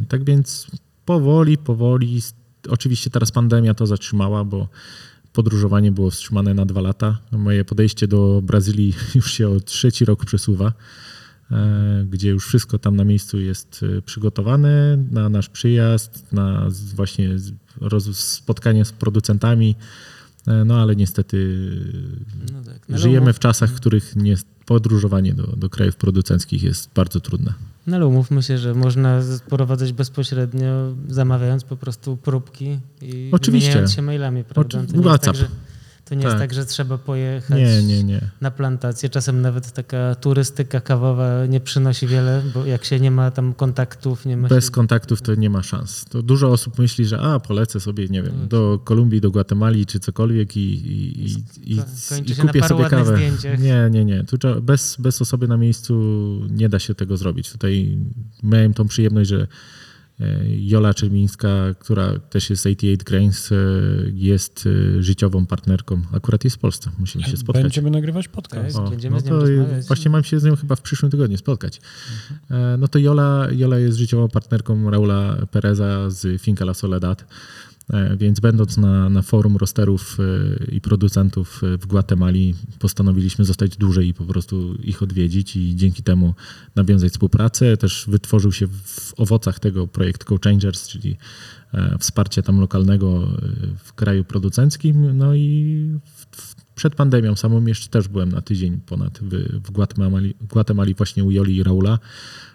E, 0.01 0.05
Tak 0.05 0.23
więc 0.23 0.67
powoli, 1.05 1.57
powoli. 1.57 2.21
Oczywiście 2.69 3.09
teraz 3.09 3.31
pandemia 3.31 3.73
to 3.73 3.87
zatrzymała, 3.87 4.43
bo 4.43 4.67
podróżowanie 5.33 5.91
było 5.91 6.11
wstrzymane 6.11 6.53
na 6.53 6.65
dwa 6.65 6.81
lata. 6.81 7.17
Moje 7.31 7.65
podejście 7.65 8.07
do 8.07 8.41
Brazylii 8.43 8.93
już 9.15 9.33
się 9.33 9.49
o 9.49 9.59
trzeci 9.59 10.05
rok 10.05 10.25
przesuwa, 10.25 10.73
e, 11.51 12.05
gdzie 12.09 12.29
już 12.29 12.47
wszystko 12.47 12.79
tam 12.79 12.95
na 12.95 13.03
miejscu 13.03 13.39
jest 13.39 13.85
e, 13.97 14.01
przygotowane 14.01 14.97
na 15.11 15.29
nasz 15.29 15.49
przyjazd, 15.49 16.33
na 16.33 16.67
właśnie 16.95 17.29
spotkanie 18.13 18.85
z 18.85 18.91
producentami. 18.91 19.75
E, 20.47 20.65
No 20.65 20.81
ale 20.81 20.95
niestety 20.95 21.57
No 22.53 22.63
tak. 22.63 22.89
No, 22.89 22.97
żyjemy 22.97 23.21
umów, 23.25 23.35
w 23.35 23.39
czasach, 23.39 23.69
w 23.69 23.75
których 23.75 24.15
nie, 24.15 24.35
podróżowanie 24.65 25.33
do, 25.33 25.43
do 25.43 25.69
krajów 25.69 25.95
producenckich 25.95 26.63
jest 26.63 26.89
bardzo 26.95 27.19
trudne. 27.19 27.53
no 27.87 27.95
ale 27.95 28.07
umówmy 28.07 28.43
się, 28.43 28.57
że 28.57 28.73
można 28.73 29.21
sprowadzać 29.37 29.93
bezpośrednio, 29.93 30.95
zamawiając 31.09 31.63
po 31.63 31.77
prostu 31.77 32.17
próbki 32.17 32.79
i 33.01 33.29
Oczywiście. 33.31 33.67
wymieniając 33.69 33.93
się 33.93 34.01
mailami, 34.01 34.43
prawda? 34.43 34.79
Oczy- 34.79 34.87
tak, 34.93 35.01
WhatsApp. 35.01 35.37
że, 35.37 35.47
to 36.05 36.15
nie 36.15 36.21
jest 36.23 36.33
Tak. 36.33 36.39
tak, 36.41 36.53
że 36.53 36.65
trzeba 36.65 36.97
pojechać 36.97 37.57
Nie, 37.59 37.83
nie, 37.83 38.03
nie. 38.03 38.21
na 38.41 38.51
plantację. 38.51 39.09
Czasem 39.09 39.41
nawet 39.41 39.71
taka 39.71 40.15
turystyka 40.15 40.81
kawowa 40.81 41.45
nie 41.45 41.59
przynosi 41.59 42.07
wiele, 42.07 42.43
bo 42.53 42.65
jak 42.65 42.85
się 42.85 42.99
nie 42.99 43.11
ma 43.11 43.31
tam 43.31 43.53
kontaktów, 43.53 44.25
nie 44.25 44.37
ma 44.37 44.47
Bez 44.47 44.65
się... 44.65 44.71
kontaktów 44.71 45.21
to 45.21 45.35
nie 45.35 45.49
ma 45.49 45.63
szans. 45.63 46.05
To 46.09 46.21
dużo 46.23 46.49
osób 46.51 46.79
myśli, 46.79 47.05
że 47.05 47.19
a, 47.19 47.39
polecę 47.39 47.79
sobie, 47.79 48.07
nie 48.07 48.21
No 48.23 48.29
wiem, 48.31 48.47
do 48.47 48.79
Kolumbii, 48.83 49.21
do 49.21 49.31
Gwatemali 49.31 49.85
czy 49.85 49.99
cokolwiek 49.99 50.57
i, 50.57 50.59
i, 50.59 51.25
i, 51.25 51.35
i, 51.73 51.79
i 52.31 52.35
kupię 52.35 52.63
sobie 52.63 52.85
kawę. 52.89 53.15
zdjęciach. 53.15 53.59
Nie, 53.59 53.87
nie, 53.91 54.05
nie. 54.05 54.23
Tu 54.23 54.37
trzeba, 54.37 54.61
bez, 54.61 54.95
bez 54.99 55.21
osoby 55.21 55.47
na 55.47 55.57
miejscu 55.57 55.93
nie 56.49 56.69
da 56.69 56.79
się 56.79 56.95
tego 56.95 57.17
zrobić. 57.17 57.51
Tutaj 57.51 57.97
miałem 58.43 58.73
tą 58.73 58.87
przyjemność, 58.87 59.29
że 59.29 59.47
Jola 60.47 60.93
Czermińska, 60.93 61.47
która 61.79 62.19
też 62.19 62.49
jest 62.49 62.65
88 62.65 62.97
Grains, 63.05 63.51
e, 63.51 63.55
jest 64.13 64.69
e, 64.97 65.03
życiową 65.03 65.45
partnerką. 65.45 66.01
Akurat 66.13 66.43
jest 66.43 66.55
w 66.55 66.59
Polsce. 66.59 66.89
Musimy 66.99 67.23
się 67.23 67.37
spotkać. 67.37 67.63
Będziemy 67.63 67.91
nagrywać 67.91 68.27
podcast. 68.27 68.75
Tak. 68.75 68.85
O, 68.85 68.89
Będziemy 68.89 69.15
no 69.15 69.19
z 69.19 69.25
nią 69.25 69.39
rozmawiać. 69.39 69.85
Właśnie 69.87 70.11
mam 70.11 70.23
się 70.23 70.39
z 70.39 70.43
nią 70.43 70.55
chyba 70.55 70.75
w 70.75 70.81
przyszłym 70.81 71.11
tygodniu 71.11 71.37
spotkać. 71.37 71.81
E, 72.51 72.77
No 72.79 72.87
to 72.87 72.99
Jola, 72.99 73.47
Jola 73.51 73.77
jest 73.77 73.97
życiową 73.97 74.29
partnerką 74.29 74.89
Raula 74.91 75.37
Pereza 75.51 76.09
z 76.09 76.41
Finca 76.41 76.63
La 76.65 76.73
Soledad, 76.73 77.21
E, 77.21 77.25
więc 78.17 78.39
będąc 78.39 78.77
na, 78.77 79.09
na 79.09 79.21
forum 79.21 79.57
rosterów 79.57 80.17
e, 80.19 80.65
i 80.65 80.81
producentów 80.81 81.61
e, 81.63 81.77
w 81.77 81.87
Gwatemali 81.87 82.55
postanowiliśmy 82.79 83.45
zostać 83.45 83.77
dłużej 83.77 84.07
i 84.07 84.13
po 84.13 84.25
prostu 84.25 84.75
ich 84.75 85.03
odwiedzić 85.03 85.55
i 85.55 85.75
dzięki 85.75 86.03
temu 86.03 86.33
nawiązać 86.75 87.11
współpracę. 87.11 87.77
Też 87.77 88.05
wytworzył 88.07 88.51
się 88.51 88.67
w 88.67 89.13
owocach 89.17 89.59
tego 89.59 89.87
projekt 89.87 90.29
Co-Changers, 90.29 90.87
czyli 90.87 91.17
e, 91.73 91.97
wsparcie 91.99 92.43
tam 92.43 92.59
lokalnego 92.59 93.23
e, 93.23 93.77
w 93.83 93.93
kraju 93.93 94.23
producenckim. 94.23 95.17
No 95.17 95.35
i 95.35 95.99
w, 96.31 96.55
przed 96.75 96.95
pandemią 96.95 97.35
samą 97.35 97.65
jeszcze 97.65 97.89
też 97.89 98.07
byłem 98.07 98.31
na 98.31 98.41
tydzień 98.41 98.79
ponad 98.85 99.19
w, 99.19 99.59
w 99.67 99.71
Gwatemali, 100.47 100.93
właśnie 100.93 101.23
u 101.23 101.31
Joli 101.31 101.55
i 101.55 101.63
Raula, 101.63 101.93
e, 101.93 102.52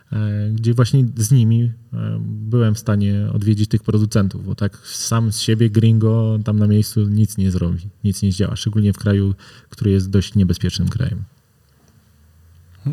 gdzie 0.52 0.74
właśnie 0.74 1.04
z 1.16 1.30
nimi 1.30 1.72
e, 1.92 2.18
byłem 2.22 2.74
w 2.74 2.78
stanie 2.78 3.28
odwiedzić 3.34 3.70
tych 3.70 3.82
producentów, 3.82 4.46
bo 4.46 4.54
tak 4.54 4.76
sam 4.76 5.32
z 5.32 5.40
siebie 5.40 5.70
gringo 5.70 6.38
tam 6.44 6.58
na 6.58 6.66
miejscu 6.66 7.08
nic 7.08 7.38
nie 7.38 7.50
zrobi, 7.50 7.88
nic 8.04 8.22
nie 8.22 8.32
zdziała, 8.32 8.56
szczególnie 8.56 8.92
w 8.92 8.98
kraju, 8.98 9.34
który 9.68 9.90
jest 9.90 10.10
dość 10.10 10.34
niebezpiecznym 10.34 10.88
krajem. 10.88 11.24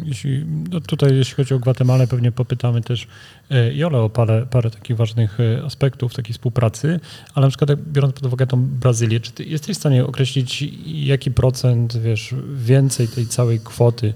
Jeśli, 0.06 0.46
no 0.72 0.82
tutaj, 0.82 1.18
jeśli 1.18 1.36
chodzi 1.36 1.54
o 1.54 1.60
Gwatemalę, 1.60 2.08
pewnie 2.08 2.32
popytamy 2.32 2.82
też 2.82 3.08
e, 3.50 3.74
Jolę 3.74 4.00
o 4.00 4.10
parę, 4.10 4.48
parę 4.50 4.72
takich 4.72 4.98
ważnych 4.98 5.40
e, 5.40 5.64
aspektów 5.66 6.14
takiej 6.14 6.34
współpracy, 6.34 7.00
ale 7.34 7.46
na 7.46 7.50
przykład 7.50 7.82
biorąc 7.82 8.14
pod 8.14 8.26
uwagę 8.26 8.48
tą 8.48 8.68
Brazylię, 8.68 9.20
czy 9.20 9.32
ty 9.32 9.44
jesteś 9.44 9.76
w 9.78 9.80
stanie 9.80 10.06
określić, 10.06 10.64
jaki 10.86 11.32
procent, 11.32 11.98
wiesz, 11.98 12.36
więcej 12.56 13.08
tej 13.08 13.28
całej 13.28 13.60
kwoty, 13.60 14.14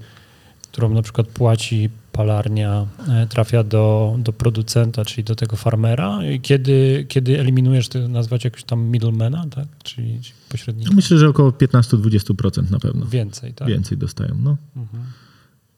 którą 0.71 0.93
na 0.93 1.01
przykład 1.01 1.27
płaci 1.27 1.89
palarnia, 2.11 2.87
e, 3.09 3.27
trafia 3.27 3.63
do, 3.63 4.15
do 4.19 4.33
producenta, 4.33 5.05
czyli 5.05 5.23
do 5.23 5.35
tego 5.35 5.55
farmera, 5.55 6.25
i 6.25 6.41
kiedy, 6.41 7.05
kiedy 7.07 7.39
eliminujesz, 7.39 7.87
to 7.89 8.07
nazwać 8.07 8.43
jakoś 8.43 8.63
tam 8.63 8.81
middlemana, 8.83 9.45
tak? 9.49 9.67
Czyli, 9.83 10.19
pośrednika? 10.49 10.93
Myślę, 10.93 11.17
że 11.17 11.29
około 11.29 11.49
15-20% 11.49 12.71
na 12.71 12.79
pewno. 12.79 13.05
Więcej, 13.05 13.53
tak? 13.53 13.67
Więcej 13.67 13.97
dostają. 13.97 14.35
No. 14.43 14.57
Mhm. 14.75 15.03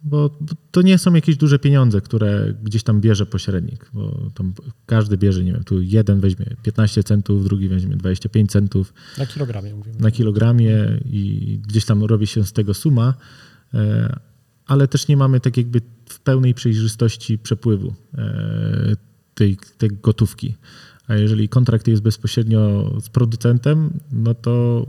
bo 0.03 0.29
to 0.71 0.81
nie 0.81 0.97
są 0.97 1.13
jakieś 1.13 1.37
duże 1.37 1.59
pieniądze, 1.59 2.01
które 2.01 2.53
gdzieś 2.63 2.83
tam 2.83 3.01
bierze 3.01 3.25
pośrednik, 3.25 3.89
bo 3.93 4.29
tam 4.33 4.53
każdy 4.85 5.17
bierze, 5.17 5.43
nie 5.43 5.53
wiem, 5.53 5.63
tu 5.63 5.81
jeden 5.81 6.19
weźmie 6.19 6.45
15 6.63 7.03
centów, 7.03 7.43
drugi 7.43 7.69
weźmie 7.69 7.95
25 7.95 8.51
centów 8.51 8.93
Na 9.17 9.25
kilogramie 9.25 9.75
mówimy. 9.75 9.99
na 9.99 10.11
kilogramie 10.11 10.75
i 11.05 11.59
gdzieś 11.67 11.85
tam 11.85 12.03
robi 12.03 12.27
się 12.27 12.43
z 12.43 12.53
tego 12.53 12.73
suma, 12.73 13.13
e, 13.73 14.19
ale 14.67 14.87
też 14.87 15.07
nie 15.07 15.17
mamy 15.17 15.39
tak 15.39 15.57
jakby 15.57 15.81
pełnej 16.23 16.53
przejrzystości 16.53 17.37
przepływu 17.37 17.93
e, 18.17 18.95
tej, 19.35 19.57
tej 19.77 19.89
gotówki. 20.03 20.55
A 21.07 21.15
jeżeli 21.15 21.49
kontrakt 21.49 21.87
jest 21.87 22.01
bezpośrednio 22.01 22.91
z 23.01 23.09
producentem, 23.09 23.99
no 24.11 24.33
to 24.33 24.85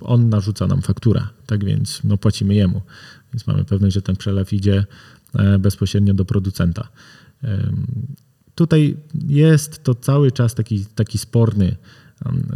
on 0.00 0.28
narzuca 0.28 0.66
nam 0.66 0.82
fakturę, 0.82 1.22
tak 1.46 1.64
więc 1.64 2.00
no 2.04 2.16
płacimy 2.16 2.54
jemu. 2.54 2.82
Więc 3.32 3.46
mamy 3.46 3.64
pewność, 3.64 3.94
że 3.94 4.02
ten 4.02 4.16
przelew 4.16 4.52
idzie 4.52 4.84
e, 5.34 5.58
bezpośrednio 5.58 6.14
do 6.14 6.24
producenta. 6.24 6.88
Tutaj 8.54 8.96
jest 9.28 9.82
to 9.82 9.94
cały 9.94 10.32
czas 10.32 10.54
taki, 10.54 10.86
taki 10.94 11.18
sporny 11.18 11.76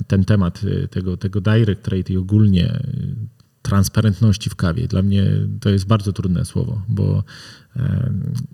ten 0.07 0.25
temat 0.25 0.65
y, 0.65 0.89
tego, 0.89 1.17
tego 1.17 1.41
direct 1.41 1.83
trade 1.83 2.13
i 2.13 2.17
ogólnie 2.17 2.75
y, 2.75 3.15
transparentności 3.63 4.51
w 4.51 4.55
kawie. 4.55 4.89
Dla 4.89 5.03
mnie 5.03 5.27
to 5.61 5.71
jest 5.71 5.87
bardzo 5.87 6.13
trudne 6.13 6.45
słowo, 6.45 6.83
bo 6.89 7.25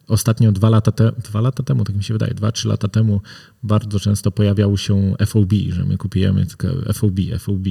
ostatnio 0.07 0.53
dwa 0.53 0.71
lata, 0.71 0.93
te, 0.93 1.13
dwa 1.25 1.41
lata 1.41 1.63
temu, 1.63 1.85
tak 1.85 1.97
mi 1.97 2.05
się 2.05 2.15
wydaje, 2.15 2.35
dwa, 2.35 2.53
trzy 2.53 2.69
lata 2.69 2.89
temu 2.89 3.21
bardzo 3.63 4.01
często 4.01 4.31
pojawiał 4.31 4.77
się 4.77 5.15
FOB, 5.27 5.53
że 5.69 5.85
my 5.85 5.97
kupujemy 5.97 6.47
tylko 6.47 6.69
FOB, 6.93 7.17
FOB, 7.39 7.67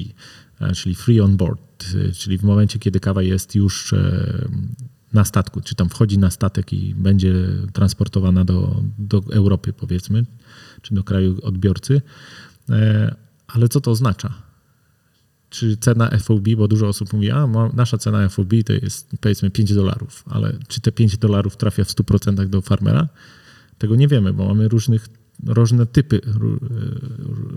e, 0.60 0.76
czyli 0.76 0.96
free 0.96 1.20
on 1.22 1.38
board, 1.38 1.94
y, 1.94 2.14
czyli 2.14 2.38
w 2.38 2.44
momencie, 2.44 2.80
kiedy 2.80 3.00
kawa 3.00 3.24
jest 3.24 3.56
już 3.56 3.94
e, 3.94 4.50
na 5.14 5.26
statku, 5.26 5.62
czy 5.62 5.76
tam 5.76 5.90
wchodzi 5.90 6.18
na 6.18 6.30
statek 6.30 6.74
i 6.74 6.96
będzie 6.96 7.34
transportowana 7.74 8.46
do, 8.46 8.84
do 8.98 9.22
Europy, 9.32 9.74
powiedzmy, 9.74 10.26
czy 10.82 10.96
do 10.96 11.04
kraju 11.04 11.40
odbiorcy. 11.42 12.02
E, 12.70 13.16
Ale 13.48 13.70
co 13.70 13.82
to 13.82 13.92
oznacza? 13.92 14.49
Czy 15.50 15.78
cena 15.78 16.10
FOB, 16.20 16.50
bo 16.58 16.68
dużo 16.68 16.88
osób 16.88 17.14
mówi, 17.14 17.32
a 17.32 17.48
nasza 17.74 17.98
cena 17.98 18.30
FOB 18.30 18.50
to 18.66 18.74
jest 18.74 19.10
powiedzmy 19.22 19.50
5 19.52 19.74
dolarów, 19.74 20.24
ale 20.28 20.54
czy 20.68 20.82
te 20.82 20.92
5 20.92 21.18
dolarów 21.18 21.58
trafia 21.58 21.84
w 21.84 21.88
100% 21.88 22.48
do 22.48 22.62
farmera? 22.62 23.08
Tego 23.78 23.96
nie 23.96 24.08
wiemy, 24.08 24.34
bo 24.34 24.48
mamy 24.48 24.68
różnych, 24.68 25.08
różne 25.46 25.86
typy, 25.86 26.20
ró- 26.20 26.60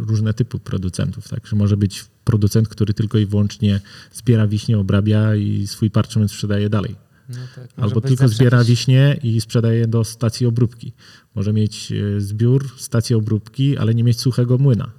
różne 0.09 0.35
typy 0.35 0.59
producentów. 0.59 1.28
Tak? 1.28 1.47
Że 1.47 1.56
może 1.56 1.77
być 1.77 2.05
producent, 2.24 2.69
który 2.69 2.94
tylko 2.94 3.19
i 3.19 3.27
wyłącznie 3.27 3.81
zbiera 4.12 4.47
wiśnie, 4.47 4.78
obrabia 4.78 5.35
i 5.35 5.66
swój 5.66 5.90
parchment 5.90 6.31
sprzedaje 6.31 6.69
dalej. 6.69 6.97
No 7.28 7.36
tak, 7.55 7.69
Albo 7.77 8.01
tylko 8.01 8.28
zbiera 8.28 8.59
jakiś- 8.59 8.70
wiśnie 8.70 9.19
i 9.23 9.40
sprzedaje 9.40 9.86
do 9.86 10.05
stacji 10.05 10.47
obróbki. 10.47 10.93
Może 11.35 11.52
mieć 11.52 11.93
e, 11.93 12.20
zbiór, 12.20 12.70
stację 12.77 13.16
obróbki, 13.16 13.78
ale 13.78 13.94
nie 13.94 14.05
mieć 14.05 14.20
suchego 14.20 14.59
młyna. 14.59 14.90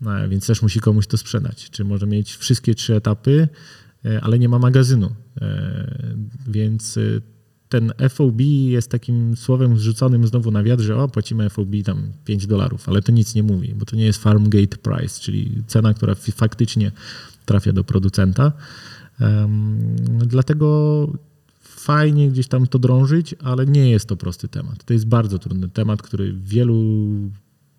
No, 0.00 0.28
więc 0.28 0.46
też 0.46 0.62
musi 0.62 0.80
komuś 0.80 1.06
to 1.06 1.16
sprzedać. 1.16 1.70
Czy 1.70 1.84
może 1.84 2.06
mieć 2.06 2.36
wszystkie 2.36 2.74
trzy 2.74 2.94
etapy, 2.94 3.48
e, 4.04 4.20
ale 4.20 4.38
nie 4.38 4.48
ma 4.48 4.58
magazynu. 4.58 5.14
E, 5.40 6.14
Więc 6.48 6.96
e, 6.96 7.00
ten 7.68 7.92
FOB 8.08 8.40
jest 8.40 8.90
takim 8.90 9.36
słowem 9.36 9.78
zrzuconym 9.78 10.26
znowu 10.26 10.50
na 10.50 10.62
wiatr, 10.62 10.82
że 10.82 10.96
o, 10.96 11.08
płacimy 11.08 11.50
FOB 11.50 11.68
tam 11.84 12.12
5 12.24 12.46
dolarów, 12.46 12.88
ale 12.88 13.02
to 13.02 13.12
nic 13.12 13.34
nie 13.34 13.42
mówi, 13.42 13.74
bo 13.74 13.84
to 13.84 13.96
nie 13.96 14.04
jest 14.04 14.22
farm 14.22 14.48
gate 14.48 14.76
price, 14.76 15.20
czyli 15.20 15.62
cena, 15.66 15.94
która 15.94 16.14
faktycznie 16.14 16.92
trafia 17.46 17.72
do 17.72 17.84
producenta. 17.84 18.52
Dlatego 20.26 21.08
fajnie 21.60 22.30
gdzieś 22.30 22.48
tam 22.48 22.66
to 22.66 22.78
drążyć, 22.78 23.34
ale 23.42 23.66
nie 23.66 23.90
jest 23.90 24.06
to 24.06 24.16
prosty 24.16 24.48
temat. 24.48 24.84
To 24.84 24.92
jest 24.92 25.06
bardzo 25.06 25.38
trudny 25.38 25.68
temat, 25.68 26.02
który 26.02 26.32
wielu, 26.32 27.06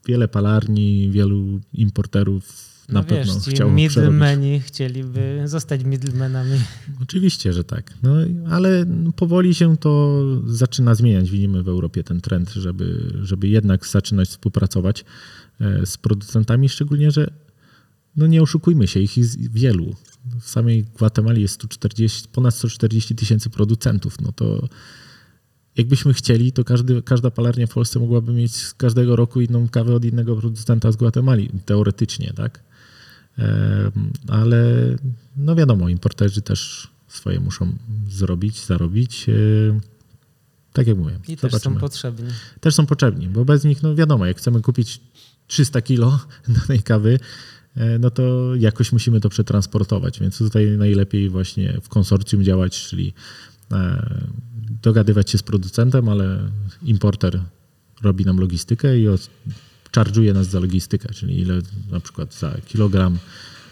wiele 0.05 0.27
palarni, 0.27 1.09
wielu 1.11 1.59
importerów 1.73 2.71
na 2.91 2.99
no 2.99 3.03
pewno 3.03 3.33
wiesz, 3.33 3.43
ci 3.43 3.51
chciało 3.51 3.71
middlemeni 3.71 4.59
chcieliby 4.59 5.41
zostać 5.45 5.83
middlemenami. 5.83 6.59
Oczywiście, 7.01 7.53
że 7.53 7.63
tak. 7.63 7.93
No, 8.03 8.11
ale 8.49 8.85
powoli 9.15 9.55
się 9.55 9.77
to 9.77 10.21
zaczyna 10.45 10.95
zmieniać. 10.95 11.31
Widzimy 11.31 11.63
w 11.63 11.69
Europie 11.69 12.03
ten 12.03 12.21
trend, 12.21 12.49
żeby, 12.49 13.13
żeby 13.21 13.47
jednak 13.47 13.87
zaczynać 13.87 14.29
współpracować 14.29 15.05
e, 15.61 15.85
z 15.85 15.97
producentami, 15.97 16.69
szczególnie, 16.69 17.11
że 17.11 17.31
no 18.15 18.27
nie 18.27 18.41
oszukujmy 18.41 18.87
się, 18.87 18.99
ich 18.99 19.17
jest 19.17 19.51
wielu. 19.51 19.95
W 20.41 20.49
samej 20.49 20.85
Gwatemali 20.95 21.41
jest 21.41 21.53
140, 21.53 22.27
ponad 22.31 22.55
140 22.55 23.15
tysięcy 23.15 23.49
producentów. 23.49 24.21
No 24.21 24.31
to 24.31 24.69
jakbyśmy 25.81 26.13
chcieli, 26.13 26.51
to 26.51 26.63
każdy, 26.63 27.01
każda 27.01 27.31
palarnia 27.31 27.67
w 27.67 27.73
Polsce 27.73 27.99
mogłaby 27.99 28.33
mieć 28.33 28.55
z 28.55 28.73
każdego 28.73 29.15
roku 29.15 29.41
inną 29.41 29.69
kawę 29.69 29.95
od 29.95 30.05
innego 30.05 30.35
producenta 30.35 30.91
z 30.91 30.95
Gwatemali, 30.95 31.49
teoretycznie, 31.65 32.33
tak? 32.35 32.63
Ale 34.27 34.63
no 35.37 35.55
wiadomo, 35.55 35.89
importerzy 35.89 36.41
też 36.41 36.87
swoje 37.07 37.39
muszą 37.39 37.73
zrobić, 38.09 38.65
zarobić. 38.65 39.29
Em, 39.29 39.81
Tak 40.73 40.87
jak 40.87 40.97
mówię, 40.97 41.19
I 41.27 41.37
też 41.37 41.51
są 41.51 41.57
zobaczymy. 41.59 41.79
potrzebni. 41.79 42.29
Też 42.59 42.75
są 42.75 42.85
potrzebni, 42.85 43.27
bo 43.27 43.45
bez 43.45 43.63
nich, 43.63 43.83
no 43.83 43.95
wiadomo, 43.95 44.25
jak 44.25 44.37
chcemy 44.37 44.61
kupić 44.61 45.01
300 45.47 45.81
kilo 45.81 46.19
danej 46.67 46.83
kawy, 46.83 47.19
e, 47.75 47.99
no 47.99 48.11
to 48.11 48.55
jakoś 48.55 48.91
musimy 48.91 49.19
to 49.21 49.29
przetransportować, 49.29 50.19
więc 50.19 50.37
tutaj 50.37 50.77
najlepiej 50.77 51.29
właśnie 51.29 51.77
w 51.81 51.89
konsorcjum 51.89 52.43
działać, 52.43 52.81
czyli 52.87 53.13
e, 53.71 54.07
dogadywać 54.81 55.29
się 55.29 55.37
z 55.37 55.43
producentem, 55.43 56.09
ale 56.09 56.49
importer 56.83 57.41
robi 58.01 58.25
nam 58.25 58.39
logistykę 58.39 58.99
i 58.99 59.07
od, 59.07 59.29
charge'uje 59.91 60.33
nas 60.33 60.47
za 60.47 60.59
logistykę, 60.59 61.13
czyli 61.13 61.39
ile 61.39 61.61
na 61.91 61.99
przykład 61.99 62.33
za 62.33 62.57
kilogram 62.65 63.17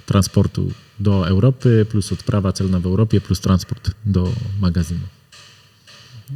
transportu 0.05 0.71
do 0.99 1.27
Europy, 1.27 1.85
plus 1.89 2.11
odprawa 2.11 2.53
celna 2.53 2.79
w 2.79 2.85
Europie, 2.85 3.21
plus 3.21 3.39
transport 3.39 3.91
do 4.05 4.33
magazynu. 4.61 5.05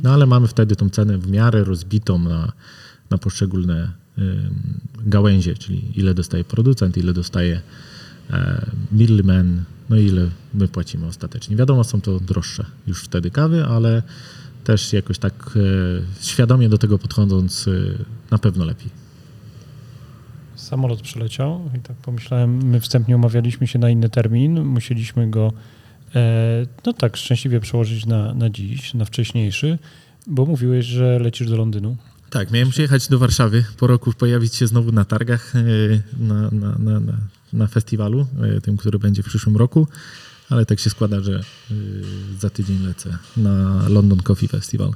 No 0.03 0.13
ale 0.13 0.25
mamy 0.25 0.47
wtedy 0.47 0.75
tą 0.75 0.89
cenę 0.89 1.17
w 1.17 1.31
miarę 1.31 1.63
rozbitą 1.63 2.19
na, 2.19 2.51
na 3.09 3.17
poszczególne 3.17 4.03
gałęzie, 5.05 5.55
czyli 5.55 5.99
ile 5.99 6.13
dostaje 6.13 6.43
producent, 6.43 6.97
ile 6.97 7.13
dostaje 7.13 7.61
e, 8.29 8.65
middleman, 8.91 9.63
no 9.89 9.97
i 9.97 10.05
ile 10.05 10.29
my 10.53 10.67
płacimy 10.67 11.05
ostatecznie. 11.05 11.55
Wiadomo, 11.55 11.83
są 11.83 12.01
to 12.01 12.19
droższe 12.19 12.65
już 12.87 13.03
wtedy 13.03 13.31
kawy, 13.31 13.65
ale 13.65 14.03
też 14.63 14.93
jakoś 14.93 15.17
tak 15.19 15.33
e, 15.55 16.25
świadomie 16.25 16.69
do 16.69 16.77
tego 16.77 16.99
podchodząc 16.99 17.67
e, 17.67 17.71
na 18.31 18.37
pewno 18.37 18.65
lepiej. 18.65 18.89
Samolot 20.55 21.01
przyleciał 21.01 21.69
i 21.77 21.79
tak 21.79 21.97
pomyślałem, 21.97 22.63
my 22.63 22.79
wstępnie 22.79 23.15
umawialiśmy 23.15 23.67
się 23.67 23.79
na 23.79 23.89
inny 23.89 24.09
termin, 24.09 24.63
musieliśmy 24.63 25.29
go 25.29 25.53
e, 26.15 26.65
no 26.85 26.93
tak 26.93 27.17
szczęśliwie 27.17 27.59
przełożyć 27.59 28.05
na, 28.05 28.33
na 28.33 28.49
dziś, 28.49 28.93
na 28.93 29.05
wcześniejszy, 29.05 29.79
bo 30.27 30.45
mówiłeś, 30.45 30.85
że 30.85 31.19
lecisz 31.19 31.49
do 31.49 31.57
Londynu. 31.57 31.97
Tak, 32.29 32.51
miałem 32.51 32.69
przyjechać 32.69 33.07
do 33.07 33.19
Warszawy, 33.19 33.65
po 33.77 33.87
roku 33.87 34.13
pojawić 34.13 34.55
się 34.55 34.67
znowu 34.67 34.91
na 34.91 35.05
targach, 35.05 35.53
na, 36.19 36.49
na, 36.51 36.99
na, 36.99 37.13
na, 37.53 37.67
festiwalu, 37.67 38.27
tym, 38.63 38.77
który 38.77 38.99
będzie 38.99 39.23
w 39.23 39.25
przyszłym 39.25 39.57
roku, 39.57 39.87
ale 40.49 40.65
tak 40.65 40.79
się 40.79 40.89
składa, 40.89 41.21
że 41.21 41.35
e, 41.39 41.73
za 42.39 42.49
tydzień 42.49 42.85
lecę 42.87 43.17
na 43.37 43.85
London 43.89 44.19
Coffee 44.19 44.47
Festival. 44.47 44.91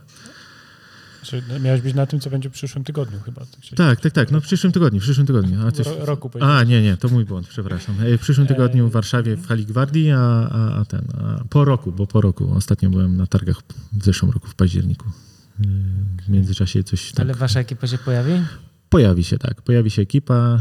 Czy 1.24 1.44
miałeś 1.62 1.82
być 1.82 1.96
na 1.96 2.06
tym, 2.06 2.20
co 2.20 2.30
będzie 2.30 2.50
w 2.50 2.54
przyszłym 2.54 2.84
tygodniu 2.84 3.20
chyba. 3.20 3.42
tak 3.42 3.76
Tak, 3.76 4.02
tak, 4.02 4.14
tak, 4.14 4.32
no 4.32 4.42
w 4.42 4.44
przyszłym 4.44 4.74
tygodniu, 4.74 5.00
w 5.00 5.04
przyszłym 5.04 5.28
tygodniu. 5.28 5.68
A, 5.68 5.72
coś, 5.72 5.86
Ro, 5.88 6.06
roku 6.06 6.32
a 6.42 6.64
nie, 6.64 6.82
nie, 6.82 6.98
to 6.98 7.10
mój 7.10 7.26
błąd, 7.26 7.48
przepraszam. 7.48 7.96
E, 8.02 8.18
W 8.18 8.22
przyszłym 8.22 8.48
tygodniu 8.48 8.90
w 8.90 8.92
Warszawie 8.92 9.36
w 9.36 9.48
Hali 9.48 9.66
Gwardii, 9.66 10.12
a, 10.12 10.20
a, 10.20 10.80
a 10.80 10.86
ten, 10.86 11.02
a 11.18 11.44
po 11.50 11.66
roku, 11.66 11.92
bo 11.92 12.08
po 12.08 12.22
roku, 12.22 12.54
ostatnio 12.56 12.90
byłem 12.90 13.18
na 13.18 13.28
targach 13.28 13.58
w 13.94 14.04
zeszłym 14.06 14.32
roku, 14.32 14.48
w 14.48 14.56
październiku. 14.56 15.06
E, 15.60 15.64
W 16.26 16.30
międzyczasie 16.30 16.84
coś 16.84 17.12
tak... 17.12 17.26
Ale 17.26 17.34
wasza 17.34 17.60
ekipa 17.60 17.88
się 17.88 17.98
pojawi? 17.98 18.32
Pojawi 18.90 19.24
się, 19.24 19.38
tak. 19.38 19.62
Pojawi 19.62 19.90
się 19.92 20.02
ekipa. 20.02 20.60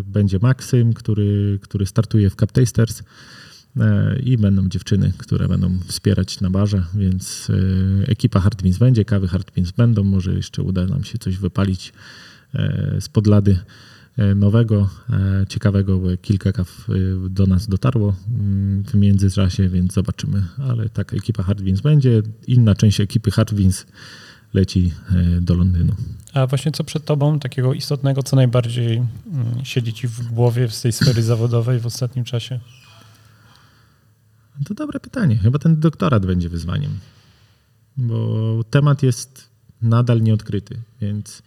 y, 0.00 0.04
Będzie 0.04 0.38
Maksym, 0.42 0.92
który, 0.92 1.58
który 1.62 1.86
startuje 1.86 2.30
w 2.30 2.36
Cup 2.36 2.52
Tasters 2.52 3.00
y, 3.00 3.04
i 4.24 4.38
będą 4.38 4.68
dziewczyny, 4.68 5.12
które 5.18 5.48
będą 5.48 5.78
wspierać 5.86 6.40
na 6.40 6.50
barze, 6.50 6.84
więc 6.94 7.50
y, 7.50 8.04
ekipa 8.08 8.40
Hard 8.40 8.62
Beans 8.62 8.78
będzie, 8.78 9.04
kawy 9.04 9.28
Hard 9.28 9.54
Beans 9.54 9.70
będą. 9.70 10.04
Może 10.04 10.34
jeszcze 10.34 10.62
uda 10.62 10.86
nam 10.86 11.04
się 11.04 11.18
coś 11.18 11.36
wypalić 11.36 11.92
y, 12.54 13.00
z 13.00 13.08
podlady 13.08 13.58
nowego, 14.36 14.90
ciekawego, 15.48 15.98
bo 15.98 16.08
kilka 16.22 16.52
kaw 16.52 16.88
do 17.30 17.46
nas 17.46 17.68
dotarło 17.68 18.10
y, 18.10 18.14
w 18.90 18.94
międzyczasie, 18.94 19.68
więc 19.68 19.92
zobaczymy. 19.92 20.42
Ale 20.58 20.88
tak, 20.88 21.14
ekipa 21.14 21.42
Hard 21.42 21.62
Beans 21.62 21.80
będzie. 21.80 22.22
Inna 22.46 22.74
część 22.74 23.00
ekipy 23.00 23.30
Hard 23.30 23.54
Beans 23.54 23.86
leci 24.54 24.92
do 25.40 25.54
Londynu. 25.54 25.94
A 26.32 26.46
właśnie 26.46 26.72
co 26.72 26.84
przed 26.84 27.04
tobą 27.04 27.38
takiego 27.38 27.74
istotnego, 27.74 28.22
co 28.22 28.36
najbardziej 28.36 28.96
mm, 28.96 29.06
siedzi 29.64 29.92
ci 29.92 30.08
w 30.08 30.32
głowie 30.32 30.68
z 30.68 30.82
tej 30.82 30.92
sfery 30.92 31.22
zawodowej 31.22 31.80
w 31.80 31.86
ostatnim 31.86 32.24
czasie? 32.24 32.60
To 34.64 34.74
dobre 34.74 35.00
pytanie. 35.00 35.36
Chyba 35.36 35.58
ten 35.58 35.80
doktorat 35.80 36.26
będzie 36.26 36.48
wyzwaniem. 36.48 36.90
bo 37.96 38.64
temat 38.70 39.02
jest 39.02 39.50
nadal 39.82 40.22
nieodkryty, 40.22 40.80
więc 41.00 41.42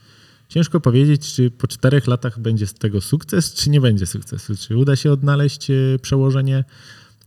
ciężko 0.49 0.79
powiedzieć, 0.79 1.33
czy 1.33 1.51
po 1.51 1.67
czterech 1.67 2.07
latach 2.07 2.39
będzie 2.39 2.67
z 2.67 2.73
tego 2.73 3.01
sukces, 3.01 3.53
czy 3.53 3.69
nie 3.69 3.81
będzie 3.81 4.05
sukcesu, 4.05 4.55
czy 4.55 4.77
uda 4.77 4.95
się 4.95 5.11
odnaleźć 5.11 5.71
e, 5.71 5.75
przełożenie 6.01 6.63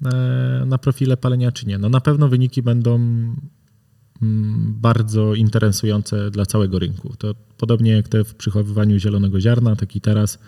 e, 0.04 0.62
na 0.66 0.78
profile 0.78 1.16
palenia, 1.16 1.52
czy 1.52 1.66
nie. 1.66 1.78
No 1.78 1.88
na 1.88 2.00
pewno 2.00 2.28
wyniki 2.28 2.62
będą 2.62 2.94
mm, 2.94 3.36
bardzo 4.80 5.34
interesujące 5.34 6.30
dla 6.30 6.46
całego 6.46 6.78
rynku. 6.78 7.14
To 7.18 7.34
podobnie 7.58 7.92
jak 7.92 8.08
te 8.08 8.24
w 8.24 8.34
przechowywaniu 8.34 8.98
zielonego 8.98 9.40
ziarna, 9.40 9.76
tak 9.76 9.96
i 9.96 10.00
teraz 10.00 10.38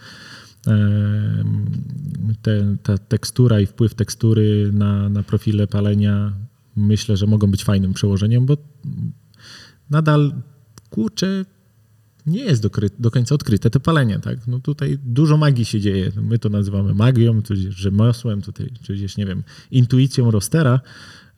te, 2.43 2.77
ta 2.83 2.99
tekstura 2.99 3.61
i 3.61 3.67
wpływ 3.67 3.95
tekstury 3.95 4.71
na, 4.73 5.09
na 5.09 5.23
profile 5.23 5.67
palenia 5.67 6.33
myślę, 6.77 7.17
że 7.17 7.27
mogą 7.27 7.51
być 7.51 7.65
fajnym 7.65 7.93
przełożeniem, 7.93 8.47
bo 8.47 8.57
nadal 9.91 10.33
kurczę 10.91 11.45
nie 12.27 12.41
jest 12.41 12.63
do, 12.63 12.71
do 12.99 13.11
końca 13.11 13.35
odkryte 13.35 13.71
to 13.71 13.81
palenie. 13.81 14.19
Tak? 14.19 14.47
No 14.47 14.59
tutaj 14.59 14.99
dużo 15.05 15.37
magii 15.37 15.65
się 15.65 15.81
dzieje. 15.81 16.13
My 16.23 16.39
to 16.39 16.49
nazywamy 16.49 16.95
magią, 16.95 17.43
tudzież 17.43 17.75
rzemiosłem, 17.75 18.43
tutaj, 18.43 18.71
tudzież, 18.87 19.17
nie 19.17 19.27
wiem, 19.27 19.43
intuicją 19.71 20.31
rostera, 20.31 20.81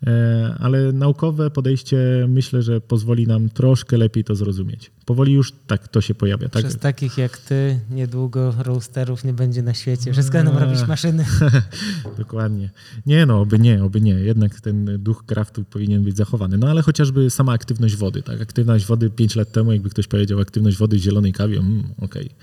E, 0.06 0.54
ale 0.60 0.92
naukowe 0.92 1.50
podejście 1.50 2.26
myślę, 2.28 2.62
że 2.62 2.80
pozwoli 2.80 3.26
nam 3.26 3.48
troszkę 3.48 3.96
lepiej 3.96 4.24
to 4.24 4.34
zrozumieć. 4.34 4.90
Powoli 5.10 5.32
już 5.32 5.52
tak 5.66 5.88
to 5.88 6.00
się 6.00 6.14
pojawia. 6.14 6.48
Tak? 6.48 6.62
Przez 6.62 6.78
takich 6.78 7.18
jak 7.18 7.38
ty 7.38 7.80
niedługo 7.90 8.54
roasterów 8.58 9.24
nie 9.24 9.32
będzie 9.32 9.62
na 9.62 9.74
świecie. 9.74 10.12
Wszystko 10.12 10.32
będą 10.32 10.58
robić 10.58 10.86
maszyny. 10.86 11.26
Dokładnie. 12.18 12.70
Nie 13.06 13.26
no, 13.26 13.40
oby 13.40 13.58
nie, 13.58 13.84
oby 13.84 14.00
nie. 14.00 14.12
Jednak 14.12 14.60
ten 14.60 15.02
duch 15.02 15.26
kraftu 15.26 15.64
powinien 15.64 16.04
być 16.04 16.16
zachowany. 16.16 16.58
No 16.58 16.68
ale 16.68 16.82
chociażby 16.82 17.30
sama 17.30 17.52
aktywność 17.52 17.96
wody. 17.96 18.22
Tak? 18.22 18.40
Aktywność 18.40 18.86
wody 18.86 19.10
5 19.10 19.36
lat 19.36 19.52
temu, 19.52 19.72
jakby 19.72 19.90
ktoś 19.90 20.06
powiedział 20.06 20.40
aktywność 20.40 20.76
wody 20.76 20.96
w 20.96 21.00
zielonej 21.00 21.32
kawie, 21.32 21.58
mm, 21.58 21.84
okej. 21.98 22.24
Okay 22.24 22.34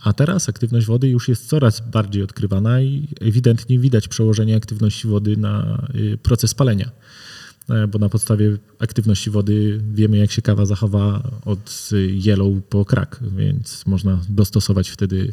a 0.00 0.12
teraz 0.12 0.48
aktywność 0.48 0.86
wody 0.86 1.08
już 1.08 1.28
jest 1.28 1.48
coraz 1.48 1.80
bardziej 1.90 2.22
odkrywana 2.22 2.80
i 2.80 3.08
ewidentnie 3.20 3.78
widać 3.78 4.08
przełożenie 4.08 4.56
aktywności 4.56 5.08
wody 5.08 5.36
na 5.36 5.82
y, 5.94 6.18
proces 6.18 6.54
palenia. 6.54 6.90
E, 7.70 7.86
bo 7.86 7.98
na 7.98 8.08
podstawie 8.08 8.58
aktywności 8.78 9.30
wody 9.30 9.80
wiemy, 9.92 10.16
jak 10.16 10.30
się 10.30 10.42
kawa 10.42 10.66
zachowa 10.66 11.30
od 11.44 11.90
yellow 12.26 12.64
po 12.68 12.84
krak, 12.84 13.20
więc 13.36 13.86
można 13.86 14.20
dostosować 14.28 14.88
wtedy 14.88 15.32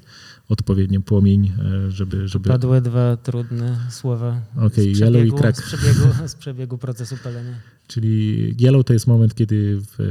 odpowiednio 0.49 1.01
płomień, 1.01 1.51
e, 1.87 1.91
żeby... 1.91 2.27
żeby... 2.27 2.49
Padły 2.49 2.81
dwa 2.81 3.17
trudne 3.17 3.77
słowa 3.89 4.41
okay, 4.57 4.95
z, 4.95 4.99
yellow 4.99 5.25
i 5.25 5.31
krak. 5.31 5.57
Z, 5.57 5.61
przebiegu, 5.61 6.13
z 6.27 6.35
przebiegu 6.35 6.77
procesu 6.77 7.15
palenia. 7.23 7.55
Czyli 7.87 8.55
yellow 8.61 8.85
to 8.85 8.93
jest 8.93 9.07
moment, 9.07 9.35
kiedy 9.35 9.81
e, 9.99 10.03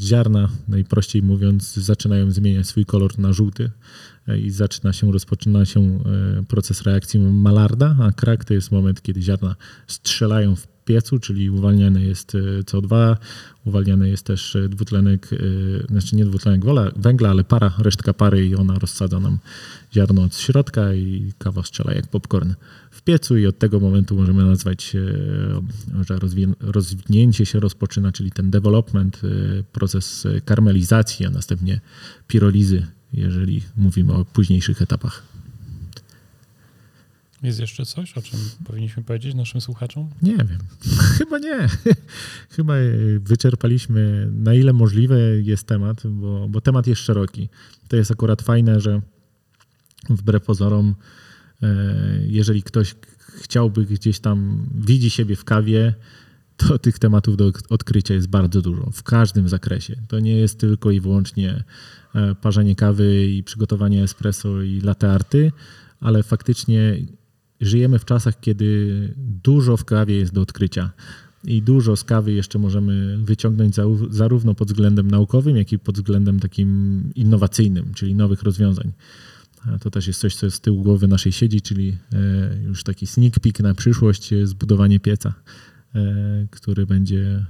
ziarna, 0.00 0.48
najprościej 0.68 1.22
mówiąc, 1.22 1.74
zaczynają 1.74 2.30
zmieniać 2.30 2.66
swój 2.66 2.86
kolor 2.86 3.18
na 3.18 3.32
żółty 3.32 3.70
i 4.38 4.50
zaczyna 4.50 4.92
się, 4.92 5.12
rozpoczyna 5.12 5.64
się 5.64 5.98
proces 6.48 6.82
reakcji 6.82 7.20
Malarda, 7.20 7.96
a 8.00 8.12
krak 8.12 8.44
to 8.44 8.54
jest 8.54 8.72
moment, 8.72 9.02
kiedy 9.02 9.22
ziarna 9.22 9.56
strzelają 9.86 10.56
w 10.56 10.71
piecu, 10.84 11.18
czyli 11.18 11.50
uwalniany 11.50 12.04
jest 12.04 12.34
e, 12.34 12.38
CO2, 12.62 13.16
uwalniany 13.64 14.08
jest 14.08 14.26
też 14.26 14.56
e, 14.56 14.68
dwutlenek, 14.68 15.30
e, 15.32 15.36
znaczy 15.86 16.16
nie 16.16 16.24
dwutlenek 16.24 16.62
węgla, 16.96 17.30
ale 17.30 17.44
para, 17.44 17.72
resztka 17.78 18.14
pary 18.14 18.46
i 18.46 18.54
ona 18.54 18.78
rozsadza 18.78 19.20
nam 19.20 19.38
ziarno 19.94 20.22
od 20.22 20.36
środka 20.36 20.94
i 20.94 21.32
kawa 21.38 21.62
strzela 21.62 21.94
jak 21.94 22.06
popcorn 22.06 22.52
w 22.90 23.02
piecu 23.02 23.36
i 23.36 23.46
od 23.46 23.58
tego 23.58 23.80
momentu 23.80 24.16
możemy 24.16 24.44
nazwać, 24.44 24.96
że 26.08 26.18
rozwinięcie 26.60 27.46
się 27.46 27.60
rozpoczyna, 27.60 28.12
czyli 28.12 28.30
ten 28.30 28.50
development, 28.50 29.20
proces 29.72 30.26
karmelizacji, 30.44 31.26
a 31.26 31.30
następnie 31.30 31.80
pirolizy, 32.26 32.86
jeżeli 33.12 33.62
mówimy 33.76 34.12
o 34.12 34.24
późniejszych 34.24 34.82
etapach. 34.82 35.31
Jest 37.42 37.60
jeszcze 37.60 37.86
coś, 37.86 38.18
o 38.18 38.22
czym 38.22 38.38
powinniśmy 38.64 39.02
powiedzieć 39.02 39.34
naszym 39.34 39.60
słuchaczom? 39.60 40.10
Nie 40.22 40.36
wiem. 40.36 40.58
Chyba 41.18 41.38
nie. 41.38 41.68
Chyba 42.56 42.74
wyczerpaliśmy 43.18 44.28
na 44.32 44.54
ile 44.54 44.72
możliwe 44.72 45.18
jest 45.20 45.66
temat, 45.66 46.06
bo, 46.06 46.48
bo 46.48 46.60
temat 46.60 46.86
jest 46.86 47.02
szeroki. 47.02 47.48
To 47.88 47.96
jest 47.96 48.10
akurat 48.10 48.42
fajne, 48.42 48.80
że 48.80 49.00
wbrew 50.10 50.44
pozorom, 50.44 50.94
e, 51.62 51.66
jeżeli 52.26 52.62
ktoś 52.62 52.94
chciałby 53.40 53.84
gdzieś 53.84 54.20
tam, 54.20 54.66
widzi 54.74 55.10
siebie 55.10 55.36
w 55.36 55.44
kawie, 55.44 55.94
to 56.56 56.78
tych 56.78 56.98
tematów 56.98 57.36
do 57.36 57.52
odkrycia 57.68 58.14
jest 58.14 58.28
bardzo 58.28 58.62
dużo, 58.62 58.90
w 58.92 59.02
każdym 59.02 59.48
zakresie. 59.48 59.96
To 60.08 60.20
nie 60.20 60.36
jest 60.36 60.58
tylko 60.58 60.90
i 60.90 61.00
wyłącznie 61.00 61.64
e, 62.14 62.34
parzenie 62.34 62.76
kawy 62.76 63.26
i 63.26 63.42
przygotowanie 63.42 64.02
espresso 64.02 64.62
i 64.62 64.80
latte 64.80 65.12
arty, 65.12 65.52
ale 66.00 66.22
faktycznie 66.22 66.96
żyjemy 67.62 67.98
w 67.98 68.04
czasach, 68.04 68.40
kiedy 68.40 69.14
dużo 69.44 69.76
w 69.76 69.84
kawie 69.84 70.16
jest 70.16 70.32
do 70.32 70.40
odkrycia. 70.40 70.90
I 71.44 71.62
dużo 71.62 71.96
z 71.96 72.04
kawy 72.04 72.32
jeszcze 72.32 72.58
możemy 72.58 73.18
wyciągnąć 73.18 73.74
zarówno 74.10 74.54
pod 74.54 74.68
względem 74.68 75.10
naukowym, 75.10 75.56
jak 75.56 75.72
i 75.72 75.78
pod 75.78 75.94
względem 75.94 76.40
takim 76.40 77.02
innowacyjnym, 77.14 77.94
czyli 77.94 78.14
nowych 78.14 78.42
rozwiązań. 78.42 78.92
To 79.80 79.90
też 79.90 80.06
jest 80.06 80.20
coś, 80.20 80.36
co 80.36 80.50
z 80.50 80.60
tyłu 80.60 80.82
głowy 80.82 81.08
naszej 81.08 81.32
siedzi, 81.32 81.60
czyli 81.60 81.96
e, 82.12 82.62
już 82.62 82.84
taki 82.84 83.06
sneak 83.06 83.40
peek 83.40 83.60
na 83.60 83.74
przyszłość, 83.74 84.32
e, 84.32 84.46
zbudowanie 84.46 85.00
pieca, 85.00 85.34
e, 85.94 86.46
który 86.50 86.86
będzie 86.86 87.46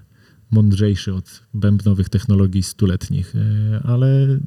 mądrzejszy 0.51 1.15
od 1.15 1.43
bębnowych 1.55 2.09
technologii 2.09 2.63
stuletnich, 2.63 3.35
ale 3.85 4.39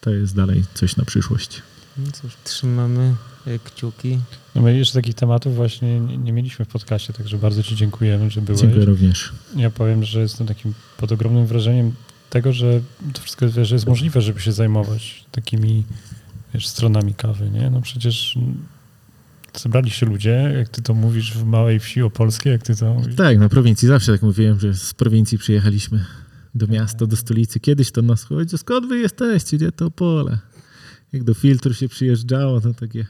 to 0.00 0.10
jest 0.10 0.36
dalej 0.36 0.64
coś 0.74 0.96
na 0.96 1.04
przyszłość. 1.04 1.62
No 1.98 2.12
cóż, 2.12 2.32
trzymamy 2.44 3.14
e, 3.46 3.58
kciuki. 3.58 4.18
No 4.54 4.62
my 4.62 4.78
jeszcze 4.78 4.94
takich 4.94 5.14
tematów 5.14 5.56
właśnie 5.56 6.00
nie, 6.00 6.18
nie 6.18 6.32
mieliśmy 6.32 6.64
w 6.64 6.68
podcaście, 6.68 7.12
także 7.12 7.38
bardzo 7.38 7.62
Ci 7.62 7.76
dziękujemy, 7.76 8.30
że 8.30 8.40
byłeś. 8.40 8.60
Dziękuję 8.60 8.84
również. 8.84 9.32
Ja 9.56 9.70
powiem, 9.70 10.04
że 10.04 10.20
jestem 10.20 10.46
takim 10.46 10.74
pod 10.96 11.12
ogromnym 11.12 11.46
wrażeniem 11.46 11.92
tego, 12.30 12.52
że 12.52 12.80
to 13.12 13.22
wszystko 13.22 13.48
wiesz, 13.48 13.68
że 13.68 13.74
jest 13.74 13.86
możliwe, 13.86 14.20
żeby 14.20 14.40
się 14.40 14.52
zajmować 14.52 15.24
takimi 15.30 15.84
wiesz, 16.54 16.66
stronami 16.66 17.14
kawy, 17.14 17.50
nie? 17.50 17.70
No 17.70 17.80
przecież 17.80 18.38
zebrali 19.56 19.90
się 19.90 20.06
ludzie, 20.06 20.54
jak 20.58 20.68
ty 20.68 20.82
to 20.82 20.94
mówisz 20.94 21.32
w 21.32 21.44
małej 21.44 21.80
wsi 21.80 22.02
opolskiej, 22.02 22.52
jak 22.52 22.62
ty 22.62 22.76
to 22.76 22.94
mówisz. 22.94 23.16
Tak, 23.16 23.38
na 23.38 23.48
prowincji 23.48 23.88
zawsze 23.88 24.12
tak 24.12 24.22
mówiłem, 24.22 24.60
że 24.60 24.74
z 24.74 24.94
prowincji 24.94 25.38
przyjechaliśmy 25.38 26.04
do 26.54 26.66
miasta, 26.66 27.06
do 27.06 27.16
stolicy. 27.16 27.60
Kiedyś 27.60 27.90
to 27.92 28.02
nas 28.02 28.24
chodzi, 28.24 28.58
skąd 28.58 28.86
wy 28.86 28.98
jesteście, 28.98 29.56
gdzie 29.56 29.72
to 29.72 29.90
pole? 29.90 30.38
Jak 31.12 31.24
do 31.24 31.34
filtru 31.34 31.74
się 31.74 31.88
przyjeżdżało, 31.88 32.60
to 32.60 32.74
takie 32.74 33.06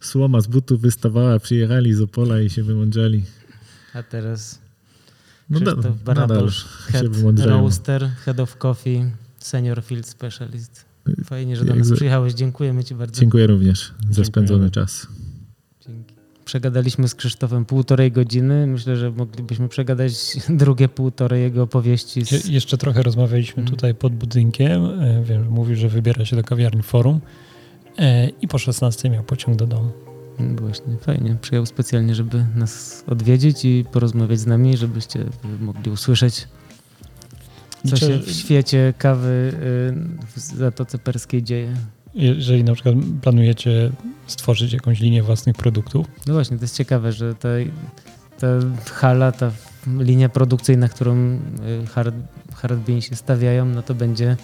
słoma 0.00 0.40
z 0.40 0.46
butów 0.46 0.80
wystawała, 0.80 1.38
przyjechali 1.38 1.94
z 1.94 2.00
Opola 2.00 2.40
i 2.40 2.50
się 2.50 2.62
wymądrzeli. 2.62 3.24
A 3.94 4.02
teraz 4.02 4.58
no 5.50 5.60
Krzysztof 5.60 6.02
Barabosz, 6.02 6.64
head 6.64 7.06
roaster, 7.38 8.10
head 8.24 8.40
of 8.40 8.56
coffee, 8.56 9.04
senior 9.38 9.82
field 9.82 10.06
specialist. 10.06 10.84
Fajnie, 11.24 11.56
że 11.56 11.64
do 11.64 11.74
nas 11.74 11.92
przyjechałeś. 11.92 12.34
Dziękujemy 12.34 12.84
Ci 12.84 12.94
bardzo. 12.94 13.20
Dziękuję 13.20 13.46
również 13.46 13.94
za 14.10 14.24
spędzony 14.24 14.70
czas. 14.70 15.06
Przegadaliśmy 16.48 17.08
z 17.08 17.14
Krzysztofem 17.14 17.64
półtorej 17.64 18.12
godziny. 18.12 18.66
Myślę, 18.66 18.96
że 18.96 19.10
moglibyśmy 19.10 19.68
przegadać 19.68 20.12
drugie 20.48 20.88
półtorej 20.88 21.42
jego 21.42 21.62
opowieści. 21.62 22.24
Z... 22.24 22.30
Je 22.30 22.54
jeszcze 22.54 22.78
trochę 22.78 23.02
rozmawialiśmy 23.02 23.62
mm. 23.62 23.74
tutaj 23.74 23.94
pod 23.94 24.14
budynkiem. 24.14 24.84
E, 24.84 25.22
wiem, 25.24 25.48
mówił, 25.50 25.76
że 25.76 25.88
wybiera 25.88 26.24
się 26.24 26.36
do 26.36 26.42
kawiarni 26.42 26.82
Forum 26.82 27.20
e, 27.98 28.28
i 28.28 28.48
po 28.48 28.58
16 28.58 29.10
miał 29.10 29.24
pociąg 29.24 29.56
do 29.56 29.66
domu. 29.66 29.90
Mm, 30.38 30.56
właśnie, 30.56 30.96
fajnie. 31.00 31.36
Przyjechał 31.40 31.66
specjalnie, 31.66 32.14
żeby 32.14 32.46
nas 32.54 33.04
odwiedzić 33.06 33.64
i 33.64 33.84
porozmawiać 33.92 34.38
z 34.38 34.46
nami, 34.46 34.76
żebyście 34.76 35.24
mogli 35.60 35.90
usłyszeć, 35.90 36.48
co 37.86 37.96
się 37.96 38.18
w 38.18 38.30
świecie 38.30 38.94
kawy 38.98 39.28
y, 39.28 40.36
w 40.36 40.38
Zatoce 40.38 40.98
Perskiej 40.98 41.42
dzieje 41.42 41.76
jeżeli 42.14 42.64
na 42.64 42.74
przykład 42.74 42.94
planujecie 43.22 43.90
stworzyć 44.26 44.72
jakąś 44.72 45.00
linię 45.00 45.22
własnych 45.22 45.56
produktów. 45.56 46.06
No 46.26 46.34
właśnie, 46.34 46.56
to 46.56 46.64
jest 46.64 46.76
ciekawe, 46.76 47.12
że 47.12 47.34
ta, 47.34 47.48
ta 48.38 48.46
hala, 48.92 49.32
ta 49.32 49.50
linia 49.98 50.28
produkcyjna, 50.28 50.88
którą 50.88 51.16
y, 51.16 51.86
hard, 51.86 52.14
hard 52.54 52.78
Bean 52.78 53.00
się 53.00 53.16
stawiają, 53.16 53.64
no 53.64 53.82
to 53.82 53.94
będzie 53.94 54.36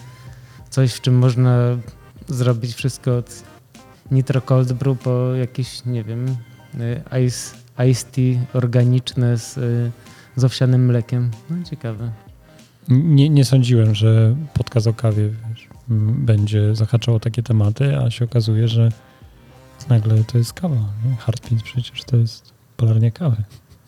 coś, 0.69 0.93
w 0.93 1.01
czym 1.01 1.17
można 1.17 1.77
zrobić 2.27 2.73
wszystko 2.73 3.17
od 3.17 3.43
nitro 4.11 4.41
cold 4.41 4.73
brew 4.73 4.99
po 4.99 5.35
jakieś, 5.35 5.85
nie 5.85 6.03
wiem, 6.03 6.27
y, 6.75 7.25
ice, 7.25 7.55
ice 7.89 8.05
tea 8.11 8.45
organiczne 8.53 9.37
z, 9.37 9.57
y, 9.57 9.91
z 10.35 10.43
owsianym 10.43 10.85
mlekiem. 10.85 11.31
No 11.49 11.63
ciekawe. 11.69 12.11
Nie, 12.89 13.29
nie 13.29 13.45
sądziłem, 13.45 13.95
że 13.95 14.35
podcast 14.53 14.87
o 14.87 14.93
kawie 14.93 15.29
będzie 15.87 16.75
zahaczało 16.75 17.19
takie 17.19 17.43
tematy, 17.43 17.97
a 17.97 18.09
się 18.11 18.25
okazuje, 18.25 18.67
że 18.67 18.89
nagle 19.89 20.23
to 20.23 20.37
jest 20.37 20.53
kawa. 20.53 20.89
Hardpins 21.19 21.63
przecież 21.63 22.03
to 22.03 22.17
jest 22.17 22.53
polarnie 22.77 23.11
kawy. 23.11 23.43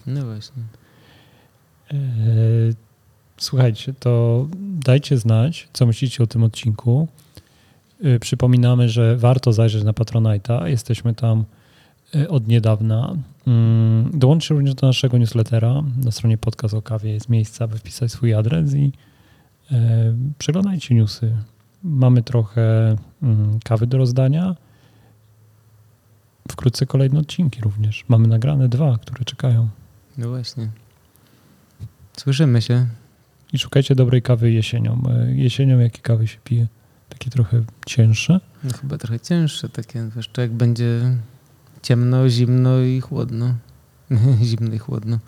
No 0.08 0.26
właśnie. 0.26 0.64
E, 1.92 1.98
Słuchajcie, 3.40 3.94
to 3.94 4.48
dajcie 4.60 5.18
znać, 5.18 5.68
co 5.74 5.86
myślicie 5.86 6.24
o 6.24 6.28
tym 6.28 6.44
odcinku. 6.44 7.08
E, 8.04 8.20
Przypominamy, 8.20 8.90
że 8.90 9.18
warto 9.18 9.54
zajrzeć 9.54 9.84
na 9.84 9.92
Patronite'a. 9.92 10.66
Jesteśmy 10.66 11.14
tam 11.14 11.46
e, 12.16 12.30
od 12.30 12.48
niedawna. 12.48 13.16
Mm, 13.48 14.12
Dołączcie 14.20 14.54
również 14.54 14.76
do 14.76 14.88
naszego 14.88 15.18
newslettera. 15.18 15.84
Na 16.04 16.12
stronie 16.12 16.38
podcast 16.38 16.74
o 16.74 16.82
kawie 16.82 17.12
jest 17.12 17.30
miejsce, 17.30 17.64
aby 17.64 17.78
wpisać 17.78 18.12
swój 18.12 18.34
adres 18.34 18.74
i 18.74 18.92
przeglądajcie 20.38 20.96
newsy. 20.96 21.36
Mamy 21.88 22.24
trochę 22.24 22.96
mm, 23.24 23.60
kawy 23.64 23.88
do 23.88 23.98
rozdania. 23.98 24.56
Wkrótce 26.52 26.86
kolejne 26.86 27.20
odcinki 27.20 27.62
również. 27.62 28.06
Mamy 28.08 28.28
nagrane 28.28 28.70
dwa, 28.70 28.98
które 28.98 29.26
czekają. 29.26 29.70
No 30.18 30.30
właśnie. 30.30 30.70
Słyszymy 32.18 32.62
się. 32.62 32.88
I 33.54 33.58
szukajcie 33.58 33.96
dobrej 33.96 34.22
kawy 34.22 34.52
jesienią. 34.52 35.04
E, 35.10 35.32
Jesienią 35.32 35.80
jakie 35.80 36.02
kawy 36.02 36.28
się 36.28 36.38
pije? 36.44 36.68
Takie 37.10 37.30
trochę 37.30 37.64
cięższe. 37.86 38.40
No, 38.64 38.74
chyba 38.82 38.98
trochę 38.98 39.20
cięższe 39.20 39.70
takie, 39.70 40.10
to 40.32 40.42
jak 40.42 40.52
będzie 40.52 41.16
ciemno, 41.82 42.30
zimno 42.30 42.80
i 42.82 43.02
chłodno. 43.02 43.56
zimno 44.50 44.74
i 44.74 44.78
chłodno. 44.78 45.20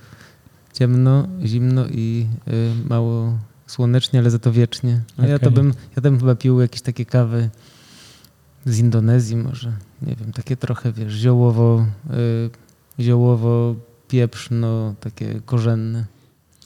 Ciemno, 0.73 1.27
zimno 1.45 1.88
i 1.88 2.27
y, 2.48 2.72
mało 2.90 3.38
słonecznie, 3.70 4.20
ale 4.20 4.30
za 4.30 4.40
to 4.40 4.52
wiecznie. 4.52 5.02
No 5.18 5.28
ja 5.28 5.40
to 5.40 5.52
bym, 5.52 5.74
ja 5.96 6.02
bym 6.02 6.20
chyba 6.20 6.36
pił 6.36 6.62
jakieś 6.62 6.82
takie 6.82 7.06
kawy 7.06 7.50
z 8.66 8.78
Indonezji 8.78 9.38
może. 9.38 9.74
Nie 10.02 10.16
wiem, 10.16 10.34
takie 10.34 10.58
trochę, 10.58 10.91
wiesz, 10.91 11.14
ziołowo, 11.14 11.86
y, 13.00 13.04
ziołowo, 13.04 13.76
pieprzno, 14.08 14.96
takie 15.00 15.41
korzenne. 15.46 16.06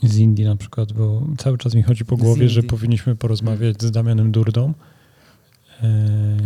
Z 0.04 0.18
Indii 0.18 0.46
na 0.46 0.56
przykład, 0.56 0.94
bo 0.94 1.28
cały 1.38 1.58
czas 1.58 1.76
mi 1.76 1.84
chodzi 1.84 2.06
po 2.06 2.18
głowie, 2.18 2.50
że 2.50 2.64
powinniśmy 2.64 3.16
porozmawiać 3.16 3.82
z 3.82 3.92
Damianem 3.92 4.32
Durdą. 4.32 4.74
E, 5.82 6.38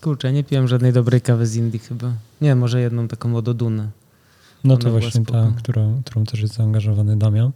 Kurczę, 0.00 0.32
nie 0.32 0.44
piłem 0.44 0.68
żadnej 0.68 0.92
dobrej 0.92 1.20
kawy 1.20 1.46
z 1.46 1.56
Indii 1.56 1.78
chyba. 1.78 2.12
Nie, 2.40 2.54
może 2.54 2.80
jedną 2.80 3.08
taką 3.08 3.36
od 3.36 3.48
Oduna. 3.48 3.90
No 4.64 4.74
Ona 4.74 4.82
to 4.82 4.90
właśnie 4.90 5.24
ta, 5.24 5.52
którą, 5.56 6.02
którą 6.04 6.24
też 6.24 6.40
jest 6.40 6.54
zaangażowany 6.54 7.16
Damian. 7.16 7.52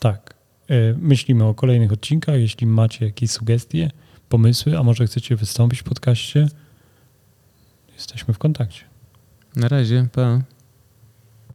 Tak. 0.00 0.34
E, 0.68 0.94
Myślimy 0.98 1.44
o 1.44 1.54
kolejnych 1.54 1.92
odcinkach. 1.92 2.34
Jeśli 2.34 2.66
macie 2.66 3.06
jakieś 3.06 3.30
sugestie, 3.30 3.90
pomysły, 4.28 4.78
a 4.78 4.82
może 4.82 5.06
chcecie 5.06 5.36
wystąpić 5.36 5.80
w 5.80 5.84
podcaście, 5.84 6.48
jesteśmy 7.94 8.34
w 8.34 8.38
kontakcie. 8.38 8.84
Na 9.56 9.68
razie, 9.68 10.08
pa. 10.12 10.42